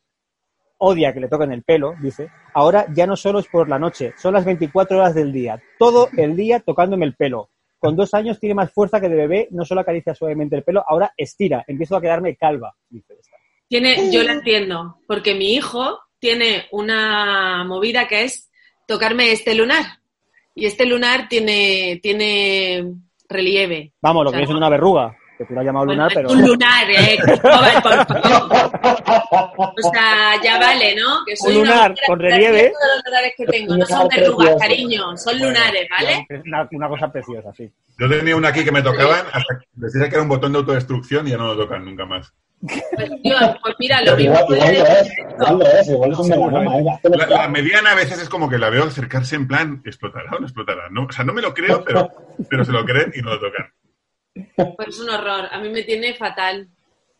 Odia 0.79 1.13
que 1.13 1.19
le 1.19 1.27
toquen 1.27 1.51
el 1.51 1.63
pelo, 1.63 1.95
dice. 2.01 2.29
Ahora 2.53 2.85
ya 2.93 3.07
no 3.07 3.15
solo 3.15 3.39
es 3.39 3.47
por 3.47 3.67
la 3.67 3.79
noche, 3.79 4.13
son 4.17 4.33
las 4.33 4.45
24 4.45 4.97
horas 4.97 5.15
del 5.15 5.31
día. 5.31 5.61
Todo 5.79 6.09
el 6.17 6.35
día 6.35 6.59
tocándome 6.59 7.05
el 7.05 7.15
pelo. 7.15 7.49
Con 7.79 7.95
dos 7.95 8.13
años 8.13 8.39
tiene 8.39 8.55
más 8.55 8.71
fuerza 8.71 8.99
que 8.99 9.09
de 9.09 9.15
bebé, 9.15 9.47
no 9.51 9.63
solo 9.63 9.81
acaricia 9.81 10.15
suavemente 10.15 10.55
el 10.55 10.63
pelo, 10.63 10.83
ahora 10.87 11.13
estira, 11.15 11.63
empiezo 11.67 11.95
a 11.95 12.01
quedarme 12.01 12.35
calva, 12.35 12.75
dice 12.89 13.13
esta. 13.19 13.37
Tiene, 13.67 14.11
yo 14.11 14.23
la 14.23 14.33
entiendo, 14.33 14.97
porque 15.07 15.35
mi 15.35 15.53
hijo 15.53 15.99
tiene 16.19 16.65
una 16.71 17.63
movida 17.65 18.07
que 18.07 18.23
es 18.23 18.49
tocarme 18.87 19.31
este 19.31 19.53
lunar. 19.53 19.85
Y 20.55 20.65
este 20.65 20.85
lunar 20.85 21.27
tiene, 21.29 21.99
tiene 22.01 22.93
relieve. 23.29 23.93
Vamos, 24.01 24.23
lo 24.23 24.29
O 24.29 24.31
sea, 24.31 24.39
que 24.39 24.45
es 24.45 24.49
una 24.49 24.69
verruga, 24.69 25.15
que 25.37 25.45
tú 25.45 25.53
lo 25.53 25.59
has 25.59 25.65
llamado 25.65 25.85
Bueno, 25.85 26.03
lunar, 26.03 26.11
pero... 26.15 26.29
un 26.31 26.41
lunar, 26.41 26.89
¿eh? 26.89 27.17
Cristóbal, 27.21 27.81
por 27.83 28.21
favor. 28.21 29.73
O 29.77 29.91
sea, 29.93 30.41
ya 30.43 30.59
vale, 30.59 30.95
¿no? 30.95 31.23
Que 31.25 31.35
soy 31.35 31.55
Un 31.57 31.61
una 31.61 31.71
lunar 31.75 31.95
con 32.07 32.19
relieve. 32.19 32.71
todos 32.71 32.95
los 32.95 33.05
lunares 33.05 33.33
que 33.37 33.45
tengo. 33.45 33.77
No 33.77 33.85
son 33.85 34.07
verrugas, 34.07 34.55
cariño, 34.59 35.17
son 35.17 35.39
lunares, 35.39 35.87
¿vale? 35.89 36.27
Una, 36.45 36.67
una 36.71 36.87
cosa 36.89 37.11
preciosa, 37.11 37.53
sí. 37.55 37.71
Yo 37.99 38.09
tenía 38.09 38.35
una 38.35 38.49
aquí 38.49 38.63
que 38.63 38.71
me 38.71 38.81
tocaban 38.81 39.25
hasta 39.31 39.59
que 39.59 39.65
decía 39.73 40.07
que 40.09 40.15
era 40.15 40.21
un 40.23 40.29
botón 40.29 40.51
de 40.53 40.59
autodestrucción 40.59 41.27
y 41.27 41.31
ya 41.31 41.37
no 41.37 41.47
lo 41.47 41.57
tocan 41.57 41.85
nunca 41.85 42.05
más. 42.05 42.33
Pues, 42.59 43.09
tío, 43.21 43.35
pues 43.61 43.75
mira, 43.77 44.01
lo 44.01 44.15
mismo 44.17 44.33
Igual, 44.33 44.45
puede 44.47 44.59
igual 44.59 44.73
lo 44.79 44.87
es, 44.89 45.03
decir 45.03 45.25
igual 45.29 45.59
lo 45.59 45.65
es, 45.67 45.87
igual 45.89 46.11
es 46.11 46.17
un 46.19 46.29
melanoma. 46.29 46.93
Hazte 46.93 47.09
La, 47.09 47.17
los 47.17 47.29
la 47.29 47.47
mediana 47.49 47.91
a 47.91 47.95
veces 47.95 48.19
es 48.19 48.29
como 48.29 48.49
que 48.49 48.57
la 48.57 48.71
veo 48.71 48.83
acercarse 48.85 49.35
en 49.35 49.47
plan, 49.47 49.81
¿explotará 49.85 50.31
o 50.35 50.39
no 50.39 50.45
explotará? 50.47 50.89
No, 50.89 51.05
o 51.05 51.11
sea, 51.11 51.23
no 51.23 51.33
me 51.33 51.43
lo 51.43 51.53
creo, 51.53 51.83
pero, 51.83 52.09
pero 52.49 52.65
se 52.65 52.71
lo 52.71 52.83
creen 52.83 53.11
y 53.15 53.21
no 53.21 53.29
lo 53.35 53.39
tocan. 53.39 53.67
Pues 54.55 54.89
es 54.89 54.99
un 54.99 55.09
horror. 55.09 55.47
A 55.51 55.59
mí 55.59 55.69
me 55.69 55.83
tiene 55.83 56.13
fatal 56.13 56.67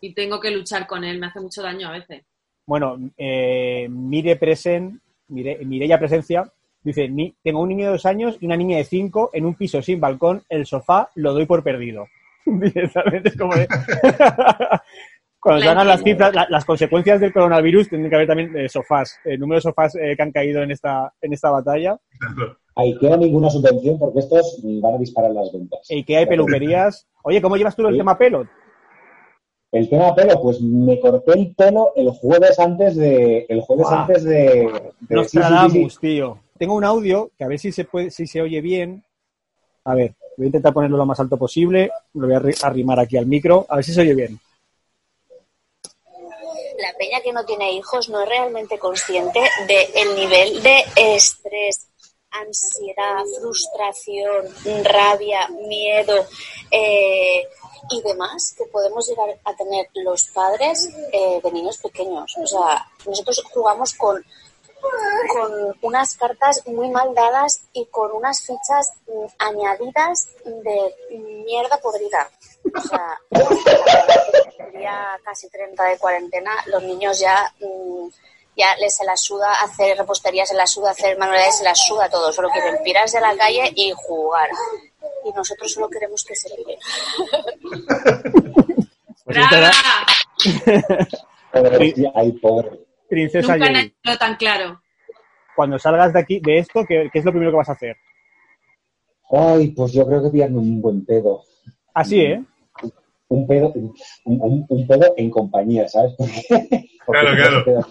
y 0.02 0.14
tengo 0.14 0.40
que 0.40 0.52
luchar 0.52 0.86
con 0.88 1.04
él. 1.04 1.20
Me 1.20 1.28
hace 1.28 1.40
mucho 1.40 1.62
daño 1.62 1.88
a 1.88 1.92
veces. 1.92 2.24
Bueno, 2.66 2.98
eh, 3.18 3.88
Mire 3.90 4.36
Presen, 4.36 5.00
Mire, 5.30 5.58
Mireia 5.66 5.98
Presencia, 6.00 6.52
dice, 6.84 7.08
"Ni- 7.10 7.34
tengo 7.44 7.62
un 7.62 7.70
niño 7.70 7.86
de 7.86 7.92
dos 7.92 8.06
años 8.06 8.38
y 8.42 8.46
una 8.46 8.58
niña 8.58 8.78
de 8.78 8.84
cinco 8.84 9.30
en 9.34 9.46
un 9.46 9.56
piso 9.56 9.82
sin 9.82 10.00
balcón, 10.00 10.44
el 10.50 10.66
sofá 10.66 11.10
lo 11.16 11.34
doy 11.34 11.46
por 11.46 11.64
perdido. 11.64 12.08
Directamente 12.46 13.30
es 13.30 13.38
como 13.38 13.56
de... 13.56 13.68
Cuando 15.40 15.62
se 15.62 15.70
hagan 15.70 15.88
las 15.88 16.04
cifras, 16.04 16.34
la- 16.36 16.48
las 16.50 16.66
consecuencias 16.66 17.22
del 17.22 17.32
coronavirus, 17.32 17.88
tienen 17.90 18.10
que 18.10 18.16
haber 18.16 18.28
también 18.28 18.58
eh, 18.58 18.68
sofás, 18.68 19.20
el 19.24 19.40
número 19.40 19.58
de 19.58 19.62
sofás 19.62 19.96
eh, 19.96 20.14
que 20.18 20.24
han 20.24 20.32
caído 20.32 20.62
en 20.64 20.72
esta, 20.72 21.14
en 21.22 21.32
esta 21.34 21.50
batalla. 21.52 21.98
Ahí 22.78 22.98
queda 23.00 23.18
ninguna 23.18 23.50
subvención 23.50 23.98
porque 24.00 24.20
estos 24.20 24.60
van 24.64 24.94
a 24.96 24.98
disparar 24.98 25.32
las 25.32 25.52
ventas. 25.52 25.80
Y 25.90 26.04
que 26.04 26.16
hay 26.18 26.26
peluquerías. 26.28 27.08
Oye, 27.24 27.42
¿cómo 27.42 27.58
llevas 27.58 27.76
tú 27.76 27.86
el 27.88 27.94
Sí. 27.94 27.98
tema 27.98 28.18
pelo? 28.18 28.48
El 29.72 29.90
tema 29.90 30.16
pelo, 30.16 30.40
pues 30.42 30.62
me 30.62 31.00
corté 31.00 31.34
el 31.34 31.54
pelo 31.56 31.92
el 31.96 32.10
jueves 32.12 32.58
antes 32.60 32.96
de. 32.96 33.46
El 33.50 33.62
jueves 33.62 33.88
antes 33.90 34.24
de. 34.24 34.70
de- 35.00 35.16
Nostradamus, 35.16 35.74
sí, 35.74 35.90
sí. 35.90 35.98
tío. 36.00 36.40
Tengo 36.58 36.76
un 36.76 36.84
audio 36.86 37.32
que 37.38 37.44
a 37.44 37.48
ver 37.48 37.60
si 37.60 37.72
se 37.72 37.84
puede, 37.84 38.10
si 38.12 38.26
se 38.28 38.42
oye 38.42 38.62
bien. 38.62 39.04
A 39.84 39.94
ver, 39.96 40.16
voy 40.38 40.46
a 40.46 40.48
intentar 40.48 40.74
ponerlo 40.74 40.98
lo 40.98 41.06
más 41.06 41.20
alto 41.20 41.38
posible. 41.38 41.92
Lo 42.14 42.28
voy 42.28 42.36
a 42.36 42.40
arri- 42.40 42.64
arrimar 42.64 43.00
aquí 43.00 43.18
al 43.18 43.26
micro, 43.26 43.66
a 43.70 43.76
ver 43.76 43.84
si 43.86 43.94
se 43.94 44.02
oye 44.02 44.14
bien. 44.16 44.40
la 46.80 46.94
peña 46.98 47.20
que 47.24 47.34
no 47.34 47.44
tiene 47.44 47.72
hijos 47.74 48.08
no 48.10 48.22
es 48.22 48.30
realmente 48.30 48.78
consciente 48.78 49.40
del 49.68 50.16
nivel 50.16 50.62
de 50.62 50.76
estrés, 51.16 51.90
ansiedad, 52.42 53.24
frustración, 53.40 54.46
rabia, 54.84 55.48
miedo 55.50 56.26
eh, 56.72 57.48
y 57.90 58.02
demás 58.02 58.54
que 58.58 58.66
podemos 58.66 59.08
llegar 59.08 59.38
a 59.44 59.56
tener 59.56 59.88
los 59.94 60.26
padres 60.26 60.90
eh, 61.12 61.40
de 61.44 61.52
niños 61.52 61.78
pequeños. 61.78 62.36
O 62.38 62.48
sea, 62.48 62.86
nosotros 63.06 63.44
jugamos 63.54 63.94
con 63.94 64.24
con 65.34 65.76
unas 65.82 66.16
cartas 66.16 66.64
muy 66.68 66.90
mal 66.90 67.14
dadas 67.14 67.62
y 67.74 67.86
con 67.88 68.12
unas 68.12 68.42
fichas 68.42 68.94
mm, 69.08 69.26
añadidas 69.40 70.30
de 70.46 70.96
mierda 71.46 71.78
podrida. 71.78 72.30
O 72.76 72.82
sea, 72.82 73.20
día 74.72 75.20
casi 75.24 75.50
30 75.50 75.84
de 75.84 75.98
cuarentena, 75.98 76.52
los 76.68 76.84
niños 76.84 77.20
ya, 77.20 77.52
mm, 77.60 78.08
ya 78.58 78.76
les 78.80 78.96
se 78.96 79.06
la 79.06 79.16
suda 79.16 79.62
hacer 79.62 79.98
repostería, 79.98 80.46
se 80.46 80.56
la 80.56 80.66
suda 80.66 80.92
hacer 80.92 81.18
manualidades, 81.18 81.60
se 81.60 81.64
la 81.64 81.76
suda 81.76 82.10
todo. 82.10 82.34
Solo 82.34 82.50
quieren 82.50 82.82
pirarse 82.84 83.20
a 83.20 83.22
la 83.22 83.38
calle 83.38 83.72
y 83.76 83.94
jugar. 83.96 84.50
Y 85.26 85.32
nosotros 85.32 85.72
solo 85.72 85.90
queremos 85.90 86.24
que 86.24 86.36
se 86.36 86.50
piren. 86.56 86.80
Pues 89.28 89.36
¡Brava! 89.36 89.72
ay, 92.16 92.32
pobre. 92.42 92.80
Princesa 93.10 93.58
Nunca 93.58 93.82
hecho 93.82 94.18
tan 94.18 94.38
claro. 94.38 94.82
Cuando 95.54 95.78
salgas 95.78 96.14
de 96.14 96.20
aquí, 96.20 96.40
de 96.40 96.60
esto, 96.60 96.86
¿qué, 96.88 97.10
qué 97.12 97.20
es 97.20 97.26
lo 97.26 97.32
primero 97.32 97.52
que 97.52 97.58
vas 97.58 97.68
a 97.68 97.74
hacer? 97.74 97.98
Ay, 99.30 99.72
pues 99.72 99.92
yo 99.92 100.08
creo 100.08 100.24
que 100.24 100.30
pillarme 100.30 100.60
un 100.60 100.82
buen 100.82 101.06
pedo. 101.06 101.44
Así, 101.94 102.22
¿eh? 102.22 102.42
Un 103.30 103.46
pedo, 103.46 103.72
un, 103.76 103.94
un- 104.26 104.66
un 104.70 104.88
pedo 104.88 105.14
en 105.18 105.30
compañía, 105.30 105.88
¿sabes? 105.88 106.14
Porque- 106.18 107.22
Claro, 107.22 107.64
claro. 107.64 107.86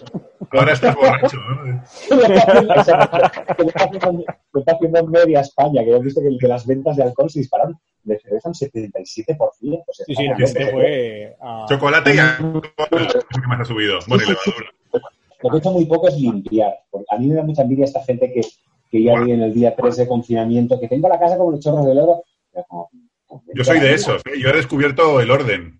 Ahora 0.51 0.73
estás 0.73 0.95
borracho, 0.95 1.37
¿no? 1.37 1.63
me 4.53 4.59
está 4.59 4.71
haciendo, 4.73 5.07
media 5.07 5.41
España, 5.41 5.83
que 5.83 5.91
he 5.91 5.99
visto 5.99 6.21
que, 6.21 6.37
que 6.39 6.47
las 6.47 6.65
ventas 6.65 6.95
de 6.97 7.03
alcohol 7.03 7.29
se 7.29 7.39
disparan 7.39 7.75
de 8.03 8.19
cerveza 8.19 8.49
un 8.49 8.55
77%. 8.55 9.37
Pues 9.37 9.51
Sí, 10.05 10.15
sí, 10.15 10.15
gente 10.15 10.43
ganando. 10.53 10.71
fue 10.71 11.35
a... 11.41 11.65
Chocolate 11.67 12.15
y 12.15 12.17
alcohol 12.19 12.61
es 12.91 13.13
lo 13.15 13.41
que 13.41 13.47
más 13.47 13.59
ha 13.61 13.65
subido. 13.65 13.99
Bueno, 14.07 14.23
y 14.23 14.27
levadura. 14.29 14.71
Lo 15.41 15.49
que 15.49 15.55
he 15.55 15.59
hecho 15.59 15.71
muy 15.71 15.85
poco 15.85 16.07
es 16.07 16.17
limpiar. 16.17 16.73
porque 16.89 17.05
a 17.09 17.17
mí 17.17 17.27
me 17.27 17.35
da 17.35 17.43
mucha 17.43 17.61
envidia 17.63 17.85
esta 17.85 18.03
gente 18.03 18.31
que, 18.31 18.41
que 18.91 19.03
ya 19.03 19.19
vive 19.19 19.33
en 19.33 19.41
el 19.41 19.53
día 19.53 19.75
3 19.75 19.97
de 19.97 20.07
confinamiento, 20.07 20.79
que 20.79 20.87
tenga 20.87 21.09
la 21.09 21.19
casa 21.19 21.37
como 21.37 21.51
los 21.51 21.59
chorros 21.59 21.85
del 21.85 21.99
oro. 21.99 22.23
Pero 22.53 22.65
como- 22.67 22.89
Yo 23.53 23.63
soy 23.63 23.79
de 23.79 23.93
esos. 23.93 24.21
¿eh? 24.25 24.39
Yo 24.39 24.49
he 24.49 24.53
descubierto 24.53 25.19
el 25.21 25.31
orden. 25.31 25.79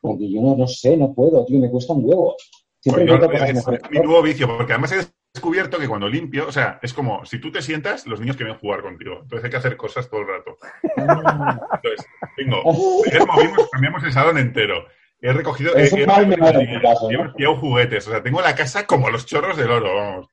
Porque 0.00 0.30
yo 0.30 0.40
no, 0.42 0.56
no 0.56 0.66
sé, 0.66 0.96
no 0.96 1.14
puedo, 1.14 1.44
tío, 1.46 1.58
me 1.58 1.70
cuesta 1.70 1.92
un 1.94 2.04
huevo. 2.04 2.34
Siempre 2.80 3.06
Pues 3.06 3.20
yo- 3.20 3.30
cosas 3.30 3.50
es 3.50 3.90
mi 3.90 3.98
nuevo 4.00 4.22
vicio, 4.22 4.46
porque 4.46 4.72
además 4.74 4.92
he 4.92 5.06
descubierto 5.32 5.78
que 5.78 5.88
cuando 5.88 6.08
limpio, 6.08 6.46
o 6.46 6.52
sea, 6.52 6.78
es 6.82 6.92
como 6.92 7.24
si 7.24 7.40
tú 7.40 7.50
te 7.50 7.62
sientas, 7.62 8.06
los 8.06 8.20
niños 8.20 8.36
quieren 8.36 8.56
jugar 8.58 8.82
contigo. 8.82 9.20
Entonces 9.22 9.44
hay 9.44 9.50
que 9.50 9.56
hacer 9.56 9.76
cosas 9.76 10.08
todo 10.10 10.20
el 10.20 10.28
rato. 10.28 10.56
Entonces, 10.96 12.06
tengo, 12.36 12.56
ayer 13.06 13.26
movimos, 13.26 13.68
cambiamos 13.70 14.04
el 14.04 14.12
salón 14.12 14.38
entero. 14.38 14.84
He 15.20 15.32
recogido. 15.32 15.74
Es 15.74 15.92
he- 15.92 16.02
he- 16.02 16.06
mal 16.06 16.28
caso, 16.82 17.08
¿no? 17.10 17.56
juguetes. 17.56 18.06
O 18.06 18.10
sea, 18.10 18.22
tengo 18.22 18.42
la 18.42 18.54
casa 18.54 18.86
como 18.86 19.08
los 19.08 19.24
chorros 19.24 19.56
del 19.56 19.70
oro, 19.70 19.94
vamos. 19.94 20.28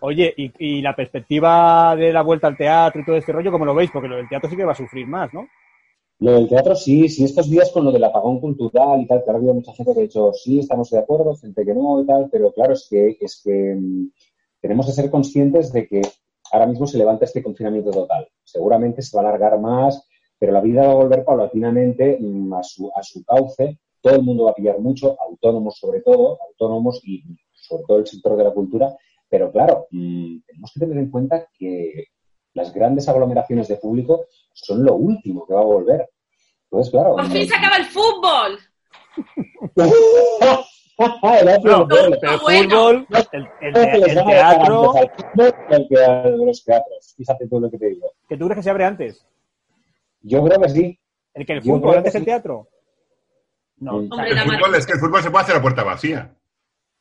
Oye, 0.00 0.34
y, 0.36 0.52
y 0.58 0.82
la 0.82 0.94
perspectiva 0.94 1.94
de 1.96 2.12
la 2.12 2.22
vuelta 2.22 2.48
al 2.48 2.56
teatro 2.56 3.00
y 3.00 3.04
todo 3.04 3.16
este 3.16 3.32
rollo, 3.32 3.50
¿cómo 3.52 3.64
lo 3.64 3.74
veis? 3.74 3.90
Porque 3.90 4.08
lo 4.08 4.16
del 4.16 4.28
teatro 4.28 4.50
sí 4.50 4.56
que 4.56 4.64
va 4.64 4.72
a 4.72 4.76
sufrir 4.76 5.06
más, 5.06 5.32
¿no? 5.32 5.48
Lo 6.20 6.32
del 6.32 6.48
teatro 6.48 6.76
sí, 6.76 7.08
sí, 7.08 7.24
estos 7.24 7.50
días 7.50 7.70
con 7.72 7.84
lo 7.84 7.92
del 7.92 8.04
apagón 8.04 8.40
cultural 8.40 9.00
y 9.00 9.06
tal, 9.06 9.18
ahora 9.18 9.32
ha 9.32 9.36
habido 9.36 9.54
mucha 9.54 9.72
gente 9.72 9.92
que 9.92 9.98
ha 9.98 10.02
dicho 10.02 10.32
sí, 10.32 10.60
estamos 10.60 10.90
de 10.90 10.98
acuerdo, 10.98 11.34
gente 11.34 11.64
que 11.64 11.74
no 11.74 12.00
y 12.00 12.06
tal, 12.06 12.28
pero 12.30 12.52
claro, 12.52 12.72
es 12.72 12.86
que, 12.88 13.16
es 13.20 13.40
que 13.42 13.74
mm, 13.74 14.10
tenemos 14.60 14.86
que 14.86 14.92
ser 14.92 15.10
conscientes 15.10 15.72
de 15.72 15.86
que 15.88 16.02
ahora 16.52 16.66
mismo 16.66 16.86
se 16.86 16.98
levanta 16.98 17.24
este 17.24 17.42
confinamiento 17.42 17.90
total. 17.90 18.28
Seguramente 18.44 19.02
se 19.02 19.16
va 19.16 19.24
a 19.24 19.28
alargar 19.28 19.58
más, 19.60 20.08
pero 20.38 20.52
la 20.52 20.60
vida 20.60 20.86
va 20.86 20.92
a 20.92 20.96
volver 20.96 21.24
paulatinamente 21.24 22.18
mm, 22.20 22.54
a 22.54 22.62
su, 22.62 22.90
a 22.94 23.02
su 23.02 23.24
cauce. 23.24 23.80
Todo 24.00 24.14
el 24.14 24.22
mundo 24.22 24.44
va 24.44 24.52
a 24.52 24.54
pillar 24.54 24.78
mucho, 24.78 25.16
autónomos 25.20 25.78
sobre 25.78 26.00
todo, 26.00 26.38
autónomos 26.48 27.00
y 27.04 27.24
sobre 27.52 27.84
todo 27.88 27.98
el 27.98 28.06
sector 28.06 28.36
de 28.36 28.44
la 28.44 28.52
cultura. 28.52 28.96
Pero 29.28 29.50
claro, 29.50 29.88
mm, 29.90 30.38
tenemos 30.46 30.72
que 30.72 30.80
tener 30.80 30.98
en 30.98 31.10
cuenta 31.10 31.48
que 31.58 32.04
las 32.54 32.72
grandes 32.72 33.08
aglomeraciones 33.08 33.66
de 33.68 33.76
público 33.76 34.26
son 34.54 34.84
lo 34.84 34.94
último 34.94 35.46
que 35.46 35.52
va 35.54 35.60
a 35.60 35.64
volver. 35.64 36.08
Entonces, 36.70 36.90
claro. 36.92 37.16
¡Por 37.16 37.26
fin 37.26 37.46
se 37.46 37.54
acaba 37.54 37.76
el 37.76 37.84
fútbol! 37.84 38.58
el 40.96 41.48
otro 41.48 41.86
No, 41.86 41.96
el 41.96 42.40
bueno. 42.40 42.70
fútbol, 42.70 43.06
el, 43.32 43.48
el 43.60 43.76
el 44.04 44.24
teatro, 44.24 44.92
fútbol 44.92 45.86
que 45.88 46.04
a 46.04 46.28
los 46.28 46.64
teatros. 46.64 47.14
Fíjate 47.16 47.48
tú 47.48 47.60
lo 47.60 47.70
que 47.70 47.78
te 47.78 47.86
digo. 47.90 48.12
que 48.28 48.36
tú 48.36 48.44
crees 48.46 48.58
que 48.58 48.62
se 48.62 48.70
abre 48.70 48.84
antes. 48.84 49.26
Yo 50.22 50.42
creo 50.44 50.60
que 50.60 50.68
sí. 50.68 50.98
El 51.34 51.46
que 51.46 51.52
el 51.54 51.62
fútbol 51.62 51.98
antes 51.98 52.12
que 52.12 52.18
el 52.18 52.22
sí. 52.24 52.26
teatro. 52.26 52.68
No, 53.78 53.96
Hombre, 53.96 54.30
El 54.30 54.38
fútbol, 54.38 54.74
es 54.76 54.86
que 54.86 54.92
el 54.92 55.00
fútbol 55.00 55.22
se 55.22 55.30
puede 55.30 55.42
hacer 55.44 55.56
a 55.56 55.62
puerta 55.62 55.82
vacía. 55.82 56.32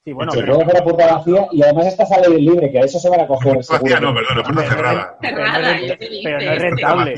Sí, 0.04 0.12
bueno, 0.14 0.32
Se 0.32 0.40
pero, 0.42 0.54
puede 0.56 0.66
hacer 0.68 0.82
a 0.82 0.84
puerta 0.84 1.16
vacía 1.16 1.48
y 1.52 1.64
además 1.64 1.88
esta 1.88 2.06
sale 2.06 2.38
libre, 2.38 2.72
que 2.72 2.80
a 2.80 2.82
eso 2.84 3.00
se 3.00 3.10
van 3.10 3.22
a 3.22 3.28
coger. 3.28 3.58
Vacía 3.70 4.00
no, 4.00 4.14
perdón, 4.14 4.40
a 4.40 4.44
puerta 4.44 4.54
Pero 4.54 4.54
no 4.54 4.70
cerrada. 4.70 5.18
pero 5.22 5.38
no 5.38 5.46
es 5.46 5.52
Cerrada, 5.54 5.78
rent- 5.78 5.88
¿yo 5.88 5.98
qué 5.98 6.22
pero 6.24 6.40
no 6.46 6.52
es 6.54 6.62
rentable. 6.62 7.14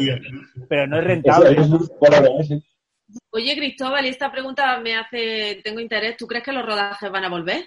Pero 0.69 0.87
no 0.87 0.97
es 0.97 1.03
Eso 1.03 1.77
rentable. 1.77 2.29
¿eh? 2.55 2.61
Oye, 3.31 3.55
Cristóbal, 3.55 4.05
y 4.05 4.09
esta 4.09 4.31
pregunta 4.31 4.79
me 4.79 4.95
hace, 4.95 5.61
tengo 5.63 5.79
interés. 5.79 6.17
¿Tú 6.17 6.27
crees 6.27 6.43
que 6.43 6.51
los 6.51 6.65
rodajes 6.65 7.11
van 7.11 7.23
a 7.23 7.29
volver? 7.29 7.65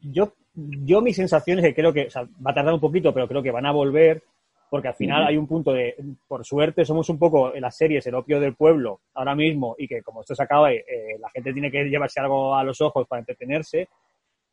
Yo, 0.00 0.34
yo 0.54 1.00
mi 1.00 1.14
sensación 1.14 1.58
es 1.58 1.64
que 1.66 1.74
creo 1.74 1.92
que, 1.92 2.06
o 2.06 2.10
sea, 2.10 2.22
va 2.24 2.50
a 2.50 2.54
tardar 2.54 2.74
un 2.74 2.80
poquito, 2.80 3.12
pero 3.14 3.26
creo 3.28 3.42
que 3.42 3.50
van 3.50 3.64
a 3.66 3.72
volver, 3.72 4.22
porque 4.68 4.88
al 4.88 4.94
final 4.94 5.26
hay 5.26 5.36
un 5.36 5.46
punto 5.46 5.72
de, 5.72 5.94
por 6.28 6.44
suerte, 6.44 6.84
somos 6.84 7.08
un 7.08 7.18
poco 7.18 7.54
en 7.54 7.62
las 7.62 7.76
series 7.76 8.06
el 8.06 8.14
opio 8.16 8.40
del 8.40 8.54
pueblo 8.56 9.00
ahora 9.14 9.34
mismo, 9.34 9.74
y 9.78 9.86
que 9.88 10.02
como 10.02 10.20
esto 10.20 10.34
se 10.34 10.42
acaba, 10.42 10.72
eh, 10.72 10.84
la 11.20 11.30
gente 11.30 11.52
tiene 11.52 11.70
que 11.70 11.84
llevarse 11.84 12.20
algo 12.20 12.54
a 12.54 12.64
los 12.64 12.80
ojos 12.80 13.06
para 13.08 13.20
entretenerse. 13.20 13.88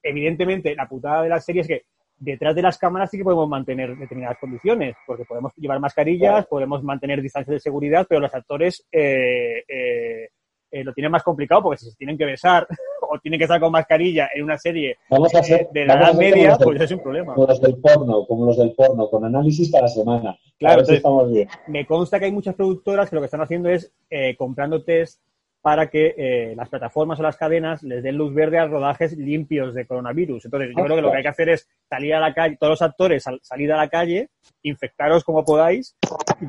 Evidentemente, 0.04 0.76
la 0.76 0.88
putada 0.88 1.24
de 1.24 1.30
la 1.30 1.40
serie 1.40 1.62
es 1.62 1.68
que 1.68 1.84
detrás 2.18 2.54
de 2.56 2.62
las 2.62 2.78
cámaras 2.78 3.10
sí 3.10 3.18
que 3.18 3.24
podemos 3.24 3.50
mantener 3.50 3.96
determinadas 3.98 4.38
condiciones, 4.40 4.96
porque 5.08 5.26
podemos 5.26 5.54
llevar 5.58 5.80
mascarillas, 5.80 6.46
podemos 6.48 6.84
mantener 6.84 7.22
distancia 7.22 7.54
de 7.54 7.60
seguridad, 7.60 8.06
pero 8.08 8.22
los 8.22 8.34
actores 8.34 8.86
eh, 8.92 9.64
eh, 9.68 10.30
eh, 10.72 10.84
lo 10.84 10.94
tienen 10.94 11.12
más 11.12 11.24
complicado, 11.24 11.64
porque 11.64 11.80
si 11.80 11.90
se 11.90 11.98
tienen 11.98 12.18
que 12.18 12.26
besar 12.26 12.68
o 13.02 13.18
tienen 13.20 13.38
que 13.40 13.44
estar 13.46 13.60
con 13.60 13.72
mascarilla 13.72 14.30
en 14.34 14.44
una 14.44 14.58
serie 14.58 14.98
Vamos 15.10 15.34
a 15.36 15.42
ser, 15.44 15.68
de 15.72 15.86
la 15.86 15.96
edad 15.96 16.14
media, 16.14 16.56
del- 16.56 16.64
pues 16.64 16.82
es 16.82 16.92
un 16.92 17.00
problema. 17.02 17.34
como 17.34 17.48
los 17.48 17.60
del 17.62 17.76
porno, 17.78 18.26
como 18.28 18.46
los 18.46 18.58
del 18.58 18.74
porno, 18.74 19.10
con 19.10 19.26
análisis 19.26 19.72
cada 19.72 19.88
semana. 19.88 20.38
Claro, 20.60 20.76
si 20.86 20.94
entonces- 20.94 20.98
estamos 20.98 21.32
bien. 21.32 21.48
Me 21.68 21.86
consta 21.86 22.20
que 22.20 22.26
hay 22.26 22.32
muchas 22.32 22.56
productoras 22.56 23.10
que 23.10 23.16
lo 23.16 23.22
que 23.22 23.26
están 23.26 23.42
haciendo 23.42 23.70
es 23.70 23.92
eh, 24.10 24.36
comprando 24.38 24.84
test 24.84 25.20
para 25.62 25.90
que 25.90 26.16
eh, 26.18 26.56
las 26.56 26.70
plataformas 26.70 27.20
o 27.20 27.24
las 27.24 27.38
cadenas 27.38 27.84
les 27.84 28.02
den 28.02 28.16
luz 28.18 28.34
verde 28.34 28.58
a 28.58 28.66
rodajes 28.68 29.16
limpios 29.16 29.76
de 29.76 29.86
coronavirus. 29.86 30.46
Entonces, 30.46 30.70
yo 30.76 30.84
creo 30.84 30.96
que 30.96 31.02
lo 31.04 31.12
que 31.12 31.18
hay 31.18 31.24
que 31.24 31.30
hacer 31.30 31.50
es 31.50 31.68
salir 31.88 32.16
a 32.16 32.20
la 32.20 32.34
calle, 32.34 32.58
todos 32.60 32.72
los 32.72 32.82
actores 32.82 33.24
sal- 33.24 33.40
salir 33.44 33.72
a 33.72 33.78
la 33.78 33.88
calle, 33.90 34.30
infectaros 34.64 35.24
como 35.24 35.46
podáis, 35.46 35.96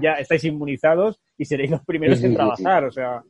ya 0.00 0.14
estáis 0.14 0.44
inmunizados 0.44 1.20
y 1.36 1.44
seréis 1.44 1.70
los 1.70 1.84
primeros 1.84 2.16
Sí, 2.18 2.22
sí, 2.22 2.26
en 2.26 2.32
sí, 2.32 2.36
trabajar. 2.36 2.84
O 2.84 2.90
sea, 2.90 3.22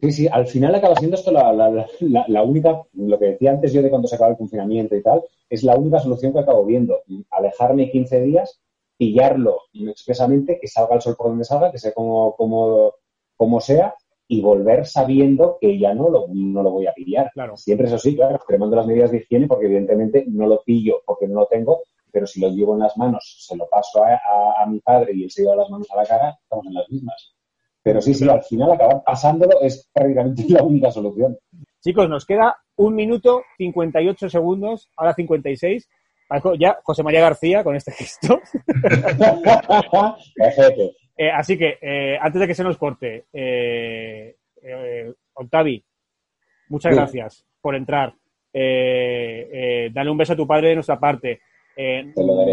Sí, 0.00 0.12
sí, 0.12 0.28
al 0.30 0.46
final 0.46 0.72
acaba 0.76 0.94
siendo 0.94 1.16
esto 1.16 1.32
la, 1.32 1.52
la, 1.52 1.84
la, 1.98 2.24
la 2.28 2.42
única, 2.44 2.82
lo 2.92 3.18
que 3.18 3.24
decía 3.30 3.50
antes 3.50 3.72
yo 3.72 3.82
de 3.82 3.90
cuando 3.90 4.06
se 4.06 4.14
acaba 4.14 4.30
el 4.30 4.36
confinamiento 4.36 4.94
y 4.94 5.02
tal, 5.02 5.22
es 5.50 5.64
la 5.64 5.74
única 5.76 5.98
solución 5.98 6.32
que 6.32 6.38
acabo 6.38 6.64
viendo. 6.64 7.00
Alejarme 7.32 7.90
15 7.90 8.20
días, 8.20 8.60
pillarlo 8.96 9.58
expresamente, 9.74 10.60
que 10.60 10.68
salga 10.68 10.94
el 10.94 11.00
sol 11.02 11.16
por 11.18 11.26
donde 11.30 11.44
salga, 11.44 11.72
que 11.72 11.78
sea 11.78 11.92
como, 11.92 12.36
como, 12.36 12.94
como 13.36 13.60
sea, 13.60 13.92
y 14.30 14.42
volver 14.42 14.84
sabiendo 14.86 15.56
que 15.60 15.78
ya 15.78 15.94
no 15.94 16.10
lo, 16.10 16.26
no 16.28 16.62
lo 16.62 16.70
voy 16.70 16.86
a 16.86 16.92
pillar. 16.92 17.30
Claro. 17.32 17.56
Siempre 17.56 17.86
eso 17.86 17.98
sí, 17.98 18.14
claro, 18.14 18.36
extremando 18.36 18.76
las 18.76 18.86
medidas 18.86 19.10
de 19.10 19.18
higiene, 19.18 19.46
porque 19.46 19.66
evidentemente 19.66 20.24
no 20.28 20.46
lo 20.46 20.60
pillo 20.62 21.02
porque 21.06 21.26
no 21.26 21.40
lo 21.40 21.46
tengo, 21.46 21.80
pero 22.12 22.26
si 22.26 22.40
lo 22.40 22.48
llevo 22.50 22.74
en 22.74 22.80
las 22.80 22.96
manos, 22.98 23.36
se 23.46 23.56
lo 23.56 23.66
paso 23.68 24.04
a, 24.04 24.12
a- 24.14 24.62
a 24.62 24.66
mi 24.66 24.80
padre 24.80 25.12
y 25.14 25.24
él 25.24 25.30
se 25.30 25.42
lleva 25.42 25.56
las 25.56 25.70
manos 25.70 25.90
a 25.90 25.96
la 25.96 26.04
cara, 26.06 26.38
estamos 26.42 26.66
en 26.66 26.74
las 26.74 26.88
mismas. 26.90 27.34
Pero 27.82 28.02
sí, 28.02 28.12
sí, 28.12 28.28
al 28.28 28.42
final 28.42 28.72
acabar 28.72 29.02
pasándolo 29.04 29.60
es 29.62 29.88
prácticamente 29.92 30.44
la 30.48 30.62
única 30.62 30.90
solución. 30.90 31.38
chicos, 31.80 32.08
nos 32.10 32.26
queda 32.26 32.56
un 32.76 32.94
minuto 32.94 33.42
58 33.56 34.28
segundos, 34.28 34.88
ahora 34.96 35.14
56. 35.14 35.88
Ya 36.58 36.78
José 36.82 37.02
María 37.02 37.22
García 37.22 37.64
con 37.64 37.74
este 37.74 37.90
gesto. 37.92 38.38
Eh, 41.20 41.30
así 41.30 41.58
que, 41.58 41.78
eh, 41.82 42.16
antes 42.20 42.40
de 42.40 42.46
que 42.46 42.54
se 42.54 42.62
nos 42.62 42.78
corte, 42.78 43.24
eh, 43.32 44.36
eh, 44.62 45.12
Octavi, 45.34 45.84
muchas 46.68 46.94
gracias 46.94 47.44
por 47.60 47.74
entrar. 47.74 48.14
Eh, 48.52 49.48
eh, 49.52 49.90
dale 49.92 50.10
un 50.10 50.16
beso 50.16 50.32
a 50.32 50.36
tu 50.36 50.46
padre 50.46 50.68
de 50.68 50.74
nuestra 50.76 50.98
parte. 50.98 51.40
Eh, 51.76 52.12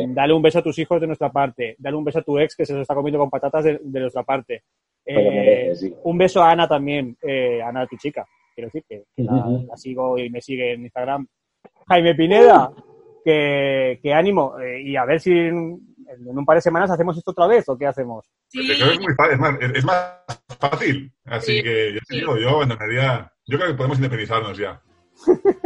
dale 0.10 0.34
un 0.34 0.42
beso 0.42 0.60
a 0.60 0.64
tus 0.64 0.78
hijos 0.80 1.00
de 1.00 1.08
nuestra 1.08 1.32
parte. 1.32 1.76
Dale 1.78 1.96
un 1.96 2.04
beso 2.04 2.20
a 2.20 2.24
tu 2.24 2.40
ex 2.40 2.56
que 2.56 2.66
se 2.66 2.74
lo 2.74 2.82
está 2.82 2.96
comiendo 2.96 3.20
con 3.20 3.30
patatas 3.30 3.64
de, 3.64 3.80
de 3.82 4.00
nuestra 4.00 4.24
parte. 4.24 4.64
Eh, 5.06 5.72
sí. 5.76 5.94
un 6.04 6.18
beso 6.18 6.42
a 6.42 6.52
Ana 6.52 6.68
también, 6.68 7.16
eh, 7.22 7.62
Ana, 7.62 7.86
tu 7.86 7.98
chica. 7.98 8.26
Quiero 8.56 8.68
decir 8.68 8.84
que, 8.90 9.04
que 9.16 9.24
la, 9.24 9.78
sigo 9.78 10.18
y 10.18 10.30
me 10.32 10.42
sigue 10.42 10.74
en 10.74 10.82
Instagram. 10.84 11.28
Jaime 11.88 12.16
Pineda, 12.16 12.72
que, 13.24 14.00
que 14.02 14.14
ánimo. 14.14 14.60
eh, 14.60 14.82
y 14.82 14.96
a 14.96 15.06
ver 15.06 15.20
si 15.20 15.32
en, 16.20 16.38
un 16.38 16.46
par 16.46 16.56
de 16.58 16.62
semanas 16.62 16.90
hacemos 16.92 17.18
esto 17.18 17.32
otra 17.32 17.48
vez 17.48 17.68
o 17.70 17.78
qué 17.78 17.88
hacemos. 17.88 18.26
Sí, 18.50 18.66
que 18.66 18.74
es 18.74 19.00
muy 19.00 19.14
fácil, 19.16 19.34
es 19.34 19.40
más, 19.40 19.56
es- 19.62 19.86
más 19.86 20.14
fácil. 20.60 21.12
Así 21.26 21.58
Sí, 21.58 21.64
que 21.64 21.94
yo 21.94 22.00
te 22.08 22.16
digo, 22.16 22.38
yo 22.38 22.50
abandonaría. 22.50 23.32
Yo 23.48 23.58
creo 23.58 23.70
que 23.72 23.76
podemos 23.78 23.98
independizarnos 23.98 24.58
ya. 24.58 24.82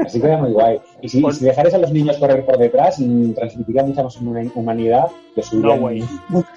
Así 0.06 0.22
queda 0.22 0.38
muy 0.38 0.52
guay. 0.52 0.80
Y 1.02 1.10
si, 1.10 1.22
Pues- 1.22 1.38
si 1.38 1.46
dejares 1.46 1.74
a 1.74 1.78
los 1.80 1.92
niños 1.92 2.18
correr 2.18 2.46
por 2.46 2.58
detrás, 2.58 3.00
mm, 3.00 3.34
transmitiría 3.34 3.84
mucha 3.84 4.04
más 4.04 4.16
huma- 4.22 4.52
humanidad 4.56 5.06
que 5.36 5.42
No 5.54 5.74
way. 5.76 6.08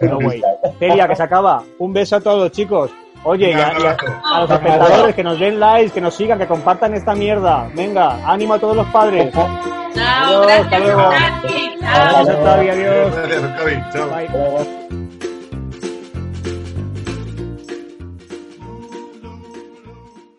No 0.00 0.18
way. 0.18 0.42
Celia, 0.78 1.08
que 1.08 1.16
se 1.16 1.22
acaba. 1.22 1.62
Un 1.78 1.92
beso 1.92 2.16
a 2.16 2.20
todos, 2.20 2.50
chicos. 2.52 2.90
Oye, 3.24 3.50
y 3.50 3.52
a, 3.52 3.56
y 3.56 3.60
a- 3.86 3.96
a 4.34 4.40
los 4.40 4.48
Venga, 4.48 4.54
espectadores 4.74 5.14
que 5.14 5.22
nos 5.22 5.38
den 5.38 5.60
likes, 5.60 5.92
que 5.92 6.00
nos 6.00 6.14
sigan, 6.14 6.38
que 6.40 6.46
compartan 6.48 6.92
esta 6.94 7.14
mierda. 7.14 7.70
Venga, 7.74 8.18
ánimo 8.30 8.54
a 8.54 8.58
todos 8.58 8.76
los 8.76 8.86
padres. 8.88 9.32
Chao, 9.32 9.46
Adiós, 9.94 10.46
hasta 10.50 10.78
gracias, 10.78 10.80
luego. 10.82 11.10
Francis, 11.10 11.71
chao. 11.82 12.24
Gracias, 12.24 12.36
Octavi, 12.36 12.68
adiós. 12.70 13.14
Gracias. 13.14 13.92
Chao. 13.92 14.10
Bye. 14.10 15.18